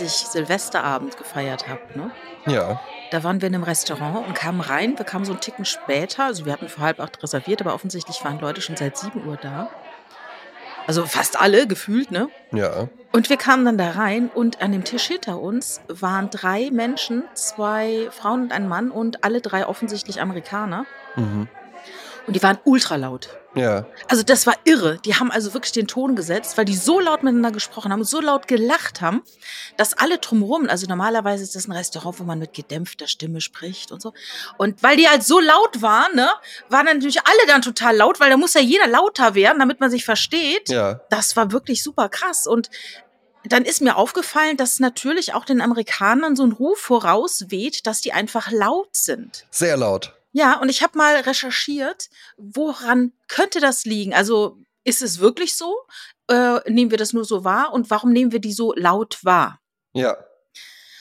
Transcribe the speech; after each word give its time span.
als 0.00 0.22
ich 0.22 0.28
Silvesterabend 0.30 1.16
gefeiert 1.16 1.66
habe, 1.68 1.82
ne? 1.94 2.12
Ja. 2.46 2.80
Da 3.10 3.22
waren 3.24 3.40
wir 3.40 3.46
in 3.48 3.52
'nem 3.52 3.62
Restaurant 3.64 4.26
und 4.26 4.34
kamen 4.34 4.60
rein. 4.60 4.98
Wir 4.98 5.04
kamen 5.06 5.24
so 5.24 5.32
'n 5.32 5.40
Ticken 5.40 5.64
später. 5.64 6.24
Also, 6.26 6.44
wir 6.44 6.52
hatten 6.52 6.68
für 6.68 6.80
7:30 6.82 7.22
reserviert, 7.22 7.60
aber 7.62 7.74
offensichtlich 7.74 8.22
waren 8.24 8.38
Leute 8.38 8.60
schon 8.62 8.76
seit 8.76 8.96
7:00 8.96 9.36
da. 9.38 9.70
Also, 10.88 11.04
fast 11.06 11.38
alle 11.38 11.66
gefühlt, 11.66 12.10
ne? 12.10 12.30
Ja. 12.52 12.88
Und 13.12 13.28
wir 13.30 13.36
kamen 13.36 13.64
dann 13.64 13.78
da 13.78 13.90
rein 13.92 14.30
und 14.30 14.60
an 14.62 14.72
dem 14.72 14.84
Tisch 14.84 15.06
hinter 15.06 15.40
uns 15.40 15.82
waren 15.88 16.30
3 16.30 16.70
Menschen, 16.70 17.28
2 17.34 18.08
Frauen 18.10 18.42
und 18.44 18.52
ein 18.52 18.66
Mann 18.66 18.90
und 18.90 19.24
alle 19.24 19.40
3 19.42 19.66
offensichtlich 19.66 20.20
Amerikaner. 20.22 20.86
Mhm. 21.16 21.50
Und 22.28 22.34
die 22.34 22.42
waren 22.42 22.58
ultralaut. 22.64 23.30
Ja. 23.54 23.86
Also, 24.08 24.22
das 24.22 24.46
war 24.46 24.54
irre. 24.64 24.98
Die 25.04 25.14
haben 25.14 25.30
also 25.30 25.54
wirklich 25.54 25.72
den 25.72 25.86
Ton 25.88 26.14
gesetzt, 26.14 26.58
weil 26.58 26.66
die 26.66 26.76
so 26.76 27.00
laut 27.00 27.22
miteinander 27.22 27.52
gesprochen 27.52 27.90
haben 27.90 28.00
und 28.00 28.06
so 28.06 28.20
laut 28.20 28.46
gelacht 28.46 29.00
haben, 29.00 29.22
dass 29.78 29.94
alle 29.94 30.18
drumrum 30.18 30.68
also, 30.68 30.86
normalerweise 30.86 31.42
ist 31.42 31.54
das 31.54 31.66
'n 31.66 31.72
Restaurant, 31.72 32.20
wo 32.20 32.24
man 32.24 32.38
mit 32.38 32.52
gedämpfter 32.52 33.06
Stimme 33.08 33.40
spricht 33.40 33.90
und 33.92 34.02
so. 34.02 34.12
Und 34.58 34.82
weil 34.82 34.98
die 34.98 35.08
halt 35.08 35.24
so 35.24 35.40
laut 35.40 35.80
waren, 35.80 36.14
ne, 36.14 36.28
waren 36.68 36.84
natürlich 36.84 37.18
alle 37.26 37.46
dann 37.46 37.62
total 37.62 37.96
laut, 37.96 38.20
weil 38.20 38.28
da 38.28 38.36
muss 38.36 38.52
ja 38.52 38.60
jeder 38.60 38.86
lauter 38.86 39.34
werden, 39.34 39.58
damit 39.58 39.80
man 39.80 39.90
sich 39.90 40.04
versteht. 40.04 40.68
Ja. 40.68 41.00
Das 41.08 41.34
war 41.34 41.50
wirklich 41.50 41.82
super 41.82 42.10
krass. 42.10 42.46
Und 42.46 42.68
dann 43.44 43.64
ist 43.64 43.80
mir 43.80 43.96
aufgefallen, 43.96 44.58
dass 44.58 44.80
natürlich 44.80 45.32
auch 45.32 45.46
den 45.46 45.62
Amerikanern 45.62 46.36
so 46.36 46.42
'n 46.44 46.52
Ruf 46.52 46.78
vorausweht, 46.78 47.86
dass 47.86 48.02
die 48.02 48.12
einfach 48.12 48.50
laut 48.50 48.90
sind. 48.94 49.46
Sehr 49.50 49.78
laut. 49.78 50.17
Ja, 50.34 50.58
und 50.60 50.68
ich 50.68 50.82
habe 50.82 50.98
mal 50.98 51.16
recherchiert, 51.16 52.08
woran 52.36 53.12
könnte 53.28 53.60
das 53.60 53.84
liegen? 53.84 54.12
Also, 54.14 54.58
ist 54.84 55.02
es 55.02 55.18
wirklich 55.20 55.56
so? 55.56 55.74
Äh, 56.30 56.60
nehmen 56.70 56.90
wir 56.90 56.98
das 56.98 57.12
nur 57.12 57.24
so 57.24 57.44
wahr? 57.44 57.72
Und 57.72 57.90
warum 57.90 58.12
nehmen 58.12 58.32
wir 58.32 58.40
die 58.40 58.52
so 58.52 58.74
laut 58.74 59.18
wahr? 59.24 59.60
Ja. 59.94 60.16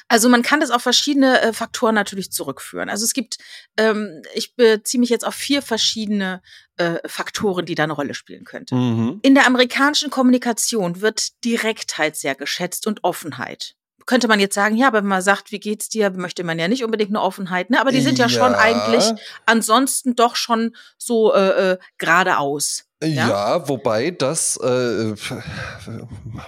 Also, 0.09 0.29
man 0.29 0.43
kann 0.43 0.61
das 0.61 0.71
auf 0.71 0.83
verschiedene, 0.83 1.41
äh, 1.41 1.53
Faktoren 1.53 1.95
natürlich 1.95 2.31
zurückführen. 2.31 2.89
Also, 2.89 3.05
es 3.05 3.13
gibt 3.13 3.37
ähm, 3.77 4.23
ich 4.35 4.55
beziehe 4.55 4.99
mich 5.01 5.09
jetzt 5.09 5.25
auf 5.27 5.35
4 5.35 5.61
verschiedene, 5.63 6.41
äh, 6.77 6.99
Faktoren, 7.07 7.65
die 7.65 7.75
da 7.75 7.87
'ne 7.87 7.93
Rolle 7.93 8.13
spielen 8.15 8.45
könnte. 8.45 8.75
Mhm. 8.75 9.19
In 9.23 9.35
der 9.35 9.47
amerikanischen 9.47 10.11
Kommunikation 10.11 11.01
wird 11.01 11.43
Direktheit 11.45 12.17
sehr 12.17 12.35
geschätzt 12.35 12.87
und 12.87 13.03
Offenheit. 13.05 13.76
Könnte 14.07 14.27
man 14.29 14.39
jetzt 14.39 14.55
sagen: 14.55 14.75
„Ja, 14.77 14.87
aber 14.87 14.99
wenn 14.99 15.07
man 15.07 15.21
sagt: 15.21 15.51
‚Wie 15.51 15.59
geht's 15.59 15.89
dir?‘, 15.89 16.09
möchte 16.11 16.43
man 16.43 16.57
ja 16.57 16.67
nicht 16.67 16.83
unbedingt 16.83 17.11
'ne 17.11 17.21
Offenheit“, 17.21 17.69
ne? 17.69 17.79
Aber 17.79 17.91
die 17.91 18.01
sind 18.01 18.17
ja 18.17 18.29
schon 18.29 18.55
eigentlich 18.55 19.03
Ja. 19.03 19.15
ansonsten 19.45 20.15
doch 20.15 20.35
schon 20.37 20.75
so, 20.97 21.33
äh, 21.33 21.73
äh, 21.73 21.77
geradeaus, 21.97 22.85
ja? 23.03 23.27
Ja, 23.29 23.69
wobei 23.69 24.09
das, 24.11 24.57
äh, 24.57 25.13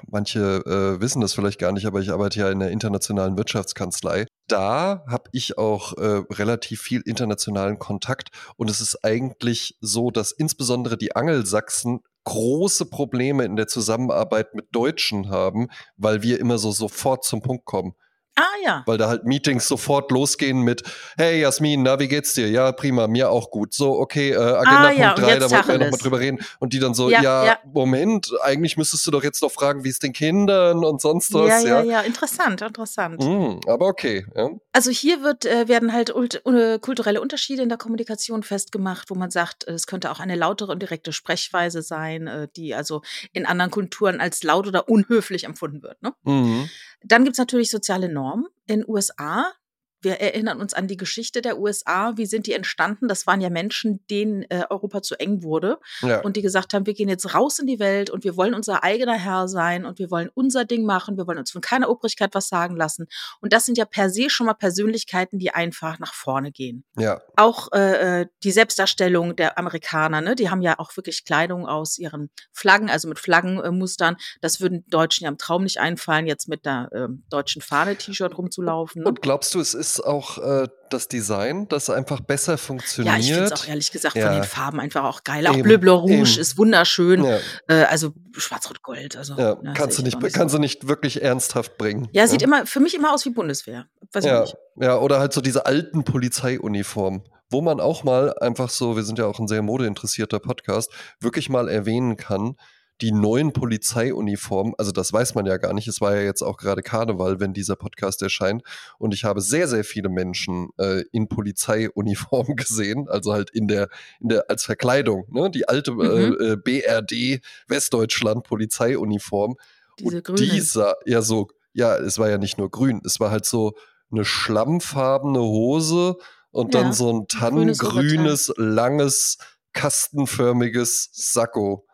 manche, 0.09 0.39
äh, 0.65 1.01
wissen 1.01 1.21
das 1.21 1.33
vielleicht 1.33 1.59
gar 1.59 1.71
nicht, 1.73 1.85
aber 1.85 1.99
ich 1.99 2.11
arbeite 2.11 2.39
ja 2.39 2.49
in 2.49 2.59
der 2.59 2.71
internationalen 2.71 3.37
Wirtschaftskanzlei. 3.37 4.25
Da 4.47 5.03
habe 5.07 5.29
ich 5.33 5.57
auch, 5.59 5.93
äh, 5.97 6.23
relativ 6.31 6.81
viel 6.81 7.01
internationalen 7.05 7.77
Kontakt 7.77 8.29
und 8.57 8.69
es 8.69 8.81
ist 8.81 9.03
eigentlich 9.03 9.77
so, 9.81 10.09
dass 10.11 10.31
insbesondere 10.31 10.97
die 10.97 11.15
Angelsachsen 11.15 11.99
große 12.23 12.85
Probleme 12.85 13.43
in 13.45 13.55
der 13.55 13.67
Zusammenarbeit 13.67 14.53
mit 14.53 14.67
Deutschen 14.71 15.29
haben, 15.29 15.67
weil 15.97 16.21
wir 16.21 16.39
immer 16.39 16.57
so 16.57 16.71
sofort 16.71 17.23
zum 17.23 17.41
Punkt 17.41 17.65
kommen. 17.65 17.95
Ah, 18.39 18.45
ja. 18.63 18.83
Weil 18.85 18.97
da 18.97 19.09
halt 19.09 19.25
Meetings 19.25 19.67
sofort 19.67 20.11
losgehen 20.11 20.61
mit: 20.61 20.83
„Hey 21.17 21.41
Jasmin, 21.41 21.83
na, 21.83 21.99
wie 21.99 22.07
geht's 22.07 22.33
dir?“ 22.35 22.49
„Ja, 22.49 22.71
prima, 22.71 23.07
mir 23.07 23.29
auch 23.29 23.51
gut.“ 23.51 23.73
„So, 23.73 23.99
okay, 23.99 24.31
äh, 24.31 24.35
Agenda 24.37 24.87
Ah, 24.87 24.91
ja, 24.91 25.13
Punkt 25.13 25.19
und 25.19 25.23
3, 25.25 25.33
jetzt 25.33 25.41
da 25.41 25.51
wollten 25.51 25.67
wir 25.67 25.73
noch 25.73 25.79
mal 25.79 25.85
Tacheles. 25.89 25.99
drüber 26.03 26.19
reden.“ 26.21 26.39
Und 26.59 26.71
die 26.71 26.79
dann 26.79 26.93
so: 26.93 27.09
Ja, 27.09 27.21
„Ja, 27.21 27.45
ja. 27.45 27.57
Moment, 27.65 28.31
eigentlich 28.41 28.77
müsstest 28.77 29.05
du 29.05 29.11
doch 29.11 29.23
jetzt 29.23 29.41
noch 29.41 29.51
fragen, 29.51 29.83
wie's 29.83 29.99
den 29.99 30.13
Kindern 30.13 30.85
und 30.85 31.01
sonst 31.01 31.33
was“, 31.33 31.63
ja, 31.63 31.69
ja? 31.69 31.83
ja, 31.83 32.01
interessant, 32.01 32.61
interessant. 32.61 33.21
Mhm, 33.21 33.59
aber 33.67 33.87
okay. 33.87 34.25
Also, 34.71 34.89
hier 34.91 35.21
wird 35.21 35.45
äh, 35.45 35.67
werden 35.67 35.91
halt 35.91 36.13
äh, 36.45 36.79
kulturelle 36.79 37.19
Unterschiede 37.19 37.61
in 37.61 37.69
der 37.69 37.77
Kommunikation 37.77 38.43
festgemacht, 38.43 39.09
wo 39.09 39.15
man 39.15 39.31
sagt, 39.31 39.67
äh, 39.67 39.71
es 39.73 39.85
könnte 39.85 40.11
auch 40.11 40.21
eine 40.21 40.35
lautere 40.35 40.71
und 40.71 40.81
direkte 40.81 41.11
Sprechweise 41.11 41.81
sein, 41.81 42.27
äh, 42.27 42.47
die 42.55 42.73
also 42.73 43.01
in 43.33 43.45
anderen 43.45 43.71
Kulturen 43.71 44.21
als 44.21 44.43
laut 44.43 44.65
oder 44.65 44.87
unhöflich 44.87 45.43
empfunden 45.43 45.81
wird, 45.83 46.01
ne? 46.01 46.13
Mhm. 46.23 46.69
Dann 47.03 47.23
gibt's 47.23 47.39
natürlich 47.39 47.71
soziale 47.71 48.09
Normen. 48.09 48.28
In 48.67 48.83
USA 48.87 49.53
wir 50.01 50.19
erinnern 50.21 50.59
uns 50.61 50.73
an 50.73 50.87
die 50.87 50.97
Geschichte 50.97 51.41
der 51.41 51.59
USA. 51.59 52.13
Wie 52.17 52.25
sind 52.25 52.47
die 52.47 52.53
entstanden? 52.53 53.07
Das 53.07 53.27
waren 53.27 53.41
ja 53.41 53.49
Menschen, 53.49 54.05
denen, 54.09 54.43
äh, 54.43 54.63
Europa 54.69 55.01
zu 55.01 55.19
eng 55.19 55.43
wurde 55.43 55.79
Ja. 56.01 56.21
und 56.21 56.35
die 56.37 56.41
gesagt 56.41 56.73
haben: 56.73 56.85
„Wir 56.85 56.93
gehen 56.93 57.09
jetzt 57.09 57.33
raus 57.33 57.59
in 57.59 57.67
die 57.67 57.79
Welt 57.79 58.09
und 58.09 58.23
wir 58.23 58.37
wollen 58.37 58.53
unser 58.53 58.83
eigener 58.83 59.15
Herr 59.17 59.47
sein 59.47 59.85
und 59.85 59.99
wir 59.99 60.09
wollen 60.11 60.29
unser 60.33 60.65
Ding 60.65 60.85
machen. 60.85 61.17
Wir 61.17 61.27
wollen 61.27 61.37
uns 61.39 61.51
von 61.51 61.61
keiner 61.61 61.89
Obrigkeit 61.89 62.29
was 62.33 62.47
sagen 62.49 62.75
lassen.“ 62.75 63.07
Und 63.41 63.53
das 63.53 63.65
sind 63.65 63.77
ja 63.77 63.85
per 63.85 64.09
se 64.09 64.29
schon 64.29 64.45
mal 64.47 64.53
Persönlichkeiten, 64.53 65.37
die 65.39 65.51
einfach 65.53 65.99
nach 65.99 66.13
vorne 66.13 66.51
gehen. 66.51 66.83
Ja. 66.97 67.21
Auch, 67.35 67.71
äh, 67.73 68.21
äh, 68.21 68.25
die 68.43 68.51
Selbstdarstellung 68.51 69.35
der 69.35 69.57
Amerikaner, 69.57 70.21
ne? 70.21 70.35
Die 70.35 70.49
haben 70.49 70.61
ja 70.61 70.79
auch 70.79 70.95
wirklich 70.95 71.25
Kleidung 71.25 71.67
aus 71.67 71.97
ihren 71.97 72.29
Flaggen, 72.53 72.89
also 72.89 73.07
mit 73.07 73.19
Flaggen 73.19 73.57
äh. 73.59 74.17
Das 74.41 74.61
würden 74.61 74.85
Deutschen 74.87 75.25
ja 75.25 75.29
im 75.29 75.37
Traum 75.37 75.63
nicht 75.63 75.79
einfallen, 75.79 76.25
jetzt 76.27 76.47
mit 76.47 76.65
'ner, 76.65 76.89
ähm, 76.93 77.23
deutschen 77.29 77.61
Fahne 77.61 77.95
T-Shirt 77.95 78.37
rumzulaufen, 78.37 79.01
ne? 79.03 79.07
Und 79.09 79.21
glaubst 79.21 79.53
du, 79.53 79.59
es 79.59 79.73
ist 79.73 79.88
auch, 79.99 80.37
äh, 80.37 80.67
das 80.89 81.07
Design, 81.07 81.67
das 81.69 81.89
einfach 81.89 82.19
besser 82.19 82.53
Ja, 82.53 82.57
funktioniert? 82.57 83.19
ich 83.19 83.27
finde 83.27 83.43
es 83.45 83.51
auch 83.53 83.67
ehrlich 83.67 83.91
gesagt 83.91 84.13
von 84.13 84.21
Ja. 84.21 84.33
den 84.33 84.43
Farben 84.43 84.79
einfach 84.79 85.03
auch 85.03 85.23
geil. 85.23 85.45
Auch 85.47 85.55
Bleu 85.57 85.77
Blanc 85.77 86.01
Rouge 86.01 86.13
eben. 86.13 86.39
ist 86.39 86.57
wunderschön. 86.57 87.23
Ja. 87.23 87.37
Äh, 87.67 87.83
also 87.85 88.13
Schwarz-Rot-Gold, 88.37 89.15
also, 89.17 89.35
Ja, 89.35 89.55
ne, 89.61 89.73
kannst 89.75 89.97
du 89.97 90.01
ich 90.01 90.05
nicht 90.05 90.21
nicht 90.21 90.35
kannst 90.35 90.51
so. 90.51 90.57
du 90.57 90.61
nicht 90.61 90.87
wirklich 90.87 91.21
ernsthaft 91.21 91.77
bringen, 91.77 92.07
Ja, 92.11 92.27
sieht 92.27 92.41
ne? 92.41 92.45
immer 92.47 92.65
für 92.65 92.79
mich 92.79 92.93
immer 92.95 93.13
aus 93.13 93.25
wie 93.25 93.29
Bundeswehr. 93.31 93.85
Weiß 94.13 94.23
Ja, 94.25 94.45
ja, 94.77 94.97
oder 94.97 95.19
halt 95.19 95.33
so 95.33 95.41
diese 95.41 95.65
alten 95.65 96.03
Polizeiuniformen, 96.03 97.23
wo 97.49 97.61
man 97.61 97.79
auch 97.79 98.03
mal 98.03 98.33
einfach 98.39 98.69
so 98.69 98.95
wir 98.95 99.03
sind 99.03 99.19
ja 99.19 99.25
auch 99.25 99.39
'n 99.39 99.47
sehr 99.47 99.61
modeinteressierter 99.61 100.39
Podcast, 100.39 100.91
wirklich 101.19 101.49
mal 101.49 101.67
erwähnen 101.69 102.17
kann, 102.17 102.55
die 103.01 103.11
neuen 103.11 103.53
Polizeiuniformen 103.53 104.73
also, 104.77 104.91
das 104.91 105.13
weiß 105.13 105.35
man 105.35 105.45
ja 105.45 105.57
gar 105.57 105.73
nicht. 105.73 105.87
Es 105.87 106.01
war 106.01 106.15
ja 106.15 106.21
jetzt 106.21 106.41
auch 106.41 106.57
grade 106.57 106.81
Karneval, 106.81 107.39
wenn 107.39 107.53
dieser 107.53 107.75
Podcast 107.75 108.21
erscheint. 108.21 108.63
Und 108.97 109.13
ich 109.13 109.23
habe 109.23 109.41
sehr, 109.41 109.67
sehr 109.67 109.83
viele 109.85 110.09
Menschen, 110.09 110.69
äh, 110.77 111.03
in 111.11 111.27
Polizeiuniformen 111.29 112.55
gesehen, 112.57 113.07
also 113.09 113.33
halt 113.33 113.49
in 113.51 113.67
der 113.67 113.89
in 114.19 114.29
der 114.29 114.49
als 114.49 114.65
Verkleidung, 114.65 115.25
ne? 115.31 115.49
Die 115.49 115.67
alte, 115.69 115.91
Mhm. 115.91 116.37
äh, 116.39 116.51
äh, 116.53 116.55
BRD 116.57 117.41
Westdeutschland 117.67 118.43
Polizeiuniform. 118.43 119.55
Diese 119.99 120.17
Und 120.17 120.23
grünen. 120.23 120.49
die 120.49 120.61
sah 120.61 120.93
ja 121.05 121.21
so 121.21 121.49
ja, 121.73 121.95
es 121.97 122.17
war 122.19 122.29
ja 122.29 122.37
nicht 122.37 122.57
nur 122.57 122.69
grün, 122.71 123.01
es 123.05 123.19
war 123.19 123.31
halt 123.31 123.45
so 123.45 123.73
'ne 124.09 124.25
schlammfarbene 124.25 125.39
Hose 125.39 126.15
und 126.51 126.73
dann 126.75 126.87
Ja, 126.87 126.93
so 126.93 127.09
'n 127.09 127.27
'n 127.33 127.37
grünes 127.37 127.83
Oberteil. 127.83 128.35
tannengrünes, 128.35 128.51
langes, 128.57 129.37
kastenförmiges 129.73 131.09
Sakko. 131.13 131.85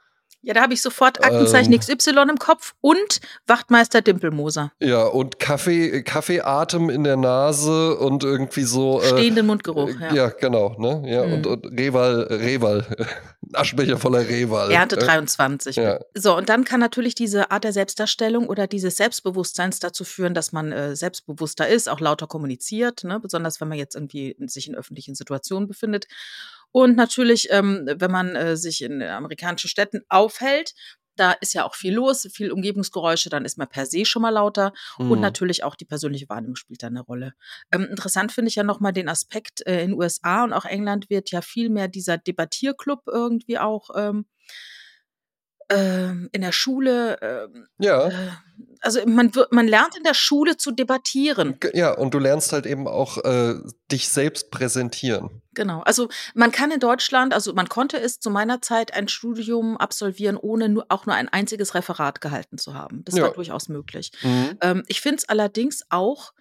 Ja, 0.45 0.53
da 0.53 0.61
habe 0.61 0.73
ich 0.75 0.81
sofort 0.83 1.23
Aktenzeichen 1.25 1.73
Ähm. 1.73 1.79
XY 1.79 2.27
im 2.29 2.37
Kopf 2.37 2.75
und 2.81 3.19
Wachtmeister 3.47 4.01
Dimpelmoser. 4.01 4.71
Ja, 4.79 5.03
und 5.05 5.39
Kaffee 5.39 6.03
Kaffeeatem 6.03 6.91
in 6.91 7.03
der 7.03 7.17
Nase 7.17 7.97
und 7.97 8.23
irgendwie 8.23 8.61
so, 8.61 9.01
äh 9.01 9.07
Stehenden 9.07 9.47
Mundgeruch, 9.47 9.89
äh, 9.89 10.03
ja. 10.09 10.13
ja, 10.13 10.29
genau, 10.29 10.75
ne? 10.77 11.01
Ja, 11.11 11.23
und 11.23 11.45
Mhm. 11.45 11.51
und 11.51 11.65
Reval 11.79 12.27
Reval, 12.29 12.85
Aschenbecher 13.53 13.97
voller 13.97 14.27
Reval. 14.29 14.71
Ernte 14.71 14.97
äh, 14.97 14.99
23. 14.99 15.75
ja. 15.77 15.99
So, 16.13 16.37
und 16.37 16.47
dann 16.47 16.63
kann 16.63 16.79
natürlich 16.79 17.15
diese 17.15 17.49
Art 17.49 17.63
der 17.63 17.73
Selbstdarstellung 17.73 18.47
oder 18.47 18.67
dieses 18.67 18.97
Selbstbewusstseins 18.97 19.79
dazu 19.79 20.03
führen, 20.03 20.35
dass 20.35 20.51
man, 20.51 20.71
äh, 20.71 20.95
selbstbewusster 20.95 21.67
ist, 21.67 21.89
auch 21.89 21.99
lauter 21.99 22.27
kommuniziert, 22.27 23.03
ne? 23.03 23.19
Besonders 23.19 23.59
wenn 23.61 23.67
man 23.67 23.79
jetzt 23.79 23.95
irgendwie 23.95 24.35
sich 24.45 24.67
in 24.67 24.75
öffentlichen 24.75 25.15
Situationen 25.15 25.67
befindet. 25.67 26.05
Und 26.75 26.97
natürlich, 26.97 27.47
ähm, 27.51 27.87
wenn 27.87 28.11
man, 28.11 28.35
äh, 28.35 28.57
sich 28.57 28.81
in 28.81 29.01
amerikanischen 29.01 29.69
Städten 29.69 30.01
aufhält, 30.09 30.73
da 31.15 31.31
ist 31.31 31.53
ja 31.53 31.63
auch 31.65 31.75
viel 31.75 31.93
los, 31.93 32.27
viel 32.33 32.51
Umgebungsgeräusche, 32.51 33.29
dann 33.29 33.45
ist 33.45 33.57
man 33.57 33.69
per 33.69 33.85
se 33.85 34.03
schon 34.05 34.21
mal 34.21 34.31
lauter 34.31 34.73
und 35.07 35.19
Mhm. 35.19 35.21
natürlich 35.21 35.63
auch 35.63 35.75
die 35.75 35.85
persönliche 35.85 36.27
Wahrnehmung 36.27 36.57
spielt 36.57 36.83
da 36.83 36.89
'ne 36.89 36.99
Rolle. 36.99 37.33
Ähm, 37.71 37.85
interessant 37.89 38.33
finde 38.33 38.49
ich 38.49 38.55
ja 38.55 38.63
noch 38.63 38.81
mal 38.81 38.91
den 38.91 39.07
Aspekt, 39.07 39.65
äh, 39.65 39.83
in 39.85 39.93
USA 39.93 40.43
und 40.43 40.51
auch 40.51 40.65
England 40.65 41.09
wird 41.09 41.31
ja 41.31 41.41
viel 41.41 41.69
mehr 41.69 41.87
dieser 41.87 42.17
Debattierclub 42.17 43.03
irgendwie 43.07 43.57
auch, 43.57 43.89
ähm 43.95 44.25
ähm, 45.69 46.29
in 46.31 46.41
der 46.41 46.51
Schule, 46.51 47.17
ähm, 47.21 47.67
Ja. 47.79 48.11
Also, 48.85 49.05
man 49.05 49.31
man 49.51 49.67
lernt 49.67 49.97
in 49.97 50.03
der 50.03 50.13
Schule 50.13 50.57
zu 50.57 50.71
debattieren. 50.71 51.57
Ja, 51.73 51.91
und 51.97 52.13
du 52.13 52.19
lernst 52.19 52.53
halt 52.53 52.65
eben 52.65 52.87
auch, 52.87 53.17
äh, 53.23 53.55
dich 53.91 54.09
selbst 54.09 54.51
präsentieren. 54.51 55.41
Genau. 55.53 55.81
Also, 55.81 56.09
man 56.33 56.51
kann 56.51 56.71
in 56.71 56.79
Deutschland 56.79 57.33
also, 57.33 57.53
man 57.53 57.67
konnte 57.69 57.99
es 57.99 58.19
zu 58.19 58.29
meiner 58.29 58.61
Zeit 58.61 58.93
ein 58.93 59.07
Studium 59.07 59.77
absolvieren, 59.77 60.37
ohne 60.37 60.69
nur 60.69 60.85
auch 60.89 61.05
nur 61.05 61.15
ein 61.15 61.29
einziges 61.29 61.73
Referat 61.75 62.21
gehalten 62.21 62.57
zu 62.57 62.73
haben. 62.73 63.03
Das 63.05 63.15
war 63.15 63.27
Ja. 63.29 63.33
durchaus 63.33 63.67
möglich. 63.69 64.11
Mhm. 64.21 64.57
Ähm, 64.61 64.83
ich 64.87 65.01
finde 65.01 65.17
es 65.17 65.29
allerdings 65.29 65.83
auch 65.89 66.31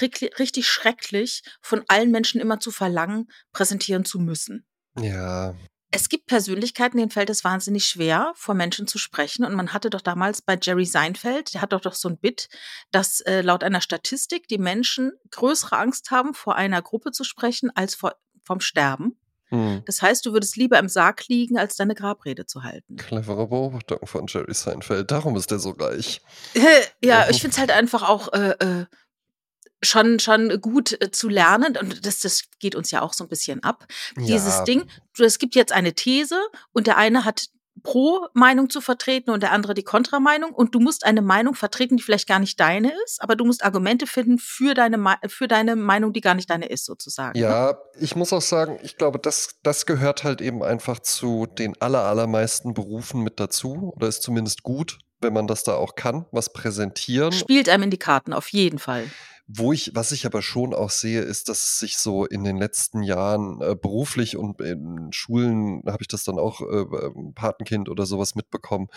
richtig 0.00 0.68
schrecklich, 0.68 1.42
von 1.60 1.82
allen 1.88 2.10
Menschen 2.12 2.40
immer 2.40 2.60
zu 2.60 2.70
verlangen, 2.70 3.28
präsentieren 3.52 4.04
zu 4.04 4.20
müssen. 4.20 4.64
Ja. 4.98 5.54
Es 5.92 6.08
gibt 6.08 6.26
Persönlichkeiten, 6.26 6.98
denen 6.98 7.10
fällt 7.10 7.30
es 7.30 7.42
wahnsinnig 7.42 7.86
schwer, 7.86 8.32
vor 8.36 8.54
Menschen 8.54 8.86
zu 8.86 8.98
sprechen. 8.98 9.44
Und 9.44 9.54
man 9.54 9.72
hatte 9.72 9.90
doch 9.90 10.00
damals 10.00 10.40
bei 10.40 10.56
Jerry 10.60 10.84
Seinfeld, 10.84 11.54
der 11.54 11.62
hat 11.62 11.72
doch 11.72 11.80
doch 11.80 11.94
so 11.94 12.08
ein 12.08 12.18
Bit, 12.18 12.48
dass 12.92 13.20
äh, 13.22 13.40
laut 13.40 13.64
einer 13.64 13.80
Statistik 13.80 14.46
die 14.46 14.58
Menschen 14.58 15.12
größere 15.30 15.76
Angst 15.76 16.10
haben, 16.10 16.34
vor 16.34 16.54
einer 16.54 16.80
Gruppe 16.80 17.10
zu 17.10 17.24
sprechen, 17.24 17.70
als 17.74 17.96
vor, 17.96 18.14
vom 18.44 18.60
Sterben. 18.60 19.16
Hm. 19.50 19.82
Das 19.84 20.00
heißt, 20.00 20.24
du 20.24 20.32
würdest 20.32 20.56
lieber 20.56 20.78
im 20.78 20.88
Sarg 20.88 21.26
liegen, 21.26 21.58
als 21.58 21.74
deine 21.74 21.96
Grabrede 21.96 22.46
zu 22.46 22.62
halten. 22.62 22.96
Clevere 22.96 23.48
Beobachtung 23.48 24.06
von 24.06 24.26
Jerry 24.28 24.54
Seinfeld. 24.54 25.10
Darum 25.10 25.36
ist 25.36 25.50
er 25.50 25.58
so 25.58 25.70
reich. 25.70 26.20
ja, 27.04 27.28
ich 27.28 27.40
finde 27.40 27.54
es 27.54 27.58
halt 27.58 27.72
einfach 27.72 28.08
auch 28.08 28.32
äh, 28.32 28.50
äh, 28.60 28.86
schon 29.82 30.18
schon 30.18 30.60
gut 30.60 31.00
äh, 31.00 31.10
zu 31.10 31.28
lernen 31.28 31.76
und 31.76 32.04
das 32.06 32.20
das 32.20 32.44
geht 32.58 32.74
uns 32.74 32.90
ja 32.90 33.02
auch 33.02 33.12
so 33.12 33.24
ein 33.24 33.28
bisschen 33.28 33.62
ab. 33.62 33.86
Dieses 34.16 34.58
Ja. 34.58 34.64
Ding, 34.64 34.84
du 35.16 35.24
es 35.24 35.38
gibt 35.38 35.54
jetzt 35.54 35.72
eine 35.72 35.94
These 35.94 36.38
und 36.72 36.86
der 36.86 36.96
eine 36.96 37.24
hat 37.24 37.48
Pro-Meinung 37.82 38.68
zu 38.68 38.80
vertreten 38.80 39.30
und 39.30 39.42
der 39.42 39.52
andere 39.52 39.72
die 39.72 39.82
Kontrameinung 39.82 40.52
und 40.52 40.74
du 40.74 40.80
musst 40.80 41.06
eine 41.06 41.22
Meinung 41.22 41.54
vertreten, 41.54 41.96
die 41.96 42.02
vielleicht 42.02 42.28
gar 42.28 42.38
nicht 42.38 42.60
deine 42.60 42.92
ist, 43.04 43.22
aber 43.22 43.36
du 43.36 43.44
musst 43.44 43.64
Argumente 43.64 44.06
finden 44.06 44.38
für 44.38 44.74
deine 44.74 44.98
für 45.28 45.48
deine 45.48 45.76
Meinung, 45.76 46.12
die 46.12 46.20
gar 46.20 46.34
nicht 46.34 46.50
deine 46.50 46.66
ist 46.66 46.84
sozusagen, 46.84 47.38
ne? 47.38 47.46
Ja, 47.46 47.78
ich 47.98 48.16
muss 48.16 48.32
auch 48.32 48.42
sagen, 48.42 48.78
ich 48.82 48.98
glaube, 48.98 49.18
das, 49.18 49.60
das 49.62 49.86
gehört 49.86 50.24
halt 50.24 50.40
eben 50.40 50.62
einfach 50.62 50.98
zu 51.00 51.46
den 51.46 51.80
aller, 51.80 52.02
allermeisten 52.02 52.74
Berufen 52.74 53.22
mit 53.22 53.40
dazu. 53.40 53.92
Oder 53.96 54.08
ist 54.08 54.22
zumindest 54.22 54.62
gut, 54.62 54.98
wenn 55.20 55.32
man 55.32 55.46
das 55.46 55.62
da 55.64 55.74
auch 55.74 55.94
kann, 55.94 56.26
was 56.32 56.52
präsentieren. 56.52 57.32
Spielt 57.32 57.68
einem 57.68 57.84
in 57.84 57.90
die 57.90 57.98
Karten, 57.98 58.32
auf 58.32 58.48
jeden 58.48 58.78
Fall. 58.78 59.10
Wo 59.52 59.72
ich, 59.72 59.90
was 59.94 60.12
ich 60.12 60.26
aber 60.26 60.42
schon 60.42 60.74
auch 60.74 60.90
sehe, 60.90 61.22
ist, 61.22 61.48
dass 61.48 61.64
es 61.64 61.78
sich 61.78 61.96
so 61.96 62.24
in 62.24 62.44
den 62.44 62.56
letzten 62.56 63.02
Jahren 63.02 63.60
äh, 63.60 63.74
beruflich 63.74 64.36
und 64.36 64.60
in 64.60 65.08
Schulen 65.12 65.82
habe 65.86 66.02
ich 66.02 66.08
das 66.08 66.22
dann 66.22 66.38
auch 66.38 66.60
äh, 66.60 66.64
ähm, 67.06 67.32
Patenkind 67.34 67.88
oder 67.88 68.06
sowas 68.06 68.36
mitbekommen, 68.36 68.88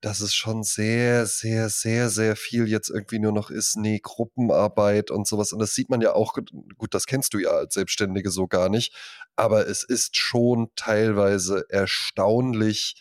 dass 0.00 0.20
es 0.20 0.34
schon 0.34 0.62
sehr, 0.62 1.26
sehr, 1.26 1.70
sehr, 1.70 2.10
sehr 2.10 2.36
viel 2.36 2.68
jetzt 2.68 2.90
irgendwie 2.90 3.18
nur 3.18 3.32
noch 3.32 3.50
ist, 3.50 3.76
nee, 3.76 3.98
Gruppenarbeit 4.02 5.10
und 5.10 5.26
sowas. 5.26 5.52
Und 5.52 5.58
das 5.58 5.74
sieht 5.74 5.88
man 5.88 6.00
ja 6.00 6.12
auch, 6.12 6.34
gut, 6.34 6.50
gut, 6.76 6.94
das 6.94 7.06
kennst 7.06 7.32
du 7.32 7.38
ja 7.38 7.50
als 7.50 7.74
Selbstständige 7.74 8.30
so 8.30 8.46
gar 8.46 8.68
nicht, 8.68 8.94
aber 9.36 9.66
es 9.66 9.82
ist 9.84 10.16
schon 10.16 10.68
teilweise 10.76 11.64
erstaunlich, 11.68 12.94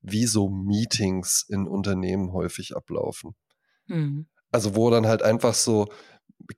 wie 0.00 0.26
so 0.26 0.48
Meetings 0.48 1.46
in 1.48 1.68
Unternehmen 1.68 2.32
häufig 2.32 2.76
ablaufen. 2.76 3.34
Mhm. 3.86 4.26
Also 4.50 4.74
wo 4.74 4.90
dann 4.90 5.06
halt 5.06 5.22
einfach 5.22 5.54
so 5.54 5.88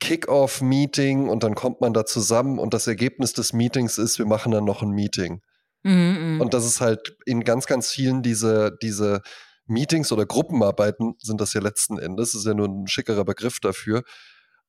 Kick-off-Meeting 0.00 1.28
und 1.28 1.42
dann 1.42 1.54
kommt 1.54 1.80
man 1.80 1.92
da 1.92 2.04
zusammen 2.04 2.58
und 2.58 2.74
das 2.74 2.86
Ergebnis 2.86 3.32
des 3.32 3.52
Meetings 3.52 3.98
ist, 3.98 4.18
wir 4.18 4.26
machen 4.26 4.52
dann 4.52 4.64
noch 4.64 4.82
ein 4.82 4.90
Meeting. 4.90 5.42
Mhm. 5.82 6.40
Und 6.40 6.54
das 6.54 6.64
ist 6.64 6.80
halt 6.80 7.16
in 7.26 7.44
ganz, 7.44 7.66
ganz 7.66 7.90
vielen 7.90 8.22
diese, 8.22 8.76
diese 8.82 9.20
Meetings 9.66 10.12
oder 10.12 10.26
Gruppenarbeiten 10.26 11.14
sind 11.20 11.40
das 11.40 11.54
ja 11.54 11.60
letzten 11.60 11.98
Endes, 11.98 12.34
ist 12.34 12.46
ja 12.46 12.54
nur 12.54 12.68
ein 12.68 12.86
schickerer 12.86 13.24
Begriff 13.24 13.60
dafür, 13.60 14.02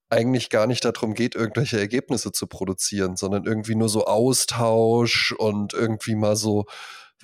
eigentlich 0.10 0.50
gar 0.50 0.68
nicht 0.68 0.86
darum 0.86 1.14
geht, 1.14 1.36
irgendwelche 1.36 1.80
Ergebnisse 1.80 2.32
zu 2.32 2.48
produzieren, 2.48 3.16
sondern 3.16 3.46
irgendwie 3.46 3.76
nur 3.76 3.90
so 3.90 4.06
Austausch 4.06 5.34
und 5.38 5.74
irgendwie 5.74 6.16
mal 6.16 6.36
so 6.36 6.66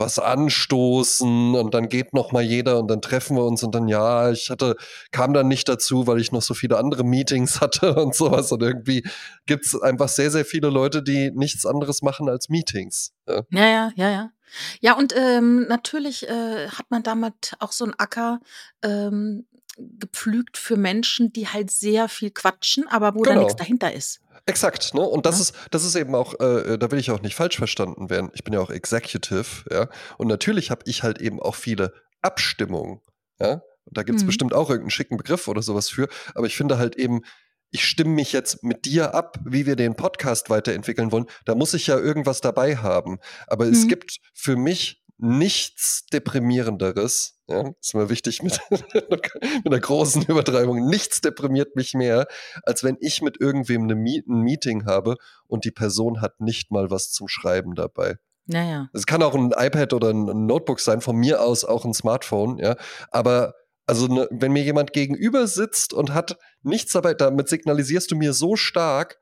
was 0.02 0.20
anstoßen 0.20 1.56
und 1.56 1.74
dann 1.74 1.88
geht 1.88 2.14
noch 2.14 2.34
mal 2.34 2.44
jeder 2.44 2.80
und 2.80 2.90
dann 2.90 3.02
treffen 3.02 3.38
wir 3.38 3.46
uns 3.46 3.64
und 3.64 3.74
dann 3.74 3.88
ja, 3.88 4.30
ich 4.32 4.50
hatte 4.50 4.76
kam 5.12 5.34
dann 5.34 5.48
nicht 5.48 5.70
dazu, 5.70 6.08
weil 6.08 6.20
ich 6.20 6.32
noch 6.34 6.42
so 6.42 6.54
viele 6.54 6.78
andere 6.78 7.04
Meetings 7.06 7.62
hatte 7.62 7.96
und 7.96 8.14
sowas 8.16 8.52
und 8.52 8.62
irgendwie 8.62 9.04
gibt's 9.46 9.80
einfach 9.82 10.10
sehr 10.10 10.32
sehr 10.32 10.46
viele 10.46 10.70
Leute, 10.70 11.02
die 11.04 11.32
nichts 11.32 11.66
anderes 11.66 12.02
machen 12.02 12.28
als 12.30 12.50
Meetings. 12.50 13.14
Ja. 13.28 13.44
Ja, 13.52 13.66
ja, 13.68 13.92
ja, 13.96 14.10
ja. 14.12 14.32
Ja, 14.82 14.94
und 14.98 15.16
ähm, 15.16 15.66
natürlich 15.70 16.28
äh, 16.28 16.68
hat 16.68 16.88
man 16.90 17.04
damit 17.04 17.54
auch 17.60 17.72
so 17.72 17.86
'n 17.86 17.94
Acker 17.98 18.42
ähm, 18.84 19.46
gepflügt 19.78 20.58
für 20.58 20.78
Menschen, 20.78 21.32
die 21.34 21.48
halt 21.48 21.72
sehr 21.72 22.10
viel 22.10 22.32
quatschen, 22.32 22.88
aber 22.88 23.16
wo 23.16 23.26
da 23.26 23.36
nix 23.36 23.56
Genau. 23.56 23.56
dahinter 23.56 23.94
ist. 23.94 24.20
Exakt, 24.48 24.94
ne? 24.94 25.02
Und 25.02 25.26
das 25.26 25.36
Ne? 25.36 25.42
ist 25.44 25.54
das 25.72 25.84
ist 25.86 25.96
eben 25.96 26.16
auch, 26.16 26.40
äh, 26.40 26.78
da 26.78 26.92
will 26.92 27.00
ich 27.00 27.12
auch 27.12 27.22
nicht 27.22 27.36
falsch 27.36 27.58
verstanden 27.58 28.10
werden. 28.10 28.32
Ich 28.34 28.44
bin 28.44 28.54
ja 28.54 28.60
auch 28.60 28.70
Executive, 28.72 29.66
ja? 29.72 29.88
Und 30.18 30.28
natürlich 30.28 30.72
habe 30.72 30.82
ich 30.86 31.04
halt 31.04 31.22
eben 31.22 31.40
auch 31.42 31.56
viele 31.56 31.94
Abstimmungen, 32.22 33.02
ja? 33.40 33.62
Da 33.92 34.04
gibt's 34.04 34.24
Mhm. 34.24 34.28
bestimmt 34.28 34.54
auch 34.54 34.70
irgend 34.70 34.88
'n 34.88 34.92
schicken 34.92 35.18
Begriff 35.18 35.48
oder 35.48 35.62
sowas 35.62 35.90
für, 35.90 36.08
aber 36.36 36.48
ich 36.48 36.56
finde 36.58 36.78
halt 36.78 36.96
eben, 36.96 37.22
ich 37.72 37.86
stimme 37.86 38.12
mich 38.12 38.34
jetzt 38.34 38.64
mit 38.64 38.86
dir 38.86 39.14
ab, 39.16 39.38
wie 39.46 39.66
wir 39.66 39.76
den 39.78 39.96
Podcast 39.96 40.50
weiterentwickeln 40.50 41.12
wollen. 41.12 41.26
Da 41.46 41.56
muss 41.56 41.74
ich 41.74 41.88
ja 41.88 41.98
irgendwas 41.98 42.42
dabei 42.42 42.76
haben. 42.78 43.20
Aber 43.48 43.66
es 43.68 43.84
Mhm. 43.84 43.88
gibt 43.88 44.18
für 44.34 44.56
mich 44.58 45.01
nichts 45.22 46.06
Deprimierenderes, 46.14 47.36
ja? 47.48 47.72
Ist 47.82 47.96
mir 47.96 48.10
wichtig 48.10 48.44
mit 48.44 48.60
mit 49.64 49.66
'ner 49.66 49.80
großen 49.80 50.24
Übertreibung. 50.24 50.88
Nichts 50.88 51.22
deprimiert 51.22 51.76
mich 51.76 51.94
mehr, 51.94 52.28
als 52.64 52.84
wenn 52.84 52.98
ich 53.02 53.22
mit 53.22 53.40
irgendwem 53.42 53.86
'ne 53.88 53.96
Mie 53.96 54.24
'n 54.28 54.42
Meeting 54.42 54.86
habe 54.86 55.18
und 55.48 55.66
die 55.66 55.72
Person 55.72 56.22
hat 56.22 56.42
nicht 56.42 56.72
mal 56.72 56.92
was 56.92 57.12
zum 57.12 57.28
Schreiben 57.28 57.76
dabei. 57.76 58.18
Ja, 58.48 58.64
ja. 58.64 58.90
Es 58.94 59.06
kann 59.06 59.24
auch 59.24 59.36
'n 59.36 59.54
iPad 59.58 59.94
oder 59.94 60.10
'n 60.12 60.30
'n 60.30 60.46
Notebook 60.48 60.80
sein, 60.82 61.02
von 61.02 61.16
mir 61.18 61.42
aus 61.44 61.66
auch 61.66 61.86
'n 61.86 61.94
Smartphone, 61.94 62.58
ja? 62.60 62.76
Aber 63.12 63.54
also, 63.88 64.08
ne, 64.08 64.28
wenn 64.32 64.54
mir 64.54 64.64
jemand 64.64 64.94
gegenüber 64.94 65.48
sitzt 65.48 65.94
und 65.94 66.14
hat 66.14 66.38
nichts 66.64 66.94
dabei, 66.94 67.14
damit 67.14 67.50
signalisierst 67.50 68.12
du 68.12 68.16
mir 68.16 68.34
so 68.34 68.56
stark: 68.56 69.20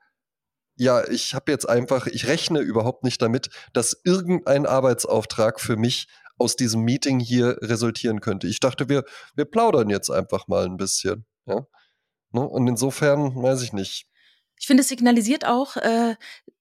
„Ja, 0.80 1.06
ich 1.06 1.34
habe 1.34 1.52
jetzt 1.52 1.68
einfach 1.68 2.06
ich 2.06 2.26
rechne 2.26 2.60
überhaupt 2.60 3.04
nicht 3.04 3.20
damit, 3.20 3.50
dass 3.74 4.00
irgendein 4.02 4.64
Arbeitsauftrag 4.64 5.60
für 5.60 5.76
mich 5.76 6.08
aus 6.38 6.56
diesem 6.56 6.80
Meeting 6.84 7.20
hier 7.20 7.58
resultieren 7.60 8.22
könnte. 8.22 8.46
Ich 8.46 8.60
dachte, 8.60 8.88
wir 8.88 9.04
wir 9.36 9.44
plaudern 9.44 9.90
jetzt 9.90 10.08
einfach 10.10 10.48
mal 10.48 10.64
'n 10.64 10.78
bisschen“, 10.78 11.26
ja? 11.46 11.66
Ne? 12.32 12.40
Und 12.48 12.68
insofern 12.68 13.34
weiß 13.42 13.62
ich 13.62 13.72
nicht. 13.74 14.06
Ich 14.58 14.66
finde, 14.66 14.82
es 14.82 14.88
signalisiert 14.88 15.46
auch, 15.46 15.76
äh, 15.76 16.16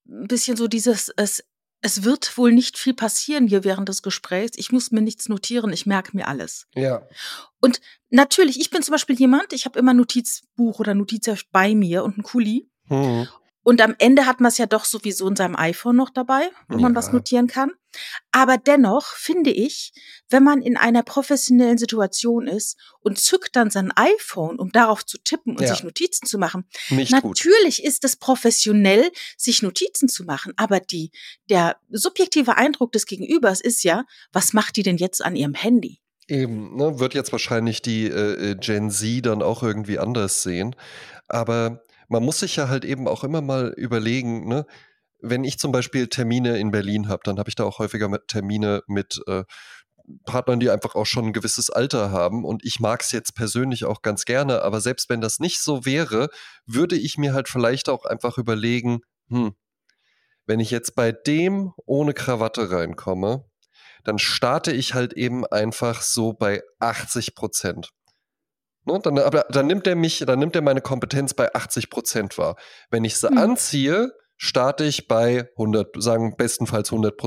'n 0.10 0.28
bisschen 0.28 0.58
so 0.58 0.68
dieses 0.68 1.12
es 1.18 1.44
es 1.82 2.04
wird 2.04 2.38
wohl 2.38 2.52
nicht 2.54 2.78
viel 2.78 2.94
passieren 2.94 3.48
hier 3.48 3.64
während 3.64 3.90
des 3.90 4.04
Gesprächs. 4.04 4.58
Ich 4.58 4.72
muss 4.74 4.92
mir 4.92 5.02
nichts 5.02 5.30
notieren, 5.30 5.72
ich 5.74 5.86
merke 5.86 6.16
mir 6.18 6.28
alles. 6.28 6.68
Ja. 6.76 7.04
Und 7.62 7.82
natürlich, 8.10 8.60
ich 8.60 8.70
bin 8.72 8.84
zum 8.84 8.94
Beispiel 8.94 9.18
jemand, 9.18 9.54
ich 9.54 9.66
habe 9.66 9.80
immer 9.80 9.94
Notizbuch 9.94 10.80
oder 10.80 10.96
Notizheft 10.96 11.48
bei 11.54 11.76
mir 11.76 12.04
und 12.04 12.18
'n 12.20 12.24
Kuli. 12.24 12.70
Mhm. 12.90 13.28
Und 13.64 13.82
am 13.82 13.94
Ende 14.00 14.26
hat 14.26 14.40
man's 14.40 14.58
ja 14.58 14.66
doch 14.66 14.86
sowieso 14.86 15.28
in 15.28 15.36
seinem 15.36 15.56
iPhone 15.56 15.96
noch 15.96 16.10
dabei, 16.10 16.50
wo 16.70 16.78
man 16.80 16.96
was 16.96 17.08
Ja. 17.08 17.14
notieren 17.14 17.48
kann. 17.48 17.72
Aber 18.32 18.58
dennoch 18.58 19.06
finde 19.16 19.52
ich, 19.52 19.92
wenn 20.30 20.44
man 20.44 20.62
in 20.62 20.78
einer 20.78 21.04
professionellen 21.04 21.78
Situation 21.78 22.48
ist 22.48 22.78
und 23.02 23.20
zückt 23.20 23.56
dann 23.56 23.70
sein 23.70 23.92
iPhone, 23.96 24.60
um 24.60 24.72
darauf 24.72 25.06
zu 25.06 25.18
tippen 25.18 25.56
und 25.58 25.64
Ja. 25.64 25.70
sich 25.70 25.84
Notizen 25.84 26.26
zu 26.26 26.38
machen. 26.38 26.66
Nicht 26.90 27.12
gut. 27.22 27.40
Natürlich 27.44 27.84
ist 27.84 28.04
es 28.06 28.16
professionell, 28.16 29.12
sich 29.38 29.62
Notizen 29.62 30.08
zu 30.08 30.24
machen, 30.24 30.54
aber 30.56 30.80
die 30.80 31.12
der 31.50 31.78
subjektive 31.90 32.58
Eindruck 32.58 32.92
des 32.94 33.06
Gegenübers 33.08 33.60
ist 33.62 33.84
ja: 33.84 34.06
„Was 34.32 34.54
macht 34.54 34.76
die 34.78 34.84
denn 34.84 34.98
jetzt 34.98 35.24
an 35.24 35.36
ihrem 35.36 35.54
Handy?“ 35.56 36.00
Eben, 36.28 36.76
ne? 36.78 37.00
Wird 37.00 37.16
jetzt 37.16 37.32
wahrscheinlich 37.32 37.82
die, 37.82 38.06
äh, 38.06 38.52
äh, 38.52 38.56
Gen 38.56 38.92
Z 38.92 39.26
dann 39.26 39.42
auch 39.42 39.64
irgendwie 39.64 39.98
anders 39.98 40.44
sehen. 40.44 40.76
Aber 41.28 41.82
man 42.10 42.24
muss 42.26 42.40
sich 42.40 42.56
ja 42.58 42.70
halt 42.70 42.86
eben 42.86 43.08
auch 43.08 43.24
immer 43.24 43.42
mal 43.42 43.74
überlegen, 43.78 44.48
ne? 44.48 44.66
Wenn 45.22 45.44
ich 45.46 45.60
zum 45.60 45.72
Beispiel 45.74 46.08
Termine 46.10 46.60
in 46.60 46.72
Berlin 46.72 47.10
habe, 47.10 47.22
dann 47.26 47.40
habe 47.40 47.50
ich 47.50 47.56
da 47.56 47.66
auch 47.66 47.80
häufiger 47.80 48.10
mit 48.10 48.28
Termine 48.30 48.84
mit, 48.88 49.22
äh, 49.28 49.46
Partnern, 50.26 50.60
die 50.62 50.70
einfach 50.72 50.96
auch 50.96 51.06
schon 51.08 51.28
'n 51.28 51.34
gewisses 51.34 51.70
Alter 51.72 52.12
haben. 52.12 52.46
Und 52.46 52.66
ich 52.66 52.80
mag's 52.82 53.12
jetzt 53.14 53.36
persönlich 53.36 53.86
auch 53.86 54.02
ganz 54.04 54.26
gerne, 54.26 54.64
aber 54.64 54.82
selbst 54.82 55.10
wenn 55.10 55.22
das 55.22 55.40
nicht 55.40 55.62
so 55.62 55.86
wäre, 55.86 56.30
würde 56.68 56.98
ich 56.98 57.18
mir 57.20 57.34
halt 57.34 57.50
vielleicht 57.50 57.90
auch 57.90 58.06
einfach 58.06 58.38
überlegen: 58.40 59.02
„Hm, 59.30 59.54
wenn 60.48 60.60
ich 60.62 60.72
jetzt 60.72 60.96
bei 60.96 61.12
dem 61.14 61.74
ohne 61.88 62.14
Krawatte 62.16 62.72
reinkomme, 62.72 63.46
dann 64.06 64.20
starte 64.20 64.72
ich 64.74 64.94
halt 64.96 65.14
eben 65.14 65.46
einfach 65.48 66.02
so 66.04 66.34
bei 66.34 66.64
80 66.80 67.36
%. 67.36 67.92
Ne? 68.86 69.00
Dann 69.04 69.18
aber 69.20 69.46
dann 69.50 69.68
nimmt 69.68 69.88
er 69.88 69.96
mich 69.96 70.20
dann 70.26 70.40
nimmt 70.40 70.56
er 70.56 70.62
meine 70.62 70.82
Kompetenz 70.82 71.34
bei 71.34 71.54
80% 71.54 72.38
wahr. 72.38 72.56
Wenn 72.90 73.04
ich 73.04 73.18
sie 73.18 73.30
Mhm. 73.30 73.38
anziehe, 73.38 74.12
starte 74.42 74.86
ich 74.86 75.08
bei 75.10 75.50
100 75.58 76.02
sagen 76.02 76.36
bestenfalls 76.38 76.92
100 76.92 77.20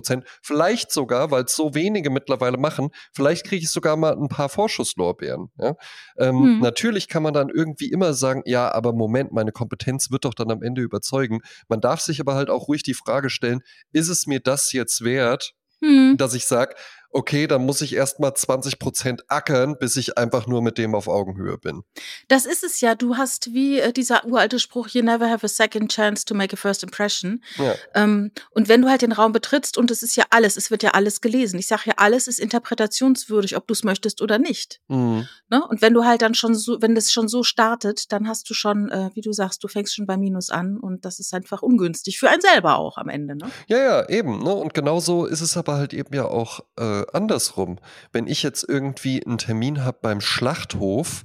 Vielleicht 0.42 0.90
sogar, 0.90 1.30
weil's 1.30 1.54
so 1.54 1.74
wenige 1.74 2.08
mittlerweile 2.08 2.56
machen, 2.56 2.88
vielleicht 3.12 3.44
kriege 3.44 3.62
ich 3.64 3.70
sogar 3.70 3.96
mal 3.96 4.14
'n 4.16 4.28
paar 4.28 4.48
Vorschusslorbeeren, 4.48 5.50
ja? 5.58 5.74
Ähm, 6.16 6.52
Mhm. 6.54 6.56
natürlich 6.58 7.08
kann 7.08 7.22
man 7.22 7.34
dann 7.34 7.50
irgendwie 7.50 7.90
immer 7.90 8.14
sagen: 8.14 8.42
„Ja, 8.46 8.72
aber 8.72 8.94
Moment, 8.94 9.30
meine 9.32 9.52
Kompetenz 9.52 10.10
wird 10.10 10.24
doch 10.24 10.34
dann 10.34 10.50
am 10.50 10.62
Ende 10.62 10.80
überzeugen.“ 10.80 11.40
Man 11.68 11.80
darf 11.82 12.00
sich 12.00 12.18
aber 12.20 12.34
halt 12.34 12.48
auch 12.48 12.68
ruhig 12.68 12.82
die 12.82 12.94
Frage 12.94 13.28
stellen: 13.28 13.60
„Ist 13.92 14.08
es 14.08 14.26
mir 14.26 14.40
das 14.40 14.72
jetzt 14.72 15.04
wert, 15.04 15.52
Mhm. 15.82 16.16
dass 16.16 16.32
ich 16.34 16.46
sage: 16.46 16.74
okay, 17.12 17.46
dann 17.46 17.64
muss 17.64 17.80
ich 17.82 17.94
erst 17.94 18.18
mal 18.20 18.34
20 18.34 18.78
Prozent 18.78 19.24
ackern, 19.28 19.76
bis 19.78 19.96
ich 19.96 20.18
einfach 20.18 20.46
nur 20.46 20.62
mit 20.62 20.78
dem 20.78 20.94
auf 20.94 21.08
Augenhöhe 21.08 21.58
bin. 21.58 21.82
Das 22.28 22.46
ist 22.46 22.64
es 22.64 22.80
ja. 22.80 22.94
Du 22.94 23.16
hast 23.16 23.52
wie 23.52 23.78
äh, 23.78 23.92
dieser 23.92 24.24
uralte 24.24 24.58
Spruch, 24.58 24.88
you 24.88 25.02
never 25.02 25.30
have 25.30 25.44
a 25.44 25.48
second 25.48 25.92
chance 25.92 26.24
to 26.24 26.34
make 26.34 26.54
a 26.54 26.56
first 26.56 26.82
impression. 26.82 27.42
Ja. 27.58 27.74
Ähm, 27.94 28.32
und 28.50 28.68
wenn 28.68 28.82
du 28.82 28.88
halt 28.88 29.02
den 29.02 29.12
Raum 29.12 29.32
betrittst 29.32 29.76
und 29.76 29.90
es 29.90 30.02
ist 30.02 30.16
ja 30.16 30.24
alles, 30.30 30.56
es 30.56 30.70
wird 30.70 30.82
ja 30.82 30.90
alles 30.90 31.20
gelesen. 31.20 31.58
Ich 31.58 31.66
sage 31.66 31.82
ja, 31.86 31.94
alles 31.98 32.26
ist 32.26 32.40
interpretationswürdig, 32.40 33.56
ob 33.56 33.66
du 33.66 33.74
es 33.74 33.84
möchtest 33.84 34.22
oder 34.22 34.38
nicht. 34.38 34.80
Mhm. 34.88 35.28
Ne? 35.50 35.66
Und 35.68 35.82
wenn 35.82 35.94
du 35.94 36.04
halt 36.04 36.22
dann 36.22 36.34
schon 36.34 36.54
so, 36.54 36.80
wenn 36.80 36.94
das 36.94 37.12
schon 37.12 37.28
so 37.28 37.42
startet, 37.42 38.10
dann 38.12 38.26
hast 38.26 38.48
du 38.48 38.54
schon, 38.54 38.90
äh, 38.90 39.10
wie 39.14 39.20
du 39.20 39.32
sagst, 39.32 39.62
du 39.62 39.68
fängst 39.68 39.94
schon 39.94 40.06
bei 40.06 40.16
Minus 40.16 40.50
an 40.50 40.78
und 40.78 41.04
das 41.04 41.18
ist 41.18 41.34
einfach 41.34 41.62
ungünstig 41.62 42.18
für 42.18 42.30
einen 42.30 42.40
selber 42.40 42.78
auch 42.78 42.96
am 42.96 43.08
Ende. 43.08 43.36
Ne? 43.36 43.50
Ja, 43.68 43.78
ja, 43.78 44.08
eben. 44.08 44.42
Ne? 44.42 44.54
Und 44.54 44.72
genauso 44.72 45.26
ist 45.26 45.42
es 45.42 45.56
aber 45.56 45.74
halt 45.74 45.92
eben 45.92 46.14
ja 46.14 46.24
auch 46.24 46.60
äh, 46.78 47.01
andersrum. 47.12 47.78
Wenn 48.12 48.26
ich 48.26 48.42
jetzt 48.42 48.68
irgendwie 48.68 49.24
einen 49.24 49.38
Termin 49.38 49.84
habe 49.84 49.98
beim 50.02 50.20
Schlachthof, 50.20 51.24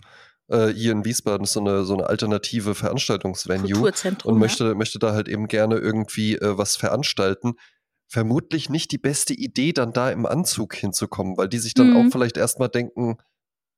äh, 0.50 0.68
hier 0.68 0.92
in 0.92 1.06
Wiesbaden 1.06 1.44
ist 1.44 1.54
so 1.54 1.60
eine, 1.60 1.84
so 1.84 1.94
eine 1.94 2.08
alternative 2.08 2.76
Veranstaltungsvenue 2.76 3.92
und 4.24 4.26
ja. 4.26 4.32
möchte, 4.34 4.76
möchte 4.76 5.00
da 5.00 5.14
halt 5.14 5.28
eben 5.28 5.48
gerne 5.48 5.78
irgendwie 5.78 6.36
äh, 6.36 6.58
was 6.58 6.76
veranstalten, 6.76 7.56
vermutlich 8.08 8.70
nicht 8.70 8.92
die 8.92 8.98
beste 8.98 9.34
Idee, 9.34 9.74
dann 9.74 9.92
da 9.92 10.10
im 10.10 10.26
Anzug 10.26 10.76
hinzukommen, 10.76 11.38
weil 11.38 11.50
die 11.50 11.60
sich 11.60 11.74
dann 11.74 11.90
Mhm. 11.90 11.96
auch 11.98 12.12
vielleicht 12.12 12.38
erstmal 12.38 12.70
denken, 12.70 13.18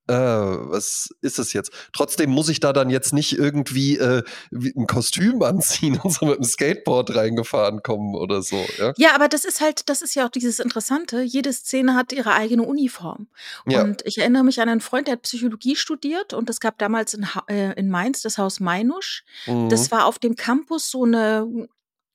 äh, 0.10 0.70
was 0.72 1.10
ist 1.22 1.40
es 1.40 1.54
jetzt? 1.54 1.72
Trotzdem 1.94 2.30
muss 2.32 2.50
ich 2.50 2.60
da 2.60 2.74
dann 2.74 2.90
jetzt 2.90 3.14
nicht 3.14 3.38
irgendwie 3.38 3.98
äh, 3.98 4.24
ein 4.52 4.88
Kostüm 4.88 5.42
anziehen 5.44 6.00
und 6.04 6.12
so 6.12 6.26
mit 6.26 6.38
dem 6.38 6.44
Skateboard 6.44 7.16
reingefahren 7.16 7.84
kommen 7.84 8.16
oder 8.16 8.42
so. 8.42 8.58
Ja, 8.78 8.94
Ja, 8.98 9.16
aber 9.16 9.28
das 9.30 9.46
ist 9.46 9.62
halt, 9.62 9.88
das 9.90 10.02
ist 10.02 10.16
ja 10.16 10.26
auch 10.26 10.30
dieses 10.32 10.60
Interessante. 10.60 11.22
Jede 11.22 11.54
Szene 11.54 11.96
hat 11.96 12.12
ihre 12.12 12.34
eigene 12.34 12.64
Uniform. 12.64 13.28
ja. 13.68 13.84
Und 13.84 14.02
ich 14.06 14.18
erinnere 14.18 14.44
mich 14.44 14.60
an 14.60 14.68
einen 14.70 14.82
Freund, 14.82 15.08
der 15.08 15.14
hat 15.14 15.22
Psychologie 15.22 15.76
studiert 15.76 16.34
und 16.34 16.50
es 16.50 16.60
gab 16.60 16.78
damals 16.80 17.14
in, 17.14 17.36
Ha- 17.36 17.46
äh, 17.48 17.74
in 17.80 17.90
Mainz 17.90 18.22
das 18.22 18.38
Haus 18.38 18.60
Meinusch. 18.60 19.24
Mhm. 19.46 19.70
Das 19.70 19.92
war 19.92 20.06
auf 20.06 20.18
dem 20.20 20.36
Campus 20.36 20.90
so 20.90 21.04
eine, 21.06 21.68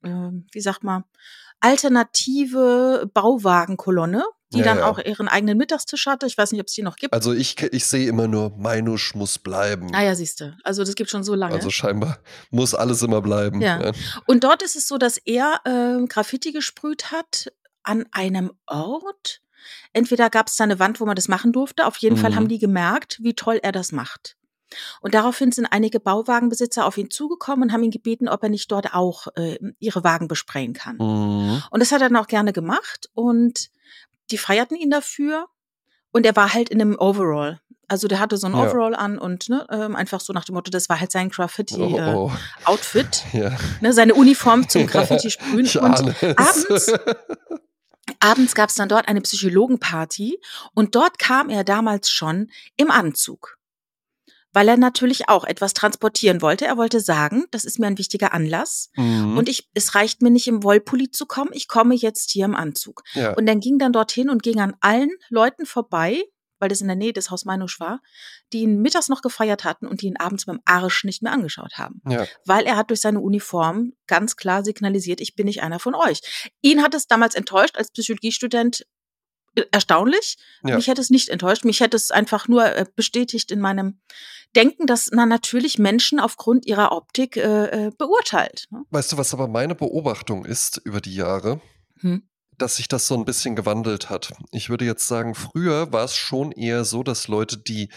äh, 0.03 0.09
wie 0.53 0.61
sagt 0.61 0.83
man, 0.85 1.05
alternative 1.61 3.11
Bauwagenkolonne, 3.15 4.25
die 4.55 4.61
Ja, 4.61 4.65
dann 4.65 4.79
ja. 4.79 4.87
auch 4.89 4.99
ihren 4.99 5.29
eigenen 5.29 5.59
Mittagstisch 5.59 6.07
hatte. 6.07 6.27
Ich 6.27 6.39
weiß 6.39 6.53
nicht, 6.53 6.61
ob 6.61 6.67
es 6.69 6.73
die 6.75 6.83
noch 6.83 6.97
gibt. 6.97 7.13
Also 7.13 7.33
ich, 7.33 7.61
ich 7.63 7.85
sehe 7.87 8.09
immer 8.09 8.27
nur, 8.29 8.57
Meinusch 8.57 9.15
muss 9.15 9.39
bleiben. 9.39 9.91
Ah 9.95 10.03
ja, 10.03 10.15
siehst 10.15 10.41
du. 10.41 10.57
Also 10.65 10.85
das 10.85 10.95
gibt 10.95 11.11
schon 11.11 11.25
so 11.25 11.35
lange. 11.35 11.55
Also 11.55 11.71
scheinbar 11.71 12.19
muss 12.51 12.75
alles 12.75 13.03
immer 13.03 13.21
bleiben. 13.21 13.61
Ja. 13.61 13.93
Und 14.27 14.45
dort 14.45 14.63
ist 14.63 14.77
es 14.77 14.89
so, 14.89 14.97
dass 14.99 15.19
er 15.19 15.61
äh, 15.65 16.05
Graffiti 16.07 16.53
gesprüht 16.53 17.11
hat 17.13 17.53
an 17.83 18.07
einem 18.13 18.53
Ort. 18.67 19.41
Entweder 19.93 20.31
gab 20.31 20.49
es 20.49 20.57
da 20.57 20.65
eine 20.65 20.79
Wand, 20.79 21.01
wo 21.01 21.07
man 21.07 21.17
das 21.17 21.29
machen 21.29 21.53
durfte. 21.53 21.87
Auf 21.87 21.97
jeden 21.99 22.17
Fall 22.17 22.31
Mhm. 22.31 22.37
haben 22.37 22.49
die 22.49 22.59
gemerkt, 22.59 23.19
wie 23.23 23.35
toll 23.35 23.61
er 23.63 23.73
das 23.73 23.93
macht. 23.93 24.37
Und 25.01 25.15
daraufhin 25.15 25.53
sind 25.53 25.67
einige 25.67 26.01
Bauwagenbesitzer 26.01 26.85
auf 26.85 26.99
ihn 26.99 27.09
zugekommen 27.11 27.63
und 27.69 27.73
haben 27.73 27.85
ihn 27.85 27.93
gebeten, 27.93 28.29
ob 28.29 28.43
er 28.43 28.49
nicht 28.49 28.73
dort 28.73 28.93
auch 28.93 29.29
äh, 29.37 29.57
ihre 29.79 30.03
Wagen 30.03 30.27
besprayen 30.27 30.73
kann. 30.73 30.97
Mhm. 30.97 31.63
Und 31.71 31.81
das 31.81 31.93
hat 31.93 32.03
er 32.03 32.09
dann 32.09 32.17
auch 32.17 32.27
gerne 32.27 32.53
gemacht 32.53 33.09
und 33.15 33.69
die 34.31 34.39
feierten 34.39 34.77
ihn 34.77 34.91
dafür. 34.91 35.47
Und 36.13 36.27
er 36.27 36.37
war 36.37 36.55
halt 36.55 36.69
in 36.69 36.81
einem 36.81 36.97
Overall. 36.99 37.61
Also 37.89 38.09
der 38.09 38.21
hatte 38.21 38.37
so 38.37 38.47
ein 38.47 38.55
Ja. 38.55 38.63
Overall 38.63 38.95
an 38.95 39.19
und 39.19 39.49
ne, 39.49 39.67
ähm, 39.71 39.95
einfach 39.97 40.21
so 40.21 40.33
nach 40.33 40.45
dem 40.45 40.55
Motto, 40.55 40.71
das 40.71 40.89
war 40.89 41.01
halt 41.01 41.13
sein 41.13 41.27
Oh, 41.27 41.35
Graffiti-Outfit, 41.35 43.25
oh. 43.33 43.37
Ja. 43.37 43.57
ne, 43.81 43.93
seine 43.93 44.15
Uniform 44.15 44.69
zum 44.69 44.87
Graffiti 44.87 45.31
sprühen. 45.31 45.67
Ich 45.67 45.79
und 45.79 46.15
abends 46.39 46.93
abends 48.21 48.55
gab 48.55 48.71
es 48.71 48.75
dann 48.77 48.89
dort 48.89 49.09
eine 49.09 49.21
Psychologenparty 49.21 50.41
und 50.75 50.95
dort 50.95 51.19
kam 51.19 51.51
er 51.51 51.65
damals 51.65 52.11
schon 52.11 52.51
im 52.77 52.91
Anzug. 52.91 53.59
Weil 54.55 54.69
er 54.69 54.77
natürlich 54.79 55.29
auch 55.29 55.45
etwas 55.45 55.75
transportieren 55.75 56.41
wollte. 56.41 56.65
Er 56.65 56.79
wollte 56.79 57.01
sagen, 57.01 57.45
das 57.51 57.65
ist 57.65 57.79
mir 57.79 57.87
ein 57.87 57.99
wichtiger 57.99 58.33
Anlass. 58.33 58.89
Mhm. 58.95 59.37
Und 59.37 59.49
ich, 59.49 59.69
es 59.75 59.95
reicht 59.95 60.23
mir 60.23 60.31
nicht 60.31 60.47
im 60.47 60.63
Wollpulli 60.63 61.11
zu 61.11 61.27
kommen, 61.27 61.51
ich 61.53 61.69
komme 61.69 61.95
jetzt 61.95 62.31
hier 62.31 62.47
im 62.47 62.55
Anzug. 62.55 63.03
ja. 63.13 63.35
Und 63.35 63.47
dann 63.47 63.61
ging 63.61 63.79
dann 63.79 63.93
dorthin 63.93 64.31
und 64.31 64.43
ging 64.43 64.61
an 64.61 64.75
allen 64.81 65.11
Leuten 65.29 65.67
vorbei, 65.67 66.23
weil 66.61 66.69
das 66.69 66.81
in 66.81 66.87
der 66.87 66.97
Nähe 66.97 67.13
des 67.13 67.31
Haus 67.31 67.45
Meinusch 67.45 67.79
war, 67.81 68.01
die 68.53 68.61
ihn 68.61 68.81
mittags 68.81 69.09
noch 69.09 69.23
gefeiert 69.23 69.65
hatten 69.65 69.87
und 69.87 70.01
die 70.01 70.07
ihn 70.07 70.17
abends 70.17 70.47
beim 70.47 70.61
Arsch 70.65 71.05
nicht 71.05 71.23
mehr 71.23 71.33
angeschaut 71.33 71.75
haben. 71.77 72.01
ja. 72.09 72.27
Weil 72.47 72.65
er 72.65 72.77
hat 72.77 72.91
durch 72.91 73.01
seine 73.01 73.21
Uniform 73.21 73.93
ganz 74.07 74.37
klar 74.37 74.65
signalisiert, 74.65 75.21
ich 75.21 75.35
bin 75.35 75.47
nicht 75.47 75.63
einer 75.63 75.79
von 75.79 75.95
euch. 75.95 76.21
Ihn 76.63 76.83
hat 76.83 76.95
es 76.95 77.07
damals 77.07 77.35
enttäuscht 77.35 77.77
als 77.77 77.91
Psychologiestudent. 77.91 78.87
Erstaunlich. 79.71 80.37
Ja. 80.65 80.77
Mich 80.77 80.89
hätte 80.89 81.01
es 81.01 81.11
nicht 81.11 81.29
enttäuscht. 81.29 81.65
Mich 81.65 81.81
hätte 81.81 81.97
es 81.97 82.11
einfach 82.11 82.49
nur 82.49 82.65
äh, 82.65 82.87
bestätigt 82.97 83.51
in 83.51 83.61
meinem 83.61 84.01
Denken, 84.57 84.87
dass 84.87 85.11
man 85.11 85.29
natürlich 85.29 85.79
Menschen 85.79 86.21
aufgrund 86.21 86.67
ihrer 86.67 86.93
Optik 86.93 87.37
äh, 87.37 87.87
äh, 87.87 87.91
beurteilt. 87.97 88.67
ne? 88.71 88.85
Weißt 88.91 89.13
du, 89.13 89.17
was 89.17 89.35
aber 89.35 89.49
meine 89.49 89.75
Beobachtung 89.75 90.45
ist 90.45 90.81
über 90.85 91.01
die 91.01 91.15
Jahre? 91.15 91.61
Hm. 92.01 92.29
dass 92.59 92.77
sich 92.77 92.89
das 92.89 93.07
so 93.07 93.15
ein 93.17 93.25
bisschen 93.25 93.57
gewandelt 93.57 94.11
hat. 94.11 94.33
Ich 94.53 94.69
würde 94.69 94.85
jetzt 94.85 95.07
sagen, 95.09 95.35
früher 95.35 95.93
war 95.93 96.05
es 96.05 96.15
schon 96.15 96.53
eher 96.53 96.85
so, 96.85 97.03
dass 97.03 97.29
Leute, 97.29 97.57
die 97.57 97.89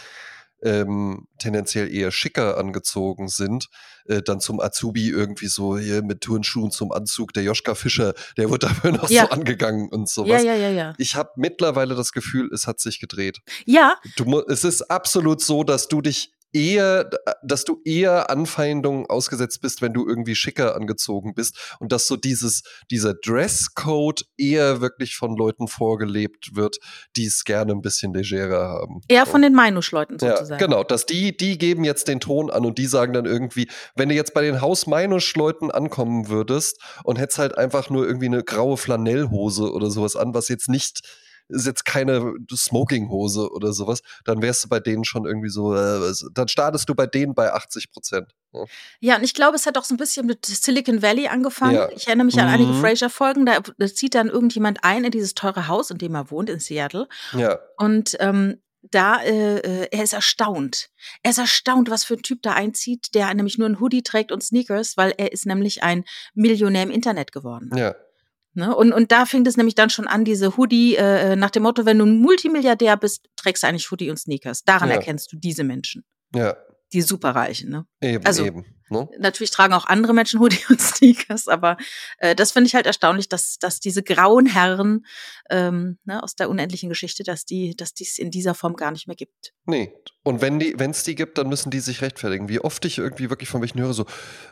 ähm, 0.68 1.28
tendenziell 1.40 1.94
eher 1.94 2.12
schicker 2.12 2.58
angezogen 2.58 3.28
sind, 3.30 3.68
äh, 4.06 4.22
dann 4.22 4.40
zum 4.40 4.60
Azubi 4.60 5.10
irgendwie 5.10 5.48
so 5.48 5.78
hier 5.78 6.04
mit 6.04 6.22
Turnschuhen 6.22 6.72
zum 6.72 6.92
Anzug. 6.92 7.34
Der 7.34 7.44
Joschka 7.44 7.76
Fischer, 7.76 8.14
der 8.38 8.50
wird 8.50 8.64
dafür 8.64 8.92
noch 8.92 9.10
Ja. 9.10 9.24
so 9.24 9.30
angegangen 9.30 9.90
und 9.90 10.02
Ja, 10.02 10.08
sowas. 10.08 10.44
ja, 10.44 10.56
ja, 10.56 10.70
ja. 10.70 10.94
Ich 10.98 11.16
habe 11.16 11.32
mittlerweile 11.36 11.96
das 11.96 12.12
Gefühl, 12.12 12.50
es 12.54 12.68
hat 12.68 12.80
sich 12.80 13.00
gedreht. 13.00 13.40
Ja, 13.66 13.96
Du, 14.16 14.40
es 14.48 14.64
ist 14.64 14.84
absolut 14.92 15.42
so, 15.42 15.64
dass 15.64 15.88
du 15.88 16.02
dich 16.02 16.32
eher, 16.58 17.10
dass 17.44 17.64
du 17.64 17.82
eher 17.86 18.30
Anfeindungen 18.30 19.06
ausgesetzt 19.06 19.62
bist, 19.62 19.82
wenn 19.82 19.94
du 19.94 20.08
irgendwie 20.08 20.36
schicker 20.36 20.76
angezogen 20.76 21.36
bist 21.36 21.76
und 21.80 21.92
dass 21.92 22.08
so 22.08 22.16
dieses, 22.16 22.64
dieser 22.90 23.14
Dresscode 23.14 24.26
eher 24.38 24.82
wirklich 24.82 25.16
von 25.16 25.36
Leuten 25.36 25.68
vorgelebt 25.68 26.56
wird, 26.56 26.78
die 27.16 27.26
es 27.26 27.44
gerne 27.44 27.74
ein 27.74 27.82
bisschen 27.82 28.14
legerer 28.14 28.70
haben. 28.70 29.02
eher 29.08 29.26
von 29.26 29.42
den 29.42 29.54
Meinusch-Leuten 29.54 30.18
Ja, 30.22 30.38
sozusagen. 30.38 30.60
genau, 30.60 30.84
dass 30.84 31.06
die, 31.06 31.36
die 31.36 31.58
geben 31.58 31.84
jetzt 31.84 32.08
den 32.08 32.20
Ton 32.20 32.50
an 32.50 32.66
und 32.66 32.78
die 32.78 32.88
sagen 32.88 33.14
dann 33.14 33.26
irgendwie, 33.26 33.70
wenn 33.96 34.10
du 34.10 34.16
jetzt 34.16 34.34
bei 34.34 34.42
den 34.42 34.62
Haus 34.62 34.88
Meinusch-Leuten 34.88 35.70
ankommen 35.72 36.28
würdest 36.30 36.82
und 37.04 37.20
hättest 37.20 37.40
halt 37.40 37.58
einfach 37.58 37.90
nur 37.90 38.08
irgendwie 38.08 38.28
eine 38.28 38.44
graue 38.44 38.78
Flanellhose 38.78 39.72
oder 39.72 39.92
sowas 39.92 40.16
an, 40.16 40.34
was 40.34 40.48
jetzt 40.48 40.70
nicht, 40.70 41.02
ist 41.50 41.66
jetzt 41.66 41.86
keine 41.86 42.34
Smokinghose 42.54 43.52
oder 43.52 43.74
sowas, 43.74 44.02
dann 44.26 44.42
wärst 44.42 44.64
du 44.66 44.70
bei 44.70 44.80
denen 44.80 45.04
schon 45.06 45.26
irgendwie 45.26 45.50
so, 45.50 45.76
äh, 45.76 46.14
dann 46.34 46.48
startest 46.48 46.88
du 46.90 46.96
bei 46.96 47.08
denen 47.08 47.34
bei 47.36 47.52
80 47.54 47.92
Prozent. 47.92 48.34
Ja. 48.54 48.64
Ja, 49.00 49.16
und 49.18 49.24
ich 49.24 49.34
glaube, 49.34 49.56
es 49.56 49.66
hat 49.66 49.78
auch 49.78 49.84
so 49.84 49.94
ein 49.94 49.98
bisschen 49.98 50.26
mit 50.26 50.46
Silicon 50.46 51.02
Valley 51.02 51.28
angefangen. 51.28 51.76
Ja. 51.76 51.90
Ich 51.96 52.08
erinnere 52.08 52.26
mich 52.26 52.40
an 52.40 52.48
einige 52.48 52.72
Mhm. 52.72 52.82
Frasier-Folgen, 52.82 53.46
da, 53.46 53.60
da 53.78 53.88
zieht 53.88 54.16
dann 54.16 54.28
irgendjemand 54.30 54.84
ein 54.84 55.04
in 55.06 55.12
dieses 55.12 55.34
teure 55.36 55.68
Haus, 55.68 55.92
in 55.92 55.98
dem 55.98 56.16
er 56.16 56.32
wohnt, 56.32 56.50
in 56.50 56.60
Seattle. 56.60 57.08
ja. 57.34 57.58
Und 57.78 58.16
ähm, 58.20 58.62
da, 58.90 59.22
äh, 59.22 59.58
äh, 59.58 59.88
er 59.92 60.04
ist 60.04 60.14
erstaunt. 60.14 60.90
Er 61.22 61.32
ist 61.32 61.40
erstaunt, 61.40 61.90
was 61.90 62.06
für 62.06 62.14
ein 62.14 62.22
Typ 62.22 62.42
da 62.42 62.54
einzieht, 62.54 63.14
der 63.16 63.34
nämlich 63.34 63.58
nur 63.58 63.68
ein 63.68 63.82
Hoodie 63.82 64.02
trägt 64.04 64.32
und 64.32 64.42
Sneakers, 64.44 64.96
weil 64.96 65.14
er 65.18 65.34
ist 65.34 65.46
nämlich 65.46 65.84
ein 65.84 66.06
Millionär 66.36 66.84
im 66.84 66.92
Internet 66.92 67.32
geworden. 67.34 67.70
ja. 67.76 67.96
Ne? 68.58 68.76
Und, 68.76 68.92
und 68.92 69.12
da 69.12 69.26
fing 69.26 69.46
es 69.46 69.56
nämlich 69.56 69.76
dann 69.76 69.92
schon 69.92 70.08
an, 70.08 70.26
diese 70.26 70.58
Hoodie, 70.58 70.96
äh, 70.96 71.36
nach 71.36 71.52
dem 71.52 71.62
Motto, 71.64 71.86
wenn 71.86 72.00
du 72.00 72.06
ein 72.06 72.18
Multimilliardär 72.18 72.98
bist, 72.98 73.30
trägst 73.36 73.62
du 73.62 73.68
eigentlich 73.68 73.90
Hoodie 73.92 74.10
und 74.10 74.18
Sneakers. 74.18 74.64
Daran 74.64 74.90
Ja. 74.90 74.96
erkennst 74.96 75.32
du 75.32 75.38
diese 75.38 75.64
Menschen, 75.64 76.04
Ja, 76.34 76.58
die 76.92 77.02
Superreichen. 77.02 77.70
Ne? 77.70 77.86
eben, 78.02 78.26
Also, 78.26 78.46
eben. 78.46 78.66
Ne? 78.90 79.08
Natürlich 79.20 79.52
tragen 79.52 79.74
auch 79.74 79.86
andere 79.86 80.14
Menschen 80.14 80.40
Hoodie 80.40 80.60
und 80.70 80.82
Sneakers, 80.82 81.48
aber 81.48 81.78
äh, 82.20 82.36
das 82.36 82.52
finde 82.52 82.68
ich 82.68 82.76
halt 82.76 82.86
erstaunlich, 82.86 83.30
dass, 83.30 83.58
dass 83.60 83.80
diese 83.80 84.04
grauen 84.04 84.46
Herren 84.46 85.06
ähm, 85.50 85.98
ne, 86.06 86.22
aus 86.24 86.36
der 86.36 86.50
unendlichen 86.50 86.90
Geschichte, 86.90 87.24
dass 87.24 87.46
die, 87.46 87.76
dass 87.76 87.94
die 87.94 88.04
es 88.04 88.18
in 88.18 88.32
dieser 88.32 88.54
Form 88.54 88.76
gar 88.76 88.92
nicht 88.92 89.08
mehr 89.08 89.16
gibt. 89.16 89.54
Nee. 89.66 89.94
Und 90.24 90.42
wenn 90.42 90.60
die, 90.60 90.74
wenn 90.78 90.92
es 90.92 91.04
die 91.04 91.16
gibt, 91.16 91.38
dann 91.38 91.48
müssen 91.48 91.70
die 91.70 91.80
sich 91.80 92.02
rechtfertigen. 92.02 92.50
Wie 92.50 92.60
oft 92.60 92.84
ich 92.84 92.98
irgendwie 92.98 93.30
wirklich 93.30 93.48
von 93.48 93.62
welchen 93.62 93.80
höre, 93.80 93.94
so, 93.94 94.06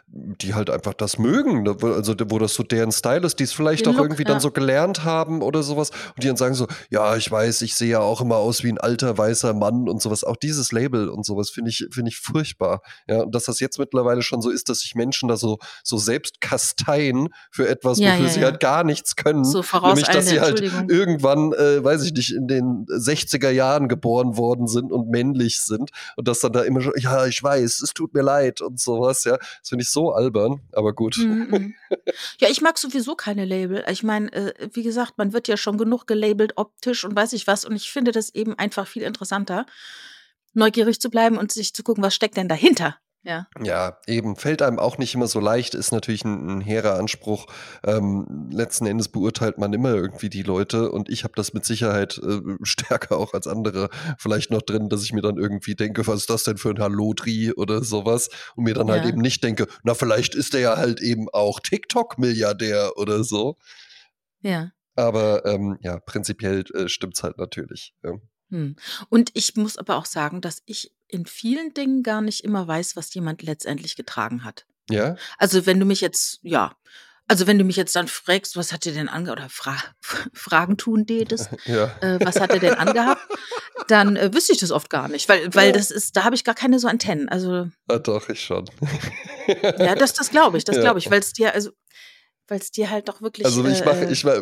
die 0.07 0.53
halt 0.53 0.69
einfach 0.69 0.93
das 0.93 1.17
mögen, 1.19 1.63
ne, 1.63 1.81
wo- 1.81 1.91
also 1.91 2.15
wo 2.27 2.39
das 2.39 2.53
so 2.53 2.63
deren 2.63 2.93
Style 2.93 3.25
ist, 3.25 3.39
die 3.39 3.43
es 3.43 3.51
vielleicht 3.51 3.85
Den 3.85 3.91
auch 3.93 3.97
Look, 3.97 4.05
irgendwie 4.05 4.23
ja. 4.23 4.29
dann 4.29 4.39
so 4.39 4.51
gelernt 4.51 5.03
haben 5.03 5.41
oder 5.41 5.63
sowas. 5.63 5.89
Und 5.89 6.23
die 6.23 6.27
dann 6.27 6.37
sagen 6.37 6.55
so, 6.55 6.67
ja, 6.89 7.15
ich 7.17 7.29
weiß, 7.29 7.61
ich 7.63 7.75
sehe 7.75 7.89
ja 7.89 7.99
auch 7.99 8.21
immer 8.21 8.37
aus 8.37 8.63
wie 8.63 8.69
ein 8.71 8.77
alter 8.77 9.17
weißer 9.17 9.53
Mann 9.53 9.89
und 9.89 10.01
sowas. 10.01 10.23
Auch 10.23 10.37
dieses 10.37 10.71
Label 10.71 11.09
und 11.09 11.25
sowas 11.25 11.49
finde 11.49 11.71
ich, 11.71 11.87
finde 11.91 12.09
ich 12.09 12.17
furchtbar. 12.19 12.81
Ja, 13.07 13.23
und 13.23 13.35
dass 13.35 13.43
das 13.45 13.59
jetzt 13.59 13.77
mittlerweile 13.77 14.21
schon 14.25 14.41
so 14.41 14.49
ist, 14.49 14.69
dass 14.69 14.79
sich 14.79 14.95
Menschen 14.95 15.29
da 15.29 15.37
so, 15.37 15.59
so 15.83 15.97
selbst 15.97 16.41
kasteien 16.41 17.29
für 17.51 17.67
etwas, 17.67 17.99
Ja, 17.99 18.13
wofür 18.13 18.25
ja, 18.25 18.31
sie 18.31 18.39
ja. 18.41 18.45
halt 18.47 18.59
gar 18.59 18.83
nichts 18.83 19.15
können. 19.15 19.45
So 19.45 19.63
Nämlich, 19.81 20.07
dass 20.07 20.27
sie 20.27 20.41
halt 20.41 20.61
irgendwann, 20.89 21.53
äh, 21.53 21.83
weiß 21.83 22.03
ich 22.03 22.13
nicht, 22.13 22.33
in 22.33 22.47
den 22.47 22.85
60er 22.87 23.49
Jahren 23.49 23.87
geboren 23.87 24.37
worden 24.37 24.67
sind 24.67 24.91
und 24.91 25.09
männlich 25.09 25.61
sind 25.61 25.91
und 26.17 26.27
das 26.27 26.39
dann 26.39 26.53
da 26.53 26.63
immer 26.63 26.81
schon, 26.81 26.93
ja, 26.97 27.25
ich 27.25 27.41
weiß, 27.41 27.81
es 27.81 27.93
tut 27.93 28.13
mir 28.13 28.21
leid 28.21 28.61
und 28.61 28.79
sowas, 28.79 29.23
ja. 29.23 29.37
Das 29.37 29.69
finde 29.69 29.83
ich 29.83 29.89
so 29.89 30.11
albern, 30.11 30.61
aber 30.73 30.93
gut. 30.93 31.17
Mhm, 31.17 31.47
mhm. 31.49 31.75
Ja, 32.39 32.49
ich 32.49 32.61
mag 32.61 32.77
sowieso 32.77 33.15
keine 33.15 33.45
Label. 33.45 33.83
Ich 33.89 34.03
meine, 34.03 34.31
äh, 34.33 34.69
wie 34.73 34.83
gesagt, 34.83 35.17
man 35.17 35.33
wird 35.33 35.47
ja 35.47 35.57
schon 35.57 35.77
genug 35.77 36.07
gelabelt 36.07 36.53
optisch 36.55 37.05
und 37.05 37.15
weiß 37.15 37.33
ich 37.33 37.47
was. 37.47 37.65
Und 37.65 37.75
ich 37.75 37.91
finde 37.91 38.11
das 38.11 38.33
eben 38.33 38.57
einfach 38.57 38.87
viel 38.87 39.03
interessanter, 39.03 39.65
neugierig 40.53 40.99
zu 40.99 41.09
bleiben 41.09 41.37
und 41.37 41.51
sich 41.51 41.73
zu 41.73 41.83
gucken, 41.83 42.03
was 42.03 42.15
steckt 42.15 42.37
denn 42.37 42.47
dahinter. 42.47 42.97
Ja. 43.25 43.47
Ja, 43.63 43.97
eben, 44.05 44.35
fällt 44.35 44.61
einem 44.61 44.77
auch 44.77 44.99
nicht 44.99 45.15
immer 45.15 45.27
so 45.27 45.39
leicht, 45.39 45.73
ist 45.73 45.91
natürlich 45.91 46.23
ein, 46.23 46.59
ein 46.59 46.61
hehrer 46.61 46.99
Anspruch. 46.99 47.47
Ähm, 47.83 48.49
letzten 48.51 48.85
Endes 48.85 49.09
beurteilt 49.09 49.57
man 49.57 49.73
immer 49.73 49.95
irgendwie 49.95 50.29
die 50.29 50.43
Leute 50.43 50.91
und 50.91 51.09
ich 51.09 51.23
habe 51.23 51.33
das 51.35 51.51
mit 51.51 51.65
Sicherheit 51.65 52.19
äh, 52.19 52.39
stärker 52.61 53.17
auch 53.17 53.33
als 53.33 53.47
andere 53.47 53.89
vielleicht 54.19 54.51
noch 54.51 54.61
drin, 54.61 54.89
dass 54.89 55.03
ich 55.03 55.11
mir 55.11 55.23
dann 55.23 55.37
irgendwie 55.37 55.73
denke, 55.73 56.05
was 56.05 56.21
ist 56.21 56.29
das 56.29 56.43
denn 56.43 56.57
für 56.57 56.69
ein 56.69 56.79
Hallodri 56.79 57.51
oder 57.53 57.83
sowas 57.83 58.29
und 58.55 58.65
mir 58.65 58.75
dann 58.75 58.91
halt 58.91 59.03
Ja. 59.03 59.09
eben 59.09 59.21
nicht 59.21 59.43
denke, 59.43 59.65
na 59.83 59.95
vielleicht 59.95 60.35
ist 60.35 60.53
der 60.53 60.61
ja 60.61 60.77
halt 60.77 61.01
eben 61.01 61.27
auch 61.33 61.59
TikTok-Milliardär 61.59 62.91
oder 62.95 63.23
so. 63.23 63.57
Ja. 64.41 64.69
Aber 64.95 65.45
ähm, 65.45 65.77
ja, 65.81 65.99
prinzipiell 65.99 66.63
äh, 66.75 66.87
stimmt's 66.89 67.23
halt 67.23 67.39
natürlich. 67.39 67.95
Ja. 68.03 68.13
Hm. 68.51 68.75
Und 69.09 69.31
ich 69.33 69.55
muss 69.55 69.77
aber 69.77 69.95
auch 69.97 70.05
sagen, 70.05 70.41
dass 70.41 70.61
ich 70.67 70.94
in 71.07 71.25
vielen 71.25 71.73
Dingen 71.73 72.03
gar 72.03 72.21
nicht 72.21 72.43
immer 72.43 72.67
weiß, 72.67 72.95
was 72.95 73.13
jemand 73.13 73.41
letztendlich 73.43 73.95
getragen 73.95 74.43
hat. 74.43 74.65
ja? 74.89 75.15
Also 75.37 75.65
wenn 75.65 75.79
du 75.79 75.85
mich 75.85 76.01
jetzt, 76.01 76.39
ja, 76.41 76.75
also 77.27 77.47
wenn 77.47 77.57
du 77.57 77.63
mich 77.63 77.75
jetzt 77.75 77.95
dann 77.95 78.07
fragst, 78.07 78.55
was 78.55 78.71
hat 78.71 78.85
er 78.85 78.93
denn 78.93 79.09
ange 79.09 79.31
oder 79.31 79.47
Fra 79.49 79.75
Fragen 80.33 80.77
tun 80.77 81.05
tätest, 81.07 81.49
Ja. 81.65 81.85
äh, 82.01 82.19
was 82.23 82.39
hat 82.39 82.51
er 82.51 82.59
denn 82.59 82.73
angehabt, 82.75 83.21
dann 83.87 84.15
äh, 84.15 84.33
wüsste 84.33 84.53
ich 84.53 84.59
das 84.59 84.71
oft 84.71 84.89
gar 84.89 85.07
nicht, 85.07 85.27
weil, 85.29 85.53
weil 85.55 85.67
Ja. 85.67 85.73
das 85.73 85.89
ist, 85.91 86.15
da 86.15 86.23
habe 86.23 86.35
ich 86.35 86.43
gar 86.43 86.55
keine 86.55 86.79
so 86.79 86.87
Antennen. 86.87 87.27
Also 87.29 87.67
Ah, 87.87 87.97
doch, 87.99 88.29
ich 88.29 88.41
schon. 88.41 88.65
ja, 89.77 89.95
das, 89.95 90.13
das 90.13 90.29
glaube 90.29 90.57
ich, 90.57 90.63
das 90.65 90.75
Ja. 90.77 90.81
glaube 90.81 90.99
ich, 90.99 91.09
weil 91.09 91.19
es 91.19 91.33
dir, 91.33 91.53
also 91.53 91.71
weil 92.47 92.59
es 92.59 92.71
dir 92.71 92.89
halt 92.89 93.07
doch 93.09 93.21
wirklich. 93.21 93.45
Also 93.45 93.65
ich 93.65 93.81
äh, 93.81 93.85
mache, 93.85 94.05
äh, 94.05 94.11
ich 94.11 94.23
mach, 94.23 94.35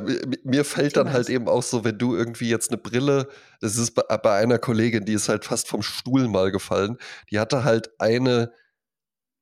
mir- 0.44 0.66
fällt 0.66 0.98
dann 0.98 1.14
halt 1.14 1.30
eben 1.30 1.48
auch 1.48 1.64
so, 1.64 1.84
wenn 1.84 1.98
du 1.98 2.16
irgendwie 2.16 2.50
jetzt 2.50 2.70
eine 2.72 2.78
Brille, 2.78 3.28
das 3.62 3.78
ist 3.78 3.92
bei, 3.92 4.04
bei 4.18 4.34
einer 4.36 4.60
Kollegin, 4.60 5.06
die 5.06 5.14
ist 5.14 5.30
halt 5.30 5.46
fast 5.46 5.68
vom 5.68 5.82
Stuhl 5.82 6.28
mal 6.28 6.52
gefallen, 6.52 6.98
die 7.32 7.40
hatte 7.40 7.64
halt 7.64 7.92
eine 8.00 8.52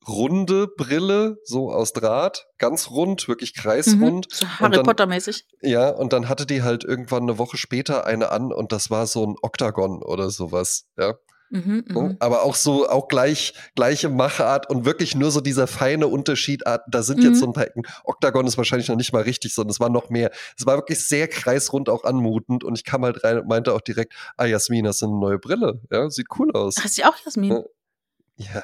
runde 0.08 0.68
Brille, 0.68 1.38
so 1.44 1.72
aus 1.72 1.94
Draht, 1.94 2.48
ganz 2.58 2.90
rund, 2.90 3.28
wirklich 3.28 3.54
mhm, 3.56 3.62
kreisrund. 3.62 4.28
so 4.32 4.46
und 4.46 4.60
Harry 4.60 4.76
dann- 4.78 4.86
Potter 4.86 5.06
mäßig. 5.06 5.46
Ja, 5.62 5.90
und 5.90 6.12
dann 6.14 6.28
hatte 6.28 6.46
die 6.48 6.64
halt 6.64 6.84
irgendwann 6.84 7.24
eine 7.24 7.38
Woche 7.38 7.58
später 7.58 8.06
eine 8.06 8.32
an 8.32 8.52
und 8.52 8.72
das 8.72 8.90
war 8.90 9.06
so 9.06 9.26
ein 9.26 9.36
Oktagon 9.42 10.02
oder 10.02 10.30
sowas, 10.32 10.86
ja. 10.98 11.16
Mhm, 11.54 11.84
Oh, 11.94 12.02
mhm. 12.02 12.16
Aber 12.20 12.44
auch 12.44 12.56
so, 12.56 12.88
auch 12.90 13.10
gleich, 13.10 13.54
gleiche 13.76 14.08
Machart 14.10 14.70
und 14.70 14.86
wirklich 14.86 15.16
nur 15.16 15.32
so 15.32 15.42
dieser 15.42 15.68
feine 15.68 16.08
Unterschied. 16.08 16.64
Da 16.88 17.04
sind 17.04 17.22
jetzt 17.24 17.36
Mhm. 17.36 17.40
so 17.40 17.46
ein 17.48 17.54
paar 17.54 17.68
Ecken. 17.68 17.84
Oktagon 18.06 18.48
ist 18.48 18.58
wahrscheinlich 18.58 18.88
noch 18.88 18.96
nicht 18.96 19.12
mal 19.12 19.22
richtig, 19.24 19.54
sondern 19.54 19.72
es 19.72 19.80
war 19.82 19.90
noch 19.90 20.10
mehr. 20.10 20.32
Es 20.58 20.66
war 20.66 20.78
wirklich 20.78 21.06
sehr 21.06 21.28
kreisrund 21.28 21.90
auch 21.90 22.06
anmutend 22.06 22.64
und 22.64 22.76
ich 22.78 22.86
kam 22.86 23.04
halt 23.04 23.24
rein 23.26 23.38
und 23.40 23.48
meinte 23.48 23.74
auch 23.74 23.82
direkt, 23.82 24.14
ah, 24.38 24.46
Jasmin, 24.46 24.88
hast 24.88 25.02
du 25.02 25.08
eine 25.08 25.16
neue 25.20 25.40
Brille? 25.40 25.82
Ja, 25.92 26.10
sieht 26.10 26.28
cool 26.40 26.52
aus. 26.54 26.76
Hast 26.82 26.98
du 26.98 27.04
auch 27.08 27.16
Jasmin? 27.26 27.64
Ja. 28.38 28.64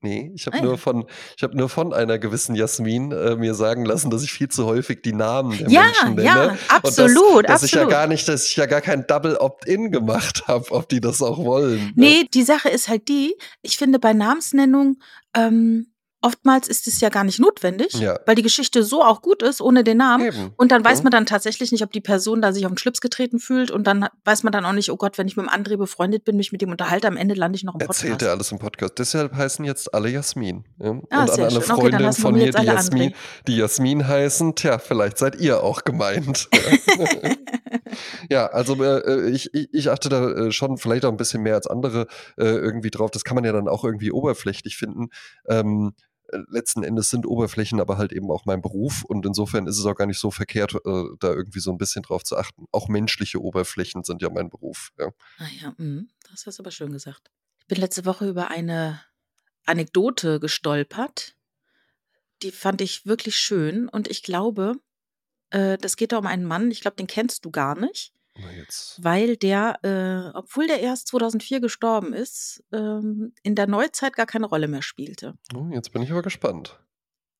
Nee, 0.00 0.30
ich 0.34 0.46
habe 0.46 0.58
Ah, 0.58 0.62
nur 0.62 0.78
von, 0.78 1.06
ich 1.36 1.42
habe 1.42 1.56
nur 1.56 1.68
von 1.68 1.92
einer 1.92 2.18
gewissen 2.20 2.54
Jasmin 2.54 3.10
äh, 3.10 3.34
mir 3.34 3.54
sagen 3.54 3.84
lassen, 3.84 4.10
dass 4.10 4.22
ich 4.22 4.30
viel 4.32 4.48
zu 4.48 4.64
häufig 4.66 5.02
die 5.02 5.12
Namen 5.12 5.58
der 5.58 5.68
Ja, 5.68 5.82
Menschen 5.82 6.14
nenne. 6.14 6.22
ja, 6.24 6.44
Und 6.52 6.58
absolut, 6.68 7.44
dass, 7.48 7.62
dass 7.62 7.62
ich 7.64 7.72
ja 7.72 7.78
absolut. 7.82 7.90
gar 7.90 8.06
nicht, 8.06 8.28
dass 8.28 8.48
ich 8.48 8.54
ja 8.56 8.66
gar 8.66 8.80
kein 8.80 9.06
Double 9.08 9.36
Opt-in 9.36 9.90
gemacht 9.90 10.44
habe, 10.46 10.70
ob 10.70 10.88
die 10.88 11.00
das 11.00 11.20
auch 11.20 11.38
wollen. 11.44 11.86
ne? 11.86 11.92
Nee, 11.96 12.28
die 12.32 12.44
Sache 12.44 12.68
ist 12.68 12.88
halt 12.88 13.08
die, 13.08 13.34
ich 13.62 13.76
finde 13.76 13.98
bei 13.98 14.12
Namensnennung, 14.12 14.98
ähm, 15.34 15.88
oftmals 16.20 16.66
ist 16.68 16.86
es 16.88 17.00
ja 17.00 17.08
gar 17.10 17.24
nicht 17.24 17.38
notwendig, 17.38 17.92
Ja. 17.94 18.18
weil 18.26 18.34
die 18.34 18.42
Geschichte 18.42 18.82
so 18.82 19.02
auch 19.04 19.22
gut 19.22 19.42
ist, 19.42 19.60
ohne 19.60 19.84
den 19.84 19.98
Namen. 19.98 20.26
Eben. 20.26 20.52
Und 20.56 20.72
dann 20.72 20.84
weiß 20.84 21.02
man 21.04 21.10
dann 21.12 21.26
tatsächlich 21.26 21.70
nicht, 21.72 21.82
ob 21.84 21.92
die 21.92 22.00
Person 22.00 22.42
da 22.42 22.52
sich 22.52 22.66
auf 22.66 22.72
den 22.72 22.78
Schlips 22.78 23.00
getreten 23.00 23.38
fühlt. 23.38 23.70
Und 23.70 23.86
dann 23.86 24.08
weiß 24.24 24.42
man 24.42 24.52
dann 24.52 24.64
auch 24.64 24.72
nicht, 24.72 24.90
oh 24.90 24.96
Gott, 24.96 25.16
wenn 25.18 25.26
ich 25.28 25.36
mit 25.36 25.46
dem 25.46 25.50
André 25.50 25.76
befreundet 25.76 26.24
bin, 26.24 26.36
mich 26.36 26.50
mit 26.52 26.60
dem 26.62 26.70
unterhalte, 26.70 27.06
am 27.08 27.16
Ende 27.16 27.34
lande 27.34 27.56
ich 27.56 27.64
noch 27.64 27.74
im 27.74 27.80
Erzählt 27.80 28.12
Podcast. 28.14 28.22
er 28.28 28.32
alles 28.32 28.52
im 28.52 28.58
Podcast. 28.58 28.94
Deshalb 28.98 29.34
heißen 29.34 29.64
jetzt 29.64 29.94
alle 29.94 30.08
Jasmin. 30.10 30.64
Ja? 30.78 30.90
Und 30.90 31.04
Ah, 31.10 31.20
an 31.22 31.28
sehr 31.28 31.44
alle 31.46 31.60
schön. 31.62 31.70
Okay, 31.70 31.80
Freundinnen 31.82 32.06
heißen 32.06 32.22
von 32.22 32.34
mir, 32.34 32.50
die 32.52 32.64
Jasmin, 32.66 33.10
André. 33.10 33.14
die 33.46 33.56
Jasmin 33.56 34.08
heißen, 34.08 34.54
tja, 34.56 34.78
vielleicht 34.78 35.18
seid 35.18 35.36
ihr 35.40 35.62
auch 35.62 35.84
gemeint. 35.84 36.48
ja, 38.30 38.46
also 38.46 38.82
äh, 38.82 39.30
ich, 39.30 39.52
ich, 39.54 39.68
ich 39.72 39.90
achte 39.90 40.08
da 40.08 40.30
äh, 40.30 40.52
schon 40.52 40.76
vielleicht 40.78 41.04
auch 41.04 41.10
ein 41.10 41.16
bisschen 41.16 41.42
mehr 41.42 41.54
als 41.54 41.66
andere 41.66 42.06
äh, 42.36 42.44
irgendwie 42.44 42.90
drauf. 42.90 43.10
Das 43.10 43.24
kann 43.24 43.34
man 43.34 43.44
ja 43.44 43.52
dann 43.52 43.68
auch 43.68 43.84
irgendwie 43.84 44.10
oberflächlich 44.12 44.76
finden. 44.76 45.08
Ähm, 45.48 45.92
äh, 45.98 46.17
letzten 46.32 46.82
Endes 46.82 47.10
sind 47.10 47.26
Oberflächen 47.26 47.80
aber 47.80 47.98
halt 47.98 48.12
eben 48.12 48.30
auch 48.30 48.44
mein 48.44 48.60
Beruf 48.60 49.04
und 49.04 49.24
insofern 49.26 49.66
ist 49.66 49.78
es 49.78 49.86
auch 49.86 49.94
gar 49.94 50.06
nicht 50.06 50.18
so 50.18 50.30
verkehrt, 50.30 50.74
äh, 50.74 51.04
da 51.20 51.32
irgendwie 51.32 51.60
so 51.60 51.70
ein 51.70 51.78
bisschen 51.78 52.02
drauf 52.02 52.24
zu 52.24 52.36
achten. 52.36 52.66
Auch 52.72 52.88
menschliche 52.88 53.40
Oberflächen 53.40 54.04
sind 54.04 54.22
ja 54.22 54.30
mein 54.30 54.50
Beruf. 54.50 54.90
Ja. 54.98 55.10
Ah 55.38 55.48
ja, 55.60 55.74
mhm, 55.76 56.08
das 56.30 56.46
hast 56.46 56.58
du 56.58 56.62
aber 56.62 56.70
schön 56.70 56.92
gesagt. 56.92 57.30
Ich 57.60 57.66
bin 57.66 57.78
letzte 57.78 58.04
Woche 58.04 58.28
über 58.28 58.50
eine 58.50 59.00
Anekdote 59.66 60.40
gestolpert. 60.40 61.36
Die 62.42 62.52
fand 62.52 62.80
ich 62.80 63.06
wirklich 63.06 63.36
schön. 63.36 63.88
Und 63.88 64.08
ich 64.08 64.22
glaube, 64.22 64.76
äh, 65.50 65.78
das 65.78 65.96
geht 65.96 66.12
da 66.12 66.18
um 66.18 66.26
einen 66.26 66.44
Mann, 66.44 66.70
ich 66.70 66.80
glaube, 66.80 66.96
den 66.96 67.06
kennst 67.06 67.44
du 67.44 67.50
gar 67.50 67.78
nicht. 67.78 68.12
Weil 69.02 69.36
der, 69.36 69.78
äh, 69.82 70.36
obwohl 70.36 70.66
der 70.66 70.80
erst 70.80 71.08
2004 71.08 71.60
gestorben 71.60 72.12
ist, 72.12 72.62
ähm, 72.72 73.32
in 73.42 73.54
der 73.54 73.66
Neuzeit 73.66 74.14
gar 74.14 74.26
keine 74.26 74.46
Rolle 74.46 74.68
mehr 74.68 74.82
spielte. 74.82 75.34
Oh, 75.54 75.68
jetzt 75.72 75.92
bin 75.92 76.02
ich 76.02 76.10
aber 76.10 76.22
gespannt. 76.22 76.78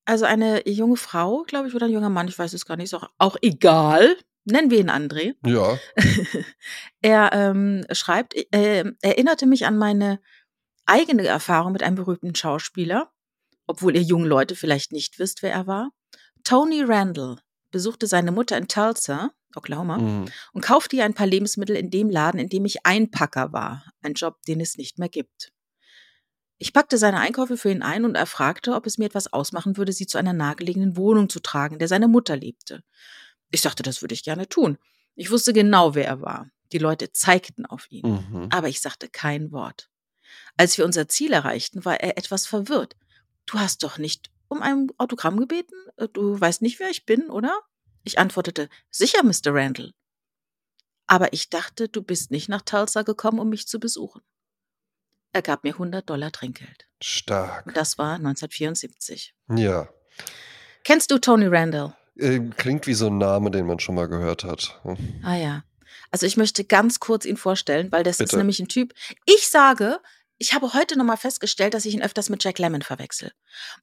Also 0.04 0.24
eine 0.24 0.66
junge 0.68 0.96
Frau, 0.96 1.42
glaube 1.42 1.68
ich, 1.68 1.74
oder 1.74 1.87
ein 1.87 1.92
junger 1.92 2.08
Mann, 2.08 2.28
ich 2.28 2.38
weiß 2.38 2.52
es 2.54 2.64
gar 2.64 2.76
nicht, 2.76 2.87
ist 2.87 2.94
auch, 2.94 3.11
auch 3.18 3.37
egal. 3.42 4.16
Nennen 4.44 4.70
wir 4.70 4.80
ihn 4.80 4.90
André. 4.90 5.34
Ja. 5.44 5.78
er 7.02 7.30
ähm, 7.34 7.84
schreibt, 7.92 8.34
äh, 8.54 8.84
erinnerte 9.02 9.46
mich 9.46 9.66
an 9.66 9.76
meine 9.76 10.20
eigene 10.87 11.26
Erfahrung 11.26 11.72
mit 11.72 11.82
einem 11.82 11.96
berühmten 11.96 12.34
Schauspieler, 12.34 13.12
obwohl 13.66 13.94
ihr 13.94 14.02
jungen 14.02 14.26
Leute 14.26 14.56
vielleicht 14.56 14.92
nicht 14.92 15.18
wisst, 15.18 15.42
wer 15.42 15.52
er 15.52 15.66
war. 15.66 15.90
Tony 16.44 16.82
Randall 16.82 17.37
besuchte 17.70 18.07
seine 18.07 18.33
Mutter 18.33 18.57
in 18.57 18.68
Tulsa, 18.68 19.31
Oklahoma, 19.57 19.98
Mhm. 19.98 20.26
und 20.52 20.61
kaufte 20.62 20.96
ihr 20.96 21.04
ein 21.04 21.14
paar 21.14 21.26
Lebensmittel 21.26 21.76
in 21.76 21.90
dem 21.90 22.11
Laden, 22.11 22.38
in 22.40 22.48
dem 22.48 22.64
ich 22.64 22.85
Einpacker 22.87 23.52
war, 23.52 23.85
ein 24.02 24.14
Job, 24.14 24.42
den 24.46 24.61
es 24.61 24.76
nicht 24.76 24.98
mehr 24.98 25.09
gibt. 25.09 25.52
Ich 26.59 26.72
packte 26.72 26.98
seine 26.98 27.20
Einkäufe 27.20 27.57
für 27.57 27.70
ihn 27.70 27.83
ein 27.83 28.04
und 28.04 28.16
er 28.16 28.26
fragte, 28.26 28.74
ob 28.74 28.85
es 28.87 28.98
mir 28.98 29.04
etwas 29.07 29.33
ausmachen 29.33 29.76
würde, 29.76 29.92
sie 29.92 30.07
zu 30.07 30.18
einer 30.18 30.33
nahegelegenen 30.33 30.96
Wohnung 30.96 31.28
zu 31.28 31.40
tragen, 31.40 31.74
in 31.74 31.78
der 31.78 31.88
seine 31.88 32.09
Mutter 32.09 32.37
lebte. 32.37 32.83
Ich 33.50 33.61
sagte, 33.61 33.83
das 33.83 34.02
würde 34.02 34.14
ich 34.14 34.24
gerne 34.24 34.48
tun. 34.48 34.76
Ich 35.14 35.31
wusste 35.31 35.52
genau, 35.52 35.94
wer 35.94 36.07
er 36.07 36.20
war. 36.20 36.50
Die 36.72 36.78
Leute 36.78 37.12
zeigten 37.12 37.64
auf 37.64 37.87
ihn. 37.90 38.07
Mhm. 38.31 38.48
Aber 38.50 38.68
ich 38.68 38.81
sagte 38.81 39.09
kein 39.09 39.52
Wort. 39.52 39.88
Als 40.57 40.76
wir 40.76 40.85
unser 40.85 41.09
Ziel 41.09 41.33
erreichten, 41.33 41.85
war 41.85 42.00
er 42.00 42.18
etwas 42.18 42.46
verwirrt. 42.46 42.96
Du 43.46 43.59
hast 43.59 43.83
doch 43.85 43.96
nicht 43.98 44.31
um 44.48 44.62
ein 44.62 44.88
Autogramm 44.98 45.38
gebeten? 45.38 45.74
Äh, 45.96 46.08
Du 46.08 46.40
weißt 46.40 46.62
nicht, 46.62 46.78
wer 46.80 46.90
ich 46.90 47.06
bin, 47.06 47.30
oder? 47.30 47.58
Ich 48.04 48.18
antwortete, 48.18 48.68
sicher, 48.90 49.22
Mr. 49.22 49.54
Randall. 49.54 49.92
Aber 51.06 51.32
ich 51.32 51.48
dachte, 51.50 51.88
du 51.88 52.02
bist 52.02 52.30
nicht 52.30 52.48
nach 52.48 52.62
Tulsa 52.62 53.02
gekommen, 53.02 53.38
um 53.38 53.48
mich 53.48 53.66
zu 53.66 53.80
besuchen. 53.80 54.22
Er 55.32 55.42
gab 55.42 55.64
mir 55.64 55.72
100 55.74 56.08
Dollar 56.08 56.32
Trinkgeld. 56.32 56.88
Stark. 57.02 57.66
Und 57.66 57.76
das 57.76 57.98
war 57.98 58.14
1974. 58.14 59.34
Ja. 59.54 59.88
Kennst 60.84 61.11
du 61.11 61.18
Tony 61.18 61.46
Randall? 61.46 61.94
Ähm, 62.18 62.54
klingt 62.56 62.87
wie 62.87 62.94
so 62.94 63.06
ein 63.08 63.18
Name, 63.18 63.50
den 63.50 63.66
man 63.66 63.78
schon 63.78 63.94
mal 63.94 64.08
gehört 64.08 64.44
hat. 64.44 64.80
Hm. 64.82 64.96
Ah 65.22 65.37
ja. 65.37 65.64
Also 66.11 66.26
ich 66.26 66.37
möchte 66.37 66.64
ganz 66.64 66.98
kurz 67.00 67.24
ihn 67.24 67.37
vorstellen, 67.37 67.92
weil 67.92 68.02
das 68.02 68.16
ist 68.20 68.28
Bitte. 68.30 68.38
nämlich 68.38 68.58
ein 68.61 68.68
Typ. 68.68 68.94
Ich 69.26 69.48
sage, 69.48 70.00
ich 70.38 70.55
habe 70.55 70.72
heute 70.72 70.96
nochmal 70.96 71.16
festgestellt, 71.16 71.74
dass 71.74 71.85
ich 71.85 71.94
ihn 71.94 72.03
öfters 72.03 72.29
mit 72.31 72.42
Jack 72.44 72.59
Lemmon 72.59 72.83
verwechsel. 72.83 73.33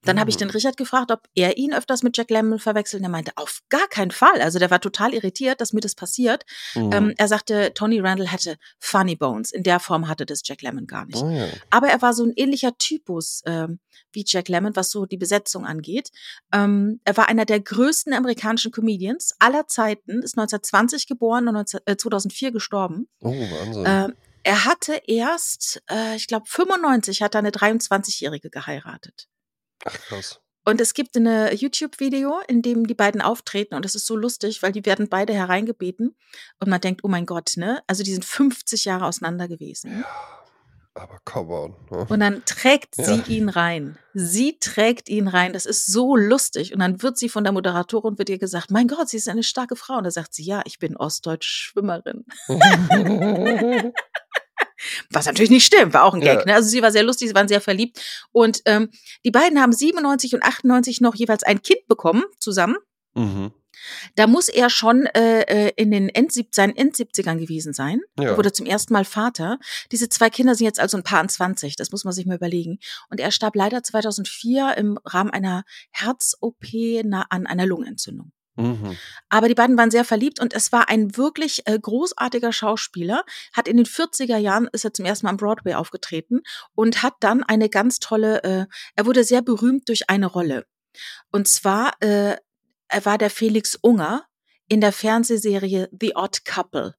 Dann 0.04 0.20
habe 0.20 0.30
ich 0.30 0.38
den 0.38 0.48
Mhm. 0.48 0.54
Richard 0.54 0.78
gefragt, 0.78 1.12
ob 1.12 1.28
er 1.36 1.58
ihn 1.58 1.74
öfters 1.74 2.02
mit 2.02 2.16
Jack 2.16 2.30
Lemmon 2.30 2.60
verwechselt. 2.60 3.02
Und 3.02 3.06
er 3.06 3.10
meinte, 3.10 3.34
auf 3.36 3.62
gar 3.70 3.88
keinen 3.90 4.12
Fall. 4.12 4.42
Also 4.42 4.58
der 4.58 4.72
war 4.72 4.80
total 4.80 5.14
irritiert, 5.14 5.60
dass 5.60 5.74
mir 5.74 5.82
das 5.82 5.96
passiert. 5.96 6.46
Mhm. 6.76 6.92
Ähm, 6.94 7.14
er 7.18 7.28
sagte, 7.28 7.74
Tony 7.74 8.00
Randall 8.00 8.28
hätte 8.28 8.58
Funny 8.80 9.16
Bones. 9.16 9.52
In 9.52 9.64
der 9.64 9.80
Form 9.82 10.08
hatte 10.08 10.26
das 10.26 10.42
Jack 10.46 10.62
Lemmon 10.62 10.88
gar 10.88 11.06
nicht. 11.06 11.22
Oh 11.22 11.30
ja. 11.30 11.48
Aber 11.72 11.88
er 11.90 12.02
war 12.02 12.14
so 12.14 12.24
ein 12.24 12.32
ähnlicher 12.36 12.78
Typus 12.78 13.42
ähm, 13.46 13.80
wie 14.14 14.24
Jack 14.26 14.48
Lemmon, 14.48 14.76
was 14.78 14.92
so 14.92 15.06
die 15.06 15.18
Besetzung 15.18 15.66
angeht. 15.66 16.10
Ähm, 16.54 17.02
er 17.04 17.18
war 17.18 17.28
einer 17.28 17.46
der 17.46 17.60
größten 17.60 18.14
amerikanischen 18.14 18.72
Comedians 18.72 19.36
aller 19.40 19.68
Zeiten, 19.68 20.22
ist 20.22 20.38
1920 20.38 21.08
geboren 21.08 21.48
und 21.50 21.56
19, 21.56 21.82
äh, 21.86 21.98
2004 21.98 22.52
gestorben. 22.52 23.08
Oh, 23.20 23.30
Wahnsinn. 23.32 23.84
Ähm, 23.86 24.14
er 24.46 24.66
hatte 24.66 25.02
erst, 25.08 25.82
äh, 25.90 26.16
ich 26.16 26.28
glaube 26.28 26.46
95, 26.48 27.22
hat 27.22 27.36
er 27.36 27.40
eine 27.40 27.50
23-Jährige 27.52 28.50
geheiratet. 28.50 29.28
Ach, 29.84 29.94
krass. 29.94 30.40
Und 30.68 30.82
es 30.82 30.94
gibt 30.94 31.16
eine 31.16 31.54
YouTube-Video, 31.54 32.40
in 32.48 32.62
dem 32.62 32.88
die 32.88 32.96
beiden 32.96 33.22
auftreten 33.22 33.76
und 33.76 33.86
das 33.86 33.94
ist 33.94 34.08
so 34.08 34.16
lustig, 34.16 34.64
weil 34.64 34.72
die 34.72 34.86
werden 34.86 35.10
beide 35.10 35.34
hereingebeten 35.34 36.16
und 36.60 36.70
man 36.70 36.82
denkt, 36.82 37.04
oh 37.04 37.08
mein 37.08 37.26
Gott, 37.28 37.54
ne? 37.56 37.84
Also 37.86 38.02
die 38.04 38.14
sind 38.14 38.26
50 38.26 38.86
Jahre 38.86 39.06
auseinander 39.06 39.48
gewesen. 39.48 40.00
Ja, 40.00 40.06
aber 40.96 41.20
come 41.24 41.54
on. 41.54 41.76
Ne? 41.92 42.06
Und 42.10 42.20
dann 42.20 42.44
trägt 42.46 42.98
Ja. 42.98 43.04
sie 43.04 43.22
ihn 43.32 43.50
rein. 43.50 44.00
Sie 44.16 44.58
trägt 44.60 45.08
ihn 45.10 45.28
rein. 45.28 45.54
Das 45.54 45.68
ist 45.68 45.86
so 45.86 46.16
lustig. 46.16 46.74
Und 46.74 46.80
dann 46.80 47.04
wird 47.04 47.20
sie 47.20 47.30
von 47.30 47.44
der 47.44 47.54
Moderatorin 47.54 48.18
wird 48.18 48.30
ihr 48.30 48.40
gesagt, 48.40 48.72
mein 48.72 48.88
Gott, 48.88 49.10
sie 49.10 49.18
ist 49.18 49.28
eine 49.30 49.44
starke 49.44 49.76
Frau. 49.76 49.98
Und 49.98 50.06
da 50.06 50.12
sagt 50.12 50.34
sie, 50.34 50.44
ja, 50.46 50.62
ich 50.66 50.80
bin 50.80 50.96
Ostdeutsch-Schwimmerin. 50.98 52.26
Was 55.10 55.26
natürlich 55.26 55.52
nicht 55.52 55.66
stimmt, 55.66 55.94
war 55.94 56.04
auch 56.04 56.14
ein 56.14 56.22
Gag. 56.22 56.40
Ja. 56.40 56.46
Ne? 56.46 56.54
Also 56.56 56.70
sie 56.70 56.82
war 56.82 56.92
sehr 56.92 57.04
lustig, 57.04 57.30
sie 57.30 57.36
waren 57.36 57.48
sehr 57.48 57.62
verliebt. 57.62 58.00
Und 58.32 58.62
ähm, 58.66 58.90
die 59.24 59.32
beiden 59.32 59.62
haben 59.62 59.72
97 59.72 60.34
und 60.34 60.44
98 60.44 61.02
noch 61.02 61.16
jeweils 61.16 61.44
ein 61.44 61.62
Kind 61.62 61.88
bekommen 61.88 62.24
zusammen. 62.40 62.78
mhm. 63.14 63.52
Da 64.16 64.28
muss 64.28 64.50
er 64.50 64.70
schon 64.70 65.06
äh, 65.08 65.42
äh, 65.42 65.72
in 65.76 65.92
den 65.92 66.10
Endsieb 66.10 66.56
seinen 66.56 66.76
End-70ern 66.76 67.38
gewesen 67.38 67.74
sein. 67.74 68.02
Ja. 68.18 68.30
Er 68.30 68.38
wurde 68.38 68.52
zum 68.52 68.66
ersten 68.66 68.94
Mal 68.94 69.06
Vater. 69.06 69.60
Diese 69.92 70.10
zwei 70.10 70.30
Kinder 70.30 70.56
sind 70.56 70.66
jetzt 70.66 70.80
also 70.80 70.98
ein 70.98 71.04
paar 71.04 71.20
an 71.20 71.30
20. 71.30 71.76
Das 71.76 71.92
muss 71.92 72.04
man 72.04 72.14
sich 72.14 72.26
mal 72.26 72.38
überlegen. 72.38 72.80
Und 73.10 73.20
er 73.20 73.32
starb 73.32 73.56
leider 73.56 73.84
2004 73.84 74.78
im 74.78 74.98
Rahmen 75.06 75.30
einer 75.30 75.64
Herz-OP 75.92 76.66
an 77.30 77.46
einer 77.46 77.66
Lungenentzündung. 77.66 78.32
Mhm. 78.56 78.98
Aber 79.30 79.48
die 79.48 79.56
beiden 79.56 79.78
waren 79.78 79.92
sehr 79.92 80.06
verliebt 80.06 80.40
und 80.40 80.54
es 80.54 80.72
war 80.72 80.90
ein 80.90 81.18
wirklich 81.18 81.64
äh, 81.66 81.78
großartiger 81.78 82.54
Schauspieler. 82.54 83.24
Hat 83.54 83.68
in 83.68 83.78
den 83.78 83.86
40er 83.86 84.38
Jahren 84.38 84.68
ist 84.72 84.86
er 84.86 84.94
zum 84.94 85.06
ersten 85.06 85.26
Mal 85.26 85.32
am 85.32 85.38
Broadway 85.38 85.74
aufgetreten 85.74 86.42
und 86.74 87.04
hat 87.04 87.16
dann 87.20 87.44
eine 87.44 87.70
ganz 87.70 88.00
tolle, 88.00 88.44
äh, 88.44 88.66
er 88.96 89.06
wurde 89.06 89.24
sehr 89.24 89.42
berühmt 89.42 89.90
durch 89.90 90.10
eine 90.10 90.28
Rolle. 90.28 90.66
Und 91.32 91.48
zwar, 91.48 91.94
äh, 92.02 92.38
er 92.88 93.06
war 93.06 93.18
der 93.18 93.30
Felix 93.30 93.76
Unger 93.82 94.26
in 94.68 94.82
der 94.82 94.94
Fernsehserie 94.94 95.90
The 96.00 96.16
Odd 96.16 96.46
Couple. 96.46 96.96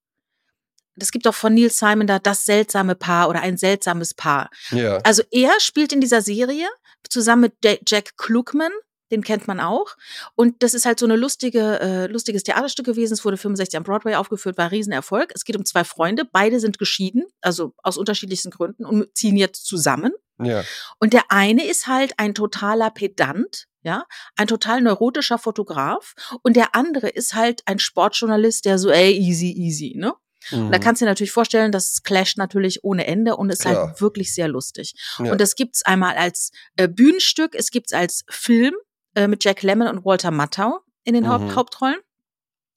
Das 0.97 1.11
gibt 1.11 1.27
auch 1.29 1.35
von 1.35 1.55
Neil 1.55 1.71
Simon 1.71 2.07
da 2.07 2.19
das 2.19 2.45
seltsame 2.45 2.95
Paar 2.95 3.29
oder 3.29 3.41
ein 3.41 3.57
seltsames 3.57 4.15
Paar. 4.15 4.51
Ja. 4.71 4.99
Also 4.99 5.23
er 5.31 5.59
spielt 5.61 5.93
in 5.93 6.01
dieser 6.01 6.23
Serie 6.23 6.67
zusammen 7.09 7.43
mit 7.43 7.55
Ja- 7.65 7.77
Jack 7.87 8.17
Klugman, 8.17 8.73
den 9.11 9.23
kennt 9.23 9.47
man 9.47 9.61
auch. 9.61 9.97
Und 10.35 10.63
das 10.63 10.75
ist 10.75 10.85
halt 10.87 10.99
so 10.99 11.07
eine 11.07 11.17
lustige, 11.17 11.81
äh, 11.81 12.07
lustiges 12.07 12.43
Theaterstück 12.43 12.87
gewesen. 12.87 13.13
Es 13.15 13.25
wurde 13.25 13.37
65 13.37 13.77
am 13.77 13.83
Broadway 13.85 14.15
aufgeführt, 14.17 14.59
war 14.59 14.67
ein 14.67 14.71
Riesenerfolg. 14.71 15.33
Es 15.35 15.45
geht 15.45 15.57
um 15.57 15.65
zwei 15.65 15.85
Freunde, 15.85 16.25
beide 16.31 16.61
sind 16.61 16.79
geschieden, 16.79 17.25
also 17.41 17.73
aus 17.83 17.97
unterschiedlichsten 17.97 18.51
Gründen 18.51 18.85
und 18.85 19.17
ziehen 19.17 19.37
jetzt 19.37 19.67
zusammen. 19.67 20.13
Ja. 20.43 20.65
Und 20.99 21.13
der 21.13 21.25
eine 21.31 21.67
ist 21.67 21.87
halt 21.87 22.15
ein 22.19 22.35
totaler 22.35 22.91
Pedant, 22.91 23.67
ja, 23.83 24.05
ein 24.37 24.47
total 24.49 24.83
neurotischer 24.83 25.39
Fotograf. 25.39 26.15
Und 26.43 26.57
der 26.57 26.75
andere 26.75 27.09
ist 27.09 27.35
halt 27.35 27.63
ein 27.67 27.79
Sportjournalist, 27.79 28.65
der 28.65 28.79
so, 28.79 28.91
ey, 28.91 29.13
easy, 29.17 29.53
easy, 29.53 29.95
ne? 29.97 30.13
Und 30.53 30.71
da 30.71 30.79
Mhm. 30.79 30.83
kannst 30.83 31.01
du 31.01 31.05
dir 31.07 31.11
natürlich 31.11 31.33
vorstellen, 31.33 31.73
das 31.73 32.03
clasht 32.05 32.39
natürlich 32.39 32.85
ohne 32.85 33.07
Ende 33.07 33.37
und 33.37 33.51
ist 33.51 33.63
Klar. 33.63 33.89
halt 33.89 34.01
wirklich 34.01 34.33
sehr 34.33 34.47
lustig. 34.47 34.95
Ja. 35.19 35.33
Und 35.33 35.41
das 35.41 35.57
gibt's 35.57 35.85
einmal 35.85 36.15
als 36.17 36.51
äh, 36.77 36.87
Bühnenstück, 36.87 37.55
es 37.57 37.71
gibt's 37.73 37.93
als 37.93 38.25
Film 38.31 38.75
äh, 39.17 39.27
mit 39.29 39.43
Jack 39.45 39.63
Lemmon 39.63 39.89
und 39.89 40.05
Walter 40.05 40.31
Matthau 40.31 40.81
in 41.05 41.15
den 41.15 41.29
Haupt 41.29 41.47
Mhm. 41.47 41.57
Hauptrollen. 41.57 41.97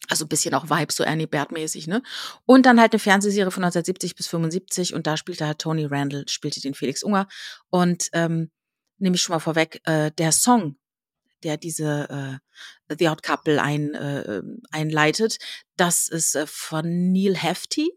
Also 0.08 0.26
ein 0.26 0.30
bisschen 0.30 0.56
auch 0.56 0.70
Vibe, 0.72 0.92
so 0.92 1.04
Ernie 1.04 1.28
Bert-mäßig, 1.28 1.86
ne? 1.86 2.02
Und 2.48 2.66
dann 2.66 2.80
halt 2.80 2.94
eine 2.94 3.00
Fernsehserie 3.00 3.52
von 3.52 3.64
1970 3.64 4.16
bis 4.16 4.28
75 4.28 4.96
und 4.96 5.06
da 5.06 5.18
spielte 5.18 5.46
halt 5.46 5.60
Tony 5.60 5.86
Randall, 5.86 6.26
spielte 6.28 6.62
den 6.62 6.74
Felix 6.74 7.04
Unger. 7.04 7.28
Und 7.70 8.10
ähm, 8.14 8.50
nehme 8.98 9.16
ich 9.16 9.22
schon 9.22 9.36
mal 9.36 9.40
vorweg, 9.40 9.82
äh, 9.84 10.10
der 10.18 10.32
Song, 10.32 10.78
der 11.44 11.58
diese 11.58 12.40
äh, 12.90 12.96
The 12.98 13.10
Odd 13.10 13.22
Couple 13.22 13.62
ein, 13.62 13.94
äh, 13.94 14.42
einleitet, 14.72 15.38
das 15.78 16.08
ist 16.08 16.36
äh, 16.36 16.48
von 16.48 17.12
Neil 17.12 17.36
Hefti. 17.36 17.92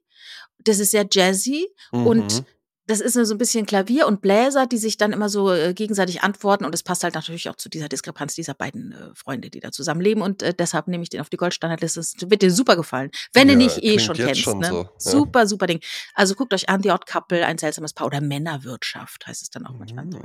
Das 0.59 0.79
ist 0.81 0.91
sehr 0.91 1.07
jazzy 1.11 1.69
und 1.93 2.41
Mhm. 2.41 2.47
Das 2.87 3.01
ist 3.01 3.15
so 3.15 3.35
ein 3.35 3.39
bisschen 3.39 3.65
Klavier 3.67 4.07
und 4.07 4.21
Bläser, 4.21 4.67
die 4.67 4.79
sich 4.79 4.97
dann 4.97 5.13
immer 5.13 5.29
so 5.29 5.53
äh, 5.53 5.73
gegenseitig 5.73 6.23
antworten 6.23 6.65
und 6.65 6.75
es 6.75 6.83
passt 6.83 7.05
halt 7.05 7.15
natürlich 7.15 7.49
auch 7.49 7.57
zu 7.57 7.69
dieser 7.69 7.89
Diskrepanz 7.89 8.35
dieser 8.35 8.55
beiden 8.55 8.93
äh, 8.93 9.15
Freunde, 9.15 9.51
die 9.51 9.61
da 9.61 9.71
zusammenleben 9.71 10.23
und 10.23 10.43
äh, 10.43 10.53
deshalb 10.53 10.89
nehme 10.89 11.03
ich 11.03 11.09
den 11.11 11.21
auf 11.21 11.31
die 11.31 11.37
Goldstandardliste. 11.37 12.01
Es 12.01 12.15
wird 12.21 12.43
dir 12.43 12.51
super 12.51 12.77
gefallen, 12.77 13.11
wenn 13.33 13.47
du 13.49 13.55
Ja, 13.55 13.59
nicht 13.59 13.83
eh 13.83 13.99
schon 13.99 14.17
kennst. 14.17 14.41
schon 14.41 14.59
ne? 14.59 14.69
so. 14.69 14.89
Super, 14.99 15.47
super 15.47 15.67
Ding. 15.67 15.81
Also 16.15 16.35
guckt 16.35 16.53
euch 16.55 16.69
an, 16.69 16.83
The 16.83 16.91
Odd 16.91 17.07
Couple, 17.07 17.47
ein 17.47 17.59
seltsames 17.59 17.93
Paar 17.93 18.07
oder 18.09 18.21
Männerwirtschaft 18.21 19.27
heißt 19.27 19.43
es 19.43 19.51
dann 19.51 19.67
auch 19.67 19.75
manchmal. 19.75 20.07
Mhm. 20.07 20.21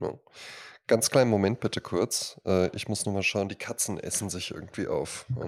Ja. 0.00 0.14
Ganz 0.88 1.10
kleinen 1.10 1.30
Moment 1.30 1.60
bitte 1.60 1.80
kurz. 1.80 2.40
Äh, 2.44 2.74
ich 2.76 2.88
muss 2.88 3.06
nur 3.06 3.14
mal 3.14 3.22
schauen, 3.22 3.48
die 3.48 3.54
Katzen 3.54 3.98
essen 3.98 4.28
sich 4.30 4.50
irgendwie 4.50 4.88
auf. 4.88 5.26
Ja. 5.38 5.46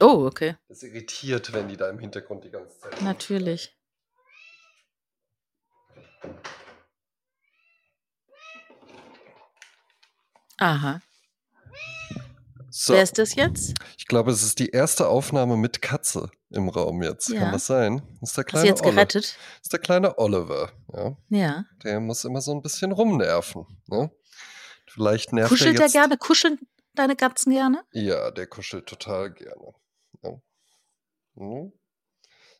Oh, 0.00 0.26
okay, 0.26 0.56
Das 0.68 0.82
irritiert, 0.82 1.52
wenn 1.52 1.68
die 1.68 1.76
da 1.76 1.88
im 1.88 1.98
Hintergrund 2.00 2.44
die 2.44 2.50
ganze 2.50 2.76
Zeit. 2.78 3.00
natürlich. 3.00 3.76
Aha. 10.58 11.00
So, 12.70 12.94
Wer 12.94 13.02
ist 13.02 13.18
das 13.18 13.34
jetzt? 13.34 13.74
ich 13.98 14.06
glaube, 14.06 14.30
es 14.30 14.42
ist 14.42 14.58
die 14.58 14.70
erste 14.70 15.08
Aufnahme 15.08 15.56
mit 15.58 15.82
Katze 15.82 16.30
im 16.50 16.68
Raum 16.70 17.02
jetzt. 17.02 17.28
Ja. 17.28 17.40
Kann 17.40 17.52
das 17.52 17.66
sein? 17.66 18.00
Ist 18.22 18.36
der 18.36 18.44
Hast 18.44 18.44
du 18.44 18.44
kleine 18.44 18.68
jetzt 18.68 18.82
gerettet? 18.82 19.36
Ist 19.62 19.72
der 19.72 19.78
kleine 19.80 20.18
Oliver. 20.18 20.72
Ja. 20.94 21.16
Ja. 21.28 21.64
Der 21.84 22.00
muss 22.00 22.24
immer 22.24 22.40
so 22.40 22.52
ein 22.54 22.62
bisschen 22.62 22.92
rumnerven. 22.92 23.66
Ne? 23.88 24.10
Vielleicht 24.86 25.32
nervt 25.32 25.50
Kuschelt 25.50 25.74
er 25.76 25.80
er 25.80 25.84
jetzt. 25.86 25.92
gerne? 25.92 26.16
Kuscheln 26.16 26.58
deine 26.94 27.14
Katzen 27.16 27.52
gerne? 27.52 27.84
Ja, 27.92 28.30
der 28.30 28.46
kuschelt 28.46 28.86
total 28.86 29.32
gerne. 29.32 29.72
Ja. 30.22 30.30
Mhm. 31.34 31.72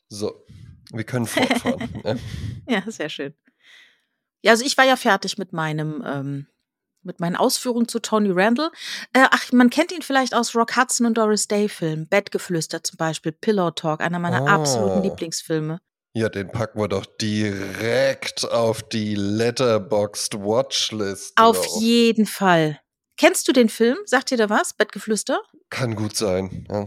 So, 0.08 0.44
wir 0.92 1.04
können 1.04 1.26
fortfahren. 1.26 1.88
ja. 2.04 2.16
Ja, 2.80 2.90
sehr 2.90 3.08
schön. 3.08 3.34
Ja, 4.42 4.52
also 4.52 4.64
ich 4.64 4.76
war 4.76 4.84
ja 4.84 4.96
fertig 4.96 5.38
mit 5.38 5.52
meinem, 5.52 6.02
ähm, 6.06 6.46
mit 7.02 7.18
meinen 7.20 7.36
Ausführungen 7.36 7.88
zu 7.88 7.98
Tony 8.00 8.30
Randall. 8.32 8.70
Äh, 9.12 9.26
ach, 9.30 9.50
man 9.52 9.70
kennt 9.70 9.90
ihn 9.92 10.02
vielleicht 10.02 10.34
aus 10.34 10.54
Rock 10.54 10.76
Hudson 10.76 11.06
und 11.06 11.18
Doris 11.18 11.48
Day 11.48 11.68
Filmen. 11.68 12.06
Bettgeflüster 12.08 12.82
zum 12.84 12.96
Beispiel, 12.96 13.32
Pillow 13.32 13.70
Talk, 13.72 14.00
einer 14.00 14.18
meiner 14.18 14.42
Ah. 14.46 14.54
absoluten 14.54 15.02
Lieblingsfilme. 15.02 15.80
ja, 16.14 16.28
den 16.28 16.50
packen 16.52 16.78
wir 16.78 16.88
doch 16.88 17.06
direkt 17.06 18.44
auf 18.50 18.82
die 18.82 19.14
Letterboxd 19.14 20.34
Watchlist. 20.34 21.32
Auf 21.36 21.56
drauf. 21.66 21.80
jeden 21.80 22.26
Fall. 22.26 22.78
Kennst 23.16 23.46
du 23.48 23.52
den 23.52 23.68
Film? 23.68 23.96
Sagt 24.04 24.30
dir 24.30 24.36
da 24.36 24.50
was? 24.50 24.74
Bettgeflüster? 24.74 25.40
Kann 25.70 25.94
gut 25.94 26.16
sein. 26.16 26.66
Ja. 26.70 26.86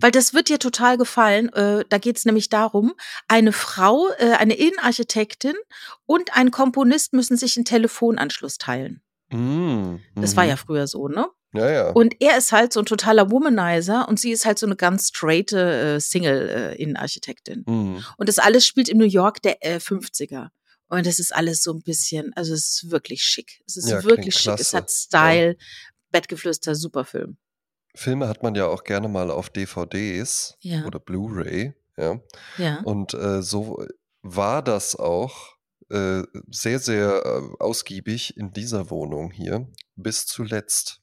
Weil 0.00 0.10
das 0.10 0.34
wird 0.34 0.48
dir 0.48 0.58
total 0.58 0.96
gefallen. 0.98 1.52
Äh, 1.52 1.84
da 1.88 1.98
geht 1.98 2.16
es 2.16 2.24
nämlich 2.24 2.48
darum, 2.48 2.94
eine 3.26 3.52
Frau, 3.52 4.08
äh, 4.18 4.32
eine 4.32 4.54
Innenarchitektin 4.54 5.54
und 6.06 6.36
ein 6.36 6.50
Komponist 6.50 7.12
müssen 7.12 7.36
sich 7.36 7.56
einen 7.56 7.64
Telefonanschluss 7.64 8.58
teilen. 8.58 9.02
Mm, 9.30 9.96
Das 10.14 10.36
war 10.36 10.44
mhm. 10.44 10.50
ja 10.50 10.56
früher 10.56 10.86
so, 10.86 11.08
ne? 11.08 11.28
Ja, 11.54 11.70
ja. 11.70 11.90
Und 11.90 12.14
er 12.20 12.36
ist 12.36 12.52
halt 12.52 12.72
so 12.72 12.80
ein 12.80 12.86
totaler 12.86 13.30
Womanizer 13.30 14.06
und 14.08 14.20
sie 14.20 14.30
ist 14.32 14.44
halt 14.44 14.58
so 14.58 14.66
eine 14.66 14.76
ganz 14.76 15.08
straighte 15.08 15.96
äh, 15.96 16.00
Single-Innenarchitektin. 16.00 17.64
Mhm. 17.66 18.04
und 18.16 18.28
das 18.28 18.38
alles 18.38 18.66
spielt 18.66 18.88
in 18.88 18.98
New 18.98 19.06
York 19.06 19.42
der 19.42 19.64
äh, 19.64 19.76
50er. 19.78 20.48
Und 20.90 21.06
das 21.06 21.18
ist 21.18 21.34
alles 21.34 21.62
so 21.62 21.72
ein 21.72 21.82
bisschen, 21.82 22.32
also 22.34 22.54
es 22.54 22.70
ist 22.82 22.90
wirklich 22.90 23.22
schick. 23.22 23.60
Es 23.66 23.76
ist 23.76 23.88
Ja, 23.90 24.02
wirklich 24.04 24.34
schick. 24.34 24.58
Es 24.58 24.70
klasse. 24.70 24.76
hat 24.76 24.90
Style. 24.90 25.56
Bettgeflüster, 26.10 26.74
super 26.74 27.04
Film. 27.04 27.36
Filme 27.94 28.28
hat 28.28 28.42
man 28.42 28.54
ja 28.54 28.66
auch 28.66 28.84
gerne 28.84 29.08
mal 29.08 29.30
auf 29.30 29.50
DVDs 29.50 30.56
Ja. 30.60 30.84
oder 30.84 30.98
Blu-ray. 30.98 31.74
Ja. 31.96 32.20
Ja. 32.58 32.80
Und 32.84 33.14
äh, 33.14 33.42
so 33.42 33.84
war 34.22 34.62
das 34.62 34.94
auch 34.96 35.56
äh, 35.90 36.22
sehr, 36.50 36.78
sehr 36.78 37.22
äh, 37.24 37.62
ausgiebig 37.62 38.36
in 38.36 38.52
dieser 38.52 38.90
Wohnung 38.90 39.30
hier 39.30 39.68
bis 39.96 40.26
zuletzt. 40.26 41.00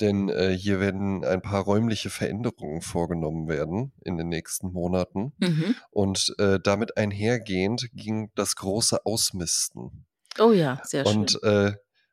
Denn 0.00 0.30
äh, 0.30 0.56
hier 0.56 0.80
werden 0.80 1.22
ein 1.24 1.42
paar 1.42 1.64
räumliche 1.64 2.08
Veränderungen 2.08 2.80
vorgenommen 2.80 3.46
werden 3.46 3.92
in 4.02 4.16
den 4.16 4.28
nächsten 4.28 4.72
Monaten. 4.72 5.32
Mhm. 5.38 5.74
Und 5.90 6.34
äh, 6.38 6.58
damit 6.62 6.96
einhergehend 6.96 7.90
ging 7.92 8.30
das 8.34 8.56
große 8.56 9.04
Ausmisten. 9.04 10.06
Oh 10.38 10.52
ja, 10.52 10.80
sehr 10.84 11.04
schön. 11.04 11.18
Und 11.18 11.42
äh, 11.42 11.72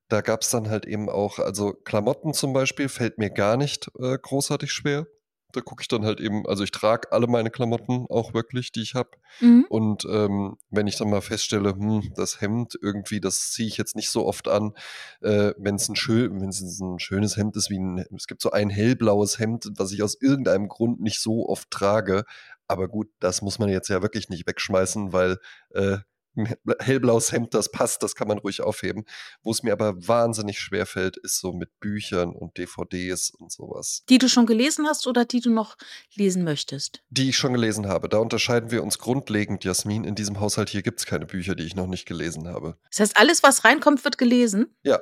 da 0.10 0.22
gab 0.22 0.42
es 0.42 0.50
dann 0.50 0.70
halt 0.70 0.86
eben 0.86 1.10
auch, 1.10 1.40
also 1.40 1.74
Klamotten 1.74 2.34
zum 2.34 2.52
Beispiel 2.52 2.90
fällt 2.90 3.18
mir 3.20 3.30
gar 3.30 3.58
nicht 3.58 3.90
äh, 4.00 4.18
großartig 4.18 4.72
schwer. 4.72 5.08
Da 5.52 5.62
gucke 5.62 5.82
ich 5.82 5.88
dann 5.88 6.06
halt 6.06 6.20
eben, 6.20 6.46
also 6.46 6.64
ich 6.64 6.70
trage 6.70 7.12
alle 7.12 7.26
meine 7.26 7.50
Klamotten 7.50 8.06
auch 8.10 8.36
wirklich, 8.36 8.72
die 8.72 8.82
ich 8.82 8.94
habe. 8.94 9.10
Mhm. 9.40 9.66
Und 9.70 10.06
ähm, 10.06 10.58
wenn 10.70 10.86
ich 10.86 10.96
dann 10.98 11.10
mal 11.10 11.22
feststelle, 11.22 11.72
hm, 11.72 12.12
das 12.16 12.40
Hemd 12.40 12.78
irgendwie, 12.80 13.20
das 13.20 13.52
ziehe 13.52 13.68
ich 13.68 13.78
jetzt 13.78 13.96
nicht 13.96 14.12
so 14.12 14.28
oft 14.28 14.48
an, 14.48 14.74
äh, 15.22 15.54
wenn 15.58 15.76
es 15.76 15.90
ein, 15.90 15.96
schön, 15.96 16.40
ein 16.40 17.00
schönes 17.00 17.36
Hemd 17.36 17.56
ist, 17.56 17.72
wie 17.72 17.80
ein, 17.80 18.06
es 18.16 18.28
gibt 18.28 18.42
so 18.42 18.52
ein 18.52 18.70
hellblaues 18.70 19.40
Hemd, 19.40 19.72
was 19.76 19.92
ich 19.92 20.04
aus 20.04 20.22
irgendeinem 20.22 20.68
Grund 20.68 21.02
nicht 21.02 21.20
so 21.20 21.50
oft 21.50 21.72
trage. 21.72 22.26
Aber 22.68 22.88
gut, 22.88 23.10
das 23.20 23.42
muss 23.42 23.58
man 23.58 23.70
jetzt 23.70 23.90
ja 23.90 24.04
wirklich 24.04 24.30
nicht 24.30 24.46
wegschmeißen, 24.46 25.14
weil 25.14 25.40
äh, 25.72 25.98
ein 26.46 26.76
hellblaues 26.80 27.32
Hemd, 27.32 27.54
das 27.54 27.72
passt, 27.72 28.04
das 28.04 28.16
kann 28.16 28.28
man 28.28 28.38
ruhig 28.38 28.62
aufheben. 28.62 29.06
Wo 29.44 29.52
es 29.52 29.64
mir 29.64 29.74
aber 29.74 30.08
wahnsinnig 30.08 30.60
schwer 30.60 30.86
fällt, 30.86 31.18
ist 31.18 31.40
so 31.40 31.54
mit 31.54 31.80
Büchern 31.80 32.32
und 32.32 32.58
DVDs 32.58 33.32
und 33.32 33.52
sowas. 33.52 34.04
Die 34.10 34.18
du 34.18 34.30
schon 34.30 34.46
gelesen 34.46 34.88
hast 34.88 35.08
oder 35.08 35.26
die 35.26 35.42
du 35.42 35.50
noch 35.50 35.78
lesen 36.16 36.44
möchtest? 36.44 37.02
Die 37.10 37.30
ich 37.30 37.38
schon 37.38 37.54
gelesen 37.54 37.88
habe. 37.88 38.10
Da 38.10 38.18
unterscheiden 38.18 38.72
wir 38.72 38.84
uns 38.84 39.00
grundlegend, 39.00 39.64
Jasmin. 39.64 40.04
In 40.04 40.16
diesem 40.16 40.40
Haushalt 40.40 40.70
hier 40.70 40.82
gibt 40.82 41.00
es 41.00 41.06
keine 41.06 41.26
Bücher, 41.26 41.56
die 41.56 41.64
ich 41.64 41.76
noch 41.76 41.88
nicht 41.88 42.06
gelesen 42.06 42.48
habe. 42.48 42.78
Das 42.90 43.00
heißt, 43.00 43.18
alles, 43.18 43.44
was 43.44 43.64
reinkommt, 43.64 44.04
wird 44.04 44.18
gelesen? 44.18 44.68
Ja, 44.84 45.00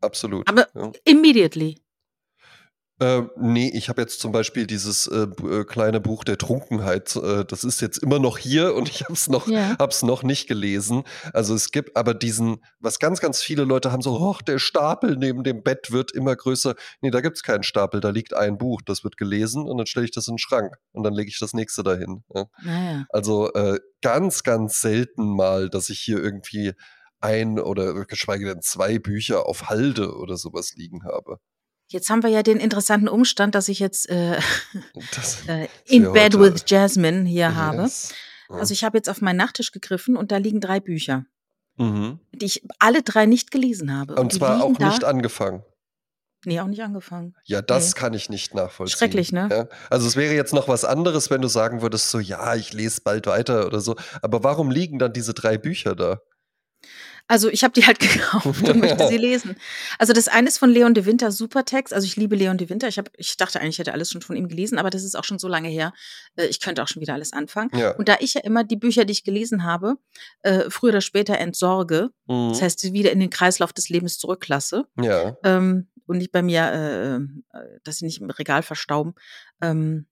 absolut. 0.00 0.48
Aber 0.48 0.68
ja. 0.74 0.92
immediately. 1.04 1.76
Äh, 3.00 3.22
nee, 3.36 3.70
ich 3.72 3.88
habe 3.88 4.02
jetzt 4.02 4.20
zum 4.20 4.30
Beispiel 4.30 4.66
dieses 4.66 5.06
äh, 5.06 5.26
äh, 5.42 5.64
kleine 5.64 6.00
Buch 6.00 6.22
der 6.22 6.36
Trunkenheit. 6.36 7.16
Äh, 7.16 7.46
das 7.46 7.64
ist 7.64 7.80
jetzt 7.80 7.98
immer 7.98 8.18
noch 8.18 8.36
hier 8.36 8.74
und 8.74 8.90
ich 8.90 9.02
habe 9.04 9.14
es 9.14 9.28
noch, 9.28 9.48
Ja. 9.48 9.74
hab's 9.78 10.02
noch 10.02 10.22
nicht 10.22 10.46
gelesen. 10.46 11.04
Also 11.32 11.54
es 11.54 11.70
gibt 11.70 11.96
aber 11.96 12.12
diesen, 12.12 12.62
was 12.78 12.98
ganz, 12.98 13.20
ganz 13.20 13.42
viele 13.42 13.64
Leute 13.64 13.90
haben, 13.90 14.02
so, 14.02 14.20
hoch, 14.20 14.42
der 14.42 14.58
Stapel 14.58 15.16
neben 15.16 15.44
dem 15.44 15.62
Bett 15.62 15.92
wird 15.92 16.12
immer 16.12 16.36
größer. 16.36 16.74
Nee, 17.00 17.10
da 17.10 17.22
gibt 17.22 17.36
es 17.36 17.42
keinen 17.42 17.62
Stapel, 17.62 18.00
da 18.00 18.10
liegt 18.10 18.34
ein 18.34 18.58
Buch, 18.58 18.82
das 18.84 19.02
wird 19.02 19.16
gelesen 19.16 19.64
und 19.64 19.78
dann 19.78 19.86
stelle 19.86 20.04
ich 20.04 20.12
das 20.12 20.28
in 20.28 20.34
den 20.34 20.38
Schrank 20.38 20.76
und 20.92 21.02
dann 21.02 21.14
lege 21.14 21.30
ich 21.30 21.38
das 21.38 21.54
nächste 21.54 21.82
dahin. 21.82 22.22
Ja. 22.34 22.44
Naja. 22.62 23.04
Also 23.08 23.50
äh, 23.54 23.78
ganz, 24.02 24.42
ganz 24.42 24.80
selten 24.82 25.34
mal, 25.34 25.70
dass 25.70 25.88
ich 25.88 26.00
hier 26.00 26.22
irgendwie 26.22 26.72
ein 27.20 27.58
oder 27.58 28.04
geschweige 28.06 28.46
denn 28.46 28.62
zwei 28.62 28.98
Bücher 28.98 29.46
auf 29.46 29.68
Halde 29.70 30.14
oder 30.16 30.36
sowas 30.36 30.72
liegen 30.74 31.04
habe. 31.04 31.38
Jetzt 31.92 32.08
haben 32.08 32.22
wir 32.22 32.30
ja 32.30 32.42
den 32.44 32.58
interessanten 32.58 33.08
Umstand, 33.08 33.54
dass 33.54 33.68
ich 33.68 33.80
jetzt 33.80 34.08
äh, 34.08 34.36
äh, 35.48 35.66
In 35.86 36.12
Bed 36.12 36.34
heute- 36.36 36.54
with 36.54 36.64
Jasmine 36.66 37.24
hier 37.28 37.54
habe. 37.56 37.82
Yes. 37.82 38.12
Ja. 38.48 38.56
Also 38.56 38.72
ich 38.72 38.84
habe 38.84 38.96
jetzt 38.96 39.08
auf 39.08 39.20
meinen 39.20 39.36
Nachttisch 39.36 39.72
gegriffen 39.72 40.16
und 40.16 40.30
da 40.32 40.36
liegen 40.38 40.60
drei 40.60 40.78
Bücher, 40.80 41.24
Mhm. 41.76 42.20
die 42.32 42.46
ich 42.46 42.62
alle 42.78 43.02
drei 43.02 43.26
nicht 43.26 43.50
gelesen 43.50 43.96
habe. 43.96 44.14
Und 44.14 44.32
die 44.32 44.38
zwar 44.38 44.62
auch 44.62 44.78
nicht 44.78 45.04
angefangen. 45.04 45.64
Nee, 46.44 46.60
auch 46.60 46.66
nicht 46.68 46.80
angefangen. 46.82 47.34
Ja, 47.44 47.60
das 47.60 47.94
Nee. 47.94 48.00
kann 48.00 48.14
ich 48.14 48.30
nicht 48.30 48.54
nachvollziehen. 48.54 48.96
Schrecklich, 48.96 49.30
ne? 49.32 49.48
Ja? 49.50 49.68
Also 49.90 50.06
es 50.06 50.16
wäre 50.16 50.32
jetzt 50.34 50.54
noch 50.54 50.68
was 50.68 50.84
anderes, 50.86 51.28
wenn 51.28 51.42
du 51.42 51.48
sagen 51.48 51.82
würdest, 51.82 52.08
so 52.10 52.18
ja, 52.18 52.54
ich 52.54 52.72
lese 52.72 53.00
bald 53.04 53.26
weiter 53.26 53.66
oder 53.66 53.80
so. 53.80 53.96
Aber 54.22 54.42
warum 54.42 54.70
liegen 54.70 54.98
dann 54.98 55.12
diese 55.12 55.34
drei 55.34 55.58
Bücher 55.58 55.94
da? 55.94 56.20
Also 57.28 57.48
ich 57.48 57.62
habe 57.64 57.72
die 57.72 57.86
halt 57.86 57.98
gekauft 58.00 58.68
und 58.68 58.80
möchte 58.80 59.06
sie 59.08 59.16
lesen. 59.18 59.56
Also 59.98 60.12
das 60.12 60.28
eine 60.28 60.48
ist 60.48 60.58
von 60.58 60.70
Leon 60.70 60.94
de 60.94 61.04
Winter, 61.06 61.30
Supertext. 61.30 61.92
Also 61.94 62.06
ich 62.06 62.16
liebe 62.16 62.36
Leon 62.36 62.58
de 62.58 62.68
Winter. 62.68 62.88
Ich, 62.88 62.98
hab, 62.98 63.08
ich 63.16 63.36
dachte 63.36 63.60
eigentlich, 63.60 63.74
ich 63.76 63.78
hätte 63.78 63.92
alles 63.92 64.10
schon 64.10 64.22
von 64.22 64.36
ihm 64.36 64.48
gelesen, 64.48 64.78
aber 64.78 64.90
das 64.90 65.04
ist 65.04 65.14
auch 65.16 65.24
schon 65.24 65.38
so 65.38 65.48
lange 65.48 65.68
her. 65.68 65.92
Äh, 66.36 66.46
Ich 66.46 66.60
könnte 66.60 66.82
auch 66.82 66.88
schon 66.88 67.00
wieder 67.02 67.14
alles 67.14 67.32
anfangen. 67.32 67.70
Ja. 67.76 67.92
Und 67.96 68.08
da 68.08 68.16
ich 68.20 68.34
ja 68.34 68.40
immer 68.42 68.64
die 68.64 68.76
Bücher, 68.76 69.04
die 69.04 69.12
ich 69.12 69.24
gelesen 69.24 69.64
habe, 69.64 69.96
äh, 70.42 70.68
früher 70.70 70.90
oder 70.90 71.00
später 71.00 71.38
entsorge, 71.38 72.10
Mhm. 72.26 72.50
das 72.50 72.62
heißt 72.62 72.92
wieder 72.92 73.10
in 73.12 73.20
den 73.20 73.30
Kreislauf 73.30 73.72
des 73.72 73.88
Lebens 73.88 74.18
zurücklasse, 74.18 74.86
ja. 75.00 75.36
ähm, 75.44 75.88
und 76.06 76.18
nicht 76.18 76.32
bei 76.32 76.42
mir, 76.42 76.62
äh, 76.62 77.14
äh, 77.16 77.80
dass 77.84 77.98
sie 77.98 78.04
nicht 78.04 78.20
im 78.20 78.30
Regal 78.30 78.62
verstauben, 78.62 79.14
ähm, 79.60 80.06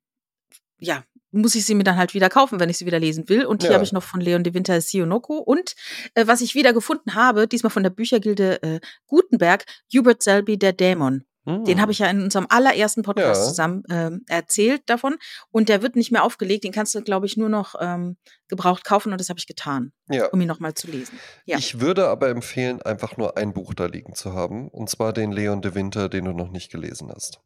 ja, 0.79 1.05
muss 1.31 1.55
ich 1.55 1.65
sie 1.67 1.75
mir 1.75 1.85
dann 1.85 1.97
halt 1.97 2.15
wieder 2.15 2.29
kaufen, 2.29 2.59
wenn 2.61 2.71
ich 2.71 2.79
sie 2.79 2.87
wieder 2.87 2.99
lesen 2.99 3.29
will. 3.29 3.45
Und 3.45 3.63
hier 3.63 3.71
Ja. 3.71 3.75
habe 3.75 3.85
ich 3.85 3.93
noch 3.93 4.03
von 4.03 4.21
Leon 4.21 4.45
de 4.45 4.55
Winter 4.55 4.81
Sionoko. 4.81 5.39
Und 5.39 5.75
äh, 6.15 6.27
was 6.27 6.41
ich 6.41 6.55
wieder 6.55 6.73
gefunden 6.73 7.15
habe, 7.15 7.47
diesmal 7.47 7.71
von 7.71 7.83
der 7.83 7.91
Büchergilde 7.91 8.63
äh, 8.63 8.81
Gutenberg, 9.07 9.65
Hubert 9.95 10.23
Selby, 10.23 10.59
der 10.59 10.73
Dämon. 10.73 11.25
Den 11.51 11.81
habe 11.81 11.93
ich 11.93 12.01
ja 12.01 12.09
in 12.09 12.21
unserem 12.25 12.45
allerersten 12.51 13.03
Podcast. 13.03 13.41
Ja. 13.41 13.49
zusammen 13.49 13.83
ähm, 13.89 14.23
erzählt 14.29 14.83
davon. 14.85 15.17
Und 15.51 15.71
der 15.71 15.81
wird 15.81 15.97
nicht 15.97 16.13
mehr 16.13 16.23
aufgelegt. 16.23 16.63
Den 16.65 16.73
kannst 16.73 16.95
du, 16.95 17.01
glaube 17.01 17.25
ich, 17.25 17.39
nur 17.39 17.49
noch 17.49 17.75
ähm, 17.81 18.19
gebraucht 18.49 18.85
kaufen. 18.85 19.13
Und 19.13 19.19
das 19.19 19.31
habe 19.31 19.39
ich 19.39 19.47
getan, 19.47 19.93
Ja. 20.11 20.27
um 20.27 20.39
ihn 20.43 20.47
nochmal 20.47 20.75
zu 20.75 20.89
lesen. 20.89 21.19
Ich 21.47 21.81
würde 21.81 22.07
aber 22.09 22.29
empfehlen, 22.29 22.83
einfach 22.83 23.17
nur 23.17 23.39
ein 23.39 23.55
Buch 23.55 23.73
da 23.73 23.87
liegen 23.87 24.15
zu 24.15 24.35
haben. 24.35 24.69
Und 24.69 24.91
zwar 24.91 25.15
den 25.15 25.33
Leon 25.33 25.63
de 25.63 25.75
Winter, 25.75 26.11
den 26.11 26.27
du 26.27 26.33
noch 26.33 26.51
nicht 26.51 26.71
gelesen 26.71 27.11
hast. 27.11 27.41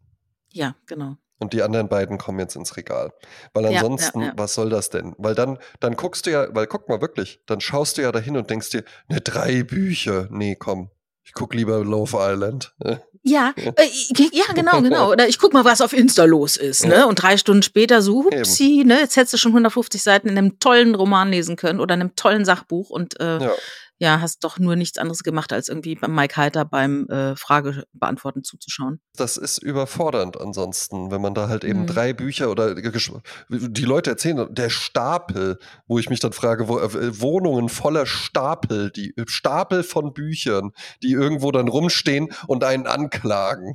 Ja, 0.50 0.74
genau. 0.86 1.16
Und 1.42 1.52
die 1.52 1.62
anderen 1.62 1.88
beiden 1.88 2.18
kommen 2.18 2.38
jetzt 2.38 2.56
ins 2.56 2.76
Regal. 2.76 3.12
Weil 3.52 3.64
Ja, 3.64 3.70
ja, 3.70 3.80
ansonsten, 3.80 4.22
ja. 4.22 4.32
was 4.36 4.54
soll 4.54 4.70
das 4.70 4.90
denn? 4.90 5.14
Weil 5.18 5.34
dann, 5.34 5.58
dann 5.80 5.96
guckst 5.96 6.26
du 6.26 6.30
ja, 6.30 6.46
weil 6.54 6.66
guck 6.66 6.88
mal 6.88 7.00
wirklich, 7.00 7.40
dann 7.46 7.60
schaust 7.60 7.98
du 7.98 8.02
ja 8.02 8.12
dahin 8.12 8.36
und 8.36 8.48
denkst 8.48 8.70
dir, 8.70 8.84
ne, 9.08 9.20
drei 9.20 9.64
Bücher. 9.64 10.28
Nee, 10.30 10.54
komm. 10.54 10.90
Ich 11.24 11.34
guck 11.34 11.54
lieber 11.54 11.84
Love 11.84 12.16
Island. 12.18 12.74
Ja, 13.24 13.54
äh, 13.56 13.88
ja, 14.32 14.44
genau, 14.52 14.82
genau. 14.82 15.10
Oder 15.12 15.28
ich 15.28 15.38
guck 15.38 15.52
mal, 15.52 15.64
was 15.64 15.80
auf 15.80 15.92
Insta 15.92 16.24
los 16.24 16.56
ist, 16.56 16.84
ne? 16.84 16.94
Ja. 16.94 17.04
Und 17.04 17.22
drei 17.22 17.36
Stunden 17.36 17.62
später 17.62 18.02
so, 18.02 18.24
hupsi, 18.24 18.82
ne? 18.84 18.98
Jetzt 18.98 19.16
hättest 19.16 19.34
du 19.34 19.38
schon 19.38 19.52
150 19.52 20.02
Seiten 20.02 20.28
in 20.28 20.36
einem 20.36 20.58
tollen 20.58 20.96
Roman 20.96 21.30
lesen 21.30 21.54
können 21.54 21.78
oder 21.78 21.94
einem 21.94 22.16
tollen 22.16 22.44
Sachbuch 22.44 22.90
und 22.90 23.20
äh, 23.20 23.38
ja. 23.98 24.20
Hast 24.20 24.44
doch 24.44 24.58
nur 24.58 24.76
nichts 24.76 24.98
anderes 24.98 25.22
gemacht, 25.22 25.52
als 25.52 25.68
irgendwie 25.68 25.94
beim 25.94 26.14
Mike 26.14 26.36
Heiter 26.36 26.64
beim 26.64 27.06
äh, 27.08 27.36
Frage 27.36 27.84
beantworten 27.92 28.42
zuzuschauen. 28.44 29.00
Das 29.16 29.36
ist 29.36 29.58
überfordernd 29.58 30.40
ansonsten, 30.40 31.10
wenn 31.10 31.20
man 31.20 31.34
da 31.34 31.48
halt 31.48 31.64
eben 31.64 31.82
Mhm. 31.82 31.86
drei 31.86 32.12
Bücher 32.12 32.50
oder 32.50 32.74
die 33.48 33.84
Leute 33.84 34.10
erzählen, 34.10 34.46
der 34.54 34.70
Stapel, 34.70 35.58
wo 35.86 35.98
ich 35.98 36.10
mich 36.10 36.20
dann 36.20 36.32
frage, 36.32 36.68
wo, 36.68 36.78
äh, 36.78 37.20
Wohnungen 37.20 37.68
voller 37.68 38.06
Stapel, 38.06 38.90
die 38.90 39.14
Stapel 39.26 39.82
von 39.82 40.12
Büchern, 40.12 40.72
die 41.02 41.12
irgendwo 41.12 41.50
dann 41.52 41.68
rumstehen 41.68 42.28
und 42.46 42.64
einen 42.64 42.86
anklagen. 42.86 43.74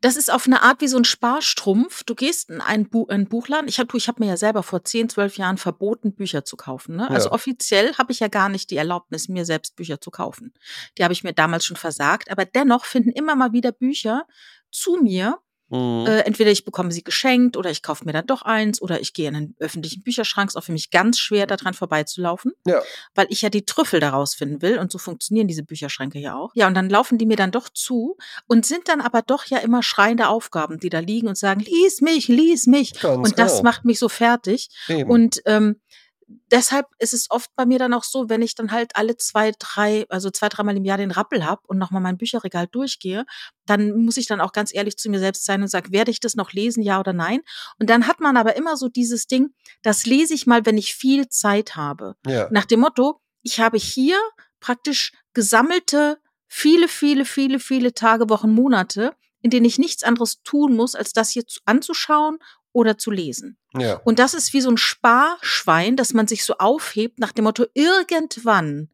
Das 0.00 0.16
ist 0.16 0.30
auf 0.32 0.46
eine 0.46 0.62
Art 0.62 0.80
wie 0.80 0.88
so 0.88 0.96
ein 0.96 1.04
Sparstrumpf. 1.04 2.04
Du 2.04 2.14
gehst 2.14 2.50
in 2.50 2.60
einen, 2.60 2.88
Bu 2.88 3.06
einen 3.06 3.26
Buchladen. 3.28 3.68
Ich 3.68 3.78
habe 3.78 3.96
ich 3.96 4.08
hab 4.08 4.20
mir 4.20 4.26
ja 4.26 4.36
selber 4.36 4.62
vor 4.62 4.84
10, 4.84 5.08
12 5.08 5.36
Jahren 5.38 5.56
verboten, 5.58 6.14
Bücher 6.14 6.44
zu 6.44 6.56
kaufen. 6.56 6.96
Ne? 6.96 7.10
Also 7.10 7.28
Ja. 7.28 7.32
offiziell 7.32 7.94
habe 7.96 8.12
ich 8.12 8.20
ja 8.20 8.28
gar 8.28 8.48
nicht 8.48 8.70
die 8.70 8.76
Erlaubnis, 8.76 9.28
mir 9.28 9.44
selbst 9.44 9.55
Bücher 9.76 10.00
zu 10.00 10.10
kaufen. 10.10 10.52
Die 10.98 11.04
habe 11.04 11.12
ich 11.12 11.24
mir 11.24 11.32
damals 11.32 11.64
schon 11.64 11.76
versagt. 11.76 12.30
Aber 12.30 12.44
dennoch 12.44 12.84
finden 12.84 13.10
immer 13.10 13.36
mal 13.36 13.52
wieder 13.52 13.72
Bücher 13.72 14.26
zu 14.70 14.96
mir. 15.02 15.38
Mhm. 15.68 16.06
Äh, 16.06 16.20
entweder 16.20 16.52
ich 16.52 16.64
bekomme 16.64 16.92
sie 16.92 17.02
geschenkt 17.02 17.56
oder 17.56 17.70
ich 17.70 17.82
kaufe 17.82 18.04
mir 18.04 18.12
dann 18.12 18.26
doch 18.26 18.42
eins 18.42 18.80
oder 18.80 19.00
ich 19.00 19.14
gehe 19.14 19.28
in 19.28 19.34
einen 19.34 19.56
öffentlichen 19.58 20.04
Bücherschrank. 20.04 20.48
Ist 20.48 20.56
auch 20.56 20.62
für 20.62 20.70
mich 20.70 20.92
ganz 20.92 21.18
schwer, 21.18 21.46
daran 21.48 21.74
vorbeizulaufen 21.74 22.52
Ja. 22.64 22.80
weil 23.16 23.26
ich 23.30 23.42
ja 23.42 23.50
die 23.50 23.64
Trüffel 23.64 23.98
daraus 23.98 24.36
finden 24.36 24.62
will 24.62 24.78
und 24.78 24.92
so 24.92 24.98
funktionieren 24.98 25.48
diese 25.48 25.64
Bücherschränke 25.64 26.20
ja 26.20 26.36
auch. 26.36 26.52
Ja, 26.54 26.68
und 26.68 26.74
dann 26.74 26.88
laufen 26.88 27.18
die 27.18 27.26
mir 27.26 27.36
dann 27.36 27.50
doch 27.50 27.68
zu 27.68 28.16
und 28.46 28.64
sind 28.64 28.86
dann 28.88 29.00
aber 29.00 29.22
doch 29.22 29.44
ja 29.46 29.58
immer 29.58 29.82
schreiende 29.82 30.28
Aufgaben, 30.28 30.78
die 30.78 30.88
da 30.88 31.00
liegen 31.00 31.26
und 31.26 31.36
sagen, 31.36 31.60
lies 31.60 32.00
mich, 32.00 32.28
lies 32.28 32.68
mich. 32.68 32.92
Ganz 33.00 33.28
und 33.28 33.38
das 33.38 33.54
genau. 33.54 33.62
macht 33.64 33.84
mich 33.84 33.98
so 33.98 34.08
fertig. 34.08 34.68
Eben. 34.86 35.10
Und 35.10 35.42
ähm, 35.46 35.80
deshalb 36.26 36.86
ist 36.98 37.14
es 37.14 37.30
oft 37.30 37.50
bei 37.56 37.66
mir 37.66 37.78
dann 37.78 37.94
auch 37.94 38.04
so, 38.04 38.28
wenn 38.28 38.42
ich 38.42 38.54
dann 38.54 38.72
halt 38.72 38.96
alle 38.96 39.16
zwei, 39.16 39.52
drei, 39.58 40.06
also 40.08 40.30
zwei, 40.30 40.48
dreimal 40.48 40.76
im 40.76 40.84
Jahr 40.84 40.98
den 40.98 41.10
Rappel 41.10 41.44
hab 41.44 41.64
und 41.66 41.78
nochmal 41.78 42.02
mein 42.02 42.18
Bücherregal 42.18 42.66
durchgehe, 42.66 43.24
dann 43.66 43.96
muss 44.04 44.16
ich 44.16 44.26
dann 44.26 44.40
auch 44.40 44.52
ganz 44.52 44.74
ehrlich 44.74 44.96
zu 44.96 45.10
mir 45.10 45.18
selbst 45.18 45.44
sein 45.44 45.62
und 45.62 45.68
sage, 45.68 45.92
werde 45.92 46.10
ich 46.10 46.20
das 46.20 46.34
noch 46.34 46.52
lesen, 46.52 46.82
ja 46.82 46.98
oder 47.00 47.12
nein? 47.12 47.40
Und 47.78 47.90
dann 47.90 48.06
hat 48.06 48.20
man 48.20 48.36
aber 48.36 48.56
immer 48.56 48.76
so 48.76 48.88
dieses 48.88 49.26
Ding, 49.26 49.50
das 49.82 50.06
lese 50.06 50.34
ich 50.34 50.46
mal, 50.46 50.66
wenn 50.66 50.78
ich 50.78 50.94
viel 50.94 51.28
Zeit 51.28 51.76
habe. 51.76 52.16
ja. 52.26 52.48
Nach 52.50 52.64
dem 52.64 52.80
Motto, 52.80 53.20
ich 53.42 53.60
habe 53.60 53.78
hier 53.78 54.18
praktisch 54.60 55.12
gesammelte 55.32 56.18
viele, 56.48 56.88
viele, 56.88 57.24
viele, 57.24 57.58
viele 57.58 57.92
Tage, 57.92 58.28
Wochen, 58.30 58.52
Monate, 58.52 59.14
in 59.42 59.50
denen 59.50 59.66
ich 59.66 59.78
nichts 59.78 60.02
anderes 60.02 60.42
tun 60.42 60.74
muss, 60.74 60.94
als 60.94 61.12
das 61.12 61.30
hier 61.30 61.46
zu, 61.46 61.60
anzuschauen 61.64 62.38
oder 62.76 62.98
zu 62.98 63.10
lesen. 63.10 63.56
ja. 63.76 63.94
Und 64.04 64.18
das 64.18 64.34
ist 64.34 64.52
wie 64.52 64.60
so 64.60 64.70
ein 64.70 64.76
Sparschwein, 64.78 65.96
dass 65.96 66.12
man 66.14 66.26
sich 66.28 66.44
so 66.44 66.54
aufhebt 66.58 67.18
nach 67.18 67.32
dem 67.32 67.44
Motto, 67.44 67.64
irgendwann 67.74 68.90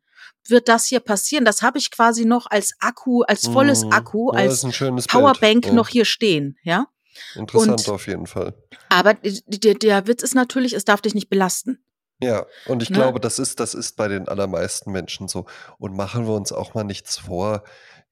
wird 0.49 0.69
das 0.69 0.87
hier 0.87 1.01
passieren. 1.01 1.45
Das 1.45 1.63
habe 1.63 1.79
ich 1.79 1.91
quasi 1.91 2.25
noch 2.25 2.47
als 2.51 2.73
Akku, 2.81 3.23
als 3.23 3.47
volles 3.47 3.85
Mhm. 3.85 3.93
Akku, 3.93 4.33
ja, 4.33 4.41
als 4.41 4.55
ist 4.55 4.65
ein 4.65 4.73
schönes 4.73 5.07
Powerbank. 5.07 5.67
Ja. 5.67 5.73
noch 5.73 5.89
hier 5.89 6.05
stehen, 6.05 6.57
ja. 6.63 6.87
Interessant 7.35 7.87
und- 7.87 7.89
auf 7.91 8.07
jeden 8.07 8.27
Fall. 8.27 8.55
Aber 8.89 9.15
der, 9.15 9.75
der 9.75 10.07
Witz 10.07 10.23
ist 10.23 10.35
natürlich, 10.35 10.73
es 10.73 10.85
darf 10.85 11.01
dich 11.03 11.15
nicht 11.15 11.29
belasten. 11.29 11.85
Ja, 12.23 12.47
und 12.67 12.83
ich 12.83 12.91
Ne? 12.91 12.97
glaube, 12.97 13.21
das 13.21 13.39
ist, 13.39 13.59
das 13.61 13.75
ist 13.75 13.97
bei 13.97 14.09
den 14.09 14.29
allermeisten 14.29 14.93
Menschen 14.93 15.29
so. 15.29 15.47
Und 15.79 15.97
machen 15.97 16.27
wir 16.27 16.35
uns 16.35 16.53
auch 16.53 16.75
mal 16.75 16.85
nichts 16.85 17.19
vor. 17.19 17.65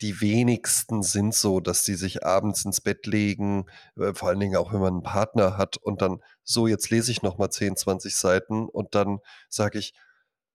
Die 0.03 0.21
wenigsten 0.21 1.03
sind 1.03 1.35
so, 1.35 1.61
dass 1.61 1.85
sie 1.85 1.95
sich 1.95 2.25
abends 2.25 2.65
ins 2.65 2.81
Bett 2.81 3.07
legen, 3.07 3.67
äh, 3.99 4.13
vor 4.15 4.29
allen 4.31 4.41
Dingen 4.41 4.57
auch, 4.57 4.73
wenn 4.73 4.81
man 4.81 4.95
einen 4.95 5.03
Partner 5.03 5.57
hat 5.57 5.77
und 5.77 6.03
dann, 6.03 6.21
so, 6.43 6.67
jetzt 6.67 6.91
lese 6.91 7.13
ich 7.13 7.23
nochmal 7.23 7.51
10, 7.51 7.77
20 7.77 8.17
Seiten 8.17 8.69
und 8.69 8.95
dann 8.95 9.19
sage 9.49 9.79
ich, 9.79 9.95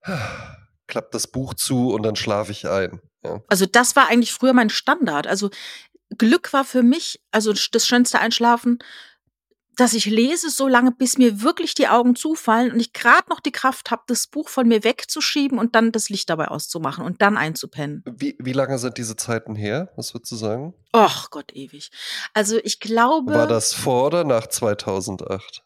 klappt 0.88 1.14
das 1.16 1.28
Buch 1.28 1.54
zu 1.54 1.94
und 1.94 2.04
dann 2.04 2.16
schlafe 2.16 2.52
ich 2.52 2.68
ein. 2.68 3.02
Ja. 3.24 3.42
Also 3.48 3.66
das 3.66 3.96
war 3.96 4.10
eigentlich 4.10 4.34
früher 4.34 4.54
mein 4.54 4.70
Standard. 4.70 5.28
Also 5.28 5.50
Glück 6.18 6.54
war 6.54 6.64
für 6.66 6.84
mich, 6.84 7.22
also 7.32 7.54
das 7.72 7.88
schönste 7.88 8.20
Einschlafen, 8.20 8.80
dass 9.78 9.94
ich 9.94 10.06
lese 10.06 10.50
so 10.50 10.68
lange, 10.68 10.92
bis 10.92 11.18
mir 11.18 11.42
wirklich 11.42 11.74
die 11.74 11.88
Augen 11.88 12.16
zufallen 12.16 12.72
und 12.72 12.80
ich 12.80 12.94
gerade 12.94 13.30
noch 13.30 13.40
die 13.40 13.52
Kraft 13.52 13.92
habe, 13.92 14.04
das 14.08 14.28
Buch 14.28 14.50
von 14.50 14.68
mir 14.68 14.84
wegzuschieben 14.84 15.60
und 15.60 15.76
dann 15.76 15.92
das 15.92 16.10
Licht 16.10 16.30
dabei 16.30 16.48
auszumachen 16.48 17.06
und 17.06 17.22
dann 17.22 17.38
einzupennen. 17.38 18.04
Wie, 18.06 18.36
wie 18.40 18.54
lange 18.54 18.78
sind 18.80 18.98
diese 18.98 19.16
Zeiten 19.16 19.56
her? 19.56 19.92
Was 19.96 20.14
würdest 20.14 20.32
du 20.32 20.36
sagen? 20.36 20.74
Och 20.96 21.30
Gott, 21.30 21.54
ewig. 21.54 21.92
Also 22.34 22.58
ich 22.64 22.80
glaube, 22.80 23.34
War 23.34 23.48
das 23.48 23.74
vor 23.74 24.08
oder 24.08 24.24
nach 24.24 24.48
2008? 24.48 25.64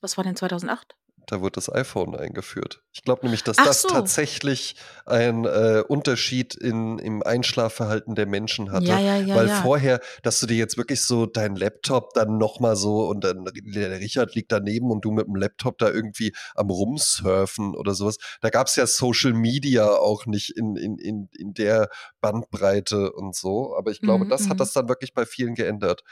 was 0.00 0.16
war 0.16 0.24
denn 0.24 0.34
2008? 0.36 0.96
Da 1.26 1.42
wird 1.42 1.56
das 1.56 1.72
iPhone 1.72 2.14
eingeführt. 2.14 2.82
Ich 2.92 3.02
glaube 3.02 3.22
nämlich, 3.22 3.44
dass 3.44 3.58
Ach 3.58 3.66
das 3.66 3.82
so. 3.82 3.88
tatsächlich 3.88 4.76
einen 5.06 5.44
äh, 5.44 5.82
Unterschied 5.86 6.54
in, 6.54 6.98
im 6.98 7.22
Einschlafverhalten 7.22 8.14
der 8.14 8.26
Menschen 8.26 8.72
hatte. 8.72 8.86
Ja, 8.86 8.98
ja, 8.98 9.16
ja, 9.18 9.34
Weil 9.34 9.48
vorher, 9.48 10.00
dass 10.22 10.40
du 10.40 10.46
dir 10.46 10.56
jetzt 10.56 10.76
wirklich 10.76 11.02
so 11.02 11.26
deinen 11.26 11.56
Laptop 11.56 12.14
dann 12.14 12.38
nochmal 12.38 12.76
so 12.76 13.06
und 13.06 13.24
dann 13.24 13.44
der 13.54 14.00
Richard 14.00 14.34
liegt 14.34 14.52
daneben 14.52 14.90
und 14.90 15.04
du 15.04 15.10
mit 15.10 15.26
dem 15.26 15.36
Laptop 15.36 15.78
da 15.78 15.90
irgendwie 15.90 16.32
am 16.54 16.70
Rumsurfen 16.70 17.74
oder 17.74 17.94
sowas. 17.94 18.16
Da 18.40 18.50
gab 18.50 18.66
es 18.66 18.76
ja 18.76 18.86
Social 18.86 19.32
Media 19.32 19.88
auch 19.88 20.26
nicht 20.26 20.56
in, 20.56 20.76
in, 20.76 20.98
in, 20.98 21.28
in 21.38 21.54
der 21.54 21.88
Bandbreite 22.20 23.12
und 23.12 23.36
so. 23.36 23.76
Aber 23.76 23.90
ich 23.90 24.00
glaube, 24.00 24.24
Mhm, 24.24 24.28
das 24.28 24.48
hat 24.48 24.54
mhm. 24.54 24.58
das 24.58 24.72
dann 24.72 24.88
wirklich 24.88 25.14
bei 25.14 25.26
vielen 25.26 25.54
geändert. 25.54 26.02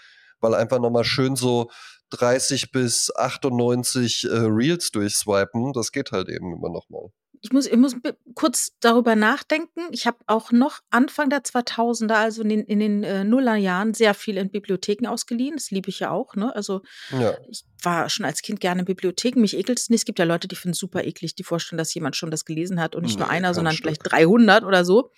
Weil 0.41 0.55
einfach 0.55 0.79
nochmal 0.81 1.05
schön 1.05 1.37
so 1.37 1.71
30 2.11 2.73
bis 2.73 3.15
98 3.15 4.25
äh, 4.25 4.29
Reels 4.37 4.91
durchswipen, 4.91 5.73
das 5.73 5.93
geht 5.93 6.13
halt 6.13 6.29
eben 6.29 6.53
immer 6.55 6.69
nochmal. 6.71 7.11
Ich 7.43 7.53
muss, 7.53 7.67
ich 7.67 7.77
muss 7.79 7.97
kurz 8.35 8.73
darüber 8.81 9.17
nachdenken. 9.17 9.81
Ich 9.93 10.07
habe 10.07 10.19
auch 10.27 10.53
noch 10.53 10.81
Anfang 10.91 11.31
der 11.31 11.41
2000er, 11.43 12.13
also 12.13 12.43
in 12.43 12.51
den, 12.51 12.61
in 12.65 12.81
den 12.81 13.03
äh, 13.03 13.25
Nullerjahren, 13.25 13.95
sehr 13.95 14.13
viel 14.13 14.37
in 14.37 14.51
Bibliotheken 14.51 15.07
ausgeliehen. 15.09 15.55
Das 15.57 15.71
liebe 15.71 15.89
ich 15.89 16.01
ja 16.01 16.11
auch. 16.11 16.35
Ne? 16.37 16.55
Also 16.55 16.83
Ja. 17.11 17.33
ich 17.49 17.65
war 17.83 18.11
schon 18.11 18.27
als 18.27 18.43
Kind 18.43 18.61
gerne 18.61 18.81
in 18.81 18.85
Bibliotheken. 18.85 19.41
Mich 19.41 19.57
ekelt 19.57 19.79
es 19.79 19.89
nicht. 19.89 20.01
Es 20.01 20.05
gibt 20.05 20.19
ja 20.19 20.27
Leute, 20.27 20.49
die 20.49 20.57
finden 20.57 20.73
es 20.75 20.79
super 20.81 21.03
eklig, 21.03 21.35
die 21.35 21.43
vorstellen, 21.45 21.79
dass 21.79 21.95
jemand 21.95 22.15
schon 22.15 22.31
das 22.31 22.45
gelesen 22.45 22.79
hat 22.79 22.95
und 22.95 23.05
nicht 23.05 23.19
nur 23.19 23.29
Nee, 23.29 23.33
einer, 23.37 23.49
kein 23.49 23.55
sondern 23.55 23.73
Stück. 23.75 23.85
vielleicht 23.85 24.13
300 24.13 24.65
oder 24.65 24.85
so. 24.85 25.11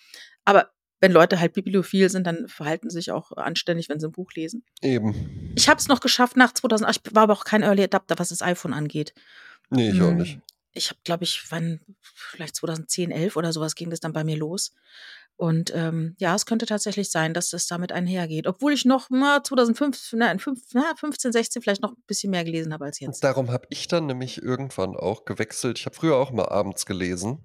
Aber 0.45 0.69
wenn 1.03 1.11
Leute 1.11 1.41
halt 1.41 1.53
bibliophil 1.53 2.09
sind, 2.09 2.29
dann 2.29 2.47
verhalten 2.47 2.89
sie 2.89 2.95
sich 2.99 3.11
auch 3.11 3.33
anständig, 3.33 3.89
wenn 3.89 3.99
sie 3.99 4.07
ein 4.07 4.13
Buch 4.13 4.31
lesen. 4.35 4.65
Eben. 4.83 5.53
Ich 5.57 5.69
habe 5.69 5.81
es 5.81 5.89
noch 5.89 5.99
geschafft 6.01 6.37
nach 6.37 6.55
2008. 6.55 7.01
Ich 7.09 7.15
war 7.15 7.25
aber 7.25 7.33
auch 7.33 7.45
kein 7.45 7.65
Early 7.65 7.83
Adapter, 7.83 8.21
was 8.21 8.29
das 8.29 8.41
iPhone 8.41 8.73
angeht. 8.73 9.13
Nee, 9.69 9.91
ich 9.91 10.01
auch 10.01 10.13
Mm, 10.13 10.19
nicht. 10.19 10.39
Ich 10.75 10.91
habe, 10.91 11.01
glaube 11.03 11.25
ich, 11.25 11.51
wann, 11.51 11.81
vielleicht 12.01 12.55
2010, 12.55 13.11
11 13.11 13.37
oder 13.37 13.53
sowas 13.53 13.75
ging 13.75 13.91
das 13.91 13.99
dann 13.99 14.13
bei 14.13 14.23
mir 14.23 14.37
los. 14.37 14.73
Und 15.37 15.75
ähm, 15.75 16.15
ja, 16.19 16.37
es 16.37 16.47
könnte 16.47 16.67
tatsächlich 16.67 17.11
sein, 17.11 17.35
dass 17.35 17.51
das 17.51 17.67
damit 17.67 17.91
einhergeht. 17.91 18.47
Obwohl 18.47 18.73
ich 18.73 18.85
noch 18.85 19.11
mal 19.11 19.43
2005, 19.43 20.13
nein, 20.13 20.39
5, 20.39 20.61
na, 20.75 20.95
15, 20.97 21.33
16 21.33 21.63
vielleicht 21.63 21.83
noch 21.83 21.91
ein 21.93 22.03
bisschen 22.07 22.31
mehr 22.31 22.45
gelesen 22.45 22.73
habe 22.73 22.85
als 22.85 23.01
jetzt. 23.01 23.25
darum 23.25 23.51
habe 23.51 23.67
ich 23.71 23.89
dann 23.89 24.07
nämlich 24.07 24.41
irgendwann 24.41 24.95
auch 24.95 25.25
gewechselt. 25.25 25.81
Ich 25.81 25.87
habe 25.87 25.97
früher 25.97 26.15
auch 26.17 26.31
mal 26.31 26.49
abends 26.49 26.87
gelesen. 26.87 27.45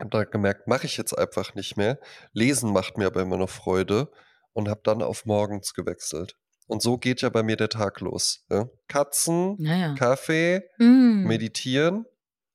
Hab 0.00 0.10
da 0.10 0.24
gemerkt, 0.24 0.66
mache 0.66 0.86
ich 0.86 0.96
jetzt 0.96 1.16
einfach 1.16 1.54
nicht 1.54 1.76
mehr. 1.76 1.98
Lesen 2.32 2.72
macht 2.72 2.98
mir 2.98 3.06
aber 3.06 3.22
immer 3.22 3.36
noch 3.36 3.50
Freude 3.50 4.10
und 4.52 4.68
habe 4.68 4.80
dann 4.84 5.02
auf 5.02 5.24
morgens 5.24 5.72
gewechselt. 5.74 6.36
Und 6.66 6.82
so 6.82 6.96
geht 6.98 7.20
ja 7.20 7.28
bei 7.28 7.42
mir 7.42 7.56
der 7.56 7.68
Tag 7.68 8.00
los. 8.00 8.44
Ja? 8.50 8.68
Katzen, 8.88 9.56
Naja. 9.58 9.94
Kaffee, 9.94 10.62
Mm, 10.78 11.24
meditieren 11.26 12.06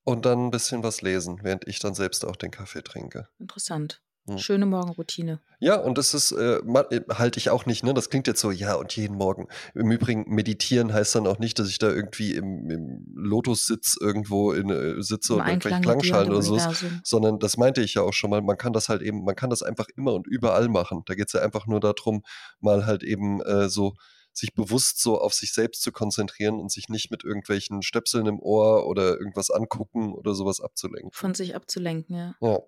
und 0.03 0.25
dann 0.25 0.47
ein 0.47 0.51
bisschen 0.51 0.83
was 0.83 1.01
lesen, 1.01 1.39
während 1.43 1.67
ich 1.67 1.79
dann 1.79 1.93
selbst 1.93 2.25
auch 2.25 2.35
den 2.35 2.51
Kaffee 2.51 2.81
trinke. 2.81 3.29
interessant. 3.39 4.01
Schöne 4.37 4.65
Morgenroutine. 4.65 5.39
Ja, 5.59 5.75
und 5.75 5.97
das 5.97 6.13
ist, 6.13 6.31
äh, 6.31 6.57
äh, 6.57 7.01
halte 7.09 7.39
ich 7.39 7.49
auch 7.49 7.65
nicht, 7.65 7.83
ne? 7.83 7.93
Das 7.93 8.09
klingt 8.09 8.27
jetzt 8.27 8.39
so, 8.39 8.51
ja, 8.51 8.75
und 8.75 8.95
jeden 8.95 9.17
Morgen. 9.17 9.47
Im 9.73 9.91
Übrigen, 9.91 10.25
meditieren 10.27 10.93
heißt 10.93 11.15
dann 11.15 11.27
auch 11.27 11.39
nicht, 11.39 11.59
dass 11.59 11.69
ich 11.69 11.79
da 11.79 11.89
irgendwie 11.89 12.35
im, 12.35 12.69
im 12.69 13.05
Lotussitz 13.15 13.97
irgendwo 13.99 14.51
in, 14.51 14.69
äh, 14.69 15.01
sitze 15.01 15.33
Im 15.33 15.39
und 15.39 15.47
irgendwelche 15.47 15.81
Klangschalen 15.81 16.29
oder 16.29 16.41
so, 16.41 16.59
sondern 17.03 17.39
das 17.39 17.57
meinte 17.57 17.81
ich 17.81 17.95
ja 17.95 18.03
auch 18.03 18.13
schon 18.13 18.29
mal, 18.29 18.41
man 18.41 18.57
kann 18.57 18.73
das 18.73 18.89
halt 18.89 19.01
eben, 19.01 19.23
man 19.23 19.35
kann 19.35 19.49
das 19.49 19.63
einfach 19.63 19.87
immer 19.95 20.13
und 20.13 20.27
überall 20.27 20.69
machen. 20.69 21.03
Da 21.05 21.15
geht 21.15 21.27
es 21.27 21.33
ja 21.33 21.41
einfach 21.41 21.65
nur 21.65 21.79
darum, 21.79 22.23
mal 22.59 22.85
halt 22.85 23.03
eben 23.03 23.41
äh, 23.41 23.69
so 23.69 23.95
sich 24.39 24.53
bewusst 24.53 25.01
so 25.01 25.19
auf 25.19 25.33
sich 25.33 25.53
selbst 25.53 25.81
zu 25.81 25.91
konzentrieren 25.91 26.59
und 26.59 26.71
sich 26.71 26.89
nicht 26.89 27.11
mit 27.11 27.23
irgendwelchen 27.23 27.81
Stöpseln 27.81 28.25
im 28.25 28.39
Ohr 28.39 28.87
oder 28.87 29.19
irgendwas 29.19 29.49
angucken 29.49 30.13
oder 30.13 30.33
sowas 30.33 30.61
abzulenken. 30.61 31.11
Von 31.11 31.33
sich 31.33 31.55
abzulenken, 31.55 32.15
ja. 32.15 32.35
Ja. 32.41 32.59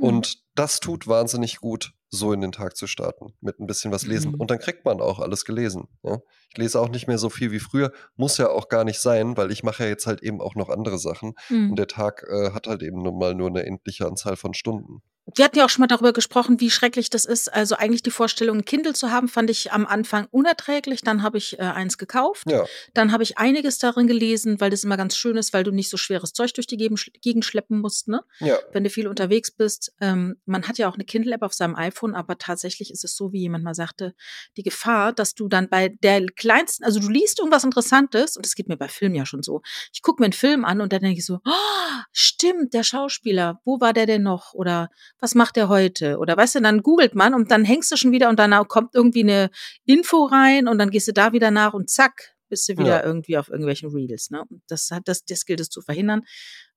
Und 0.00 0.38
das 0.54 0.80
tut 0.80 1.06
wahnsinnig 1.06 1.58
gut, 1.58 1.92
so 2.10 2.32
in 2.32 2.40
den 2.40 2.52
Tag 2.52 2.76
zu 2.76 2.86
starten, 2.86 3.34
mit 3.40 3.60
ein 3.60 3.66
bisschen 3.66 3.92
was 3.92 4.04
lesen. 4.04 4.32
Mhm. 4.32 4.40
Und 4.40 4.50
dann 4.50 4.58
kriegt 4.58 4.84
man 4.84 5.00
auch 5.00 5.20
alles 5.20 5.44
gelesen. 5.44 5.88
Ja? 6.02 6.18
Ich 6.50 6.58
lese 6.58 6.80
auch 6.80 6.88
nicht 6.88 7.06
mehr 7.06 7.18
so 7.18 7.28
viel 7.28 7.52
wie 7.52 7.60
früher, 7.60 7.92
muss 8.16 8.38
ja 8.38 8.48
auch 8.48 8.68
gar 8.68 8.84
nicht 8.84 9.00
sein, 9.00 9.36
weil 9.36 9.52
ich 9.52 9.62
mache 9.62 9.84
ja 9.84 9.88
jetzt 9.88 10.06
halt 10.06 10.22
eben 10.22 10.40
auch 10.40 10.54
noch 10.56 10.68
andere 10.68 10.98
Sachen. 10.98 11.34
Mm. 11.48 11.70
Und 11.70 11.78
der 11.78 11.86
Tag 11.86 12.24
äh, 12.28 12.50
hat 12.52 12.66
halt 12.66 12.82
eben 12.82 13.02
nun 13.02 13.18
mal 13.18 13.34
nur 13.34 13.48
eine 13.48 13.64
endliche 13.64 14.06
Anzahl 14.06 14.36
von 14.36 14.54
Stunden. 14.54 15.02
Wir 15.34 15.44
hatten 15.44 15.58
ja 15.58 15.64
auch 15.64 15.68
schon 15.68 15.82
mal 15.82 15.86
darüber 15.86 16.12
gesprochen, 16.12 16.60
wie 16.60 16.70
schrecklich 16.70 17.10
das 17.10 17.24
ist. 17.24 17.52
Also 17.52 17.76
eigentlich 17.76 18.02
die 18.02 18.10
Vorstellung, 18.10 18.58
ein 18.58 18.64
Kindle 18.64 18.94
zu 18.94 19.10
haben, 19.10 19.28
fand 19.28 19.50
ich 19.50 19.72
am 19.72 19.86
Anfang 19.86 20.26
unerträglich. 20.30 21.02
Dann 21.02 21.22
habe 21.22 21.38
ich 21.38 21.58
äh, 21.58 21.62
eins 21.62 21.98
gekauft. 21.98 22.50
Ja, 22.50 22.64
Dann 22.94 23.12
habe 23.12 23.22
ich 23.22 23.38
einiges 23.38 23.78
darin 23.78 24.06
gelesen, 24.06 24.60
weil 24.60 24.70
das 24.70 24.84
immer 24.84 24.96
ganz 24.96 25.16
schön 25.16 25.36
ist, 25.36 25.52
weil 25.52 25.64
du 25.64 25.70
nicht 25.70 25.90
so 25.90 25.96
schweres 25.96 26.32
Zeug 26.32 26.52
durch 26.54 26.66
die 26.66 26.76
Gegend 26.76 27.44
schleppen 27.44 27.80
musst, 27.80 28.08
ne? 28.08 28.22
ja, 28.40 28.58
Wenn 28.72 28.84
du 28.84 28.90
viel 28.90 29.08
unterwegs 29.08 29.50
bist. 29.50 29.92
Ähm, 30.00 30.36
man 30.46 30.66
hat 30.68 30.78
ja 30.78 30.88
auch 30.88 30.94
eine 30.94 31.04
Kindle-App 31.04 31.42
auf 31.42 31.54
seinem 31.54 31.76
iPhone, 31.76 32.14
aber 32.14 32.38
tatsächlich 32.38 32.90
ist 32.90 33.04
es 33.04 33.16
so, 33.16 33.32
wie 33.32 33.40
jemand 33.40 33.64
mal 33.64 33.74
sagte, 33.74 34.14
die 34.56 34.62
Gefahr, 34.62 35.12
dass 35.12 35.34
du 35.34 35.48
dann 35.48 35.68
bei 35.68 35.88
der 35.88 36.26
kleinsten, 36.26 36.84
also 36.84 37.00
du 37.00 37.08
liest 37.08 37.38
irgendwas 37.38 37.64
Interessantes, 37.64 38.36
und 38.36 38.46
das 38.46 38.54
geht 38.54 38.68
mir 38.68 38.76
bei 38.76 38.88
Filmen 38.88 39.14
ja 39.14 39.26
schon 39.26 39.42
so. 39.42 39.62
Ich 39.92 40.02
gucke 40.02 40.22
mir 40.22 40.26
einen 40.26 40.32
Film 40.32 40.64
an 40.64 40.80
und 40.80 40.92
dann 40.92 41.00
denke 41.00 41.18
ich 41.18 41.26
so, 41.26 41.40
oh, 41.44 42.02
stimmt, 42.12 42.74
der 42.74 42.82
Schauspieler, 42.82 43.60
wo 43.64 43.80
war 43.80 43.92
der 43.92 44.06
denn 44.06 44.22
noch? 44.22 44.54
Oder 44.54 44.90
was 45.20 45.34
macht 45.34 45.56
der 45.56 45.68
heute? 45.68 46.18
Oder 46.18 46.36
weißt 46.36 46.56
du, 46.56 46.60
dann 46.60 46.82
googelt 46.82 47.14
man 47.14 47.34
und 47.34 47.50
dann 47.50 47.64
hängst 47.64 47.90
du 47.92 47.96
schon 47.96 48.12
wieder 48.12 48.28
und 48.28 48.38
dann 48.38 48.66
kommt 48.68 48.94
irgendwie 48.94 49.22
eine 49.22 49.50
Info 49.84 50.24
rein 50.24 50.66
und 50.68 50.78
dann 50.78 50.90
gehst 50.90 51.08
du 51.08 51.12
da 51.12 51.32
wieder 51.32 51.50
nach 51.50 51.74
und 51.74 51.90
zack, 51.90 52.34
bist 52.48 52.68
du 52.68 52.72
wieder 52.78 53.00
Ja. 53.00 53.04
irgendwie 53.04 53.36
auf 53.38 53.48
irgendwelchen 53.48 53.90
Reels. 53.90 54.30
Ne? 54.30 54.42
Und 54.48 54.62
das 54.68 54.90
hat 54.90 55.02
das, 55.06 55.24
das 55.24 55.44
gilt 55.44 55.60
es 55.60 55.68
zu 55.68 55.82
verhindern, 55.82 56.22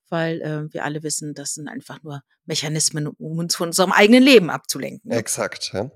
weil 0.09 0.41
äh, 0.41 0.71
wir 0.73 0.83
alle 0.83 1.01
wissen, 1.03 1.33
das 1.33 1.53
sind 1.55 1.67
einfach 1.67 2.03
nur 2.03 2.21
Mechanismen, 2.45 3.07
um 3.07 3.37
uns 3.39 3.55
von 3.55 3.69
unserem 3.69 3.91
eigenen 3.93 4.21
Leben 4.21 4.49
abzulenken. 4.49 5.09
Ne? 5.09 5.15
exakt. 5.17 5.71
Ja. 5.73 5.89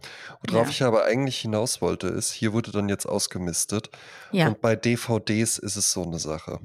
Worauf 0.48 0.68
Ja. 0.68 0.72
ich 0.72 0.84
aber 0.84 1.04
eigentlich 1.06 1.38
hinaus 1.40 1.82
wollte, 1.82 2.08
ist, 2.08 2.32
hier 2.32 2.54
wurde 2.54 2.72
dann 2.72 2.90
jetzt 2.90 3.06
ausgemistet. 3.06 3.90
Ja. 4.32 4.48
Und 4.48 4.62
bei 4.62 4.76
DVDs 4.76 5.58
ist 5.60 5.76
es 5.76 5.92
so 5.92 6.04
eine 6.04 6.20
Sache. 6.20 6.60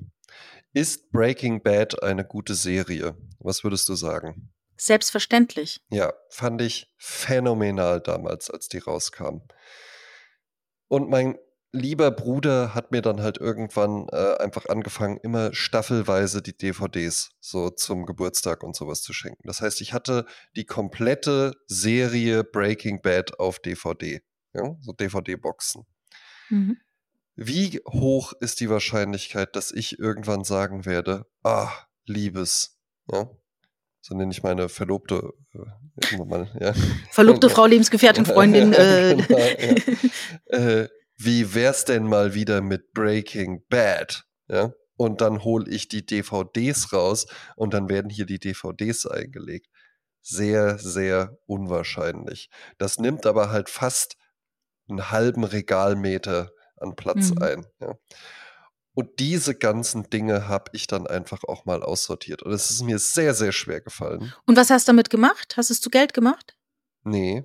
Ist 0.73 1.11
Breaking 1.11 1.63
Bad 1.63 2.03
eine 2.03 2.25
gute 2.25 2.55
Serie? 2.55 3.15
Was 3.41 3.63
würdest 3.65 3.89
du 3.91 3.95
sagen? 3.95 4.51
Selbstverständlich. 4.85 5.81
Ja, 5.91 6.13
fand 6.29 6.61
ich 6.61 6.93
phänomenal 6.99 8.01
damals, 8.01 8.51
als 8.51 8.67
die 8.67 8.79
rauskam. 8.79 9.43
Und 10.89 11.09
mein 11.09 11.39
lieber 11.71 12.11
Bruder 12.11 12.75
hat 12.75 12.91
mir 12.91 13.01
dann 13.01 13.23
halt 13.23 13.39
irgendwann 13.39 14.09
äh, 14.11 14.39
einfach 14.39 14.67
angefangen, 14.67 15.19
immer 15.23 15.55
staffelweise 15.55 16.43
die 16.43 16.57
DVDs 16.57 17.31
so 17.39 17.71
zum 17.71 18.07
Geburtstag 18.07 18.65
und 18.65 18.75
sowas 18.75 19.03
zu 19.03 19.13
schenken. 19.13 19.47
Das 19.47 19.61
heißt, 19.61 19.81
ich 19.83 19.93
hatte 19.93 20.27
die 20.57 20.67
komplette 20.67 21.53
Serie 21.69 22.43
Breaking 22.43 23.03
Bad 23.03 23.39
auf 23.39 23.61
DVD. 23.61 24.21
Ja, 24.53 24.75
so 24.81 24.93
DVD-Boxen. 24.93 25.87
Mhm. 26.51 26.79
Wie 27.37 27.81
hoch 27.87 28.33
ist 28.41 28.59
die 28.59 28.69
Wahrscheinlichkeit, 28.69 29.55
dass 29.55 29.71
ich 29.71 30.01
irgendwann 30.01 30.43
sagen 30.43 30.87
werde, 30.87 31.25
ah, 31.45 31.71
Liebes, 32.05 32.81
ja? 33.09 33.31
So 34.05 34.17
nenne 34.17 34.33
ich 34.33 34.43
meine 34.43 34.69
Verlobte 34.69 35.33
äh, 35.55 36.17
mal, 36.25 36.51
ja. 36.61 36.75
Verlobte 37.11 37.49
Frau, 37.49 37.67
Lebensgefährtin, 37.67 38.27
Freundin. 38.27 38.73
Äh, 38.83 39.15
Genau, 39.17 39.39
ja. 39.39 40.59
äh, 40.83 40.89
wie 41.17 41.55
wär's 41.55 41.85
denn 41.85 42.05
mal 42.05 42.35
wieder 42.35 42.61
mit 42.63 42.93
Breaking 42.93 43.63
Bad? 43.69 44.25
Ja? 44.49 44.73
Und 44.97 45.21
dann 45.21 45.45
hole 45.45 45.71
ich 45.71 45.87
die 45.89 46.05
DVDs 46.05 46.93
raus 46.93 47.27
und 47.57 47.75
dann 47.75 47.89
werden 47.89 48.11
hier 48.11 48.27
die 48.27 48.41
DVDs 48.41 49.07
eingelegt. 49.07 49.69
Sehr, 50.21 50.79
sehr 50.79 51.39
unwahrscheinlich. 51.47 52.51
Das 52.79 52.99
nimmt 52.99 53.25
aber 53.25 53.51
halt 53.51 53.69
fast 53.69 54.17
einen 54.89 55.11
halben 55.13 55.45
Regalmeter 55.45 56.51
an 56.77 56.97
Platz 56.97 57.31
Mhm. 57.31 57.43
ein. 57.43 57.67
Ja. 57.81 57.95
Und 58.95 59.21
diese 59.21 59.55
ganzen 59.55 60.11
Dinge 60.11 60.49
habe 60.49 60.71
ich 60.73 60.87
dann 60.87 61.07
einfach 61.07 61.45
auch 61.45 61.65
mal 61.65 61.83
aussortiert. 61.83 62.43
Und 62.43 62.53
es 62.53 62.71
ist 62.71 62.83
mir 62.83 62.99
sehr, 62.99 63.35
sehr 63.35 63.53
schwer 63.53 63.81
gefallen. 63.81 64.33
Und 64.47 64.57
was 64.57 64.71
hast 64.71 64.87
du 64.87 64.93
damit 64.93 65.09
gemacht? 65.09 65.55
Hast 65.57 65.71
du 65.71 65.75
es 65.75 65.81
zu 65.81 65.89
Geld 65.89 66.13
gemacht? 66.13 66.57
Nee, 67.05 67.45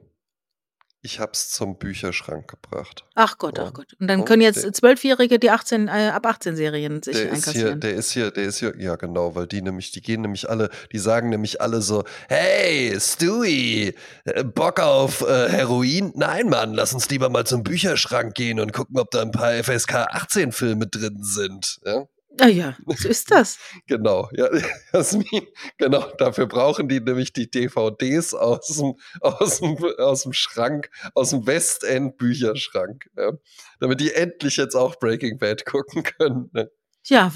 ich 1.01 1.19
habe 1.19 1.31
es 1.33 1.49
zum 1.49 1.77
Bücherschrank 1.77 2.47
gebracht. 2.49 3.05
Ach 3.15 3.37
Gott, 3.37 3.59
ach 3.59 3.73
Gott. 3.73 3.93
Und 3.99 4.07
dann 4.07 4.25
können 4.25 4.41
jetzt 4.41 4.75
Zwölfjährige 4.75 5.39
die 5.39 5.51
18, 5.51 5.87
äh, 5.87 6.11
ab 6.13 6.25
18 6.25 6.55
Serien 6.55 7.01
sich 7.03 7.15
Der 7.15 7.23
ist 7.23 7.29
hier, 7.29 7.35
einkassieren. 7.35 7.79
der 7.79 7.93
ist 7.93 8.11
hier, 8.11 8.31
der 8.31 8.43
ist 8.45 8.57
hier, 8.57 8.73
ja 8.77 8.95
genau, 8.95 9.35
weil 9.35 9.47
die 9.47 9.61
nämlich, 9.61 9.91
die 9.91 10.01
gehen 10.01 10.21
nämlich 10.21 10.49
alle, 10.49 10.69
die 10.91 10.99
sagen 10.99 11.29
nämlich 11.29 11.61
alle 11.61 11.81
so, 11.81 12.03
hey, 12.27 12.97
Stewie, 12.99 13.93
äh, 14.25 14.43
Bock 14.43 14.79
auf 14.79 15.21
äh, 15.21 15.49
Heroin? 15.49 16.11
Nein, 16.15 16.49
Mann, 16.49 16.73
lass 16.73 16.93
uns 16.93 17.09
lieber 17.09 17.29
mal 17.29 17.45
zum 17.45 17.63
Bücherschrank 17.63 18.33
gehen 18.33 18.59
und 18.59 18.73
gucken, 18.73 18.99
ob 18.99 19.11
da 19.11 19.21
ein 19.21 19.31
paar 19.31 19.53
FSK 19.63 20.07
18 20.09 20.51
Filme 20.51 20.87
drin 20.87 21.19
sind. 21.21 21.79
Ja? 21.85 22.05
Ah 22.39 22.47
ja, 22.47 22.75
so 22.85 23.07
ist 23.07 23.31
das. 23.31 23.57
Genau, 23.87 24.29
ja, 24.33 24.47
Jasmin, 24.93 25.47
genau, 25.77 26.05
dafür 26.17 26.47
brauchen 26.47 26.87
die 26.87 26.99
nämlich 26.99 27.33
die 27.33 27.49
DVDs 27.49 28.33
aus 28.33 28.67
dem, 28.67 28.95
aus 29.21 29.59
dem, 29.59 29.77
aus 29.97 30.23
dem 30.23 30.33
Schrank, 30.33 30.89
aus 31.15 31.31
dem 31.31 31.47
Westend 31.47 32.17
Bücherschrank, 32.17 33.09
ja, 33.17 33.31
damit 33.79 33.99
die 33.99 34.13
endlich 34.13 34.57
jetzt 34.57 34.75
auch 34.75 34.97
Breaking 34.99 35.37
Bad 35.37 35.65
gucken 35.65 36.03
können. 36.03 36.49
Ne? 36.53 36.69
Ja, 37.05 37.31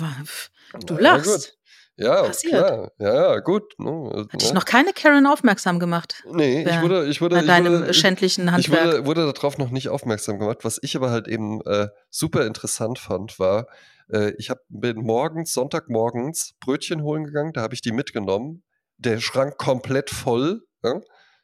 du 0.85 0.93
Na 0.95 0.99
lachst. 0.99 1.57
Ja, 1.97 2.23
Passiert. 2.23 2.53
klar. 2.53 2.91
Ja, 2.99 3.13
ja, 3.33 3.39
gut. 3.39 3.77
Ne, 3.77 4.25
Hatte 4.31 4.37
ich 4.43 4.49
ne? 4.49 4.55
noch 4.55 4.65
keine 4.65 4.91
Karen 4.93 5.27
aufmerksam 5.27 5.77
gemacht 5.79 6.23
Nee, 6.31 6.63
ich 6.63 6.81
wurde, 6.81 7.05
ich 7.05 7.21
wurde, 7.21 7.35
bei 7.35 7.41
ich 7.41 7.47
deinem 7.47 7.73
wurde, 7.73 7.91
ich, 7.91 7.97
schändlichen 7.97 8.45
ich 8.47 8.51
Handwerk. 8.51 8.85
wurde, 8.85 9.05
wurde 9.05 9.33
darauf 9.33 9.57
noch 9.57 9.69
nicht 9.69 9.89
aufmerksam 9.89 10.39
gemacht. 10.39 10.59
Was 10.63 10.79
ich 10.81 10.95
aber 10.95 11.11
halt 11.11 11.27
eben 11.27 11.61
äh, 11.65 11.89
super 12.09 12.45
interessant 12.47 12.97
fand, 12.97 13.37
war, 13.39 13.67
äh, 14.11 14.33
ich 14.37 14.49
hab, 14.49 14.59
bin 14.69 14.97
morgens, 14.97 15.53
Sonntagmorgens 15.53 16.53
Brötchen 16.59 17.03
holen 17.03 17.25
gegangen, 17.25 17.53
da 17.53 17.61
habe 17.61 17.73
ich 17.73 17.81
die 17.81 17.91
mitgenommen. 17.91 18.63
Der 18.97 19.19
Schrank 19.19 19.57
komplett 19.57 20.09
voll. 20.09 20.61
Ja? 20.83 21.01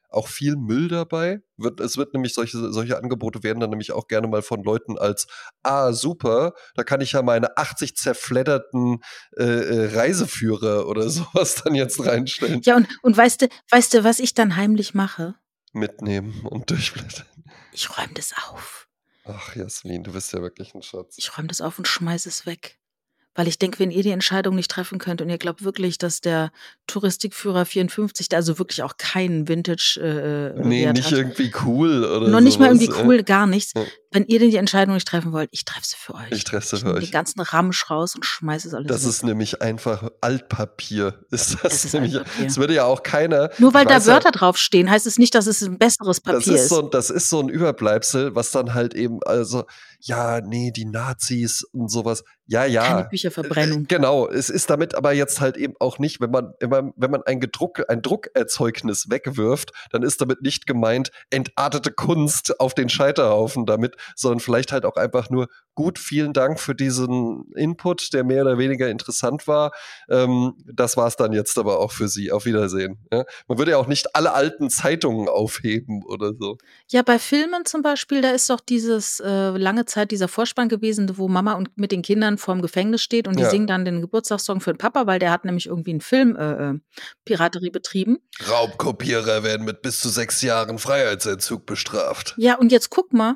Auch 0.09 0.27
viel 0.27 0.55
Müll 0.55 0.87
dabei. 0.87 1.39
Wird, 1.57 1.79
es 1.81 1.97
wird 1.97 2.13
nämlich 2.13 2.33
solche, 2.33 2.71
solche 2.71 2.97
Angebote 2.97 3.43
werden 3.43 3.59
dann 3.59 3.71
nämlich 3.71 3.91
auch 3.91 4.07
gerne 4.07 4.27
mal 4.27 4.41
von 4.41 4.63
Leuten 4.63 4.97
als, 4.97 5.27
ah, 5.63 5.91
super, 5.91 6.53
da 6.75 6.83
kann 6.83 7.01
ich 7.01 7.11
ja 7.11 7.21
meine 7.21 7.57
80 7.57 7.95
zerfledderten 7.95 8.99
äh, 9.37 9.43
äh, 9.43 9.95
Reiseführer 9.97 10.87
oder 10.87 11.09
sowas 11.09 11.61
dann 11.63 11.75
jetzt 11.75 12.05
reinstellen, 12.05 12.61
Ja, 12.63 12.77
und, 12.77 12.87
und 13.01 13.17
weißt 13.17 13.41
du, 13.41 13.47
weißt 13.69 13.95
du, 13.95 14.03
was 14.03 14.19
ich 14.19 14.33
dann 14.33 14.55
heimlich 14.55 14.93
mache? 14.93 15.35
mitnehmen 15.73 16.45
und 16.45 16.69
durchblättern. 16.69 17.27
Ich 17.71 17.95
räume 17.97 18.13
das 18.15 18.33
auf. 18.49 18.86
Ach, 19.27 19.55
Jasmin, 19.55 20.03
du 20.03 20.13
bist 20.13 20.33
ja 20.33 20.41
wirklich 20.41 20.73
ein 20.73 20.81
Schatz. 20.81 21.15
Ich 21.17 21.37
räume 21.37 21.47
das 21.47 21.61
auf 21.61 21.77
und 21.77 21.87
schmeiße 21.87 22.29
es 22.29 22.45
weg. 22.45 22.79
Weil 23.35 23.47
ich 23.47 23.59
denke, 23.59 23.77
wenn 23.77 23.91
ihr 23.91 24.01
die 24.01 24.09
Entscheidung 24.09 24.55
nicht 24.55 24.71
treffen 24.71 24.97
könnt 24.97 25.21
und 25.21 25.29
ihr 25.29 25.37
glaubt 25.37 25.63
wirklich, 25.63 25.99
dass 25.99 26.21
der 26.21 26.51
Touristikführer 26.87 27.65
54, 27.65 28.29
der 28.29 28.37
also 28.37 28.57
wirklich 28.57 28.81
auch 28.81 28.97
keinen 28.97 29.47
Vintage 29.47 29.99
äh, 30.01 30.67
Nee, 30.67 30.85
Wert 30.85 30.97
nicht 30.97 31.11
hat, 31.11 31.19
irgendwie 31.19 31.51
cool 31.63 32.03
oder 32.03 32.29
noch 32.29 32.41
nicht 32.41 32.59
mal 32.59 32.73
sowas, 32.73 32.81
irgendwie 32.81 32.99
äh. 32.99 33.05
cool, 33.05 33.23
gar 33.23 33.45
nichts. 33.45 33.73
Wenn 34.17 34.25
ihr 34.25 34.39
denn 34.39 34.49
die 34.49 34.57
Entscheidung 34.57 34.95
nicht 34.95 35.07
treffen 35.07 35.31
wollt, 35.31 35.47
ich 35.51 35.63
treffe 35.63 35.85
sie 35.85 35.95
für 35.95 36.15
euch. 36.15 36.31
Ich 36.31 36.43
treffe 36.43 36.75
sie 36.75 36.81
für 36.81 36.95
euch. 36.95 37.03
den 37.03 37.11
ganzen 37.11 37.39
Ramsch 37.39 37.87
raus 37.91 38.15
und 38.15 38.25
schmeiße 38.25 38.67
es 38.67 38.73
alles 38.73 38.87
Das 38.87 39.03
ist 39.03 39.23
nämlich 39.23 39.61
einfach 39.61 40.09
Altpapier. 40.21 41.19
Ist 41.29 41.63
das, 41.63 41.73
Es 41.73 41.85
ist 41.85 41.93
nämlich? 41.93 42.19
Es 42.43 42.57
würde 42.57 42.73
ja 42.73 42.85
auch 42.85 43.03
keiner. 43.03 43.51
Nur 43.59 43.75
weil 43.75 43.85
da 43.85 43.97
weiß 43.97 44.07
ja, 44.07 44.13
Wörter 44.13 44.31
draufstehen, 44.31 44.89
heißt 44.89 45.05
es 45.05 45.19
nicht, 45.19 45.35
dass 45.35 45.45
es 45.45 45.61
ein 45.61 45.77
besseres 45.77 46.19
das 46.23 46.33
Papier 46.33 46.55
ist, 46.55 46.61
ist. 46.61 46.69
so, 46.69 46.81
das 46.81 47.11
ist 47.11 47.29
so 47.29 47.39
ein 47.39 47.49
Überbleibsel, 47.49 48.33
was 48.33 48.49
dann 48.49 48.73
halt 48.73 48.95
eben, 48.95 49.19
also, 49.23 49.65
ja, 49.99 50.41
nee, 50.41 50.71
die 50.71 50.85
Nazis 50.85 51.63
und 51.71 51.91
sowas. 51.91 52.23
Ja, 52.47 52.65
ja. 52.65 52.83
Keine 52.83 53.01
Äh, 53.01 53.09
Bücherverbrennung. 53.09 53.85
Genau, 53.87 54.27
es 54.27 54.49
ist 54.49 54.69
damit 54.69 54.95
aber 54.95 55.11
jetzt 55.11 55.41
halt 55.41 55.57
eben 55.57 55.73
auch 55.79 55.99
nicht, 55.99 56.21
wenn 56.21 56.31
man, 56.31 56.53
wenn 56.59 56.69
man, 56.69 56.93
wenn 56.95 57.11
man 57.11 57.21
ein, 57.23 57.39
Gedruck, 57.39 57.83
ein 57.89 58.01
Druckerzeugnis 58.01 59.09
wegwirft, 59.09 59.71
dann 59.91 60.01
ist 60.01 60.21
damit 60.21 60.41
nicht 60.41 60.65
gemeint 60.65 61.11
entartete 61.29 61.91
Kunst 61.91 62.59
auf 62.59 62.73
den 62.73 62.89
Scheiterhaufen 62.89 63.65
damit, 63.65 63.95
sondern 64.15 64.39
vielleicht 64.39 64.71
halt 64.71 64.85
auch 64.85 64.95
einfach 64.95 65.29
nur 65.29 65.47
gut, 65.75 65.99
vielen 65.99 66.33
Dank 66.33 66.59
für 66.59 66.73
diesen 66.73 67.45
Input, 67.55 68.11
der 68.13 68.23
mehr 68.23 68.41
oder 68.41 68.57
weniger 68.57 68.89
interessant 68.89 69.47
war. 69.47 69.71
Ähm, 70.09 70.55
das 70.65 70.97
war's 70.97 71.15
dann 71.15 71.33
jetzt 71.33 71.57
aber 71.59 71.79
auch 71.79 71.91
für 71.91 72.07
Sie. 72.07 72.31
Auf 72.31 72.45
Wiedersehen. 72.45 72.97
Ja? 73.13 73.25
Man 73.47 73.57
würde 73.59 73.71
ja 73.71 73.77
auch 73.77 73.85
nicht 73.87 74.15
alle 74.15 74.33
alten 74.33 74.71
Zeitungen 74.71 75.29
aufheben 75.29 76.03
oder 76.03 76.33
so. 76.39 76.57
Ja, 76.89 77.03
bei 77.03 77.19
Filmen 77.19 77.65
zum 77.65 77.83
Beispiel, 77.83 78.21
da 78.21 78.31
ist 78.31 78.49
doch 78.49 78.59
dieses 78.59 79.19
äh, 79.19 79.49
lange 79.51 79.85
Zeit 79.85 80.09
dieser 80.09 80.27
Vorspann 80.27 80.67
gewesen, 80.67 81.15
wo 81.17 81.27
Mama 81.27 81.53
und 81.53 81.77
mit 81.77 81.91
den 81.91 82.01
Kindern 82.01 82.37
vorm 82.39 82.61
Gefängnis 82.63 83.01
steht 83.03 83.27
und 83.27 83.37
die 83.37 83.43
Ja. 83.43 83.49
singen 83.51 83.67
dann 83.67 83.85
den 83.85 84.01
Geburtstagssong 84.01 84.61
für 84.61 84.73
den 84.73 84.79
Papa, 84.79 85.05
weil 85.05 85.19
der 85.19 85.29
hat 85.31 85.45
nämlich 85.45 85.67
irgendwie 85.67 85.91
einen 85.91 86.01
Film 86.01 86.35
äh, 86.35 86.71
äh, 86.71 86.79
Piraterie 87.25 87.69
betrieben. 87.69 88.17
Raubkopierer 88.49 89.43
werden 89.43 89.65
mit 89.65 89.81
bis 89.81 89.99
zu 89.99 90.09
sechs 90.09 90.41
Jahren 90.41 90.79
Freiheitsentzug 90.79 91.65
bestraft. 91.65 92.33
Ja, 92.37 92.57
und 92.57 92.71
jetzt 92.71 92.89
guck 92.89 93.13
mal, 93.13 93.35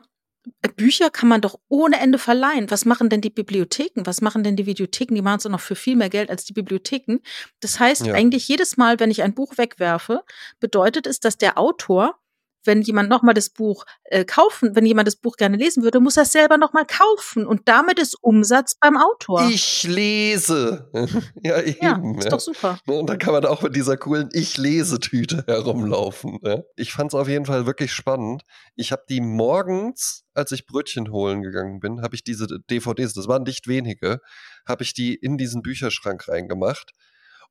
Bücher 0.75 1.09
kann 1.09 1.29
man 1.29 1.41
doch 1.41 1.59
ohne 1.69 1.99
Ende 1.99 2.17
verleihen. 2.17 2.71
Was 2.71 2.85
machen 2.85 3.09
denn 3.09 3.21
die 3.21 3.29
Bibliotheken? 3.29 4.05
Was 4.05 4.21
machen 4.21 4.43
denn 4.43 4.55
die 4.55 4.65
Videotheken? 4.65 5.13
Die 5.15 5.21
machen 5.21 5.37
es 5.37 5.43
doch 5.43 5.51
noch 5.51 5.59
für 5.59 5.75
viel 5.75 5.95
mehr 5.95 6.09
Geld 6.09 6.29
als 6.29 6.45
die 6.45 6.53
Bibliotheken. 6.53 7.17
Das 7.59 7.79
heißt, 7.79 8.07
Ja. 8.07 8.13
eigentlich 8.13 8.47
jedes 8.47 8.77
Mal, 8.77 8.99
wenn 8.99 9.11
ich 9.11 9.21
ein 9.21 9.33
Buch 9.35 9.57
wegwerfe, 9.57 10.23
bedeutet 10.59 11.05
es, 11.07 11.19
dass 11.19 11.37
der 11.37 11.57
Autor, 11.57 12.15
wenn 12.63 12.81
jemand 12.81 13.09
nochmal 13.09 13.33
das 13.33 13.49
Buch 13.49 13.85
äh, 14.05 14.25
kaufen, 14.25 14.75
wenn 14.75 14.85
jemand 14.85 15.07
das 15.07 15.15
Buch 15.15 15.37
gerne 15.37 15.57
lesen 15.57 15.83
würde, 15.83 15.99
muss 15.99 16.17
er 16.17 16.23
es 16.23 16.31
selber 16.31 16.57
nochmal 16.57 16.85
kaufen. 16.85 17.45
Und 17.45 17.67
damit 17.67 17.99
ist 17.99 18.15
Umsatz 18.21 18.75
beim 18.79 18.97
Autor. 18.97 19.49
Ich 19.49 19.83
lese. 19.83 20.89
ja, 21.43 21.61
eben. 21.61 21.77
ja, 21.81 22.17
ist 22.17 22.25
ja. 22.25 22.29
doch 22.29 22.39
super. 22.39 22.79
Ne, 22.85 22.93
Und 22.93 23.09
dann 23.09 23.17
kann 23.17 23.33
man 23.33 23.45
auch 23.45 23.61
mit 23.61 23.75
dieser 23.75 23.97
coolen 23.97 24.29
Ich-Lese-Tüte 24.31 25.43
herumlaufen. 25.47 26.39
Ne? 26.41 26.63
Ich 26.75 26.93
fand 26.93 27.13
es 27.13 27.19
auf 27.19 27.27
jeden 27.27 27.45
Fall 27.45 27.65
wirklich 27.65 27.93
spannend. 27.93 28.43
Ich 28.75 28.91
habe 28.91 29.03
die 29.09 29.21
morgens, 29.21 30.23
als 30.33 30.51
ich 30.51 30.65
Brötchen 30.65 31.11
holen 31.11 31.41
gegangen 31.41 31.79
bin, 31.79 32.01
habe 32.01 32.15
ich 32.15 32.23
diese 32.23 32.47
DVDs, 32.69 33.13
das 33.13 33.27
waren 33.27 33.43
nicht 33.43 33.67
wenige, 33.67 34.19
habe 34.67 34.83
ich 34.83 34.93
die 34.93 35.15
in 35.15 35.37
diesen 35.37 35.61
Bücherschrank 35.61 36.27
reingemacht. 36.27 36.91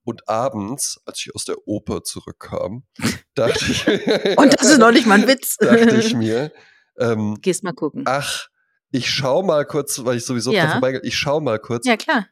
Und 0.02 0.28
abends, 0.28 1.00
als 1.04 1.18
ich 1.20 1.34
aus 1.34 1.44
der 1.44 1.56
Oper 1.66 2.02
zurückkam, 2.02 2.84
dachte 3.34 3.64
ich, 3.70 3.86
Und 4.38 4.54
das 4.58 4.70
ist 4.70 4.78
noch 4.78 4.92
nicht 4.92 5.06
mal 5.06 5.20
ein 5.20 5.28
Witz. 5.28 5.56
dachte 5.60 5.96
ich 5.96 6.14
mir, 6.14 6.52
ähm, 6.98 7.36
Gehst 7.42 7.62
mal 7.62 7.72
gucken. 7.72 8.04
ach, 8.06 8.48
ich 8.90 9.08
schau 9.10 9.42
mal 9.42 9.64
kurz, 9.66 10.04
weil 10.04 10.16
ich 10.16 10.24
sowieso 10.24 10.52
Ja. 10.52 10.64
ja. 10.64 10.70
vorbei, 10.72 10.98
ich 11.02 11.16
schau 11.16 11.40
mal 11.40 11.58
kurz, 11.58 11.86
Ja, 11.86 11.96
klar. 11.96 12.26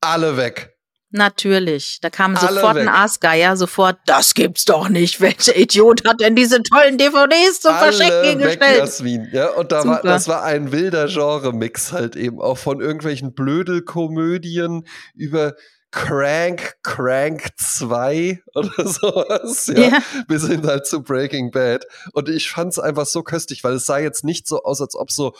alle 0.00 0.36
weg. 0.36 0.70
Natürlich. 1.14 1.98
Da 2.00 2.08
kam 2.08 2.34
Alle 2.38 2.54
sofort 2.54 2.78
ein 2.78 2.86
weg. 2.86 2.94
Aasgeier, 2.94 3.54
sofort, 3.58 3.98
das 4.06 4.32
gibt's 4.32 4.64
doch 4.64 4.88
nicht. 4.88 5.20
Welcher 5.20 5.54
Idiot 5.54 6.08
hat 6.08 6.20
denn 6.20 6.34
diese 6.34 6.62
tollen 6.62 6.96
DVDs 6.96 7.60
zum 7.60 7.74
Verschenken 7.74 8.14
Alle 8.14 8.22
weg, 8.22 8.30
hingestellt? 8.38 8.78
Jasmin. 8.78 9.28
Ja, 9.30 9.50
und 9.50 9.72
da 9.72 9.84
war, 9.84 10.00
das 10.00 10.26
war 10.26 10.42
ein 10.42 10.72
wilder 10.72 11.08
Genre-Mix 11.08 11.92
halt 11.92 12.16
eben 12.16 12.40
auch 12.40 12.56
von 12.56 12.80
irgendwelchen 12.80 13.34
Blödelkomödien 13.34 14.86
über 15.14 15.54
Crank, 15.92 16.74
Crank 16.82 17.50
2 17.58 18.42
oder 18.54 18.88
sowas, 18.88 19.66
ja, 19.68 19.82
Ja. 19.88 19.98
bis 20.26 20.46
hin 20.48 20.66
halt 20.66 20.86
zu 20.86 21.02
Breaking 21.02 21.50
Bad. 21.52 21.84
Und 22.12 22.28
ich 22.28 22.50
fand's 22.50 22.78
einfach 22.80 23.06
so 23.06 23.22
köstlich, 23.22 23.62
weil 23.62 23.74
es 23.74 23.86
sah 23.86 23.98
jetzt 23.98 24.24
nicht 24.24 24.48
so 24.48 24.62
aus, 24.64 24.80
als 24.80 24.96
ob 24.96 25.10
so, 25.12 25.32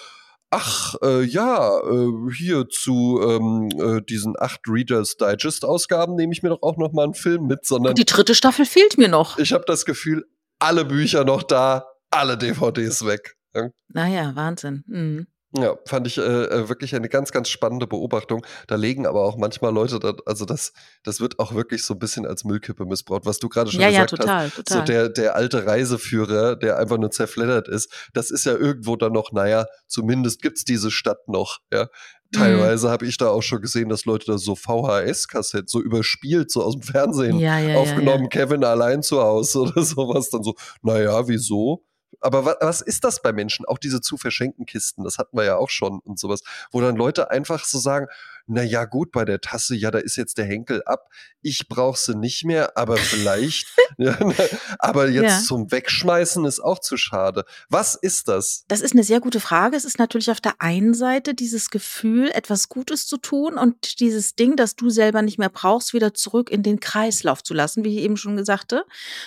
ach, 0.50 0.94
äh, 1.02 1.22
ja, 1.22 1.78
äh, 1.80 2.08
hier 2.36 2.68
zu 2.68 3.20
ähm, 3.22 3.68
äh, 3.80 4.02
diesen 4.02 4.34
acht 4.38 4.60
Readers 4.68 5.16
Digest-Ausgaben 5.16 6.14
nehme 6.14 6.32
ich 6.32 6.42
mir 6.42 6.50
doch 6.50 6.62
auch 6.62 6.76
noch 6.76 6.92
mal 6.92 7.04
einen 7.04 7.14
Film 7.14 7.46
mit, 7.46 7.64
sondern 7.66 7.94
die 7.94 8.04
dritte 8.04 8.34
Staffel 8.34 8.66
fehlt 8.66 8.98
mir 8.98 9.08
noch. 9.08 9.38
ich 9.38 9.52
habe 9.52 9.64
das 9.66 9.84
Gefühl, 9.86 10.24
alle 10.58 10.84
Bücher 10.84 11.24
noch 11.24 11.42
da, 11.42 11.86
alle 12.10 12.36
DVDs 12.38 13.04
weg. 13.06 13.34
Ja. 13.54 13.68
Naja, 13.88 14.32
Wahnsinn. 14.34 14.84
Mhm. 14.86 15.26
Ja, 15.54 15.76
fand 15.86 16.06
ich 16.06 16.16
äh, 16.16 16.22
äh, 16.22 16.68
wirklich 16.70 16.94
eine 16.94 17.10
ganz, 17.10 17.30
ganz 17.30 17.50
spannende 17.50 17.86
Beobachtung. 17.86 18.44
Da 18.68 18.76
legen 18.76 19.06
aber 19.06 19.22
auch 19.22 19.36
manchmal 19.36 19.72
Leute, 19.72 19.98
da, 19.98 20.14
also 20.24 20.46
das, 20.46 20.72
das 21.02 21.20
wird 21.20 21.38
auch 21.38 21.54
wirklich 21.54 21.84
so 21.84 21.92
ein 21.92 21.98
bisschen 21.98 22.26
als 22.26 22.44
Müllkippe 22.44 22.86
missbraucht, 22.86 23.26
was 23.26 23.38
du 23.38 23.50
gerade 23.50 23.70
schon 23.70 23.80
Ja, 23.82 23.88
ja, 23.88 24.04
gesagt 24.04 24.22
total, 24.22 24.46
hast. 24.46 24.56
total. 24.56 24.78
So 24.78 24.84
der, 24.84 25.08
der 25.10 25.36
alte 25.36 25.66
Reiseführer, 25.66 26.56
der 26.56 26.78
einfach 26.78 26.96
nur 26.96 27.10
zerfleddert 27.10 27.68
ist, 27.68 27.92
das 28.14 28.30
ist 28.30 28.46
ja 28.46 28.52
irgendwo 28.52 28.96
dann 28.96 29.12
noch, 29.12 29.32
naja, 29.32 29.66
zumindest 29.86 30.40
gibt's 30.40 30.64
diese 30.64 30.90
Stadt 30.90 31.28
noch, 31.28 31.58
ja. 31.70 31.88
Mhm. 32.34 32.38
Teilweise 32.38 32.88
habe 32.88 33.04
ich 33.04 33.18
da 33.18 33.28
auch 33.28 33.42
schon 33.42 33.60
gesehen, 33.60 33.90
dass 33.90 34.06
Leute 34.06 34.24
da 34.26 34.38
so 34.38 34.54
VHS-Kassetten, 34.54 35.68
so 35.68 35.82
überspielt, 35.82 36.50
so 36.50 36.62
aus 36.62 36.74
dem 36.74 36.82
Fernsehen 36.82 37.38
ja, 37.38 37.58
ja, 37.58 37.76
aufgenommen, 37.76 38.24
Ja, 38.24 38.28
Kevin 38.28 38.64
allein 38.64 39.02
zu 39.02 39.20
Hause 39.20 39.60
oder 39.62 39.82
sowas, 39.82 40.30
dann 40.30 40.42
so, 40.42 40.54
naja, 40.80 41.28
wieso? 41.28 41.84
Aber 42.22 42.44
wa 42.44 42.56
was 42.60 42.80
ist 42.80 43.04
das 43.04 43.22
bei 43.22 43.32
Menschen? 43.32 43.66
Auch 43.66 43.78
diese 43.78 44.00
zu 44.00 44.16
verschenken 44.16 44.66
Kisten, 44.66 45.04
das 45.04 45.18
hatten 45.18 45.36
wir 45.36 45.44
ja 45.44 45.56
auch 45.56 45.70
schon 45.70 46.00
und 46.00 46.18
sowas, 46.18 46.42
wo 46.70 46.80
dann 46.80 46.96
Leute 46.96 47.30
einfach 47.30 47.64
so 47.64 47.78
sagen, 47.78 48.06
na 48.46 48.62
ja, 48.62 48.84
gut, 48.84 49.12
bei 49.12 49.24
der 49.24 49.40
Tasse, 49.40 49.74
ja, 49.74 49.90
da 49.90 49.98
ist 49.98 50.16
jetzt 50.16 50.38
der 50.38 50.44
Henkel 50.46 50.82
ab, 50.84 51.08
ich 51.42 51.68
brauche 51.68 51.98
sie 51.98 52.16
nicht 52.16 52.44
mehr, 52.44 52.76
aber 52.76 52.96
vielleicht, 52.96 53.66
ja, 53.98 54.24
ne, 54.24 54.34
aber 54.78 55.08
jetzt 55.08 55.22
Ja. 55.22 55.42
zum 55.42 55.70
Wegschmeißen 55.70 56.44
ist 56.44 56.60
auch 56.60 56.78
zu 56.78 56.96
schade. 56.96 57.44
Was 57.68 57.94
ist 57.94 58.28
das? 58.28 58.64
Das 58.68 58.80
ist 58.80 58.92
eine 58.92 59.04
sehr 59.04 59.20
gute 59.20 59.40
Frage. 59.40 59.76
Es 59.76 59.84
ist 59.84 59.98
natürlich 59.98 60.30
auf 60.30 60.40
der 60.40 60.54
einen 60.60 60.94
Seite 60.94 61.34
dieses 61.34 61.70
Gefühl, 61.70 62.30
etwas 62.30 62.68
Gutes 62.68 63.06
zu 63.06 63.16
tun 63.18 63.58
und 63.58 64.00
dieses 64.00 64.34
Ding, 64.34 64.56
das 64.56 64.76
du 64.76 64.88
selber 64.90 65.22
nicht 65.22 65.38
mehr 65.38 65.50
brauchst, 65.50 65.92
wieder 65.92 66.14
zurück 66.14 66.50
in 66.50 66.62
den 66.62 66.80
Kreislauf 66.80 67.42
zu 67.42 67.54
lassen, 67.54 67.84
wie 67.84 67.98
ich 67.98 68.04
eben 68.04 68.16
schon 68.16 68.36
gesagt 68.36 68.72
habe. 68.72 68.84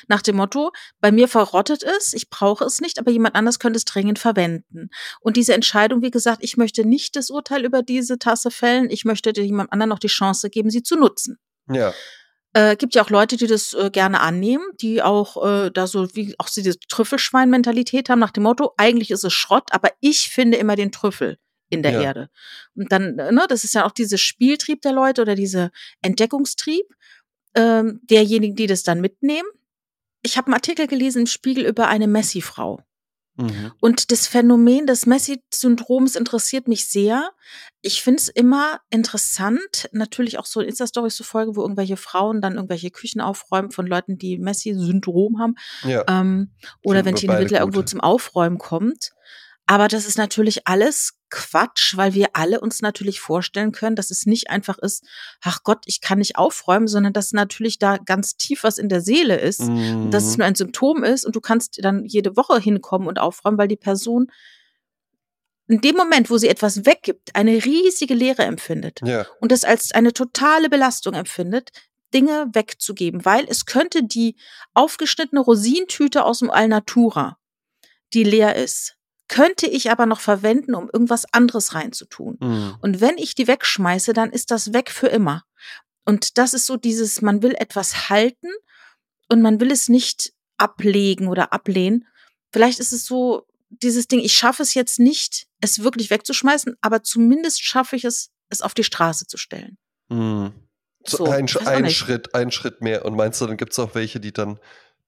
Nach 0.07 0.21
dem 0.21 0.37
Motto, 0.37 0.71
bei 0.99 1.11
mir 1.11 1.27
verrottet 1.27 1.83
es, 1.83 2.13
ich 2.13 2.29
brauche 2.29 2.63
es 2.65 2.81
nicht, 2.81 2.99
aber 2.99 3.11
jemand 3.11 3.35
anders 3.35 3.59
könnte 3.59 3.77
es 3.77 3.85
dringend 3.85 4.19
verwenden. 4.19 4.89
Und 5.19 5.37
diese 5.37 5.53
Entscheidung, 5.53 6.01
wie 6.01 6.11
gesagt, 6.11 6.39
ich 6.41 6.57
möchte 6.57 6.85
nicht 6.85 7.15
das 7.15 7.29
Urteil 7.29 7.65
über 7.65 7.83
diese 7.83 8.17
Tasse 8.17 8.51
fällen, 8.51 8.89
ich 8.89 9.04
möchte 9.05 9.31
jemand 9.41 9.71
anderen 9.71 9.89
noch 9.89 9.99
die 9.99 10.07
Chance 10.07 10.49
geben, 10.49 10.69
sie 10.69 10.83
zu 10.83 10.95
nutzen. 10.97 11.37
Ja, 11.71 11.93
Äh, 12.53 12.77
gibt 12.77 12.95
ja 12.95 13.03
auch 13.03 13.09
Leute, 13.09 13.35
die 13.35 13.47
das 13.47 13.73
äh, 13.73 13.89
gerne 13.91 14.21
annehmen, 14.21 14.63
die 14.79 15.01
auch 15.01 15.45
äh, 15.45 15.71
da 15.71 15.87
so 15.87 16.07
wie 16.15 16.35
auch 16.37 16.47
so 16.47 16.61
diese 16.61 16.79
Trüffelschwein-Mentalität 16.87 18.07
haben 18.07 18.19
nach 18.19 18.31
dem 18.31 18.43
Motto, 18.43 18.73
eigentlich 18.77 19.11
ist 19.11 19.25
es 19.25 19.33
Schrott, 19.33 19.67
aber 19.71 19.89
ich 19.99 20.29
finde 20.29 20.57
immer 20.57 20.77
den 20.77 20.93
Trüffel 20.93 21.37
in 21.69 21.83
der 21.83 21.91
Ja. 21.93 22.01
Erde. 22.01 22.29
Und 22.73 22.93
dann, 22.93 23.19
äh, 23.19 23.31
ne, 23.33 23.45
das 23.49 23.65
ist 23.65 23.73
ja 23.73 23.85
auch 23.85 23.91
dieser 23.91 24.17
Spieltrieb 24.17 24.81
der 24.83 24.93
Leute 24.93 25.21
oder 25.21 25.35
dieser 25.35 25.69
Entdeckungstrieb 26.01 26.85
ähm, 27.55 27.99
derjenigen, 28.03 28.55
die 28.55 28.67
das 28.67 28.83
dann 28.83 29.01
mitnehmen. 29.01 29.49
Ich 30.21 30.37
habe 30.37 30.47
einen 30.47 30.53
Artikel 30.55 30.87
gelesen 30.87 31.19
im 31.21 31.27
Spiegel 31.27 31.65
über 31.65 31.87
eine 31.89 32.07
Messi-Frau. 32.07 32.79
Mhm. 33.37 33.71
Und 33.81 34.11
das 34.11 34.27
Phänomen 34.27 34.87
des 34.87 35.05
Messi-Syndroms 35.05 36.15
interessiert 36.15 36.67
mich 36.67 36.87
sehr. 36.87 37.31
Ich 37.81 38.01
finde 38.01 38.21
es 38.21 38.29
immer 38.29 38.79
interessant, 38.89 39.89
natürlich 39.91 40.39
auch 40.39 40.45
so 40.45 40.61
Insta-Stories 40.61 41.15
zu 41.15 41.23
folgen, 41.23 41.55
wo 41.55 41.61
irgendwelche 41.61 41.97
Frauen 41.97 42.41
dann 42.41 42.55
irgendwelche 42.55 42.91
Küchen 42.91 43.21
aufräumen 43.21 43.71
von 43.71 43.87
Leuten, 43.87 44.17
die 44.17 44.37
Messi-Syndrom 44.37 45.39
haben. 45.39 45.55
Ja. 45.83 46.03
Ähm, 46.07 46.51
oder 46.83 46.99
Finden 46.99 47.05
wenn 47.05 47.15
Tine 47.15 47.33
beide 47.33 47.45
Wittler 47.45 47.59
irgendwo 47.59 47.81
zum 47.83 48.01
Aufräumen 48.01 48.57
kommt. 48.57 49.11
Aber 49.67 49.87
das 49.87 50.05
ist 50.05 50.17
natürlich 50.17 50.67
alles 50.67 51.13
Quatsch, 51.31 51.97
weil 51.97 52.13
wir 52.13 52.29
alle 52.33 52.61
uns 52.61 52.81
natürlich 52.81 53.19
vorstellen 53.19 53.71
können, 53.71 53.95
dass 53.95 54.11
es 54.11 54.25
nicht 54.27 54.49
einfach 54.49 54.77
ist, 54.77 55.03
ach 55.41 55.63
Gott, 55.63 55.79
ich 55.85 56.01
kann 56.01 56.19
nicht 56.19 56.37
aufräumen, 56.37 56.87
sondern 56.87 57.13
dass 57.13 57.33
natürlich 57.33 57.79
da 57.79 57.97
ganz 57.97 58.37
tief 58.37 58.63
was 58.63 58.77
in 58.77 58.89
der 58.89 59.01
Seele 59.01 59.37
ist 59.39 59.61
und 60.03 60.13
dass 60.13 60.27
es 60.27 60.37
Mhm. 60.37 60.41
nur 60.41 60.47
ein 60.47 60.55
Symptom 60.55 61.03
ist 61.03 61.25
und 61.25 61.35
du 61.35 61.41
kannst 61.41 61.83
dann 61.83 62.05
jede 62.05 62.37
Woche 62.37 62.59
hinkommen 62.59 63.07
und 63.07 63.17
aufräumen, 63.19 63.57
weil 63.57 63.67
die 63.67 63.75
Person 63.75 64.31
in 65.67 65.81
dem 65.81 65.95
Moment, 65.95 66.29
wo 66.29 66.37
sie 66.37 66.47
etwas 66.47 66.85
weggibt, 66.85 67.35
eine 67.35 67.65
riesige 67.65 68.13
Leere 68.13 68.43
empfindet 68.43 68.99
Ja. 69.03 69.25
und 69.41 69.51
das 69.51 69.63
als 69.63 69.91
eine 69.93 70.13
totale 70.13 70.69
Belastung 70.69 71.15
empfindet, 71.15 71.71
Dinge 72.13 72.47
wegzugeben, 72.53 73.25
weil 73.25 73.45
es 73.49 73.65
könnte 73.65 74.03
die 74.03 74.35
aufgeschnittene 74.75 75.41
Rosintüte 75.41 76.23
aus 76.23 76.39
dem 76.39 76.51
Alnatura, 76.51 77.39
die 78.13 78.23
leer 78.23 78.55
ist, 78.55 78.94
könnte 79.27 79.67
ich 79.67 79.91
aber 79.91 80.05
noch 80.05 80.19
verwenden, 80.19 80.75
um 80.75 80.89
irgendwas 80.91 81.25
anderes 81.33 81.73
reinzutun. 81.73 82.37
Mhm. 82.39 82.75
Und 82.81 83.01
wenn 83.01 83.17
ich 83.17 83.35
die 83.35 83.47
wegschmeiße, 83.47 84.13
dann 84.13 84.31
ist 84.31 84.51
das 84.51 84.73
weg 84.73 84.91
für 84.91 85.07
immer. 85.07 85.43
Und 86.05 86.37
das 86.37 86.53
ist 86.53 86.65
so 86.65 86.77
dieses, 86.77 87.21
man 87.21 87.41
will 87.41 87.55
etwas 87.55 88.09
halten 88.09 88.49
und 89.29 89.41
man 89.41 89.59
will 89.59 89.71
es 89.71 89.89
nicht 89.89 90.33
ablegen 90.57 91.27
oder 91.27 91.51
ablehnen. 91.51 92.07
Vielleicht 92.51 92.79
ist 92.79 92.93
es 92.93 93.05
so 93.05 93.47
dieses 93.69 94.07
Ding, 94.07 94.19
ich 94.19 94.33
schaffe 94.33 94.63
es 94.63 94.73
jetzt 94.75 94.99
nicht, 94.99 95.47
es 95.59 95.83
wirklich 95.83 96.09
wegzuschmeißen, 96.09 96.75
aber 96.81 97.03
zumindest 97.03 97.63
schaffe 97.63 97.95
ich 97.95 98.05
es, 98.05 98.29
es 98.49 98.61
auf 98.61 98.73
die 98.73 98.83
Straße 98.83 99.25
zu 99.27 99.37
stellen. 99.37 99.77
Mhm. 100.09 100.53
So, 101.07 101.25
ein, 101.25 101.47
ein. 101.65 101.89
Schritt, 101.89 102.33
ein 102.33 102.51
Schritt 102.51 102.81
mehr. 102.81 103.05
Und 103.05 103.15
meinst 103.15 103.39
du, 103.39 103.45
dann 103.45 103.57
gibt 103.57 103.73
es 103.73 103.79
auch 103.79 103.93
welche, 103.93 104.19
die 104.19 104.33
dann 104.33 104.59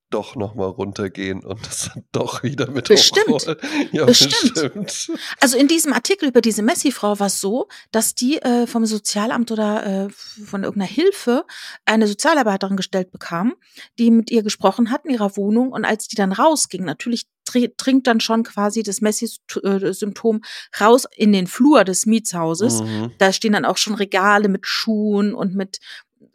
doch 0.10 0.36
nochmal 0.36 0.70
runtergehen 0.70 1.44
und 1.44 1.66
das 1.66 1.90
dann 1.94 2.04
doch 2.12 2.44
wieder 2.44 2.70
mit 2.72 2.88
Bestimmt. 2.88 3.46
Ja, 3.92 4.06
Bestimmt. 4.06 4.74
bestimmt. 4.74 5.20
Also 5.42 5.58
in 5.58 5.68
diesem 5.68 5.92
Artikel 5.94 6.30
über 6.30 6.42
diese 6.42 6.62
Messi-Frau 6.64 7.20
war 7.20 7.28
es 7.28 7.42
so, 7.42 7.68
dass 7.92 8.16
die 8.16 8.42
äh, 8.42 8.68
vom 8.68 8.86
Sozialamt 8.86 9.52
oder 9.52 10.06
äh, 10.06 10.10
von 10.10 10.64
irgendeiner 10.64 10.92
Hilfe 10.92 11.46
eine 11.86 12.08
Sozialarbeiterin 12.08 12.78
gestellt 12.78 13.12
bekam, 13.12 13.56
die 14.00 14.12
mit 14.12 14.32
ihr 14.32 14.44
gesprochen 14.44 14.92
hat 14.92 15.06
in 15.06 15.12
ihrer 15.12 15.36
Wohnung 15.36 15.72
und 15.72 15.84
als 15.86 16.08
die 16.08 16.16
dann 16.16 16.32
rausging, 16.32 16.86
natürlich 16.86 17.26
dr- 17.46 17.70
dringt 17.78 18.08
dann 18.08 18.20
schon 18.20 18.44
quasi 18.44 18.84
das 18.84 19.02
Messi-Symptom 19.02 20.42
raus 20.80 21.06
in 21.16 21.32
den 21.34 21.48
Flur 21.48 21.84
des 21.84 22.06
Mietshauses. 22.06 22.82
Mhm. 22.82 23.12
Da 23.18 23.34
stehen 23.34 23.54
dann 23.54 23.66
auch 23.66 23.78
schon 23.78 23.96
Regale 23.96 24.48
mit 24.48 24.66
Schuhen 24.68 25.34
und 25.34 25.56
mit 25.56 25.80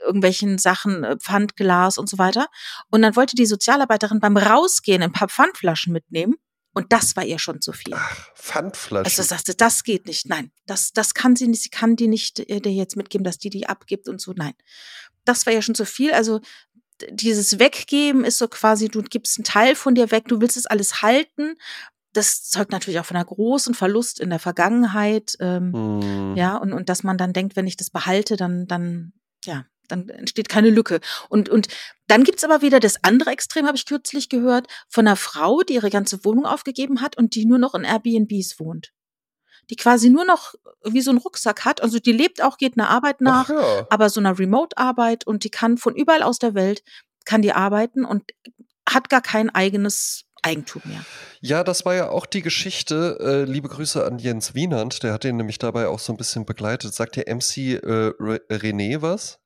irgendwelchen 0.01 0.59
Sachen, 0.59 1.05
äh, 1.05 1.17
Pfandglas 1.17 1.99
und 1.99 2.09
so 2.09 2.19
weiter. 2.19 2.47
Und 2.91 3.03
dann 3.03 3.17
wollte 3.17 3.37
die 3.37 3.47
Sozialarbeiterin 3.47 4.21
beim 4.21 4.37
Rausgehen 4.37 5.03
ein 5.03 5.13
paar 5.13 5.29
Pfandflaschen 5.29 5.93
mitnehmen. 5.93 6.35
Und 6.75 6.91
das 6.93 7.17
war 7.17 7.25
ihr 7.25 7.39
schon 7.39 7.61
zu 7.61 7.73
viel. 7.73 7.93
Ach, 7.95 8.31
Pfandflaschen. 8.35 9.05
Also 9.05 9.23
sagte, 9.23 9.55
das 9.55 9.85
geht 9.85 10.07
nicht. 10.07 10.27
Nein, 10.27 10.51
das, 10.67 10.93
das 10.93 11.13
kann 11.13 11.37
sie 11.37 11.47
nicht. 11.49 11.63
Sie 11.63 11.69
kann 11.69 11.97
die 11.97 12.09
nicht 12.09 12.41
äh, 12.41 12.61
dir 12.61 12.73
jetzt 12.73 12.97
mitgeben, 12.97 13.25
dass 13.25 13.37
die 13.39 13.51
die 13.51 13.69
abgibt 13.69 14.09
und 14.09 14.21
so. 14.21 14.33
Nein, 14.35 14.55
das 15.27 15.45
war 15.45 15.53
ja 15.53 15.61
schon 15.61 15.75
zu 15.75 15.85
viel. 15.85 16.13
Also 16.13 16.41
dieses 17.11 17.59
Weggeben 17.59 18.25
ist 18.25 18.39
so 18.39 18.49
quasi, 18.49 18.89
du 18.89 19.03
gibst 19.03 19.39
einen 19.39 19.45
Teil 19.45 19.75
von 19.75 19.95
dir 19.95 20.11
weg, 20.11 20.29
du 20.29 20.41
willst 20.41 20.57
es 20.57 20.67
alles 20.67 21.03
halten. 21.03 21.57
Das 22.15 22.45
zeugt 22.45 22.73
natürlich 22.73 23.01
auch 23.01 23.07
von 23.07 23.17
einer 23.17 23.25
großen 23.27 23.75
Verlust 23.75 24.21
in 24.21 24.31
der 24.31 24.39
Vergangenheit. 24.39 25.37
Ähm, 25.41 25.73
Mhm. 25.73 26.37
ja, 26.37 26.57
und, 26.57 26.73
und 26.73 26.89
dass 26.89 27.03
man 27.03 27.19
dann 27.19 27.33
denkt, 27.33 27.57
wenn 27.57 27.67
ich 27.67 27.77
das 27.77 27.91
behalte, 27.91 28.37
dann, 28.37 28.67
dann, 28.67 29.13
ja, 29.45 29.67
dann 29.89 30.09
entsteht 30.09 30.49
keine 30.49 30.71
Lücke. 30.71 31.01
Und, 31.29 31.49
und 31.49 31.69
dann 32.09 32.25
gibt's 32.25 32.45
aber 32.45 32.63
wieder 32.63 32.81
das 32.81 33.03
andere 33.05 33.31
Extrem, 33.31 33.67
habe 33.67 33.77
ich 33.77 33.87
kürzlich 33.87 34.29
gehört, 34.29 34.67
von 34.89 35.07
einer 35.07 35.17
Frau, 35.17 35.63
die 35.63 35.75
ihre 35.75 35.91
ganze 35.91 36.25
Wohnung 36.25 36.47
aufgegeben 36.47 37.01
hat 37.01 37.17
und 37.17 37.35
die 37.35 37.47
nur 37.47 37.59
noch 37.59 37.75
in 37.75 37.85
Airbnbs 37.85 38.59
wohnt. 38.59 38.93
Die 39.71 39.77
quasi 39.77 40.11
nur 40.11 40.25
noch 40.25 40.55
wie 40.85 41.01
so 41.01 41.11
einen 41.11 41.19
Rucksack 41.19 41.65
hat. 41.65 41.83
Also 41.83 41.99
die 41.99 42.13
lebt 42.13 42.43
auch, 42.43 42.59
geht 42.59 42.77
einer 42.77 42.91
Arbeit 42.91 43.21
nach, 43.21 43.49
Ach 43.51 43.55
ja. 43.55 43.87
aber 43.91 44.11
so 44.11 44.21
einer 44.21 44.39
Remote-Arbeit 44.39 45.27
und 45.27 45.45
die 45.45 45.51
kann 45.51 45.79
von 45.79 45.95
überall 45.95 46.23
aus 46.23 46.39
der 46.39 46.55
Welt, 46.55 46.83
kann 47.25 47.43
die 47.43 47.53
arbeiten 47.53 48.05
und 48.05 48.33
hat 48.89 49.09
gar 49.09 49.23
kein 49.23 49.51
eigenes 49.51 50.25
Eigentum 50.43 50.83
mehr. 50.85 51.05
Ja, 51.41 51.65
das 51.65 51.85
war 51.85 51.95
ja 51.95 52.09
auch 52.11 52.27
die 52.27 52.43
Geschichte. 52.43 53.19
Äh, 53.21 53.51
liebe 53.51 53.69
Grüße 53.69 54.05
an 54.05 54.19
Jens 54.19 54.55
Wienand, 54.55 55.03
der 55.03 55.13
hat 55.13 55.25
den 55.25 55.37
nämlich 55.37 55.59
dabei 55.59 55.89
auch 55.89 55.99
so 55.99 56.13
ein 56.13 56.17
bisschen 56.17 56.45
begleitet. 56.45 56.95
Sagt 56.95 57.17
der 57.17 57.33
MC 57.35 57.57
äh, 57.57 58.13
Re 58.19 58.41
René 58.51 59.03
was? 59.03 59.39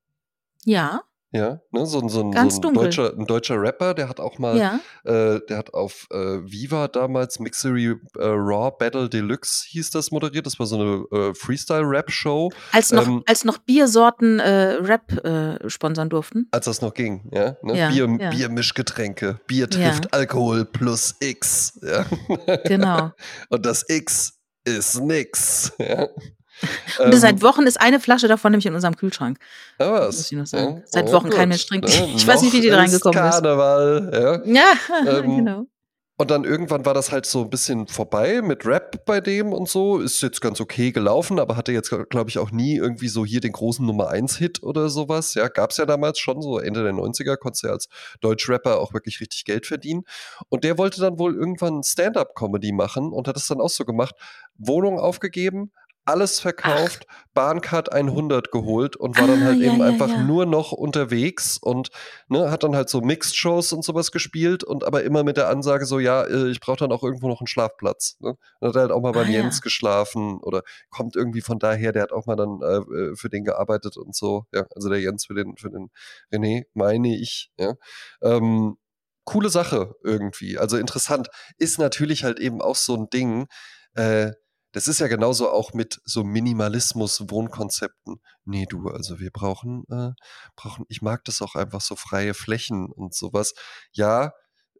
Ja, 0.64 1.02
Ja, 1.36 1.60
ne? 1.70 1.86
so, 1.86 2.00
ein- 2.00 2.08
so, 2.08 2.30
Ganz 2.30 2.54
so 2.54 2.58
ein, 2.60 2.62
dunkel. 2.62 2.82
deutscher, 2.84 3.12
ein 3.16 3.26
deutscher 3.26 3.60
Rapper, 3.60 3.94
der 3.94 4.08
hat 4.08 4.20
auch 4.20 4.38
mal, 4.38 4.56
ja. 4.56 4.80
äh, 5.04 5.40
der 5.48 5.58
hat 5.58 5.74
auf 5.74 6.06
äh, 6.10 6.16
Viva 6.44 6.88
damals 6.88 7.38
Mixery 7.38 7.86
äh, 7.86 7.96
Raw 8.18 8.72
Battle 8.78 9.08
Deluxe 9.08 9.64
hieß 9.68 9.90
das 9.90 10.10
moderiert. 10.10 10.46
Das 10.46 10.58
war 10.58 10.66
so 10.66 10.80
eine 10.80 11.04
äh, 11.30 11.34
Freestyle-Rap-Show, 11.34 12.50
Als 12.72 12.92
noch, 12.92 13.06
Ähm, 13.06 13.22
als 13.26 13.44
noch 13.44 13.58
Biersorten 13.58 14.38
äh, 14.40 14.76
Rap 14.80 15.12
äh, 15.24 15.68
sponsern 15.68 16.08
durften. 16.08 16.48
als 16.50 16.64
das 16.66 16.80
noch 16.80 16.94
ging. 16.94 17.28
Ja, 17.32 17.56
ne? 17.62 17.76
Ja, 17.78 17.90
Bier, 17.90 18.16
ja. 18.20 18.30
Biermischgetränke. 18.30 19.38
Bier 19.46 19.68
Ja. 19.72 19.90
trifft 19.90 20.12
Alkohol 20.14 20.64
plus 20.64 21.14
X. 21.20 21.78
Ja. 21.82 22.04
Genau. 22.64 23.10
Und 23.50 23.66
das 23.66 23.84
X 23.88 24.38
ist 24.64 25.00
nix. 25.00 25.72
Ja. 25.78 26.08
Und 26.98 27.12
Ähm, 27.12 27.18
seit 27.20 27.42
Wochen 27.42 27.62
ist 27.62 27.80
eine 27.80 28.00
Flasche 28.00 28.28
davon 28.28 28.52
nämlich 28.52 28.66
in 28.66 28.74
unserem 28.74 28.96
Kühlschrank. 28.96 29.38
muss 29.78 29.88
was? 29.88 30.30
ich 30.30 30.36
noch 30.38 30.46
sagen. 30.46 30.76
Ja, 30.78 30.82
Seit 30.86 31.08
ja, 31.08 31.12
Wochen 31.14 31.30
kein 31.30 31.40
gut, 31.40 31.48
Mensch 31.50 31.66
trinkt. 31.66 31.88
ne? 31.88 32.08
Ich 32.16 32.26
weiß 32.26 32.42
nicht, 32.42 32.52
wie 32.52 32.60
die 32.60 32.70
da 32.70 32.76
reingekommen 32.78 33.18
ist. 33.24 33.30
Karneval, 33.32 34.42
ja. 34.46 34.52
Ja, 34.52 34.72
Ähm, 35.20 35.36
genau. 35.36 35.66
Und 36.18 36.30
dann 36.30 36.44
irgendwann 36.44 36.86
war 36.86 36.94
das 36.94 37.12
halt 37.12 37.26
so 37.26 37.42
ein 37.42 37.50
bisschen 37.50 37.88
vorbei 37.88 38.40
mit 38.40 38.64
Rap 38.64 39.04
bei 39.04 39.20
dem 39.20 39.52
und 39.52 39.68
so. 39.68 39.98
Ist 39.98 40.22
jetzt 40.22 40.40
ganz 40.40 40.62
okay 40.62 40.90
gelaufen, 40.90 41.38
aber 41.38 41.56
hatte 41.58 41.72
jetzt, 41.72 41.94
glaube 42.08 42.30
ich, 42.30 42.38
auch 42.38 42.50
nie 42.50 42.76
irgendwie 42.76 43.08
so 43.08 43.26
hier 43.26 43.40
den 43.42 43.52
großen 43.52 43.84
Nummer 43.84 44.10
1-Hit 44.10 44.62
oder 44.62 44.88
sowas. 44.88 45.34
Ja, 45.34 45.48
gab 45.48 45.72
es 45.72 45.76
ja 45.76 45.84
damals 45.84 46.18
schon, 46.18 46.40
so 46.40 46.58
Ende 46.58 46.82
der 46.84 46.94
90er, 46.94 47.36
konntest 47.36 47.64
du 47.64 47.66
ja 47.66 47.74
als 47.74 47.88
Deutschrapper 48.22 48.80
auch 48.80 48.94
wirklich 48.94 49.20
richtig 49.20 49.44
Geld 49.44 49.66
verdienen. 49.66 50.04
Und 50.48 50.64
der 50.64 50.78
wollte 50.78 51.02
dann 51.02 51.18
wohl 51.18 51.34
irgendwann 51.34 51.82
Stand-up-Comedy 51.82 52.72
machen 52.72 53.12
und 53.12 53.28
hat 53.28 53.36
es 53.36 53.46
dann 53.46 53.60
auch 53.60 53.68
so 53.68 53.84
gemacht: 53.84 54.14
Wohnung 54.56 54.98
aufgegeben, 54.98 55.70
alles 56.06 56.40
verkauft, 56.40 57.06
Bahncard 57.34 57.92
100 57.92 58.50
geholt 58.50 58.96
und 58.96 59.18
war 59.18 59.26
dann 59.26 59.42
Ah, 59.42 59.46
halt 59.46 59.58
ja, 59.58 59.66
eben 59.72 59.80
ja, 59.80 59.86
einfach 59.86 60.08
ja. 60.08 60.22
nur 60.22 60.46
noch 60.46 60.72
unterwegs 60.72 61.58
und 61.58 61.90
ne, 62.28 62.50
hat 62.50 62.62
dann 62.62 62.74
halt 62.74 62.88
so 62.88 63.00
Mixed-Shows 63.00 63.72
und 63.72 63.84
sowas 63.84 64.12
gespielt 64.12 64.64
und 64.64 64.84
aber 64.84 65.02
immer 65.02 65.24
mit 65.24 65.36
der 65.36 65.48
Ansage 65.48 65.84
so, 65.84 65.98
ja, 65.98 66.22
äh, 66.22 66.48
ich 66.48 66.60
brauche 66.60 66.78
dann 66.78 66.92
auch 66.92 67.02
irgendwo 67.02 67.28
noch 67.28 67.40
einen 67.40 67.48
Schlafplatz. 67.48 68.16
Ne? 68.20 68.36
Und 68.60 68.68
hat 68.68 68.76
halt 68.76 68.92
auch 68.92 69.02
mal 69.02 69.12
beim 69.12 69.26
Ah. 69.26 69.30
Jens 69.30 69.60
geschlafen 69.60 70.38
oder 70.42 70.62
kommt 70.90 71.16
irgendwie 71.16 71.42
von 71.42 71.58
daher, 71.58 71.92
der 71.92 72.02
hat 72.02 72.12
auch 72.12 72.26
mal 72.26 72.36
dann 72.36 72.60
äh, 72.62 72.76
äh, 72.76 73.16
für 73.16 73.28
den 73.28 73.44
gearbeitet 73.44 73.96
und 73.96 74.14
so. 74.14 74.46
Ja, 74.54 74.64
also 74.74 74.88
der 74.88 75.00
Jens 75.00 75.26
für 75.26 75.34
den, 75.34 75.56
für 75.56 75.70
den 75.70 75.90
René, 76.32 76.64
meine 76.72 77.14
ich, 77.16 77.50
ja. 77.58 77.74
Ähm, 78.22 78.76
coole 79.24 79.50
Sache 79.50 79.96
irgendwie. 80.04 80.56
Also 80.56 80.76
interessant. 80.78 81.28
Ist 81.58 81.78
natürlich 81.78 82.24
halt 82.24 82.38
eben 82.38 82.62
auch 82.62 82.76
so 82.76 82.94
ein 82.96 83.10
Ding, 83.10 83.48
äh, 83.94 84.30
das 84.76 84.88
ist 84.88 85.00
ja 85.00 85.06
genauso 85.06 85.48
auch 85.50 85.72
mit 85.72 86.02
so 86.04 86.22
Minimalismus-Wohnkonzepten. 86.22 88.20
Nee, 88.44 88.66
du, 88.68 88.88
also 88.88 89.18
wir 89.18 89.30
brauchen, 89.30 89.84
äh, 89.90 90.10
brauchen, 90.54 90.84
ich 90.90 91.00
mag 91.00 91.24
das 91.24 91.40
auch 91.40 91.54
einfach 91.54 91.80
so 91.80 91.96
freie 91.96 92.34
Flächen 92.34 92.92
und 92.92 93.14
sowas. 93.14 93.54
Ja, 93.92 94.34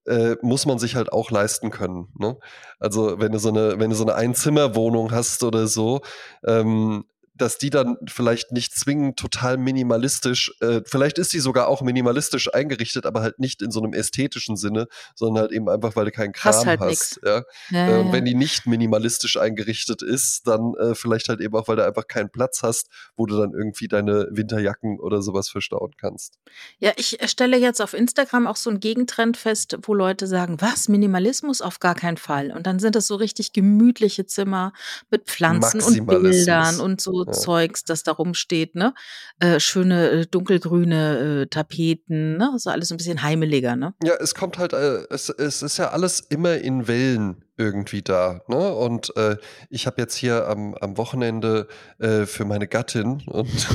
äh, 0.05 0.37
muss 0.43 0.67
man 0.67 0.79
sich 0.79 0.97
halt 0.97 1.11
auch 1.15 1.31
leisten 1.31 1.71
können. 1.71 2.13
Ne? 2.19 2.37
Also 2.79 3.19
wenn 3.21 3.33
du 3.33 3.39
so 3.39 3.49
eine, 3.49 3.81
wenn 3.81 3.89
du 3.89 3.97
so 3.97 4.05
eine 4.05 4.17
Einzimmerwohnung 4.17 5.13
hast 5.13 5.43
oder 5.43 5.67
so, 5.67 6.03
ähm, 6.47 7.07
dass 7.37 7.59
die 7.59 7.71
dann 7.71 7.97
vielleicht 8.09 8.53
nicht 8.53 8.75
zwingend 8.75 9.19
total 9.19 9.57
minimalistisch, 9.57 10.53
äh, 10.61 10.81
vielleicht 10.85 11.19
ist 11.19 11.33
die 11.33 11.41
sogar 11.41 11.69
auch 11.69 11.83
minimalistisch 11.83 12.53
eingerichtet, 12.53 13.07
aber 13.07 13.23
halt 13.23 13.39
nicht 13.39 13.63
in 13.63 13.71
so 13.71 13.83
einem 13.83 13.93
ästhetischen 13.93 14.57
Sinne, 14.57 14.87
sondern 15.15 15.43
halt 15.43 15.53
eben 15.53 15.69
einfach, 15.69 15.97
weil 15.97 16.07
du 16.07 16.13
keinen 16.13 16.33
Kram 16.33 16.55
Hast 16.55 16.67
hast. 16.67 16.67
halt 16.67 16.81
nix. 16.81 17.21
Ja? 17.25 17.43
Ja, 17.71 17.87
Äh, 17.87 18.07
ja, 18.07 18.13
wenn 18.13 18.25
die 18.25 18.35
nicht 18.35 18.67
minimalistisch 18.67 19.37
eingerichtet 19.37 20.03
ist, 20.03 20.47
dann 20.47 20.75
äh, 20.75 20.95
vielleicht 20.95 21.29
halt 21.29 21.41
eben 21.41 21.55
auch, 21.57 21.69
weil 21.69 21.77
du 21.77 21.85
einfach 21.85 22.07
keinen 22.07 22.31
Platz 22.31 22.63
hast, 22.63 22.89
wo 23.17 23.27
du 23.27 23.37
dann 23.37 23.53
irgendwie 23.53 23.89
deine 23.89 24.29
Winterjacken 24.31 24.99
oder 25.01 25.23
sowas 25.23 25.49
verstauen 25.49 25.93
kannst. 25.99 26.39
ja, 26.79 26.93
ich 26.97 27.19
stelle 27.27 27.57
jetzt 27.57 27.81
auf 27.81 27.95
Instagram 27.95 28.47
auch 28.47 28.57
so 28.57 28.71
einen 28.71 28.81
Gegentrend 28.81 29.37
fest, 29.37 29.79
wo 29.83 29.95
Leute 29.95 30.27
sagen, 30.27 30.61
was, 30.61 30.89
Minimalismus 30.89 31.61
auf 31.61 31.81
gar 31.81 31.95
keinen 31.95 32.17
Fall. 32.17 32.53
Und 32.53 32.67
dann 32.67 32.79
sind 32.79 32.97
es 32.97 33.07
so 33.07 33.17
richtig 33.17 33.53
gemütliche 33.53 34.27
Zimmer 34.27 34.73
mit 35.11 35.25
Pflanzen 35.25 35.83
und. 35.83 36.07
Bildern 36.07 36.81
und 36.81 37.01
so. 37.01 37.26
Zeugs, 37.33 37.85
das 37.85 38.03
da 38.03 38.13
rumsteht, 38.13 38.75
ne? 38.75 38.95
Äh, 39.41 39.61
schöne 39.61 40.11
äh, 40.11 40.27
dunkelgrüne 40.27 41.43
äh, 41.43 41.47
Tapeten, 41.47 42.37
ne? 42.37 42.53
So 42.57 42.71
alles 42.71 42.91
ein 42.91 42.97
bisschen 42.97 43.23
heimeliger, 43.23 43.77
ne? 43.77 43.95
Ja, 44.03 44.15
es 44.21 44.35
kommt 44.35 44.59
halt, 44.59 44.73
äh, 44.73 45.05
es, 45.11 45.29
es 45.29 45.63
ist 45.63 45.77
ja 45.77 45.91
alles 45.91 46.21
immer 46.21 46.57
in 46.57 46.89
Wellen 46.89 47.46
irgendwie 47.57 48.03
da. 48.03 48.41
Ne? 48.49 48.75
Und 48.75 49.17
äh, 49.17 49.37
ich 49.71 49.87
habe 49.87 50.01
jetzt 50.01 50.17
hier 50.17 50.49
am, 50.49 50.75
am 50.75 50.97
Wochenende 50.97 51.69
äh, 51.99 52.27
für 52.27 52.45
meine 52.45 52.69
Gattin 52.69 53.23
und, 53.27 53.49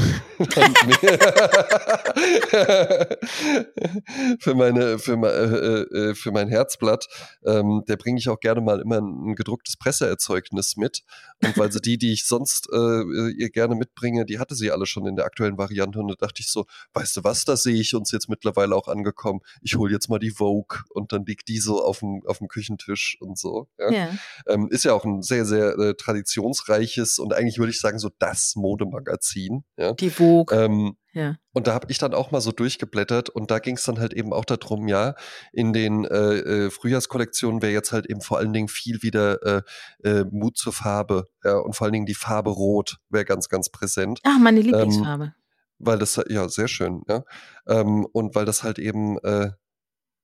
für 4.40 4.56
meine 4.56 5.00
für, 5.00 5.14
äh, 5.14 6.10
äh, 6.10 6.16
für 6.16 6.32
mein 6.32 6.48
Herzblatt, 6.48 7.08
ähm, 7.46 7.84
der 7.88 7.98
bringe 7.98 8.20
ich 8.20 8.30
auch 8.30 8.40
gerne 8.40 8.62
mal 8.62 8.82
immer 8.82 8.98
ein, 8.98 9.32
ein, 9.32 9.36
gedrucktes 9.36 9.78
Presseerzeugnis 9.78 10.78
mit. 10.78 11.04
Und 11.44 11.58
weil 11.58 11.72
sie 11.72 11.82
die, 11.82 11.98
die 11.98 12.14
ich 12.14 12.26
sonst 12.26 12.70
äh, 12.72 13.32
ihr 13.38 13.50
gerne 13.50 13.76
mitbringe, 13.76 14.26
die 14.26 14.40
hatte 14.40 14.56
sie 14.56 14.72
alle 14.72 14.86
schon 14.86 15.08
in 15.08 15.16
der 15.16 15.26
aktuellen 15.26 15.58
Variante. 15.58 16.00
Und 16.00 16.10
da 16.10 16.16
dachte 16.16 16.42
ich 16.42 16.50
so, 16.50 16.66
weißt 16.94 17.18
du 17.18 17.24
was, 17.24 17.46
da 17.46 17.58
sehe 17.58 17.80
ich 17.80 17.96
uns 17.96 18.12
jetzt 18.12 18.30
mittlerweile 18.30 18.76
auch 18.76 18.88
angekommen. 18.88 19.42
Ich 19.62 19.76
hole 19.76 19.92
jetzt 19.92 20.10
mal 20.10 20.20
die 20.20 20.32
Vogue 20.32 20.80
und 20.90 21.12
dann 21.12 21.26
liegt 21.26 21.48
die 21.48 21.60
so 21.60 21.84
auf 21.84 22.00
dem, 22.00 22.22
auf 22.26 22.38
dem 22.38 22.48
Küchentisch 22.48 23.18
und 23.20 23.38
so. 23.38 23.68
Ja? 23.78 23.92
ja. 23.92 24.10
Ähm, 24.48 24.68
ist 24.70 24.86
ja 24.86 24.94
auch 24.94 25.06
ein 25.06 25.22
sehr, 25.22 25.46
sehr 25.46 25.78
äh, 25.78 25.94
traditionsreiches 25.96 27.20
und 27.20 27.34
eigentlich 27.34 27.58
würde 27.58 27.72
ich 27.72 27.80
sagen, 27.80 28.00
so 28.00 28.10
das 28.20 28.54
Modemagazin. 28.56 29.64
Ja? 29.78 29.94
Die 29.94 30.10
Vogue. 30.10 30.56
Ähm, 30.56 30.96
ja. 31.14 31.36
Und 31.54 31.68
da 31.68 31.74
habe 31.74 31.88
ich 31.90 31.98
dann 31.98 32.14
auch 32.14 32.32
mal 32.32 32.40
so 32.40 32.52
durchgeblättert 32.52 33.30
und 33.30 33.52
da 33.52 33.60
ging 33.60 33.76
es 33.76 33.84
dann 33.84 34.00
halt 34.00 34.14
eben 34.14 34.32
auch 34.32 34.46
darum, 34.46 34.88
ja, 34.88 35.16
in 35.52 35.74
den 35.74 36.06
äh, 36.06 36.38
äh, 36.38 36.70
Frühjahrskollektionen 36.70 37.62
wäre 37.62 37.74
jetzt 37.74 37.92
halt 37.92 38.06
eben 38.06 38.22
vor 38.22 38.38
allen 38.38 38.54
Dingen 38.54 38.70
viel 38.70 39.04
wieder 39.04 39.44
äh, 39.44 39.62
äh, 40.04 40.24
Mut 40.32 40.58
zur 40.58 40.72
Farbe, 40.72 41.28
ja, 41.44 41.58
und 41.58 41.76
vor 41.76 41.86
allen 41.86 41.94
Dingen 41.94 42.06
die 42.06 42.16
Farbe 42.16 42.52
Rot 42.52 42.98
wäre 43.10 43.26
ganz, 43.26 43.50
ganz 43.50 43.70
präsent. 43.70 44.22
Ach, 44.24 44.40
meine 44.40 44.62
ähm, 44.62 44.68
Lieblingsfarbe. 44.68 45.24
Ähm, 45.26 45.32
weil 45.80 45.98
das, 45.98 46.22
ja, 46.30 46.48
sehr 46.48 46.68
schön, 46.68 47.02
ja. 47.10 47.24
Ähm, 47.68 48.08
und 48.14 48.36
weil 48.36 48.46
das 48.46 48.64
halt 48.64 48.80
eben 48.80 49.18
äh, 49.20 49.52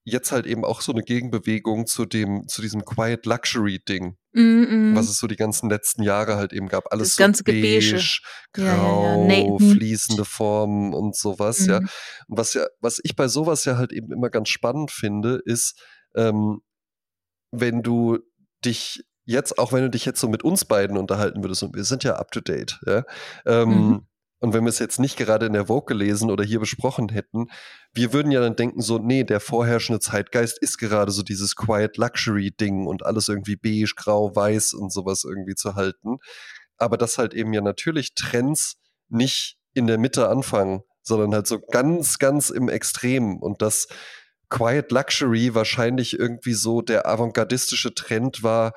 jetzt 0.07 0.31
halt 0.31 0.45
eben 0.45 0.63
auch 0.63 0.79
so 0.79 0.93
eine 0.93 1.03
Gegenbewegung 1.03 1.85
zu 1.85 2.05
dem, 2.05 2.47
zu 2.47 2.61
diesem 2.61 2.85
Quiet 2.85 3.25
Luxury 3.25 3.79
Ding, 3.79 4.15
mm 4.31 4.39
-mm. 4.39 4.95
was 4.95 5.09
es 5.09 5.17
so 5.17 5.27
die 5.27 5.35
ganzen 5.35 5.69
letzten 5.69 6.01
Jahre 6.01 6.37
halt 6.37 6.53
eben 6.53 6.69
gab. 6.69 6.93
Alles 6.93 7.09
das 7.09 7.15
so 7.17 7.23
ganze 7.23 7.43
beige, 7.43 8.01
grau, 8.53 8.63
ja, 8.63 9.15
ja, 9.15 9.17
ja. 9.17 9.25
Nee. 9.25 9.57
fließende 9.59 10.23
Formen 10.23 10.93
und 10.93 11.15
sowas, 11.17 11.67
mm. 11.67 11.69
ja. 11.69 11.77
Und 11.77 12.37
was 12.37 12.53
ja, 12.53 12.65
was 12.79 13.01
ich 13.03 13.17
bei 13.17 13.27
sowas 13.27 13.65
ja 13.65 13.77
halt 13.77 13.91
eben 13.91 14.13
immer 14.13 14.29
ganz 14.29 14.47
spannend 14.47 14.91
finde, 14.91 15.41
ist, 15.43 15.77
ähm, 16.15 16.61
wenn 17.51 17.83
du 17.83 18.19
dich 18.63 19.03
jetzt, 19.25 19.59
auch 19.59 19.73
wenn 19.73 19.83
du 19.83 19.89
dich 19.89 20.05
jetzt 20.05 20.21
so 20.21 20.29
mit 20.29 20.41
uns 20.41 20.63
beiden 20.63 20.97
unterhalten 20.97 21.43
würdest, 21.43 21.63
und 21.63 21.75
wir 21.75 21.83
sind 21.83 22.05
ja 22.05 22.15
up 22.15 22.31
to 22.31 22.39
date, 22.39 22.79
ja, 22.85 23.03
ähm, 23.45 23.69
mhm. 23.69 24.07
Und 24.39 24.53
wenn 24.53 24.63
wir 24.63 24.69
es 24.69 24.79
jetzt 24.79 24.99
nicht 24.99 25.17
gerade 25.17 25.47
in 25.47 25.53
der 25.53 25.67
Vogue 25.67 25.87
gelesen 25.87 26.29
oder 26.29 26.43
hier 26.43 26.59
besprochen 26.59 27.09
hätten, 27.09 27.47
wir 27.93 28.13
würden 28.13 28.31
ja 28.31 28.39
dann 28.39 28.55
denken 28.55 28.81
so, 28.81 28.99
nee, 28.99 29.23
der 29.23 29.39
vorherrschende 29.39 29.99
Zeitgeist 29.99 30.59
ist 30.59 30.77
gerade 30.77 31.11
so 31.11 31.23
dieses 31.23 31.55
Quiet 31.55 31.97
Luxury 31.97 32.51
Ding 32.51 32.85
und 32.85 33.03
alles 33.03 33.29
irgendwie 33.29 33.55
beige, 33.55 33.93
grau, 33.95 34.35
weiß 34.35 34.73
und 34.73 34.93
sowas 34.93 35.23
irgendwie 35.23 35.55
zu 35.55 35.73
halten. 35.73 36.17
Aber 36.77 36.97
dass 36.97 37.17
halt 37.17 37.33
eben 37.33 37.51
ja 37.53 37.61
natürlich 37.61 38.13
Trends 38.13 38.77
nicht 39.09 39.57
in 39.73 39.87
der 39.87 39.97
Mitte 39.97 40.29
anfangen, 40.29 40.81
sondern 41.01 41.33
halt 41.33 41.47
so 41.47 41.59
ganz, 41.59 42.19
ganz 42.19 42.51
im 42.51 42.69
Extrem 42.69 43.37
und 43.37 43.61
dass 43.61 43.87
Quiet 44.49 44.91
Luxury 44.91 45.55
wahrscheinlich 45.55 46.19
irgendwie 46.19 46.53
so 46.53 46.81
der 46.81 47.07
avantgardistische 47.07 47.93
Trend 47.95 48.43
war, 48.43 48.73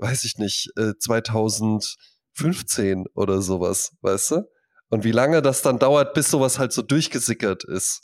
weiß 0.00 0.24
ich 0.24 0.38
nicht, 0.38 0.70
2015 0.74 3.00
äh, 3.00 3.04
oder 3.14 3.40
sowas, 3.40 3.92
weißt 4.02 4.32
du? 4.32 4.55
Und 4.88 5.04
wie 5.04 5.12
lange 5.12 5.42
das 5.42 5.62
dann 5.62 5.78
dauert, 5.78 6.14
bis 6.14 6.30
sowas 6.30 6.58
halt 6.58 6.72
so 6.72 6.82
durchgesickert 6.82 7.64
ist. 7.64 8.02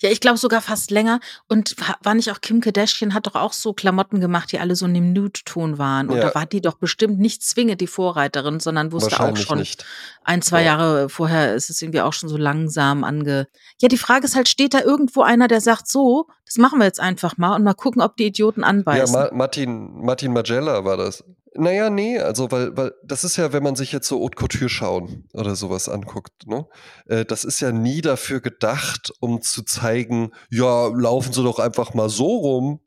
Ja, 0.00 0.10
ich 0.10 0.20
glaube 0.20 0.38
sogar 0.38 0.60
fast 0.60 0.90
länger. 0.90 1.20
Und 1.48 1.76
war 2.02 2.14
nicht 2.14 2.30
auch 2.30 2.40
Kim 2.40 2.60
Kardashian 2.60 3.14
hat 3.14 3.26
doch 3.26 3.34
auch 3.34 3.52
so 3.52 3.72
Klamotten 3.72 4.20
gemacht, 4.20 4.52
die 4.52 4.58
alle 4.58 4.76
so 4.76 4.86
in 4.86 4.94
dem 4.94 5.12
Nude-Ton 5.12 5.78
waren. 5.78 6.08
Und 6.08 6.16
ja. 6.16 6.28
da 6.28 6.34
war 6.34 6.46
die 6.46 6.60
doch 6.60 6.78
bestimmt 6.78 7.18
nicht 7.18 7.42
zwingend 7.42 7.80
die 7.80 7.86
Vorreiterin, 7.86 8.60
sondern 8.60 8.92
wusste 8.92 9.20
auch 9.20 9.36
schon 9.36 9.58
nicht. 9.58 9.84
ein, 10.24 10.42
zwei 10.42 10.60
ja. 10.60 10.72
Jahre 10.72 11.08
vorher 11.08 11.54
ist 11.54 11.70
es 11.70 11.82
irgendwie 11.82 12.00
auch 12.00 12.12
schon 12.12 12.28
so 12.28 12.36
langsam 12.36 13.04
ange. 13.04 13.48
Ja, 13.80 13.88
die 13.88 13.98
Frage 13.98 14.24
ist 14.24 14.36
halt, 14.36 14.48
steht 14.48 14.74
da 14.74 14.80
irgendwo 14.80 15.22
einer, 15.22 15.48
der 15.48 15.60
sagt 15.60 15.88
so, 15.88 16.26
das 16.44 16.56
machen 16.56 16.78
wir 16.78 16.86
jetzt 16.86 17.00
einfach 17.00 17.36
mal 17.36 17.54
und 17.54 17.64
mal 17.64 17.74
gucken, 17.74 18.02
ob 18.02 18.16
die 18.16 18.26
Idioten 18.26 18.64
anbeißen. 18.64 19.14
Ja, 19.14 19.28
Ma 19.28 19.30
Martin, 19.32 20.00
Martin 20.00 20.32
Magella 20.32 20.84
war 20.84 20.96
das. 20.96 21.24
Naja, 21.58 21.90
nee, 21.90 22.18
also 22.18 22.50
weil, 22.50 22.76
weil 22.76 22.92
das 23.02 23.24
ist 23.24 23.36
ja, 23.36 23.52
wenn 23.52 23.62
man 23.62 23.76
sich 23.76 23.92
jetzt 23.92 24.08
so 24.08 24.20
Haute 24.22 24.36
Couture 24.36 24.68
schauen 24.68 25.24
oder 25.32 25.56
sowas 25.56 25.88
anguckt, 25.88 26.46
ne? 26.46 26.66
Äh, 27.06 27.24
das 27.24 27.44
ist 27.44 27.60
ja 27.60 27.72
nie 27.72 28.00
dafür 28.00 28.40
gedacht, 28.40 29.12
um 29.20 29.42
zu 29.42 29.62
zeigen, 29.62 30.32
ja, 30.50 30.88
laufen 30.88 31.32
Sie 31.32 31.42
doch 31.42 31.58
einfach 31.58 31.94
mal 31.94 32.08
so 32.08 32.26
rum, 32.26 32.80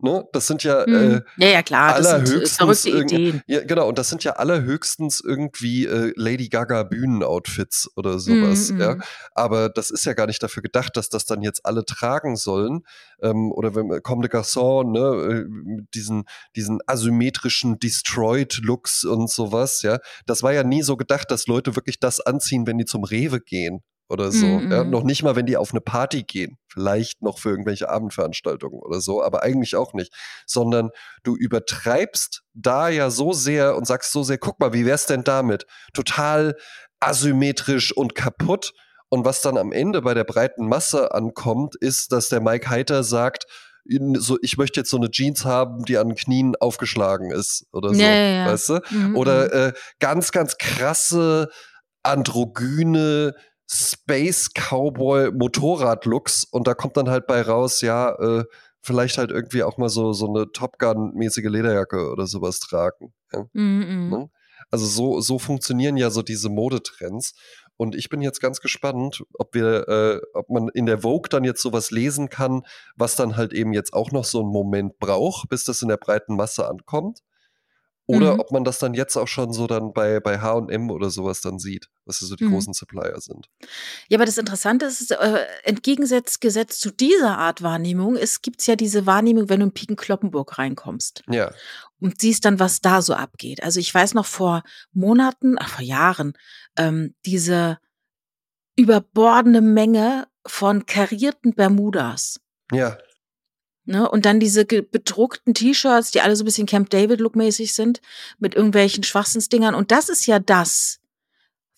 Ne? 0.00 0.24
Das 0.32 0.46
sind 0.46 0.62
ja, 0.62 0.84
hm. 0.84 0.94
äh, 0.94 1.20
ja, 1.44 1.48
ja, 1.54 1.62
klar, 1.62 1.94
allerhöchstens 1.94 2.86
Ideen. 2.86 3.42
Ja, 3.48 3.64
genau, 3.64 3.88
und 3.88 3.98
das 3.98 4.08
sind 4.08 4.22
ja 4.22 4.34
allerhöchstens 4.34 5.20
irgendwie 5.24 5.86
äh, 5.86 6.12
Lady 6.14 6.48
Gaga 6.48 6.84
Bühnenoutfits 6.84 7.90
oder 7.96 8.20
sowas, 8.20 8.70
mm, 8.70 8.80
ja. 8.80 8.96
Aber 9.34 9.68
das 9.68 9.90
ist 9.90 10.04
ja 10.04 10.12
gar 10.12 10.26
nicht 10.26 10.40
dafür 10.40 10.62
gedacht, 10.62 10.96
dass 10.96 11.08
das 11.08 11.24
dann 11.24 11.42
jetzt 11.42 11.66
alle 11.66 11.84
tragen 11.84 12.36
sollen. 12.36 12.82
Ähm, 13.20 13.50
oder 13.50 13.74
wenn 13.74 14.00
Comme 14.02 14.22
de 14.22 14.30
Garçon, 14.30 14.92
ne, 14.92 15.00
äh, 15.00 15.44
mit 15.48 15.92
diesen, 15.94 16.24
diesen 16.54 16.78
asymmetrischen 16.86 17.80
Destroyed-Looks 17.80 19.02
und 19.02 19.28
sowas, 19.28 19.82
ja. 19.82 19.98
Das 20.26 20.44
war 20.44 20.52
ja 20.52 20.62
nie 20.62 20.82
so 20.82 20.96
gedacht, 20.96 21.28
dass 21.32 21.48
Leute 21.48 21.74
wirklich 21.74 21.98
das 21.98 22.20
anziehen, 22.20 22.68
wenn 22.68 22.78
die 22.78 22.84
zum 22.84 23.02
Rewe 23.02 23.40
gehen 23.40 23.82
oder 24.08 24.32
so. 24.32 24.46
Mm 24.46 24.58
-hmm. 24.58 24.72
ja, 24.72 24.84
noch 24.84 25.02
nicht 25.02 25.22
mal, 25.22 25.36
wenn 25.36 25.46
die 25.46 25.56
auf 25.56 25.72
eine 25.72 25.80
Party 25.80 26.22
gehen. 26.22 26.58
Vielleicht 26.68 27.22
noch 27.22 27.38
für 27.38 27.50
irgendwelche 27.50 27.88
Abendveranstaltungen 27.88 28.80
oder 28.80 29.00
so, 29.00 29.22
aber 29.22 29.42
eigentlich 29.42 29.76
auch 29.76 29.92
nicht. 29.92 30.12
Sondern 30.46 30.90
du 31.22 31.36
übertreibst 31.36 32.42
da 32.54 32.88
ja 32.88 33.10
so 33.10 33.32
sehr 33.32 33.76
und 33.76 33.86
sagst 33.86 34.12
so 34.12 34.22
sehr, 34.22 34.38
guck 34.38 34.60
mal, 34.60 34.72
wie 34.72 34.86
wär's 34.86 35.06
denn 35.06 35.24
damit? 35.24 35.66
Total 35.92 36.56
asymmetrisch 37.00 37.92
und 37.92 38.14
kaputt. 38.14 38.72
Und 39.10 39.24
was 39.24 39.40
dann 39.40 39.56
am 39.56 39.72
Ende 39.72 40.02
bei 40.02 40.14
der 40.14 40.24
breiten 40.24 40.68
Masse 40.68 41.12
ankommt, 41.14 41.76
ist, 41.76 42.12
dass 42.12 42.28
der 42.28 42.40
Mike 42.40 42.68
Heiter 42.68 43.02
sagt, 43.02 43.46
so, 44.14 44.38
ich 44.42 44.58
möchte 44.58 44.80
jetzt 44.80 44.90
so 44.90 44.98
eine 44.98 45.10
Jeans 45.10 45.44
haben, 45.44 45.84
die 45.84 45.96
an 45.96 46.08
den 46.08 46.16
Knien 46.16 46.54
aufgeschlagen 46.60 47.30
ist 47.30 47.66
oder 47.72 47.94
so, 47.94 48.00
ja, 48.00 48.10
ja, 48.10 48.46
weißt 48.46 48.68
du? 48.68 48.80
Mhm. 48.90 49.16
Oder 49.16 49.46
mhm. 49.46 49.52
äh, 49.52 49.72
ganz, 49.98 50.30
ganz 50.30 50.58
krasse 50.58 51.48
androgyne 52.02 53.34
Space 53.70 54.50
Cowboy 54.54 55.30
Motorrad-Looks 55.32 56.44
und 56.44 56.66
da 56.66 56.74
kommt 56.74 56.96
dann 56.96 57.10
halt 57.10 57.26
bei 57.26 57.42
raus, 57.42 57.80
ja, 57.82 58.12
äh, 58.12 58.44
vielleicht 58.80 59.18
halt 59.18 59.30
irgendwie 59.30 59.62
auch 59.62 59.76
mal 59.76 59.90
so, 59.90 60.12
so 60.12 60.28
eine 60.28 60.50
Top 60.52 60.78
Gun-mäßige 60.78 61.48
Lederjacke 61.48 62.10
oder 62.10 62.26
sowas 62.26 62.60
tragen. 62.60 63.12
Ja? 63.32 63.44
Mm 63.52 63.82
-mm. 63.82 64.28
Also 64.70 64.86
so, 64.86 65.20
so 65.20 65.38
funktionieren 65.38 65.96
ja 65.96 66.10
so 66.10 66.22
diese 66.22 66.48
Modetrends. 66.48 67.34
Und 67.76 67.94
ich 67.94 68.08
bin 68.08 68.20
jetzt 68.22 68.40
ganz 68.40 68.60
gespannt, 68.60 69.22
ob 69.34 69.54
wir, 69.54 69.88
äh, 69.88 70.20
ob 70.34 70.50
man 70.50 70.68
in 70.68 70.86
der 70.86 71.02
Vogue 71.02 71.28
dann 71.30 71.44
jetzt 71.44 71.62
sowas 71.62 71.90
lesen 71.90 72.28
kann, 72.28 72.62
was 72.96 73.14
dann 73.14 73.36
halt 73.36 73.52
eben 73.52 73.72
jetzt 73.72 73.92
auch 73.92 74.10
noch 74.10 74.24
so 74.24 74.40
einen 74.40 74.50
Moment 74.50 74.98
braucht, 74.98 75.48
bis 75.48 75.64
das 75.64 75.80
in 75.82 75.88
der 75.88 75.96
breiten 75.96 76.34
Masse 76.34 76.68
ankommt. 76.68 77.20
Oder 78.10 78.34
mhm. 78.34 78.40
ob 78.40 78.52
man 78.52 78.64
das 78.64 78.78
dann 78.78 78.94
jetzt 78.94 79.16
auch 79.18 79.28
schon 79.28 79.52
so 79.52 79.66
dann 79.66 79.92
bei, 79.92 80.18
bei 80.18 80.38
HM 80.40 80.90
oder 80.90 81.10
sowas 81.10 81.42
dann 81.42 81.58
sieht, 81.58 81.90
was 82.06 82.18
so 82.20 82.36
die 82.36 82.44
mhm. 82.44 82.52
großen 82.52 82.72
Supplier 82.72 83.20
sind. 83.20 83.50
Ja, 84.08 84.16
aber 84.16 84.24
das 84.24 84.38
Interessante 84.38 84.86
ist, 84.86 85.10
äh, 85.10 85.44
entgegengesetzt 85.62 86.40
gesetzt 86.40 86.80
zu 86.80 86.90
dieser 86.90 87.36
Art 87.36 87.62
Wahrnehmung, 87.62 88.16
es 88.16 88.40
gibt 88.40 88.66
ja 88.66 88.76
diese 88.76 89.04
Wahrnehmung, 89.04 89.50
wenn 89.50 89.60
du 89.60 89.66
in 89.66 89.72
Piken-Kloppenburg 89.72 90.56
reinkommst. 90.56 91.22
Ja. 91.28 91.52
Und 92.00 92.18
siehst 92.18 92.46
dann, 92.46 92.58
was 92.58 92.80
da 92.80 93.02
so 93.02 93.12
abgeht. 93.12 93.62
Also 93.62 93.78
ich 93.78 93.92
weiß 93.94 94.14
noch 94.14 94.26
vor 94.26 94.62
Monaten, 94.94 95.56
ach, 95.58 95.68
vor 95.68 95.84
Jahren, 95.84 96.32
ähm, 96.78 97.14
diese 97.26 97.78
überbordende 98.74 99.60
Menge 99.60 100.28
von 100.46 100.86
karierten 100.86 101.54
Bermudas. 101.54 102.40
Ja. 102.72 102.96
Ne? 103.88 104.06
Und 104.06 104.26
dann 104.26 104.38
diese 104.38 104.66
bedruckten 104.66 105.54
T-Shirts, 105.54 106.10
die 106.10 106.20
alle 106.20 106.36
so 106.36 106.42
ein 106.42 106.44
bisschen 106.44 106.66
Camp 106.66 106.90
David-Look-mäßig 106.90 107.72
sind, 107.72 108.02
mit 108.38 108.54
irgendwelchen 108.54 109.02
Schwachsinnsdingern. 109.02 109.74
Und 109.74 109.90
das 109.90 110.10
ist 110.10 110.26
ja 110.26 110.38
das, 110.38 111.00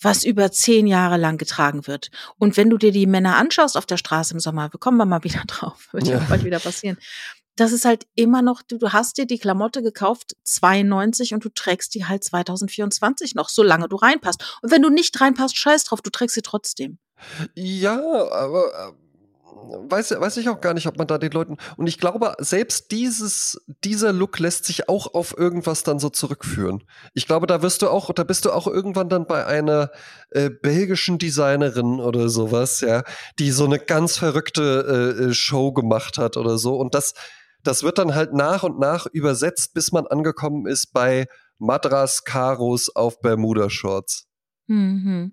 was 0.00 0.24
über 0.24 0.50
zehn 0.50 0.88
Jahre 0.88 1.18
lang 1.18 1.38
getragen 1.38 1.86
wird. 1.86 2.11
Und 2.36 2.56
wenn 2.56 2.68
du 2.68 2.78
dir 2.78 2.90
die 2.90 3.06
Männer 3.06 3.36
anschaust 3.36 3.76
auf 3.76 3.86
der 3.86 3.96
Straße 3.96 4.34
im 4.34 4.40
Sommer, 4.40 4.72
wir 4.72 4.80
kommen 4.80 4.96
wir 4.96 5.04
mal 5.04 5.22
wieder 5.22 5.44
drauf, 5.46 5.88
wird 5.92 6.08
ja, 6.08 6.18
ja 6.18 6.26
bald 6.28 6.42
wieder 6.42 6.58
passieren. 6.58 6.98
Das 7.54 7.70
ist 7.70 7.84
halt 7.84 8.08
immer 8.16 8.42
noch, 8.42 8.62
du, 8.62 8.76
du 8.76 8.92
hast 8.92 9.16
dir 9.16 9.26
die 9.26 9.38
Klamotte 9.38 9.80
gekauft, 9.80 10.34
92, 10.42 11.32
und 11.34 11.44
du 11.44 11.48
trägst 11.50 11.94
die 11.94 12.06
halt 12.06 12.24
2024 12.24 13.36
noch, 13.36 13.48
solange 13.48 13.88
du 13.88 13.94
reinpasst. 13.94 14.58
Und 14.62 14.72
wenn 14.72 14.82
du 14.82 14.88
nicht 14.88 15.20
reinpasst, 15.20 15.56
scheiß 15.56 15.84
drauf, 15.84 16.02
du 16.02 16.11
trägst 16.11 16.34
sie 16.34 16.42
trotzdem. 16.42 16.98
Ja, 17.54 18.00
aber 18.32 18.94
weiß, 19.53 20.20
weiß 20.20 20.36
ich 20.38 20.48
auch 20.48 20.61
gar 20.61 20.74
nicht, 20.74 20.86
ob 20.86 20.98
man 20.98 21.07
da 21.07 21.18
den 21.18 21.32
Leuten. 21.32 21.57
Und 21.76 21.86
ich 21.86 21.98
glaube, 21.98 22.34
selbst 22.38 22.90
dieses, 22.90 23.61
dieser 23.84 24.12
Look 24.12 24.38
lässt 24.38 24.64
sich 24.64 24.88
auch 24.88 25.14
auf 25.14 25.36
irgendwas 25.36 25.82
dann 25.82 25.98
so 25.98 26.09
zurückführen. 26.09 26.82
Ich 27.14 27.26
glaube, 27.26 27.46
da 27.46 27.62
wirst 27.62 27.82
du 27.82 27.88
auch, 27.88 28.12
da 28.12 28.24
bist 28.24 28.44
du 28.44 28.53
auch 28.53 28.66
irgendwann 28.66 29.09
dann 29.09 29.26
bei 29.26 29.46
einer 29.46 29.90
äh, 30.30 30.51
belgischen 30.51 31.18
Designerin 31.18 32.01
oder 32.01 32.28
sowas, 32.28 32.80
ja, 32.80 33.03
die 33.38 33.51
so 33.51 33.64
eine 33.64 33.78
ganz 33.78 34.16
verrückte 34.16 35.16
äh, 35.18 35.24
äh 35.24 35.34
Show 35.34 35.72
gemacht 35.72 36.18
hat 36.18 36.36
oder 36.36 36.59
so. 36.59 36.76
Und 36.76 36.94
das, 36.94 37.14
das 37.62 37.82
wird 37.82 37.98
dann 37.98 38.14
halt 38.14 38.32
nach 38.32 38.62
und 38.62 38.78
nach 38.78 39.07
übersetzt, 39.07 39.74
bis 39.74 39.92
man 39.92 40.07
angekommen 40.07 40.66
ist 40.66 40.92
bei 40.92 41.26
Madras 41.59 42.24
Karos 42.24 42.94
auf 42.94 43.20
Bermuda-Shorts. 43.20 44.26
Mhm. 44.66 45.32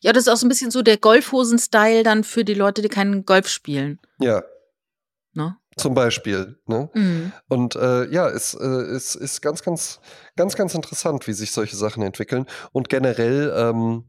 Ja, 0.00 0.12
das 0.12 0.26
ist 0.26 0.32
auch 0.32 0.36
so 0.36 0.46
ein 0.46 0.48
bisschen 0.48 0.70
so 0.70 0.82
der 0.82 0.96
Golfhosen-Style 0.96 2.02
dann 2.02 2.24
für 2.24 2.44
die 2.44 2.54
Leute, 2.54 2.82
die 2.82 2.88
keinen 2.88 3.24
Golf 3.24 3.48
spielen. 3.48 3.98
Ja. 4.18 4.42
Ne? 5.34 5.56
Zum 5.76 5.94
Beispiel. 5.94 6.58
Ne? 6.66 6.88
Mhm. 6.94 7.32
Und 7.48 7.76
äh, 7.76 8.06
ja, 8.10 8.28
es 8.28 8.54
äh, 8.54 8.94
ist, 8.96 9.14
ist 9.14 9.42
ganz, 9.42 9.62
ganz, 9.62 10.00
ganz, 10.36 10.56
ganz 10.56 10.74
interessant, 10.74 11.26
wie 11.26 11.34
sich 11.34 11.52
solche 11.52 11.76
Sachen 11.76 12.02
entwickeln. 12.02 12.46
Und 12.72 12.88
generell 12.88 13.52
ähm, 13.54 14.08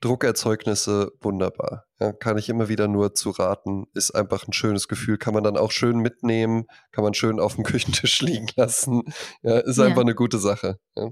Druckerzeugnisse 0.00 1.12
wunderbar. 1.20 1.84
Ja, 2.00 2.12
kann 2.12 2.36
ich 2.38 2.48
immer 2.48 2.68
wieder 2.68 2.88
nur 2.88 3.14
zu 3.14 3.30
raten. 3.30 3.86
Ist 3.94 4.10
einfach 4.10 4.46
ein 4.46 4.52
schönes 4.52 4.88
Gefühl. 4.88 5.16
Kann 5.18 5.32
man 5.34 5.42
dann 5.44 5.56
auch 5.56 5.70
schön 5.72 5.98
mitnehmen, 5.98 6.66
kann 6.92 7.04
man 7.04 7.14
schön 7.14 7.40
auf 7.40 7.54
dem 7.54 7.64
Küchentisch 7.64 8.20
liegen 8.20 8.48
lassen. 8.56 9.02
Ja, 9.42 9.58
ist 9.58 9.78
Ja. 9.78 9.84
einfach 9.84 10.02
eine 10.02 10.14
gute 10.14 10.38
Sache. 10.38 10.78
Ja. 10.96 11.08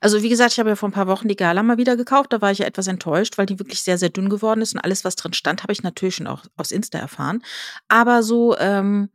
Also 0.00 0.22
wie 0.22 0.28
gesagt, 0.28 0.52
ich 0.52 0.58
habe 0.58 0.70
ja 0.70 0.76
vor 0.76 0.88
ein 0.88 0.92
paar 0.92 1.06
Wochen 1.06 1.28
die 1.28 1.36
Gala 1.36 1.62
mal 1.62 1.78
wieder 1.78 1.96
gekauft. 1.96 2.32
Da 2.32 2.40
war 2.40 2.50
ich 2.50 2.58
ja 2.58 2.66
etwas 2.66 2.86
enttäuscht, 2.86 3.38
weil 3.38 3.46
die 3.46 3.58
wirklich 3.58 3.82
sehr, 3.82 3.98
sehr 3.98 4.10
dünn 4.10 4.28
geworden 4.28 4.60
ist. 4.60 4.74
Und 4.74 4.80
alles, 4.80 5.04
was 5.04 5.16
drin 5.16 5.32
stand, 5.32 5.62
habe 5.62 5.72
ich 5.72 5.82
natürlich 5.82 6.16
schon 6.16 6.26
auch 6.26 6.44
aus 6.56 6.70
Insta 6.70 6.98
erfahren. 6.98 7.42
Aber 7.88 8.22
so, 8.22 8.56
ähm, 8.58 9.10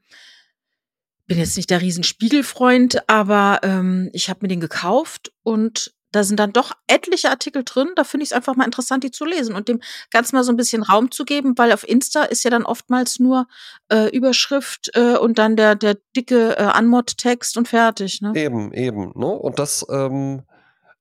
bin 1.25 1.37
jetzt 1.37 1.57
nicht 1.57 1.69
der 1.69 1.81
Riesenspiegelfreund, 1.81 3.09
aber 3.09 3.59
ähm, 3.63 4.09
ich 4.13 4.29
habe 4.29 4.39
mir 4.41 4.49
den 4.49 4.59
gekauft 4.59 5.31
und 5.43 5.93
da 6.13 6.23
sind 6.23 6.39
dann 6.39 6.53
doch 6.53 6.71
etliche 6.87 7.29
Artikel 7.29 7.63
drin. 7.63 7.89
Da 7.95 8.03
finde 8.03 8.23
ich 8.23 8.29
es 8.29 8.33
einfach 8.33 8.55
mal 8.55 8.65
interessant, 8.65 9.03
die 9.03 9.11
zu 9.11 9.25
lesen 9.25 9.55
und 9.55 9.67
dem 9.67 9.81
Ganzen 10.11 10.35
mal 10.35 10.43
so 10.43 10.51
ein 10.51 10.57
bisschen 10.57 10.83
Raum 10.83 11.11
zu 11.11 11.25
geben, 11.25 11.57
weil 11.57 11.73
auf 11.73 11.87
Insta 11.87 12.23
ist 12.23 12.43
ja 12.43 12.49
dann 12.49 12.63
oftmals 12.63 13.19
nur 13.19 13.47
äh, 13.91 14.09
Überschrift 14.15 14.91
äh, 14.93 15.17
und 15.17 15.37
dann 15.37 15.55
der, 15.55 15.75
der 15.75 15.97
dicke 16.15 16.57
äh, 16.57 16.63
Anmod-Text 16.63 17.57
und 17.57 17.67
fertig. 17.67 18.21
Ne? 18.21 18.31
Eben, 18.35 18.73
eben. 18.73 19.11
Ne? 19.15 19.27
Und 19.27 19.59
das, 19.59 19.85
ähm, 19.89 20.43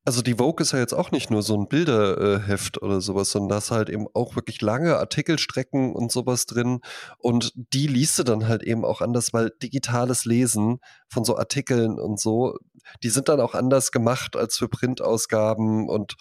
also 0.05 0.21
die 0.23 0.35
Vogue 0.35 0.63
ist 0.63 0.73
ja 0.73 0.81
jetzt 0.81 0.95
auch 0.95 1.13
nicht 1.13 1.31
nur 1.31 1.43
so 1.43 1.57
ein 1.57 1.69
Bilderheft 1.69 2.83
oder 2.83 3.01
sowas, 3.01 3.31
sondern 3.31 3.51
da 3.51 3.59
ist 3.59 3.71
halt 3.71 3.89
eben 3.89 4.07
auch 4.15 4.35
wirklich 4.35 4.61
lange 4.61 4.97
Artikelstrecken 4.97 5.95
und 5.95 6.11
sowas 6.11 6.47
drin. 6.47 6.81
Und 7.19 7.53
die 7.55 7.87
liest 7.87 8.19
du 8.19 8.25
dann 8.25 8.49
halt 8.49 8.65
eben 8.65 8.85
auch 8.85 9.01
anders, 9.01 9.33
weil 9.33 9.53
digitales 9.63 10.25
Lesen 10.25 10.79
von 11.09 11.25
so 11.25 11.37
Artikeln 11.37 12.01
und 12.01 12.19
so, 12.19 12.59
die 13.03 13.11
sind 13.11 13.29
dann 13.29 13.41
auch 13.41 13.55
anders 13.55 13.93
gemacht 13.93 14.35
als 14.35 14.57
für 14.57 14.69
Printausgaben 14.69 15.89
und 15.89 16.15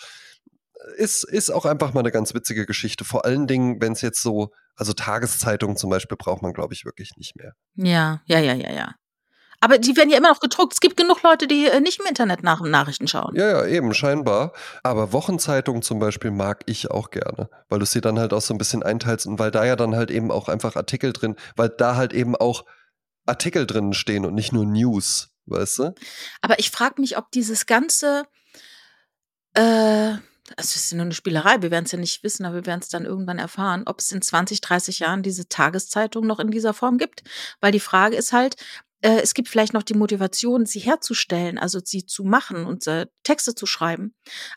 ist, 0.98 1.24
ist 1.24 1.50
auch 1.50 1.66
einfach 1.66 1.94
mal 1.94 2.02
eine 2.02 2.12
ganz 2.12 2.34
witzige 2.34 2.66
Geschichte. 2.66 3.04
Vor 3.04 3.26
allen 3.26 3.48
Dingen, 3.48 3.82
wenn 3.82 3.94
es 3.94 4.02
jetzt 4.02 4.22
so, 4.22 4.52
also 4.76 4.94
Tageszeitungen 4.94 5.78
zum 5.78 5.90
Beispiel 5.90 6.18
braucht 6.18 6.42
man, 6.42 6.54
glaube 6.54 6.74
ich, 6.74 6.86
wirklich 6.86 7.12
nicht 7.18 7.36
mehr. 7.36 7.54
Ja, 7.76 8.22
ja, 8.26 8.40
ja, 8.40 8.54
ja, 8.54 8.72
ja. 8.72 8.96
Aber 9.62 9.78
die 9.78 9.96
werden 9.96 10.10
ja 10.10 10.18
immer 10.18 10.30
noch 10.30 10.40
gedruckt. 10.40 10.74
Es 10.74 10.80
gibt 10.82 10.98
genug 10.98 11.22
Leute, 11.22 11.48
die 11.48 11.68
äh, 11.68 11.80
nicht 11.80 12.00
im 12.00 12.08
Internet 12.08 12.42
nach 12.42 12.62
Nachrichten 12.62 13.08
schauen. 13.08 13.36
Ja, 13.36 13.48
ja, 13.48 13.66
eben, 13.66 13.94
scheinbar. 13.94 14.54
Aber 14.82 15.14
Wochenzeitungen 15.14 15.84
zum 15.84 16.00
Beispiel 16.00 16.32
mag 16.32 16.64
ich 16.66 16.90
auch 16.90 17.12
gerne, 17.12 17.48
weil 17.70 17.78
du 17.78 17.86
sie 17.86 18.02
dann 18.02 18.18
halt 18.18 18.34
auch 18.34 18.42
so 18.42 18.56
ein 18.56 18.58
bisschen 18.58 18.82
einteilst 18.82 19.28
und 19.28 19.38
weil 19.38 19.52
da 19.52 19.64
ja 19.64 19.76
dann 19.76 19.96
halt 19.96 20.10
eben 20.10 20.32
auch 20.32 20.50
einfach 20.50 20.76
Artikel 20.76 21.14
drin, 21.14 21.36
weil 21.56 21.70
da 21.70 21.96
halt 21.96 22.12
eben 22.12 22.36
auch 22.36 22.66
Artikel 23.28 23.68
drin 23.68 23.94
stehen 23.94 24.26
und 24.26 24.34
nicht 24.34 24.52
nur 24.52 24.66
News, 24.66 25.30
weißt 25.46 25.80
du? 25.80 25.96
Aber 26.42 26.58
ich 26.58 26.72
frage 26.72 27.00
mich, 27.00 27.18
ob 27.18 27.32
dieses 27.32 27.68
ganze, 27.68 28.26
äh, 29.54 30.14
es 30.58 30.76
ist 30.76 30.92
ja 30.92 30.98
nur 30.98 31.06
eine 31.06 31.14
Spielerei, 31.14 31.62
wir 31.62 31.70
werden 31.70 31.86
es 31.86 31.92
ja 31.92 32.00
nicht 32.00 32.24
wissen, 32.24 32.46
aber 32.46 32.56
wir 32.56 32.66
werden 32.66 32.82
es 32.82 32.90
dann 32.90 33.06
irgendwann 33.06 33.38
erfahren, 33.38 33.84
ob 33.86 34.00
es 34.00 34.12
in 34.12 34.24
20, 34.24 34.62
30 34.62 35.00
Jahren 35.00 35.22
diese 35.22 35.48
Tageszeitung 35.48 36.26
noch 36.26 36.40
in 36.40 36.50
dieser 36.50 36.74
Form 36.74 36.98
gibt. 36.98 37.24
Weil 37.60 37.72
die 37.72 37.80
Frage 37.80 38.16
ist 38.16 38.34
halt, 38.34 38.56
äh, 39.02 39.22
es 39.22 39.34
gibt 39.34 39.50
vielleicht 39.50 39.74
noch 39.74 39.84
die 39.84 39.94
Motivation, 39.94 40.66
sie 40.66 40.80
herzustellen, 40.80 41.58
also 41.58 41.80
sie 41.84 42.06
zu 42.06 42.24
machen 42.24 42.66
und 42.66 42.86
äh, 42.88 43.08
Texte 43.24 43.56
zu 43.56 43.66
schreiben. 43.66 44.14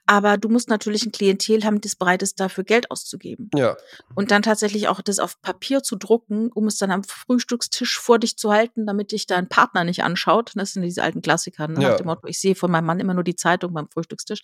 Aber 0.06 0.36
du 0.36 0.48
musst 0.48 0.68
natürlich 0.68 1.04
ein 1.06 1.12
Klientel 1.12 1.64
haben, 1.64 1.80
das 1.80 1.96
bereit 1.96 2.22
ist, 2.22 2.40
dafür 2.40 2.64
Geld 2.64 2.90
auszugeben. 2.90 3.50
Ja, 3.54 3.76
Und 4.14 4.30
dann 4.30 4.42
tatsächlich 4.42 4.88
auch 4.88 5.00
das 5.00 5.18
auf 5.18 5.40
Papier 5.40 5.82
zu 5.82 5.96
drucken, 5.96 6.50
um 6.52 6.66
es 6.66 6.76
dann 6.76 6.90
am 6.90 7.04
Frühstückstisch 7.04 7.98
vor 7.98 8.18
dich 8.18 8.36
zu 8.36 8.52
halten, 8.52 8.86
damit 8.86 9.12
dich 9.12 9.26
dein 9.26 9.48
Partner 9.48 9.84
nicht 9.84 10.04
anschaut. 10.04 10.52
Das 10.54 10.72
sind 10.72 10.82
diese 10.82 11.02
alten 11.02 11.22
Klassiker, 11.22 11.68
ne? 11.68 11.82
Ja. 11.82 11.90
nach 11.90 11.96
dem 11.96 12.06
Motto, 12.06 12.26
ich 12.26 12.38
sehe 12.38 12.54
von 12.54 12.70
meinem 12.70 12.86
Mann 12.86 13.00
immer 13.00 13.14
nur 13.14 13.24
die 13.24 13.36
Zeitung 13.36 13.72
beim 13.72 13.88
Frühstückstisch. 13.88 14.40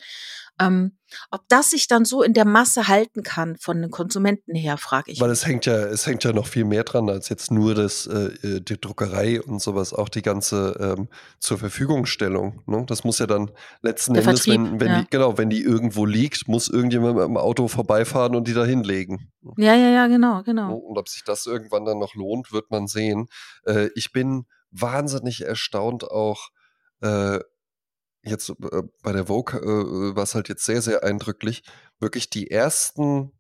Ähm, 0.60 0.92
ob 1.30 1.42
das 1.48 1.70
sich 1.70 1.88
dann 1.88 2.04
so 2.04 2.22
in 2.22 2.34
der 2.34 2.44
Masse 2.44 2.86
halten 2.86 3.22
kann, 3.22 3.56
von 3.56 3.80
den 3.80 3.90
Konsumenten 3.90 4.54
her, 4.54 4.76
frage 4.76 5.10
ich. 5.10 5.20
weil 5.20 5.30
es 5.30 5.46
hängt 5.46 5.66
ja, 5.66 5.74
es 5.74 6.06
hängt 6.06 6.22
ja 6.22 6.32
noch 6.32 6.46
viel 6.46 6.64
mehr 6.64 6.84
dran 6.84 7.08
als 7.08 7.28
jetzt 7.28 7.50
nur 7.50 7.74
das, 7.74 8.06
äh, 8.06 8.60
die 8.60 8.80
Druckerei 8.80 9.42
und 9.42 9.60
sowas, 9.60 9.92
auch 9.92 10.08
die 10.08 10.22
ganze 10.22 10.76
ähm, 10.98 11.08
zur 11.38 11.58
Verfügungstellung. 11.58 12.62
Ne? 12.66 12.84
Das 12.86 13.02
muss 13.04 13.18
ja 13.18 13.26
dann 13.26 13.50
letzten 13.82 14.14
Der 14.14 14.22
Endes, 14.22 14.44
Vertrieb, 14.44 14.60
wenn, 14.60 14.80
wenn 14.80 14.88
ja. 14.88 15.00
die, 15.00 15.06
genau, 15.10 15.38
wenn 15.38 15.50
die 15.50 15.62
irgendwo 15.62 16.06
liegt, 16.06 16.46
muss 16.46 16.68
irgendjemand 16.68 17.16
mit 17.16 17.24
dem 17.24 17.36
Auto 17.36 17.66
vorbeifahren 17.66 18.36
und 18.36 18.46
die 18.46 18.54
da 18.54 18.64
hinlegen. 18.64 19.32
ja, 19.56 19.74
ja, 19.74 19.88
ja, 19.88 20.06
genau, 20.06 20.42
genau. 20.42 20.74
Und 20.74 20.98
ob 20.98 21.08
sich 21.08 21.24
das 21.24 21.46
irgendwann 21.46 21.84
dann 21.84 21.98
noch 21.98 22.14
lohnt, 22.14 22.52
wird 22.52 22.70
man 22.70 22.86
sehen. 22.86 23.26
Äh, 23.64 23.88
ich 23.94 24.12
bin 24.12 24.46
wahnsinnig 24.70 25.44
erstaunt 25.44 26.04
auch 26.04 26.50
äh, 27.00 27.40
jetzt 28.22 28.50
äh, 28.50 28.82
bei 29.02 29.12
der 29.12 29.26
Vogue, 29.26 29.58
äh, 29.58 30.16
war 30.16 30.22
es 30.22 30.34
halt 30.34 30.48
jetzt 30.48 30.64
sehr, 30.64 30.82
sehr 30.82 31.04
eindrücklich. 31.04 31.62
Wirklich 31.98 32.30
die 32.30 32.50
ersten 32.50 33.32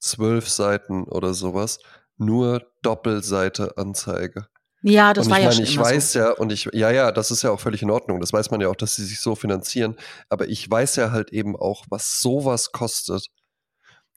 zwölf 0.00 0.48
Seiten 0.48 1.04
oder 1.04 1.34
sowas, 1.34 1.78
nur 2.16 2.66
Doppelseite 2.82 3.76
Anzeige. 3.76 4.48
Ja, 4.82 5.12
das 5.12 5.26
und 5.26 5.32
war 5.32 5.38
ich 5.38 5.44
ja 5.44 5.50
meine, 5.50 5.66
schon 5.66 5.72
ich 5.72 5.78
weiß 5.78 6.12
so. 6.12 6.18
ja, 6.18 6.30
und 6.32 6.52
ich, 6.52 6.68
ja, 6.72 6.90
ja, 6.90 7.10
das 7.10 7.30
ist 7.30 7.42
ja 7.42 7.50
auch 7.50 7.58
völlig 7.58 7.82
in 7.82 7.90
Ordnung. 7.90 8.20
Das 8.20 8.32
weiß 8.32 8.50
man 8.50 8.60
ja 8.60 8.68
auch, 8.68 8.76
dass 8.76 8.94
sie 8.94 9.04
sich 9.04 9.20
so 9.20 9.34
finanzieren. 9.34 9.96
Aber 10.28 10.46
ich 10.48 10.70
weiß 10.70 10.96
ja 10.96 11.10
halt 11.10 11.32
eben 11.32 11.56
auch, 11.56 11.86
was 11.88 12.20
sowas 12.20 12.72
kostet. 12.72 13.26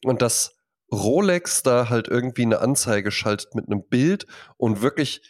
Und 0.04 0.22
dass 0.22 0.56
Rolex 0.92 1.64
da 1.64 1.90
halt 1.90 2.08
irgendwie 2.08 2.44
eine 2.44 2.60
Anzeige 2.60 3.12
schaltet 3.12 3.56
mit 3.56 3.68
einem 3.68 3.84
Bild 3.84 4.28
und 4.58 4.82
wirklich 4.82 5.22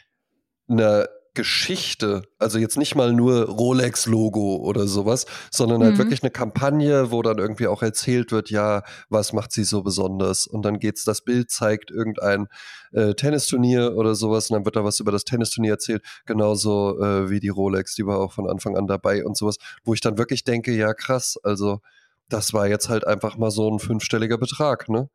eine 0.67 1.07
Geschichte, 1.39 2.23
also 2.37 2.59
jetzt 2.59 2.77
nicht 2.77 2.95
mal 2.95 3.13
nur 3.13 3.45
Rolex-Logo 3.47 4.57
oder 4.57 4.87
sowas, 4.87 5.25
sondern 5.51 5.81
halt 5.81 5.93
Mhm. 5.93 5.97
wirklich 5.99 6.21
eine 6.21 6.31
Kampagne, 6.31 7.11
wo 7.11 7.21
dann 7.21 7.37
irgendwie 7.37 7.67
auch 7.67 7.81
erzählt 7.81 8.33
wird, 8.33 8.49
ja, 8.49 8.83
was 9.07 9.31
macht 9.31 9.53
sie 9.53 9.63
so 9.63 9.81
besonders? 9.81 10.47
Und 10.47 10.63
dann 10.63 10.79
geht's, 10.79 11.05
das 11.05 11.21
Bild 11.21 11.49
zeigt 11.49 11.91
irgendein 11.91 12.47
äh, 12.91 13.13
Tennisturnier 13.13 13.95
oder 13.95 14.15
sowas 14.15 14.49
und 14.49 14.55
dann 14.55 14.65
wird 14.65 14.75
da 14.75 14.83
was 14.83 14.99
über 14.99 15.13
das 15.13 15.23
Tennisturnier 15.23 15.71
erzählt, 15.71 16.03
genauso 16.25 16.99
äh, 16.99 17.29
wie 17.29 17.39
die 17.39 17.47
Rolex, 17.47 17.95
die 17.95 18.05
war 18.05 18.19
auch 18.19 18.33
von 18.33 18.49
Anfang 18.49 18.75
an 18.75 18.85
dabei 18.85 19.23
und 19.23 19.37
sowas, 19.37 19.55
wo 19.85 19.93
ich 19.93 20.01
dann 20.01 20.17
wirklich 20.17 20.43
denke, 20.43 20.73
ja 20.73 20.93
krass, 20.93 21.37
also 21.41 21.79
das 22.27 22.53
war 22.53 22.67
jetzt 22.67 22.89
halt 22.89 23.07
einfach 23.07 23.37
mal 23.37 23.49
so 23.51 23.71
ein 23.71 23.79
fünfstelliger 23.79 24.37
Betrag, 24.37 24.89
ne? 24.89 25.09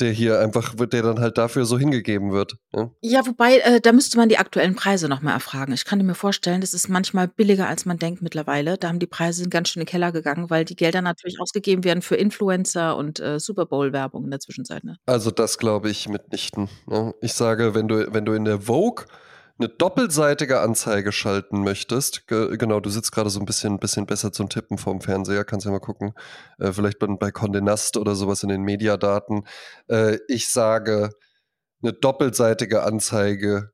Der 0.00 0.10
hier 0.10 0.40
einfach, 0.40 0.74
der 0.74 1.02
dann 1.02 1.20
halt 1.20 1.38
dafür 1.38 1.64
so 1.64 1.78
hingegeben 1.78 2.32
wird. 2.32 2.56
Ne? 2.74 2.90
Ja, 3.02 3.26
wobei, 3.26 3.58
äh, 3.58 3.80
da 3.80 3.92
müsste 3.92 4.16
man 4.16 4.28
die 4.28 4.38
aktuellen 4.38 4.74
Preise 4.74 5.08
noch 5.08 5.20
mal 5.20 5.32
erfragen. 5.32 5.72
Ich 5.72 5.84
kann 5.84 6.04
mir 6.04 6.14
vorstellen, 6.14 6.60
das 6.60 6.74
ist 6.74 6.88
manchmal 6.88 7.28
billiger, 7.28 7.68
als 7.68 7.84
man 7.84 7.98
denkt 7.98 8.22
mittlerweile. 8.22 8.78
Da 8.78 8.88
haben 8.88 8.98
die 8.98 9.06
Preise 9.06 9.48
ganz 9.48 9.68
schön 9.68 9.82
in 9.82 9.86
den 9.86 9.90
Keller 9.90 10.10
gegangen, 10.10 10.50
weil 10.50 10.64
die 10.64 10.76
Gelder 10.76 11.02
natürlich 11.02 11.40
ausgegeben 11.40 11.84
werden 11.84 12.02
für 12.02 12.16
Influencer 12.16 12.96
und 12.96 13.20
äh, 13.20 13.38
Super 13.38 13.66
Bowl-Werbung 13.66 14.24
in 14.24 14.30
der 14.30 14.40
Zwischenzeit. 14.40 14.82
Ne? 14.84 14.96
Also 15.06 15.30
das 15.30 15.58
glaube 15.58 15.90
ich 15.90 16.08
mitnichten. 16.08 16.68
Ne? 16.86 17.14
Ich 17.20 17.34
sage, 17.34 17.74
wenn 17.74 17.88
du, 17.88 18.12
wenn 18.12 18.24
du 18.24 18.32
in 18.32 18.44
der 18.44 18.62
Vogue 18.62 19.04
eine 19.62 19.68
doppelseitige 19.68 20.60
Anzeige 20.60 21.12
schalten 21.12 21.62
möchtest, 21.62 22.26
ge 22.26 22.56
genau, 22.56 22.80
du 22.80 22.90
sitzt 22.90 23.12
gerade 23.12 23.30
so 23.30 23.38
ein 23.38 23.46
bisschen, 23.46 23.78
bisschen 23.78 24.06
besser 24.06 24.32
zum 24.32 24.48
Tippen 24.48 24.76
vorm 24.76 25.00
Fernseher, 25.00 25.44
kannst 25.44 25.66
ja 25.66 25.72
mal 25.72 25.78
gucken, 25.78 26.14
äh, 26.58 26.72
vielleicht 26.72 26.98
bei, 26.98 27.06
bei 27.06 27.28
Condé 27.28 27.96
oder 27.96 28.16
sowas 28.16 28.42
in 28.42 28.48
den 28.48 28.62
Mediadaten. 28.62 29.46
Äh, 29.88 30.18
ich 30.26 30.50
sage, 30.50 31.10
eine 31.80 31.92
doppelseitige 31.92 32.82
Anzeige 32.82 33.70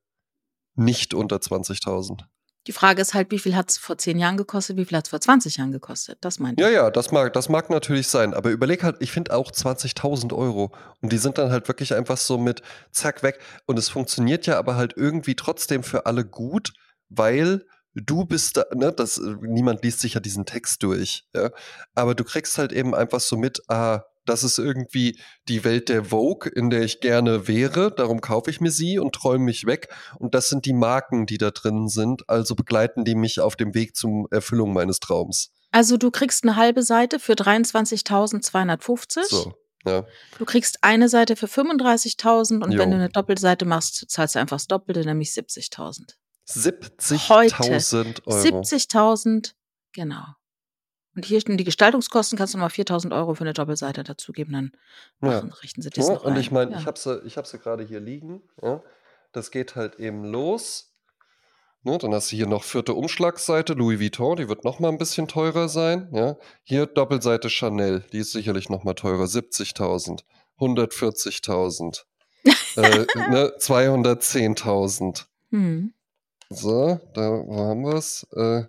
nicht 0.74 1.14
unter 1.14 1.36
20.000. 1.36 2.24
Die 2.66 2.72
Frage 2.72 3.00
ist 3.02 3.14
halt, 3.14 3.30
wie 3.30 3.38
viel 3.38 3.56
hat 3.56 3.70
es 3.70 3.78
vor 3.78 3.98
zehn 3.98 4.18
Jahren 4.18 4.36
gekostet, 4.36 4.76
wie 4.76 4.84
viel 4.84 4.96
hat 4.98 5.06
es 5.06 5.10
vor 5.10 5.20
20 5.20 5.56
Jahren 5.56 5.72
gekostet? 5.72 6.18
Das 6.20 6.38
meinte 6.38 6.62
Ja, 6.62 6.68
ich. 6.68 6.74
ja, 6.74 6.90
das 6.90 7.12
mag, 7.12 7.32
das 7.34 7.48
mag 7.48 7.70
natürlich 7.70 8.08
sein, 8.08 8.34
aber 8.34 8.50
überleg 8.50 8.82
halt, 8.82 8.96
ich 9.00 9.12
finde 9.12 9.32
auch 9.34 9.52
20.000 9.52 10.32
Euro 10.34 10.74
und 11.00 11.12
die 11.12 11.18
sind 11.18 11.38
dann 11.38 11.50
halt 11.52 11.68
wirklich 11.68 11.94
einfach 11.94 12.16
so 12.16 12.36
mit 12.36 12.62
zack 12.90 13.22
weg 13.22 13.38
und 13.66 13.78
es 13.78 13.88
funktioniert 13.88 14.46
ja 14.46 14.58
aber 14.58 14.74
halt 14.76 14.94
irgendwie 14.96 15.36
trotzdem 15.36 15.82
für 15.84 16.06
alle 16.06 16.24
gut, 16.24 16.72
weil 17.08 17.64
du 17.94 18.24
bist 18.24 18.56
da, 18.56 18.64
ne, 18.74 18.92
das, 18.92 19.20
niemand 19.40 19.84
liest 19.84 20.00
sich 20.00 20.14
ja 20.14 20.20
diesen 20.20 20.46
Text 20.46 20.82
durch, 20.82 21.26
ja, 21.34 21.50
aber 21.94 22.14
du 22.16 22.24
kriegst 22.24 22.58
halt 22.58 22.72
eben 22.72 22.94
einfach 22.94 23.20
so 23.20 23.36
mit, 23.36 23.62
ah, 23.68 24.02
das 24.28 24.44
ist 24.44 24.58
irgendwie 24.58 25.18
die 25.48 25.64
Welt 25.64 25.88
der 25.88 26.06
Vogue, 26.06 26.50
in 26.50 26.70
der 26.70 26.82
ich 26.82 27.00
gerne 27.00 27.48
wäre, 27.48 27.92
darum 27.94 28.20
kaufe 28.20 28.50
ich 28.50 28.60
mir 28.60 28.70
sie 28.70 28.98
und 28.98 29.14
träume 29.14 29.44
mich 29.44 29.66
weg 29.66 29.88
und 30.18 30.34
das 30.34 30.48
sind 30.48 30.66
die 30.66 30.72
Marken, 30.72 31.26
die 31.26 31.38
da 31.38 31.50
drin 31.50 31.88
sind, 31.88 32.28
also 32.28 32.54
begleiten 32.54 33.04
die 33.04 33.14
mich 33.14 33.40
auf 33.40 33.56
dem 33.56 33.74
Weg 33.74 33.96
zum 33.96 34.26
Erfüllung 34.30 34.72
meines 34.72 35.00
Traums. 35.00 35.52
Also 35.70 35.96
du 35.96 36.10
kriegst 36.10 36.44
eine 36.44 36.56
halbe 36.56 36.82
Seite 36.82 37.18
für 37.18 37.34
23.250. 37.34 39.24
So, 39.28 39.54
ja. 39.84 40.06
Du 40.38 40.44
kriegst 40.44 40.78
eine 40.82 41.08
Seite 41.08 41.36
für 41.36 41.46
35.000 41.46 42.64
und 42.64 42.72
Jo. 42.72 42.78
wenn 42.78 42.90
du 42.90 42.96
eine 42.96 43.08
Doppelseite 43.10 43.64
machst, 43.64 44.10
zahlst 44.10 44.34
du 44.34 44.38
einfach 44.38 44.56
das 44.56 44.66
Doppelte, 44.66 45.04
nämlich 45.04 45.30
70.000. 45.30 46.14
70.000 46.48 48.26
Euro. 48.26 48.60
70.000, 48.60 49.52
genau. 49.92 50.24
Und 51.18 51.24
hier 51.24 51.40
stehen 51.40 51.56
die 51.56 51.64
Gestaltungskosten, 51.64 52.38
kannst 52.38 52.54
du 52.54 52.58
nochmal 52.58 52.70
4.000 52.70 53.12
Euro 53.12 53.34
für 53.34 53.40
eine 53.42 53.52
Doppelseite 53.52 54.04
dazugeben, 54.04 54.52
dann 54.52 54.72
Ja. 55.20 55.40
richten 55.64 55.82
sie 55.82 55.90
das 55.90 56.06
Ja, 56.06 56.14
noch 56.14 56.22
und 56.24 56.34
ein. 56.34 56.40
ich 56.40 56.52
meine, 56.52 56.70
Ja. 56.70 56.78
ich 56.78 56.86
habe 56.86 56.96
sie, 56.96 57.20
ich 57.26 57.36
hab 57.36 57.44
sie 57.44 57.58
gerade 57.58 57.82
hier 57.82 57.98
liegen. 57.98 58.40
Ja. 58.62 58.84
Das 59.32 59.50
geht 59.50 59.74
halt 59.74 59.96
eben 59.98 60.22
los. 60.24 60.94
Ne, 61.82 61.98
dann 61.98 62.14
hast 62.14 62.30
du 62.30 62.36
hier 62.36 62.46
noch 62.46 62.62
vierte 62.62 62.94
Umschlagseite, 62.94 63.72
Louis 63.72 63.98
Vuitton, 63.98 64.36
die 64.36 64.48
wird 64.48 64.62
noch 64.62 64.78
mal 64.78 64.90
ein 64.90 64.98
bisschen 64.98 65.26
teurer 65.26 65.68
sein. 65.68 66.08
Ja. 66.12 66.36
Hier 66.62 66.86
Doppelseite 66.86 67.50
Chanel, 67.50 68.04
die 68.12 68.18
ist 68.18 68.30
sicherlich 68.30 68.68
noch 68.68 68.84
mal 68.84 68.94
teurer, 68.94 69.24
70.000, 69.24 70.22
140.000, 70.60 72.04
äh, 72.76 73.06
ne, 73.28 73.54
210.000. 73.58 75.26
Hm. 75.50 75.92
So, 76.48 77.00
da 77.12 77.42
wo 77.44 77.56
haben 77.58 77.82
wir 77.84 77.94
es? 77.94 78.24
Äh, 78.36 78.66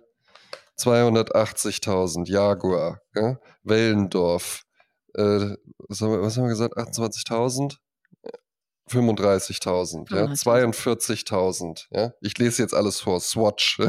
280.000, 0.80 2.28
Jaguar, 2.28 3.00
ja? 3.14 3.38
Wellendorf. 3.62 4.62
Äh, 5.14 5.56
was, 5.88 6.00
haben 6.00 6.12
wir, 6.12 6.22
was 6.22 6.36
haben 6.36 6.44
wir 6.44 6.50
gesagt? 6.50 6.76
28.000? 6.76 7.76
35.000, 8.88 10.14
ja? 10.14 10.24
35.000. 10.24 11.24
42.000, 11.24 11.86
ja? 11.90 12.12
Ich 12.20 12.36
lese 12.38 12.62
jetzt 12.62 12.74
alles 12.74 13.00
vor, 13.00 13.20
Swatch. 13.20 13.78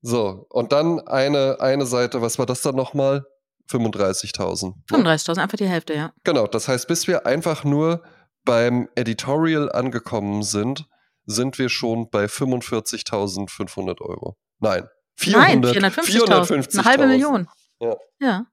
so, 0.00 0.46
und 0.48 0.72
dann 0.72 1.00
eine, 1.00 1.60
eine 1.60 1.86
Seite, 1.86 2.22
was 2.22 2.38
war 2.38 2.46
das 2.46 2.62
dann 2.62 2.76
nochmal? 2.76 3.26
35.000. 3.70 4.68
ne? 4.68 4.74
35.000, 4.90 5.38
einfach 5.38 5.58
die 5.58 5.68
Hälfte, 5.68 5.94
ja. 5.94 6.12
Genau, 6.24 6.46
das 6.46 6.68
heißt, 6.68 6.88
bis 6.88 7.06
wir 7.06 7.26
einfach 7.26 7.64
nur 7.64 8.02
beim 8.44 8.88
Editorial 8.94 9.70
angekommen 9.70 10.42
sind, 10.42 10.86
sind 11.26 11.58
wir 11.58 11.68
schon 11.68 12.08
bei 12.08 12.24
45.500 12.24 14.00
Euro. 14.00 14.38
Nein, 14.60 14.88
400, 15.16 15.80
Nein, 15.80 15.92
450.000, 15.92 16.78
eine 16.78 16.84
halbe 16.84 17.04
450.000. 17.04 17.06
Million. 17.06 17.48
Ja. 17.80 17.96
Ja. 18.20 18.46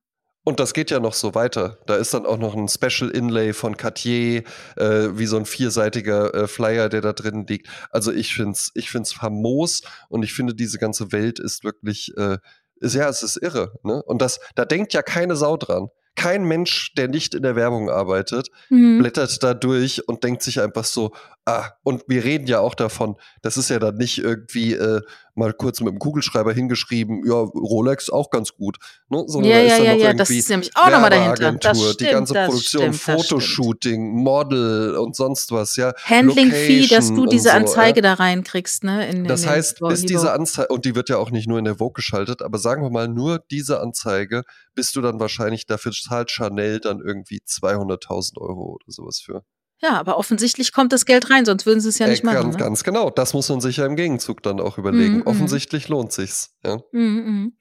Und 0.47 0.59
das 0.59 0.73
geht 0.75 0.91
ja 0.91 0.99
noch 0.99 1.13
so 1.15 1.33
weiter. 1.33 1.79
Da 1.87 1.95
ist 1.95 2.13
dann 2.13 2.27
auch 2.27 2.37
noch 2.37 2.53
ein 2.55 2.67
Special 2.67 3.09
Inlay 3.09 3.51
von 3.53 3.77
Cartier, 3.77 4.43
äh, 4.77 5.07
wie 5.13 5.25
so 5.25 5.37
ein 5.37 5.45
vierseitiger 5.47 6.33
äh, 6.35 6.47
Flyer, 6.47 6.87
der 6.87 7.01
da 7.01 7.13
drin 7.13 7.47
liegt. 7.47 7.67
Also 7.89 8.11
ich 8.11 8.35
find's, 8.35 8.71
ich 8.75 8.91
find's 8.91 9.11
famos 9.13 9.81
und 10.07 10.21
ich 10.21 10.33
finde, 10.33 10.53
diese 10.53 10.77
ganze 10.77 11.11
Welt 11.11 11.39
ist 11.39 11.63
wirklich, 11.63 12.15
äh, 12.17 12.37
ist, 12.75 12.93
ja, 12.93 13.09
es 13.09 13.23
ist 13.23 13.37
irre. 13.37 13.73
Ne? 13.81 14.03
Und 14.03 14.21
das, 14.21 14.39
da 14.53 14.65
denkt 14.65 14.93
ja 14.93 15.01
keine 15.01 15.35
Sau 15.35 15.57
dran. 15.57 15.87
Kein 16.15 16.43
Mensch, 16.45 16.93
der 16.93 17.07
nicht 17.07 17.33
in 17.33 17.41
der 17.41 17.55
Werbung 17.55 17.89
arbeitet, 17.89 18.49
Mhm. 18.69 18.99
blättert 18.99 19.41
da 19.43 19.53
durch 19.55 20.07
und 20.07 20.23
denkt 20.23 20.43
sich 20.43 20.61
einfach 20.61 20.85
so, 20.85 21.11
ah, 21.45 21.71
und 21.83 22.03
wir 22.07 22.23
reden 22.23 22.45
ja 22.47 22.59
auch 22.59 22.75
davon, 22.75 23.15
das 23.41 23.57
ist 23.57 23.69
ja 23.69 23.79
dann 23.79 23.95
nicht 23.95 24.19
irgendwie 24.19 24.75
äh, 24.75 25.01
mal 25.35 25.53
kurz 25.53 25.81
mit 25.81 25.91
dem 25.91 25.99
Kugelschreiber 25.99 26.53
hingeschrieben, 26.53 27.23
ja, 27.25 27.33
Rolex 27.33 28.09
auch 28.09 28.29
ganz 28.29 28.53
gut, 28.53 28.77
ne? 29.09 29.23
sondern 29.27 29.51
Ja, 29.51 29.57
da 29.57 29.63
ist 29.63 29.71
ja, 29.71 29.77
dann 29.77 29.85
ja, 29.85 29.93
noch 29.93 29.99
ja, 29.99 30.05
irgendwie 30.07 30.17
das 30.17 30.29
ist 30.29 30.49
nämlich 30.49 30.71
auch 30.75 30.89
nochmal 30.89 31.09
dahinter. 31.09 31.51
Das 31.51 31.77
stimmt, 31.79 31.99
die 31.99 32.05
ganze 32.05 32.33
das 32.33 32.47
Produktion, 32.47 32.93
stimmt, 32.93 33.07
das. 33.19 33.27
Fotoshooting, 33.27 34.23
Model 34.23 34.95
und 34.95 35.15
sonst 35.15 35.51
was, 35.51 35.75
ja. 35.75 35.93
Handling-Fee, 36.03 36.87
dass 36.87 37.09
du 37.09 37.25
diese 37.25 37.49
so, 37.49 37.55
Anzeige 37.55 37.99
ja. 37.99 38.01
da 38.01 38.13
reinkriegst, 38.15 38.83
ne? 38.83 39.07
In, 39.09 39.25
Das 39.25 39.41
in 39.41 39.47
den 39.47 39.55
heißt, 39.55 39.79
die 39.81 40.05
diese. 40.05 40.31
Anzeige, 40.31 40.73
und 40.73 40.85
die 40.85 40.95
wird 40.95 41.09
ja 41.09 41.17
auch 41.17 41.31
nicht 41.31 41.47
nur 41.47 41.59
in 41.59 41.65
der 41.65 41.75
Vogue 41.75 41.93
geschaltet, 41.93 42.41
aber 42.41 42.57
sagen 42.57 42.81
wir 42.81 42.89
mal, 42.89 43.07
nur 43.07 43.43
diese 43.51 43.79
Anzeige, 43.81 44.43
bist 44.73 44.95
du 44.95 45.01
dann 45.01 45.19
wahrscheinlich, 45.19 45.65
dafür 45.65 45.91
zahlt 45.91 46.31
Chanel 46.31 46.79
dann 46.79 47.01
irgendwie 47.01 47.41
200.000 47.45 48.39
Euro 48.39 48.75
oder 48.75 48.85
sowas 48.87 49.19
für. 49.19 49.43
Ja, 49.81 49.99
aber 49.99 50.17
offensichtlich 50.17 50.71
kommt 50.71 50.93
das 50.93 51.05
Geld 51.05 51.29
rein, 51.29 51.45
sonst 51.45 51.65
würden 51.65 51.81
sie 51.81 51.89
es 51.89 51.99
ja 51.99 52.07
Äh, 52.07 52.11
nicht 52.11 52.23
machen. 52.23 52.35
ganz, 52.35 52.53
Ne? 52.55 52.59
ganz 52.59 52.83
genau. 52.83 53.09
Das 53.09 53.33
muss 53.33 53.49
man 53.49 53.59
sich 53.61 53.77
ja 53.77 53.85
im 53.85 53.95
Gegenzug 53.95 54.41
dann 54.41 54.59
auch 54.61 54.77
überlegen. 54.77 55.15
Mhm, 55.15 55.19
mhm. 55.19 55.27
Offensichtlich 55.27 55.89
lohnt 55.89 56.11
sich's. 56.13 56.51
Ja. 56.65 56.77
Mhm, 56.93 57.01
mhm. 57.01 57.53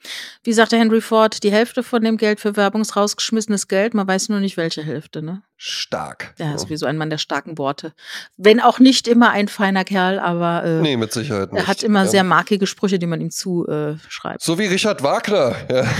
Wie 0.44 0.52
sagte 0.52 0.76
Henry 0.78 1.00
Ford, 1.00 1.42
die 1.42 1.50
Hälfte 1.52 1.82
von 1.82 2.02
dem 2.02 2.16
Geld 2.16 2.38
für 2.40 2.56
Werbung 2.56 2.82
ist 2.82 2.94
rausgeschmissenes 2.96 3.66
Geld, 3.68 3.94
man 3.94 4.06
weiß 4.06 4.28
nur 4.28 4.40
nicht 4.40 4.56
welche 4.56 4.82
Hälfte, 4.82 5.22
ne? 5.22 5.42
Stark. 5.56 6.34
Ja, 6.38 6.50
Ja. 6.52 6.58
sowieso 6.58 6.86
ein 6.86 6.96
Mann 6.96 7.10
der 7.10 7.18
starken 7.18 7.58
Worte. 7.58 7.92
Wenn 8.36 8.60
auch 8.60 8.78
nicht 8.80 9.06
immer 9.08 9.30
ein 9.30 9.48
feiner 9.48 9.84
Kerl, 9.84 10.18
aber 10.18 10.64
äh, 10.64 10.80
Nee, 10.80 10.96
mit 10.96 11.12
Sicherheit 11.12 11.52
nicht. 11.52 11.62
er 11.62 11.66
hat 11.68 11.82
immer 11.82 12.04
ja. 12.04 12.10
sehr 12.10 12.24
markige 12.24 12.66
Sprüche, 12.66 12.98
die 12.98 13.06
man 13.06 13.20
ihm 13.20 13.30
zuschreibt. 13.30 14.42
So 14.42 14.58
wie 14.58 14.66
Richard 14.66 15.02
Wagner. 15.02 15.54
Ja. 15.70 15.84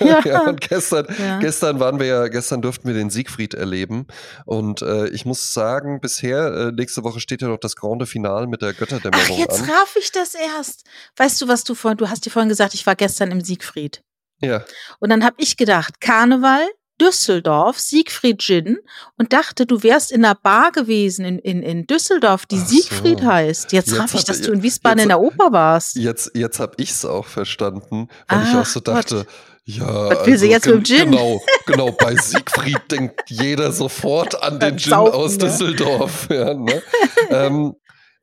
Ja. 0.24 0.40
und 0.48 0.60
gestern, 0.60 1.06
gestern 1.40 1.80
waren 1.80 1.98
wir 1.98 2.06
ja, 2.06 2.28
gestern 2.28 2.62
durften 2.62 2.86
wir 2.88 2.94
den 2.94 3.10
Siegfried 3.10 3.54
erleben. 3.54 4.06
Und 4.44 4.82
äh, 4.82 5.08
ich 5.08 5.24
muss 5.24 5.45
sagen, 5.52 6.00
bisher, 6.00 6.46
äh, 6.52 6.72
nächste 6.72 7.04
Woche 7.04 7.20
steht 7.20 7.42
ja 7.42 7.48
noch 7.48 7.58
das 7.58 7.76
Grande 7.76 8.06
Finale 8.06 8.46
mit 8.46 8.62
der 8.62 8.70
Ach, 8.70 8.78
Götterdämmerung 8.78 9.38
jetzt 9.38 9.62
an. 9.62 9.70
raff 9.70 9.96
ich 9.98 10.12
das 10.12 10.34
erst. 10.34 10.84
Weißt 11.16 11.40
du, 11.40 11.48
was 11.48 11.64
du 11.64 11.74
vorhin, 11.74 11.98
du 11.98 12.08
hast 12.08 12.26
dir 12.26 12.30
vorhin 12.30 12.48
gesagt, 12.48 12.74
ich 12.74 12.86
war 12.86 12.96
gestern 12.96 13.30
im 13.30 13.40
Siegfried. 13.40 14.02
Ja. 14.40 14.64
Und 15.00 15.10
dann 15.10 15.24
habe 15.24 15.36
ich 15.38 15.56
gedacht, 15.56 16.00
Karneval, 16.00 16.66
Düsseldorf, 17.00 17.78
Siegfried 17.78 18.40
Gin 18.40 18.78
und 19.18 19.32
dachte, 19.32 19.66
du 19.66 19.82
wärst 19.82 20.12
in 20.12 20.24
einer 20.24 20.34
Bar 20.34 20.72
gewesen 20.72 21.24
in, 21.24 21.38
in, 21.38 21.62
in 21.62 21.86
Düsseldorf, 21.86 22.46
die 22.46 22.58
Ach 22.60 22.66
so. 22.66 22.74
Siegfried 22.74 23.22
heißt. 23.22 23.72
Jetzt, 23.72 23.88
Jetzt 23.90 23.98
raff 24.00 24.14
ich, 24.14 24.20
hab 24.20 24.26
dass 24.26 24.40
ich- 24.40 24.46
du 24.46 24.52
in 24.52 24.62
Wiesbaden 24.62 24.98
jetzt- 24.98 25.04
in 25.04 25.08
der 25.10 25.20
Oper 25.20 25.52
warst. 25.52 25.96
Jetzt, 25.96 26.30
jetzt 26.34 26.58
habe 26.60 26.72
ich 26.78 26.90
es 26.90 27.04
auch 27.04 27.26
verstanden, 27.26 28.08
weil 28.28 28.42
ich 28.42 28.48
Ach 28.54 28.60
auch 28.62 28.66
so 28.66 28.80
Gott. 28.80 28.96
dachte, 28.96 29.26
ja. 29.64 30.10
Was 30.10 30.26
will 30.26 30.38
sie 30.38 30.48
jetzt 30.48 30.64
gen- 30.64 30.76
mit 30.76 30.88
dem 30.88 30.96
Gin? 30.98 31.10
Genau, 31.10 31.42
genau. 31.66 31.90
Bei 31.92 32.14
Siegfried 32.22 32.80
denkt 32.90 33.28
jeder 33.28 33.72
sofort 33.72 34.40
an 34.42 34.60
den 34.60 34.78
Gin 34.78 34.92
aus 34.92 35.32
ne? 35.32 35.38
Düsseldorf. 35.38 36.28
Ja, 36.30 36.54
ne? 36.54 36.82
ähm, 37.30 37.74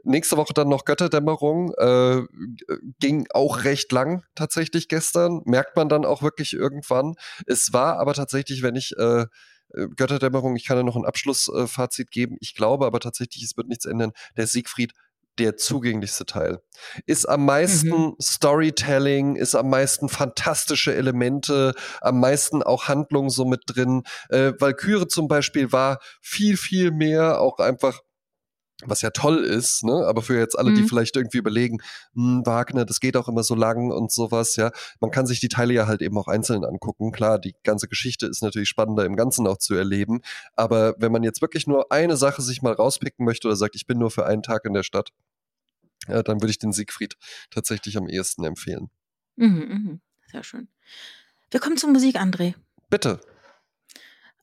nächste 0.04 0.38
Woche 0.38 0.54
dann 0.54 0.70
noch 0.70 0.86
Götterdämmerung. 0.86 1.74
Äh, 1.78 2.22
ging 3.00 3.28
auch 3.34 3.64
recht 3.64 3.92
lang 3.92 4.24
tatsächlich 4.36 4.88
gestern. 4.88 5.42
Merkt 5.46 5.76
man 5.76 5.90
dann 5.90 6.06
auch 6.06 6.22
wirklich 6.22 6.54
irgendwann. 6.54 7.16
Es 7.46 7.74
war 7.74 7.98
aber 8.00 8.14
tatsächlich, 8.14 8.62
wenn 8.64 8.76
ich. 8.76 8.94
Äh, 8.98 9.26
äh, 9.74 9.88
Götterdämmerung, 9.96 10.56
ich 10.56 10.66
kann 10.66 10.78
ja 10.78 10.84
noch 10.84 10.96
ein 10.96 11.06
Abschlussfazit 11.06 12.12
geben. 12.12 12.38
Ich 12.40 12.54
glaube 12.54 12.86
aber 12.86 13.00
tatsächlich, 13.00 13.44
es 13.44 13.58
wird 13.58 13.68
nichts 13.68 13.86
ändern. 13.86 14.12
Der 14.38 14.46
Siegfried, 14.48 14.94
der 15.40 15.58
zugänglichste 15.58 16.26
Teil. 16.26 16.60
Ist 17.08 17.28
am 17.28 17.46
meisten 17.46 17.90
Mhm. 17.90 18.16
Storytelling, 18.22 19.36
ist 19.36 19.56
am 19.56 19.70
meisten 19.70 20.10
fantastische 20.10 20.94
Elemente, 20.94 21.74
am 22.02 22.20
meisten 22.20 22.62
auch 22.62 22.88
Handlung 22.88 23.30
so 23.30 23.46
mit 23.46 23.62
drin. 23.66 24.04
Äh, 24.30 24.54
Valkyrie 24.60 25.08
zum 25.08 25.28
Beispiel 25.28 25.72
war 25.72 26.00
viel, 26.22 26.56
viel 26.58 26.92
mehr 26.92 27.42
auch 27.42 27.58
einfach 27.58 28.02
was 28.88 29.02
ja 29.02 29.10
toll 29.10 29.44
ist, 29.44 29.84
ne? 29.84 30.06
aber 30.06 30.22
für 30.22 30.38
jetzt 30.38 30.58
alle, 30.58 30.74
die 30.74 30.82
Mhm. 30.82 30.88
vielleicht 30.88 31.16
irgendwie 31.16 31.38
überlegen, 31.38 31.80
hm, 32.14 32.46
Wagner, 32.46 32.86
das 32.86 33.00
geht 33.00 33.18
auch 33.18 33.28
immer 33.28 33.44
so 33.44 33.56
lang 33.56 33.92
und 33.92 34.12
sowas, 34.12 34.56
ja, 34.56 34.72
man 35.00 35.12
kann 35.12 35.26
sich 35.26 35.40
die 35.40 35.50
Teile 35.50 35.74
ja 35.74 35.88
halt 35.88 36.02
eben 36.02 36.18
auch 36.18 36.28
einzeln 36.28 36.64
angucken. 36.66 37.12
Klar, 37.12 37.40
die 37.40 37.56
ganze 37.64 37.88
Geschichte 37.88 38.26
ist 38.28 38.42
natürlich 38.42 38.70
spannender 38.70 39.06
im 39.06 39.16
Ganzen 39.16 39.48
auch 39.48 39.58
zu 39.58 39.76
erleben, 39.76 40.22
aber 40.56 40.96
wenn 40.98 41.12
man 41.12 41.24
jetzt 41.24 41.42
wirklich 41.42 41.68
nur 41.68 41.92
eine 41.92 42.18
Sache 42.18 42.42
sich 42.42 42.62
mal 42.62 42.74
rauspicken 42.74 43.26
möchte 43.26 43.48
oder 43.48 43.56
sagt, 43.56 43.76
ich 43.76 43.88
bin 43.88 43.98
nur 44.00 44.12
für 44.12 44.26
einen 44.26 44.44
Tag 44.44 44.66
in 44.66 44.74
der 44.74 44.84
Stadt, 44.84 45.10
ja, 46.08 46.22
dann 46.24 46.42
würde 46.42 46.52
ich 46.52 46.60
den 46.60 46.74
Siegfried 46.74 47.16
tatsächlich 47.50 47.98
am 47.98 48.08
ehesten 48.08 48.44
empfehlen. 48.44 48.90
Mhm, 49.36 49.48
mhm. 49.48 50.02
Sehr 50.32 50.44
schön. 50.44 50.68
Wir 51.52 51.60
kommen 51.60 51.78
zur 51.78 51.92
Musik, 51.92 52.18
André. 52.18 52.56
Bitte. 52.90 53.20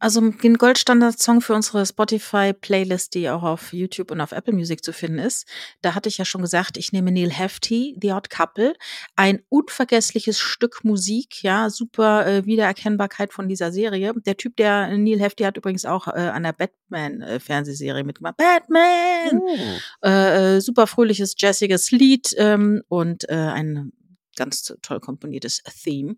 Also 0.01 0.21
den 0.31 0.57
Goldstandard-Song 0.57 1.43
für 1.43 1.55
unsere 1.55 1.85
Spotify-Playlist, 1.85 3.15
die 3.15 3.29
auch 3.29 3.43
auf 3.43 3.73
YouTube 3.73 4.11
und 4.11 4.21
auf 4.21 4.33
Apple 4.33 4.55
Music 4.55 4.83
zu 4.83 4.93
finden 4.93 5.19
ist. 5.19 5.47
Da 5.83 5.95
hatte 5.95 6.09
ich 6.09 6.19
ja 6.19 6.25
schon 6.25 6.41
gesagt, 6.41 6.79
ich 6.79 6.93
nehme 6.93 7.13
Neil 7.13 7.31
Hefti, 7.31 7.97
The 8.01 8.13
Odd 8.13 8.31
Couple. 8.31 8.75
Ein 9.15 9.43
unvergessliches 9.51 10.41
Stück 10.41 10.85
Musik, 10.85 11.43
ja, 11.43 11.69
super 11.69 12.27
äh, 12.27 12.47
Wiedererkennbarkeit 12.47 13.33
von 13.33 13.49
dieser 13.49 13.73
Serie. 13.73 14.15
Der 14.27 14.37
Typ, 14.37 14.57
der 14.57 14.97
Neil 14.97 15.21
Hefti 15.21 15.45
hat 15.45 15.59
übrigens 15.59 15.85
auch 15.85 16.09
äh, 16.09 16.13
an 16.13 16.45
der 16.45 16.55
Batman-Fernsehserie 16.55 18.03
mitgemacht. 18.03 18.39
Batman! 18.39 19.41
Uh, 19.41 19.81
Äh, 20.03 20.57
äh, 20.57 20.61
super 20.61 20.87
fröhliches, 20.87 21.35
jazziges 21.37 21.91
Lied 21.91 22.35
ähm, 22.39 22.83
und 22.89 23.29
äh, 23.29 23.35
ein 23.35 23.93
ganz 24.37 24.75
toll 24.81 25.01
komponiertes 25.01 25.63
Theme. 25.83 26.17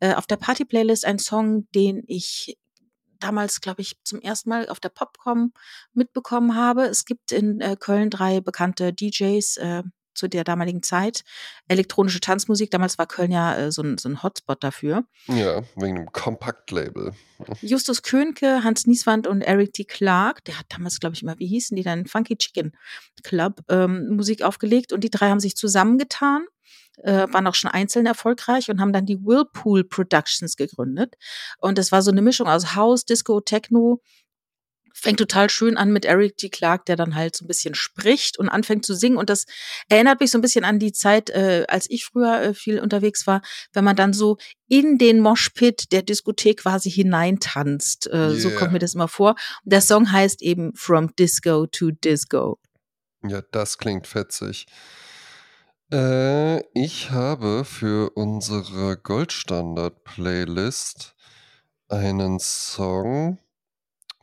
Äh, 0.00 0.14
auf 0.14 0.26
der 0.26 0.36
Party-Playlist 0.36 1.06
ein 1.06 1.18
Song, 1.18 1.66
den 1.74 2.02
ich 2.06 2.58
damals, 3.24 3.60
glaube 3.60 3.80
ich, 3.80 3.96
zum 4.04 4.20
ersten 4.20 4.50
Mal 4.50 4.68
auf 4.68 4.80
der 4.80 4.90
Popcom 4.90 5.52
mitbekommen 5.94 6.54
habe. 6.54 6.82
Es 6.82 7.06
gibt 7.06 7.32
in 7.32 7.60
äh, 7.60 7.76
Köln 7.78 8.10
drei 8.10 8.40
bekannte 8.40 8.92
DJs 8.92 9.56
äh, 9.56 9.82
zu 10.14 10.28
der 10.28 10.44
damaligen 10.44 10.82
Zeit. 10.82 11.22
Elektronische 11.68 12.20
Tanzmusik, 12.20 12.70
damals 12.70 12.98
war 12.98 13.06
Köln 13.06 13.30
ja 13.30 13.56
äh, 13.56 13.72
so, 13.72 13.82
ein, 13.82 13.98
so 13.98 14.08
ein 14.08 14.22
Hotspot 14.22 14.62
dafür. 14.62 15.04
ja, 15.26 15.62
wegen 15.76 15.96
dem 15.96 16.12
Kompaktlabel. 16.12 17.12
Justus 17.60 18.02
Könke, 18.02 18.64
Hans 18.64 18.86
Nieswand 18.86 19.26
und 19.26 19.42
Eric 19.42 19.72
D. 19.72 19.84
Clark, 19.84 20.44
der 20.44 20.58
hat 20.58 20.66
damals, 20.68 21.00
glaube 21.00 21.14
ich, 21.14 21.22
immer, 21.22 21.38
wie 21.38 21.46
hießen 21.46 21.76
die 21.76 21.82
dann, 21.82 22.06
Funky 22.06 22.36
Chicken 22.36 22.72
Club 23.22 23.60
ähm, 23.68 24.08
Musik 24.10 24.42
aufgelegt 24.42 24.92
und 24.92 25.02
die 25.02 25.10
drei 25.10 25.30
haben 25.30 25.40
sich 25.40 25.56
zusammengetan, 25.56 26.46
äh, 27.02 27.26
waren 27.30 27.46
auch 27.46 27.54
schon 27.54 27.70
einzeln 27.70 28.06
erfolgreich 28.06 28.70
und 28.70 28.80
haben 28.80 28.92
dann 28.92 29.06
die 29.06 29.24
Whirlpool 29.24 29.84
Productions 29.84 30.56
gegründet. 30.56 31.14
Und 31.58 31.78
das 31.78 31.92
war 31.92 32.02
so 32.02 32.10
eine 32.10 32.22
Mischung 32.22 32.46
aus 32.46 32.74
House, 32.76 33.04
Disco, 33.04 33.40
Techno. 33.40 34.00
Fängt 35.04 35.18
total 35.18 35.50
schön 35.50 35.76
an 35.76 35.92
mit 35.92 36.06
Eric 36.06 36.38
G. 36.38 36.48
Clark, 36.48 36.86
der 36.86 36.96
dann 36.96 37.14
halt 37.14 37.36
so 37.36 37.44
ein 37.44 37.48
bisschen 37.48 37.74
spricht 37.74 38.38
und 38.38 38.48
anfängt 38.48 38.86
zu 38.86 38.94
singen. 38.94 39.18
Und 39.18 39.28
das 39.28 39.44
erinnert 39.90 40.20
mich 40.20 40.30
so 40.30 40.38
ein 40.38 40.40
bisschen 40.40 40.64
an 40.64 40.78
die 40.78 40.92
Zeit, 40.92 41.28
äh, 41.28 41.66
als 41.68 41.90
ich 41.90 42.06
früher 42.06 42.40
äh, 42.40 42.54
viel 42.54 42.80
unterwegs 42.80 43.26
war, 43.26 43.42
wenn 43.74 43.84
man 43.84 43.96
dann 43.96 44.14
so 44.14 44.38
in 44.66 44.96
den 44.96 45.20
Moshpit 45.20 45.92
der 45.92 46.00
Diskothek 46.00 46.62
quasi 46.62 46.90
hineintanzt. 46.90 48.06
Äh, 48.06 48.16
yeah. 48.16 48.34
So 48.34 48.48
kommt 48.50 48.72
mir 48.72 48.78
das 48.78 48.94
immer 48.94 49.08
vor. 49.08 49.34
Der 49.64 49.82
Song 49.82 50.10
heißt 50.10 50.40
eben 50.40 50.74
From 50.74 51.14
Disco 51.16 51.66
to 51.66 51.90
Disco. 51.90 52.58
Ja, 53.22 53.42
das 53.52 53.76
klingt 53.76 54.06
fetzig. 54.06 54.64
Äh, 55.92 56.60
ich 56.72 57.10
habe 57.10 57.66
für 57.66 58.08
unsere 58.16 58.96
Goldstandard-Playlist 58.96 61.14
einen 61.90 62.38
Song, 62.38 63.38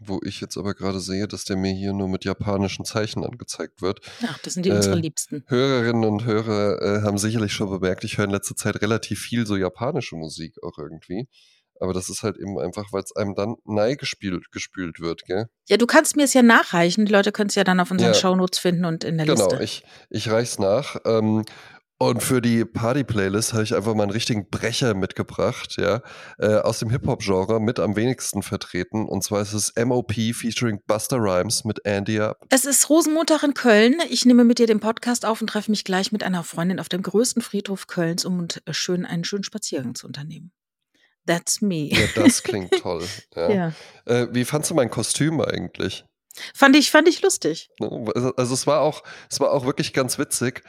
wo 0.04 0.20
ich 0.24 0.42
jetzt 0.42 0.58
aber 0.58 0.74
gerade 0.74 1.00
sehe, 1.00 1.28
dass 1.28 1.46
der 1.46 1.56
mir 1.56 1.74
hier 1.74 1.94
nur 1.94 2.08
mit 2.08 2.26
japanischen 2.26 2.86
Zeichen 2.86 3.24
angezeigt 3.24 3.82
wird. 3.82 4.00
Ach, 4.26 4.40
das 4.40 4.56
sind 4.56 4.66
die 4.66 4.70
äh, 4.70 4.76
unsere 4.76 4.96
Liebsten. 4.96 5.44
Hörerinnen 5.48 6.06
und 6.06 6.26
Hörer 6.26 6.82
äh, 6.82 7.02
haben 7.04 7.18
sicherlich 7.18 7.54
schon 7.54 7.70
bemerkt, 7.70 8.04
ich 8.04 8.18
höre 8.18 8.26
in 8.26 8.32
letzter 8.32 8.56
Zeit 8.56 8.82
relativ 8.82 9.20
viel 9.20 9.46
so 9.46 9.56
japanische 9.56 10.16
Musik 10.16 10.56
auch 10.64 10.78
irgendwie. 10.78 11.28
Aber 11.80 11.94
das 11.94 12.10
ist 12.10 12.22
halt 12.22 12.38
eben 12.38 12.60
einfach, 12.60 12.94
weil 12.94 13.02
es 13.02 13.16
einem 13.16 13.34
dann 13.34 13.56
nahe 13.66 13.98
gespült, 13.98 14.52
gespült 14.52 15.00
wird, 15.00 15.26
gell? 15.26 15.48
Ja, 15.68 15.78
du 15.78 15.88
kannst 15.88 16.16
mir 16.16 16.26
es 16.26 16.34
ja 16.36 16.44
nachreichen. 16.44 17.08
Die 17.08 17.12
Leute 17.12 17.32
können 17.32 17.50
es 17.50 17.56
ja 17.56 17.64
dann 17.64 17.80
auf 17.80 17.90
unseren 17.90 18.14
ja. 18.14 18.20
Shownotes 18.20 18.60
finden 18.60 18.86
und 18.86 19.04
in 19.04 19.18
der 19.18 19.26
genau, 19.26 19.38
Liste. 19.38 19.56
Genau, 19.56 19.64
ich, 19.64 19.84
ich 20.12 20.30
reich's 20.30 20.60
nach. 20.60 20.98
Ähm, 21.06 21.44
und 22.02 22.24
für 22.24 22.42
die 22.42 22.66
Party-Playlist 22.66 23.54
habe 23.54 23.62
ich 23.62 23.76
einfach 23.76 23.94
mal 23.94 24.02
einen 24.02 24.12
richtigen 24.12 24.50
Brecher 24.50 24.96
mitgebracht, 24.96 25.76
ja, 25.78 26.02
äh, 26.40 26.56
aus 26.56 26.80
dem 26.80 26.90
Hip-Hop-Genre 26.90 27.60
mit 27.62 27.80
am 27.80 27.96
wenigsten 27.96 28.42
vertreten. 28.42 29.06
Und 29.06 29.24
zwar 29.24 29.44
ist 29.44 29.54
es 29.54 29.72
MOP 29.76 30.12
featuring 30.34 30.80
Buster 30.88 31.18
Rhymes 31.18 31.64
mit 31.64 31.86
Andy 31.86 32.20
Up. 32.20 32.44
Es 32.50 32.66
ist 32.66 32.90
Rosenmontag 32.90 33.44
in 33.44 33.54
Köln. 33.54 33.98
Ich 34.10 34.26
nehme 34.26 34.44
mit 34.46 34.58
dir 34.58 34.66
den 34.66 34.80
Podcast 34.80 35.28
auf 35.28 35.42
und 35.42 35.48
treffe 35.52 35.70
mich 35.70 35.84
gleich 35.84 36.12
mit 36.12 36.24
einer 36.24 36.44
Freundin 36.44 36.80
auf 36.80 36.90
dem 36.90 37.04
größten 37.04 37.44
Friedhof 37.44 37.86
Kölns, 37.86 38.26
um 38.26 38.48
äh, 38.66 38.74
schön, 38.74 39.06
einen 39.06 39.24
schönen 39.24 39.44
Spaziergang 39.44 39.94
zu 39.94 40.08
unternehmen. 40.08 40.52
That's 41.28 41.62
me. 41.62 41.90
Ja, 41.90 42.08
das 42.16 42.42
klingt 42.42 42.72
toll. 42.82 43.06
Ja. 43.36 43.52
ja. 43.52 43.74
Äh, 44.06 44.28
wie 44.32 44.46
fandst 44.46 44.72
du 44.72 44.74
mein 44.74 44.90
Kostüm 44.90 45.40
eigentlich? 45.40 46.04
Fand 46.56 46.76
ich, 46.76 46.90
fand 46.90 47.08
ich 47.08 47.22
lustig. 47.22 47.70
Ne, 47.80 48.12
also, 48.16 48.34
also 48.36 48.54
es 48.56 48.66
war 48.66 48.82
auch, 48.82 49.04
es 49.30 49.40
war 49.40 49.52
auch 49.52 49.66
wirklich 49.66 49.94
ganz 49.94 50.18
witzig 50.18 50.64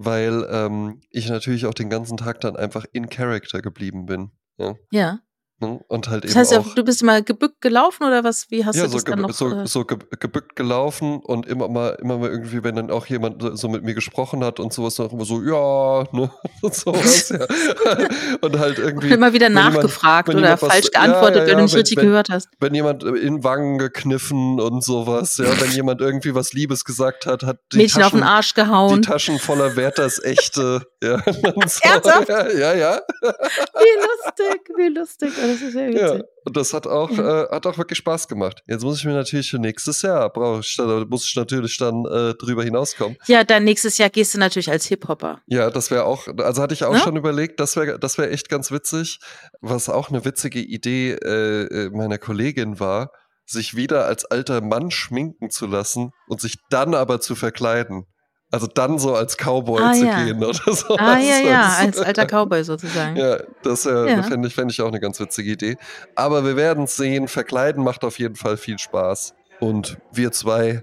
weil 0.00 0.46
ähm, 0.48 1.00
ich 1.10 1.28
natürlich 1.28 1.66
auch 1.66 1.74
den 1.74 1.90
ganzen 1.90 2.16
Tag 2.16 2.40
dann 2.40 2.56
einfach 2.56 2.86
in 2.92 3.08
Character 3.08 3.60
geblieben 3.60 4.06
bin. 4.06 4.30
Ja. 4.56 4.76
ja. 4.92 5.18
Ne? 5.60 5.80
Und 5.88 6.08
halt 6.08 6.22
das 6.22 6.36
heißt, 6.36 6.54
auch, 6.54 6.74
du 6.74 6.84
bist 6.84 7.02
mal 7.02 7.20
gebückt 7.20 7.60
gelaufen 7.60 8.06
oder 8.06 8.22
was? 8.22 8.48
Wie 8.48 8.64
hast 8.64 8.76
ja, 8.76 8.86
du 8.86 8.92
das 8.92 9.02
so 9.02 9.10
dann 9.10 9.22
noch? 9.22 9.32
So, 9.32 9.50
äh 9.50 9.66
so 9.66 9.84
gebückt 9.84 10.54
gelaufen 10.54 11.18
und 11.18 11.46
immer 11.46 11.66
mal, 11.68 11.98
immer 12.00 12.16
mal 12.18 12.30
irgendwie, 12.30 12.62
wenn 12.62 12.76
dann 12.76 12.92
auch 12.92 13.06
jemand 13.06 13.42
so 13.58 13.68
mit 13.68 13.82
mir 13.82 13.94
gesprochen 13.94 14.44
hat 14.44 14.60
und 14.60 14.72
sowas, 14.72 14.94
dann 14.94 15.10
immer 15.10 15.24
so, 15.24 15.42
ja, 15.42 16.04
ne, 16.16 16.30
und 16.62 16.74
sowas, 16.74 17.30
ja. 17.30 17.40
und 18.40 18.56
halt 18.56 18.78
irgendwie. 18.78 19.08
Und 19.08 19.14
immer 19.14 19.32
wieder 19.32 19.48
nachgefragt 19.48 20.28
jemand, 20.28 20.46
oder 20.46 20.56
falsch 20.58 20.84
was, 20.84 20.90
geantwortet, 20.92 21.36
ja, 21.38 21.42
ja, 21.42 21.48
wenn 21.48 21.56
du 21.56 21.62
nicht 21.64 21.74
wenn, 21.74 21.80
richtig 21.80 21.96
wenn, 21.96 22.06
gehört 22.06 22.28
hast. 22.30 22.48
Wenn 22.60 22.74
jemand 22.74 23.02
in 23.02 23.42
Wangen 23.42 23.78
gekniffen 23.78 24.60
und 24.60 24.84
sowas, 24.84 25.38
ja, 25.38 25.60
wenn 25.60 25.72
jemand 25.72 26.00
irgendwie 26.00 26.36
was 26.36 26.52
Liebes 26.52 26.84
gesagt 26.84 27.26
hat, 27.26 27.42
hat 27.42 27.58
die 27.72 27.78
Mädchen 27.78 28.02
Taschen, 28.02 28.04
auf 28.04 28.12
den 28.12 28.22
Arsch 28.22 28.54
gehauen. 28.54 29.02
Die 29.02 29.08
Taschen 29.08 29.40
voller 29.40 29.74
Werthers 29.74 30.22
echte, 30.22 30.86
ja. 31.02 31.20
So? 31.66 31.80
Ja, 32.28 32.48
ja, 32.48 32.74
ja. 32.74 33.00
Wie 33.20 34.06
lustig, 34.06 34.60
wie 34.76 34.88
lustig. 34.88 35.32
Das 35.48 35.62
ist 35.62 35.74
ja 35.74 35.88
witzig. 35.88 36.22
Und 36.44 36.56
das 36.56 36.72
hat 36.72 36.86
auch, 36.86 37.10
äh, 37.10 37.46
hat 37.50 37.66
auch 37.66 37.76
wirklich 37.76 37.98
Spaß 37.98 38.28
gemacht. 38.28 38.62
Jetzt 38.66 38.82
muss 38.82 38.98
ich 38.98 39.04
mir 39.04 39.12
natürlich 39.12 39.50
für 39.50 39.58
nächstes 39.58 40.02
Jahr, 40.02 40.30
brauche 40.32 40.60
ich, 40.60 40.76
da 40.76 41.04
muss 41.08 41.26
ich 41.26 41.36
natürlich 41.36 41.76
dann 41.76 42.04
äh, 42.06 42.34
drüber 42.34 42.64
hinauskommen. 42.64 43.16
Ja, 43.26 43.44
dann 43.44 43.64
nächstes 43.64 43.98
Jahr 43.98 44.10
gehst 44.10 44.34
du 44.34 44.38
natürlich 44.38 44.70
als 44.70 44.86
Hip-Hopper. 44.86 45.40
Ja, 45.46 45.70
das 45.70 45.90
wäre 45.90 46.04
auch, 46.04 46.26
also 46.38 46.62
hatte 46.62 46.74
ich 46.74 46.84
auch 46.84 46.94
ja? 46.94 47.00
schon 47.00 47.16
überlegt, 47.16 47.60
das 47.60 47.76
wäre 47.76 47.98
das 47.98 48.18
wäre 48.18 48.30
echt 48.30 48.48
ganz 48.48 48.70
witzig. 48.70 49.20
Was 49.60 49.88
auch 49.88 50.10
eine 50.10 50.24
witzige 50.24 50.60
Idee 50.60 51.12
äh, 51.12 51.64
äh, 51.64 51.90
meiner 51.90 52.18
Kollegin 52.18 52.80
war, 52.80 53.10
sich 53.44 53.76
wieder 53.76 54.06
als 54.06 54.24
alter 54.24 54.60
Mann 54.60 54.90
schminken 54.90 55.50
zu 55.50 55.66
lassen 55.66 56.12
und 56.28 56.40
sich 56.40 56.56
dann 56.70 56.94
aber 56.94 57.20
zu 57.20 57.34
verkleiden. 57.34 58.06
Also 58.50 58.66
dann 58.66 58.98
so 58.98 59.14
als 59.14 59.36
Cowboy 59.36 59.82
ah, 59.82 59.92
zu 59.92 60.06
ja. 60.06 60.24
gehen 60.24 60.42
oder 60.42 60.74
so. 60.74 60.96
Ah 60.96 61.18
ja, 61.18 61.38
ja, 61.38 61.76
als 61.78 61.98
alter 61.98 62.24
Cowboy 62.30 62.64
sozusagen. 62.64 63.16
ja, 63.16 63.38
das 63.62 63.84
äh, 63.84 64.10
ja. 64.10 64.22
fände 64.22 64.48
ich, 64.48 64.54
fänd 64.54 64.72
ich 64.72 64.80
auch 64.80 64.88
eine 64.88 65.00
ganz 65.00 65.20
witzige 65.20 65.52
Idee. 65.52 65.76
Aber 66.14 66.44
wir 66.44 66.56
werden 66.56 66.84
es 66.84 66.96
sehen. 66.96 67.28
Verkleiden 67.28 67.84
macht 67.84 68.04
auf 68.04 68.18
jeden 68.18 68.36
Fall 68.36 68.56
viel 68.56 68.78
Spaß. 68.78 69.34
Und 69.60 69.98
wir 70.12 70.32
zwei 70.32 70.82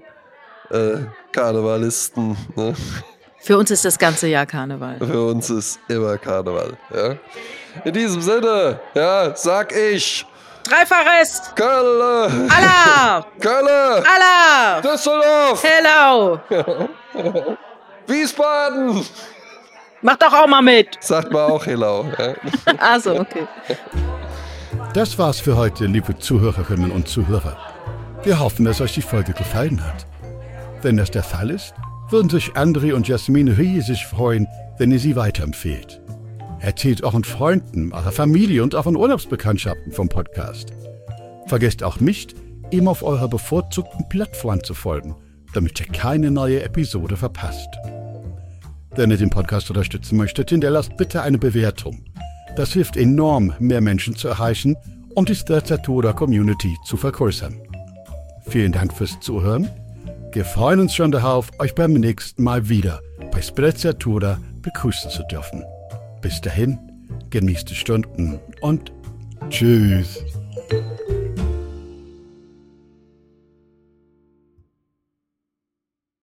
äh, 0.69 0.97
Karnevalisten. 1.31 2.37
Ne? 2.55 2.75
Für 3.39 3.57
uns 3.57 3.71
ist 3.71 3.83
das 3.83 3.97
ganze 3.97 4.27
Jahr 4.27 4.45
Karneval. 4.45 4.97
Für 4.99 5.25
uns 5.25 5.49
ist 5.49 5.79
immer 5.87 6.17
Karneval. 6.17 6.77
Ja? 6.93 7.15
In 7.83 7.93
diesem 7.93 8.21
Sinne, 8.21 8.79
ja, 8.93 9.35
sag 9.35 9.75
ich. 9.75 10.25
Dreifaches. 10.65 11.41
Kölle. 11.55 12.49
Allah. 12.49 13.25
Kölle. 13.39 14.03
Allah. 14.05 14.81
Düsseldorf. 14.81 15.63
Hello. 15.63 16.39
Wiesbaden. 18.07 19.05
Mach 20.01 20.17
doch 20.17 20.33
auch 20.33 20.47
mal 20.47 20.61
mit. 20.61 20.97
Sagt 20.99 21.31
mal 21.31 21.45
auch 21.45 21.65
Hello. 21.65 22.05
Ja. 22.17 22.33
also, 22.77 23.19
okay. 23.19 23.47
Das 24.93 25.17
war's 25.17 25.39
für 25.39 25.57
heute, 25.57 25.85
liebe 25.85 26.17
Zuhörerinnen 26.17 26.91
und 26.91 27.07
Zuhörer. 27.07 27.57
Wir 28.23 28.39
hoffen, 28.39 28.65
dass 28.65 28.81
euch 28.81 28.93
die 28.93 29.01
Folge 29.01 29.33
gefallen 29.33 29.83
hat. 29.85 30.05
Wenn 30.81 30.97
das 30.97 31.11
der 31.11 31.23
Fall 31.23 31.49
ist, 31.49 31.73
würden 32.09 32.29
sich 32.29 32.51
André 32.51 32.93
und 32.93 33.07
Jasmin 33.07 33.47
riesig 33.47 34.05
freuen, 34.05 34.47
wenn 34.77 34.91
ihr 34.91 34.99
sie 34.99 35.15
weiterempfehlt. 35.15 36.01
Erzählt 36.65 37.03
euren 37.03 37.23
Freunden, 37.23 37.93
eurer 37.93 38.11
Familie 38.11 38.63
und 38.63 38.73
euren 38.73 38.95
Urlaubsbekanntschaften 38.95 39.91
vom 39.91 40.09
Podcast. 40.09 40.73
Vergesst 41.45 41.83
auch 41.83 41.99
nicht, 41.99 42.33
ihm 42.71 42.87
auf 42.87 43.03
eurer 43.03 43.27
bevorzugten 43.27 44.09
Plattform 44.09 44.63
zu 44.63 44.73
folgen, 44.73 45.15
damit 45.53 45.79
ihr 45.79 45.85
keine 45.85 46.31
neue 46.31 46.63
Episode 46.63 47.17
verpasst. 47.17 47.69
Wenn 48.95 49.11
ihr 49.11 49.17
den 49.17 49.29
Podcast 49.29 49.69
unterstützen 49.69 50.17
möchtet, 50.17 50.49
hinterlasst 50.49 50.97
bitte 50.97 51.21
eine 51.21 51.37
Bewertung. 51.37 52.03
Das 52.55 52.73
hilft 52.73 52.97
enorm, 52.97 53.53
mehr 53.59 53.81
Menschen 53.81 54.15
zu 54.15 54.27
erreichen 54.27 54.75
und 55.13 55.29
die 55.29 55.35
Stazzatura 55.35 56.13
Community 56.13 56.75
zu 56.83 56.97
vergrößern. 56.97 57.61
Vielen 58.47 58.71
Dank 58.71 58.91
fürs 58.91 59.19
Zuhören. 59.19 59.69
Wir 60.33 60.45
freuen 60.45 60.79
uns 60.79 60.95
schon 60.95 61.11
darauf, 61.11 61.51
euch 61.59 61.75
beim 61.75 61.93
nächsten 61.93 62.41
Mal 62.41 62.69
wieder 62.69 63.01
bei 63.31 63.43
Sprezzatura 63.43 64.39
begrüßen 64.63 65.11
zu 65.11 65.21
dürfen. 65.27 65.63
Bis 66.25 66.41
dahin, 66.41 66.79
genießt 67.29 67.69
die 67.69 67.75
Stunden 67.75 68.39
und 68.61 68.91
tschüss. 69.51 70.25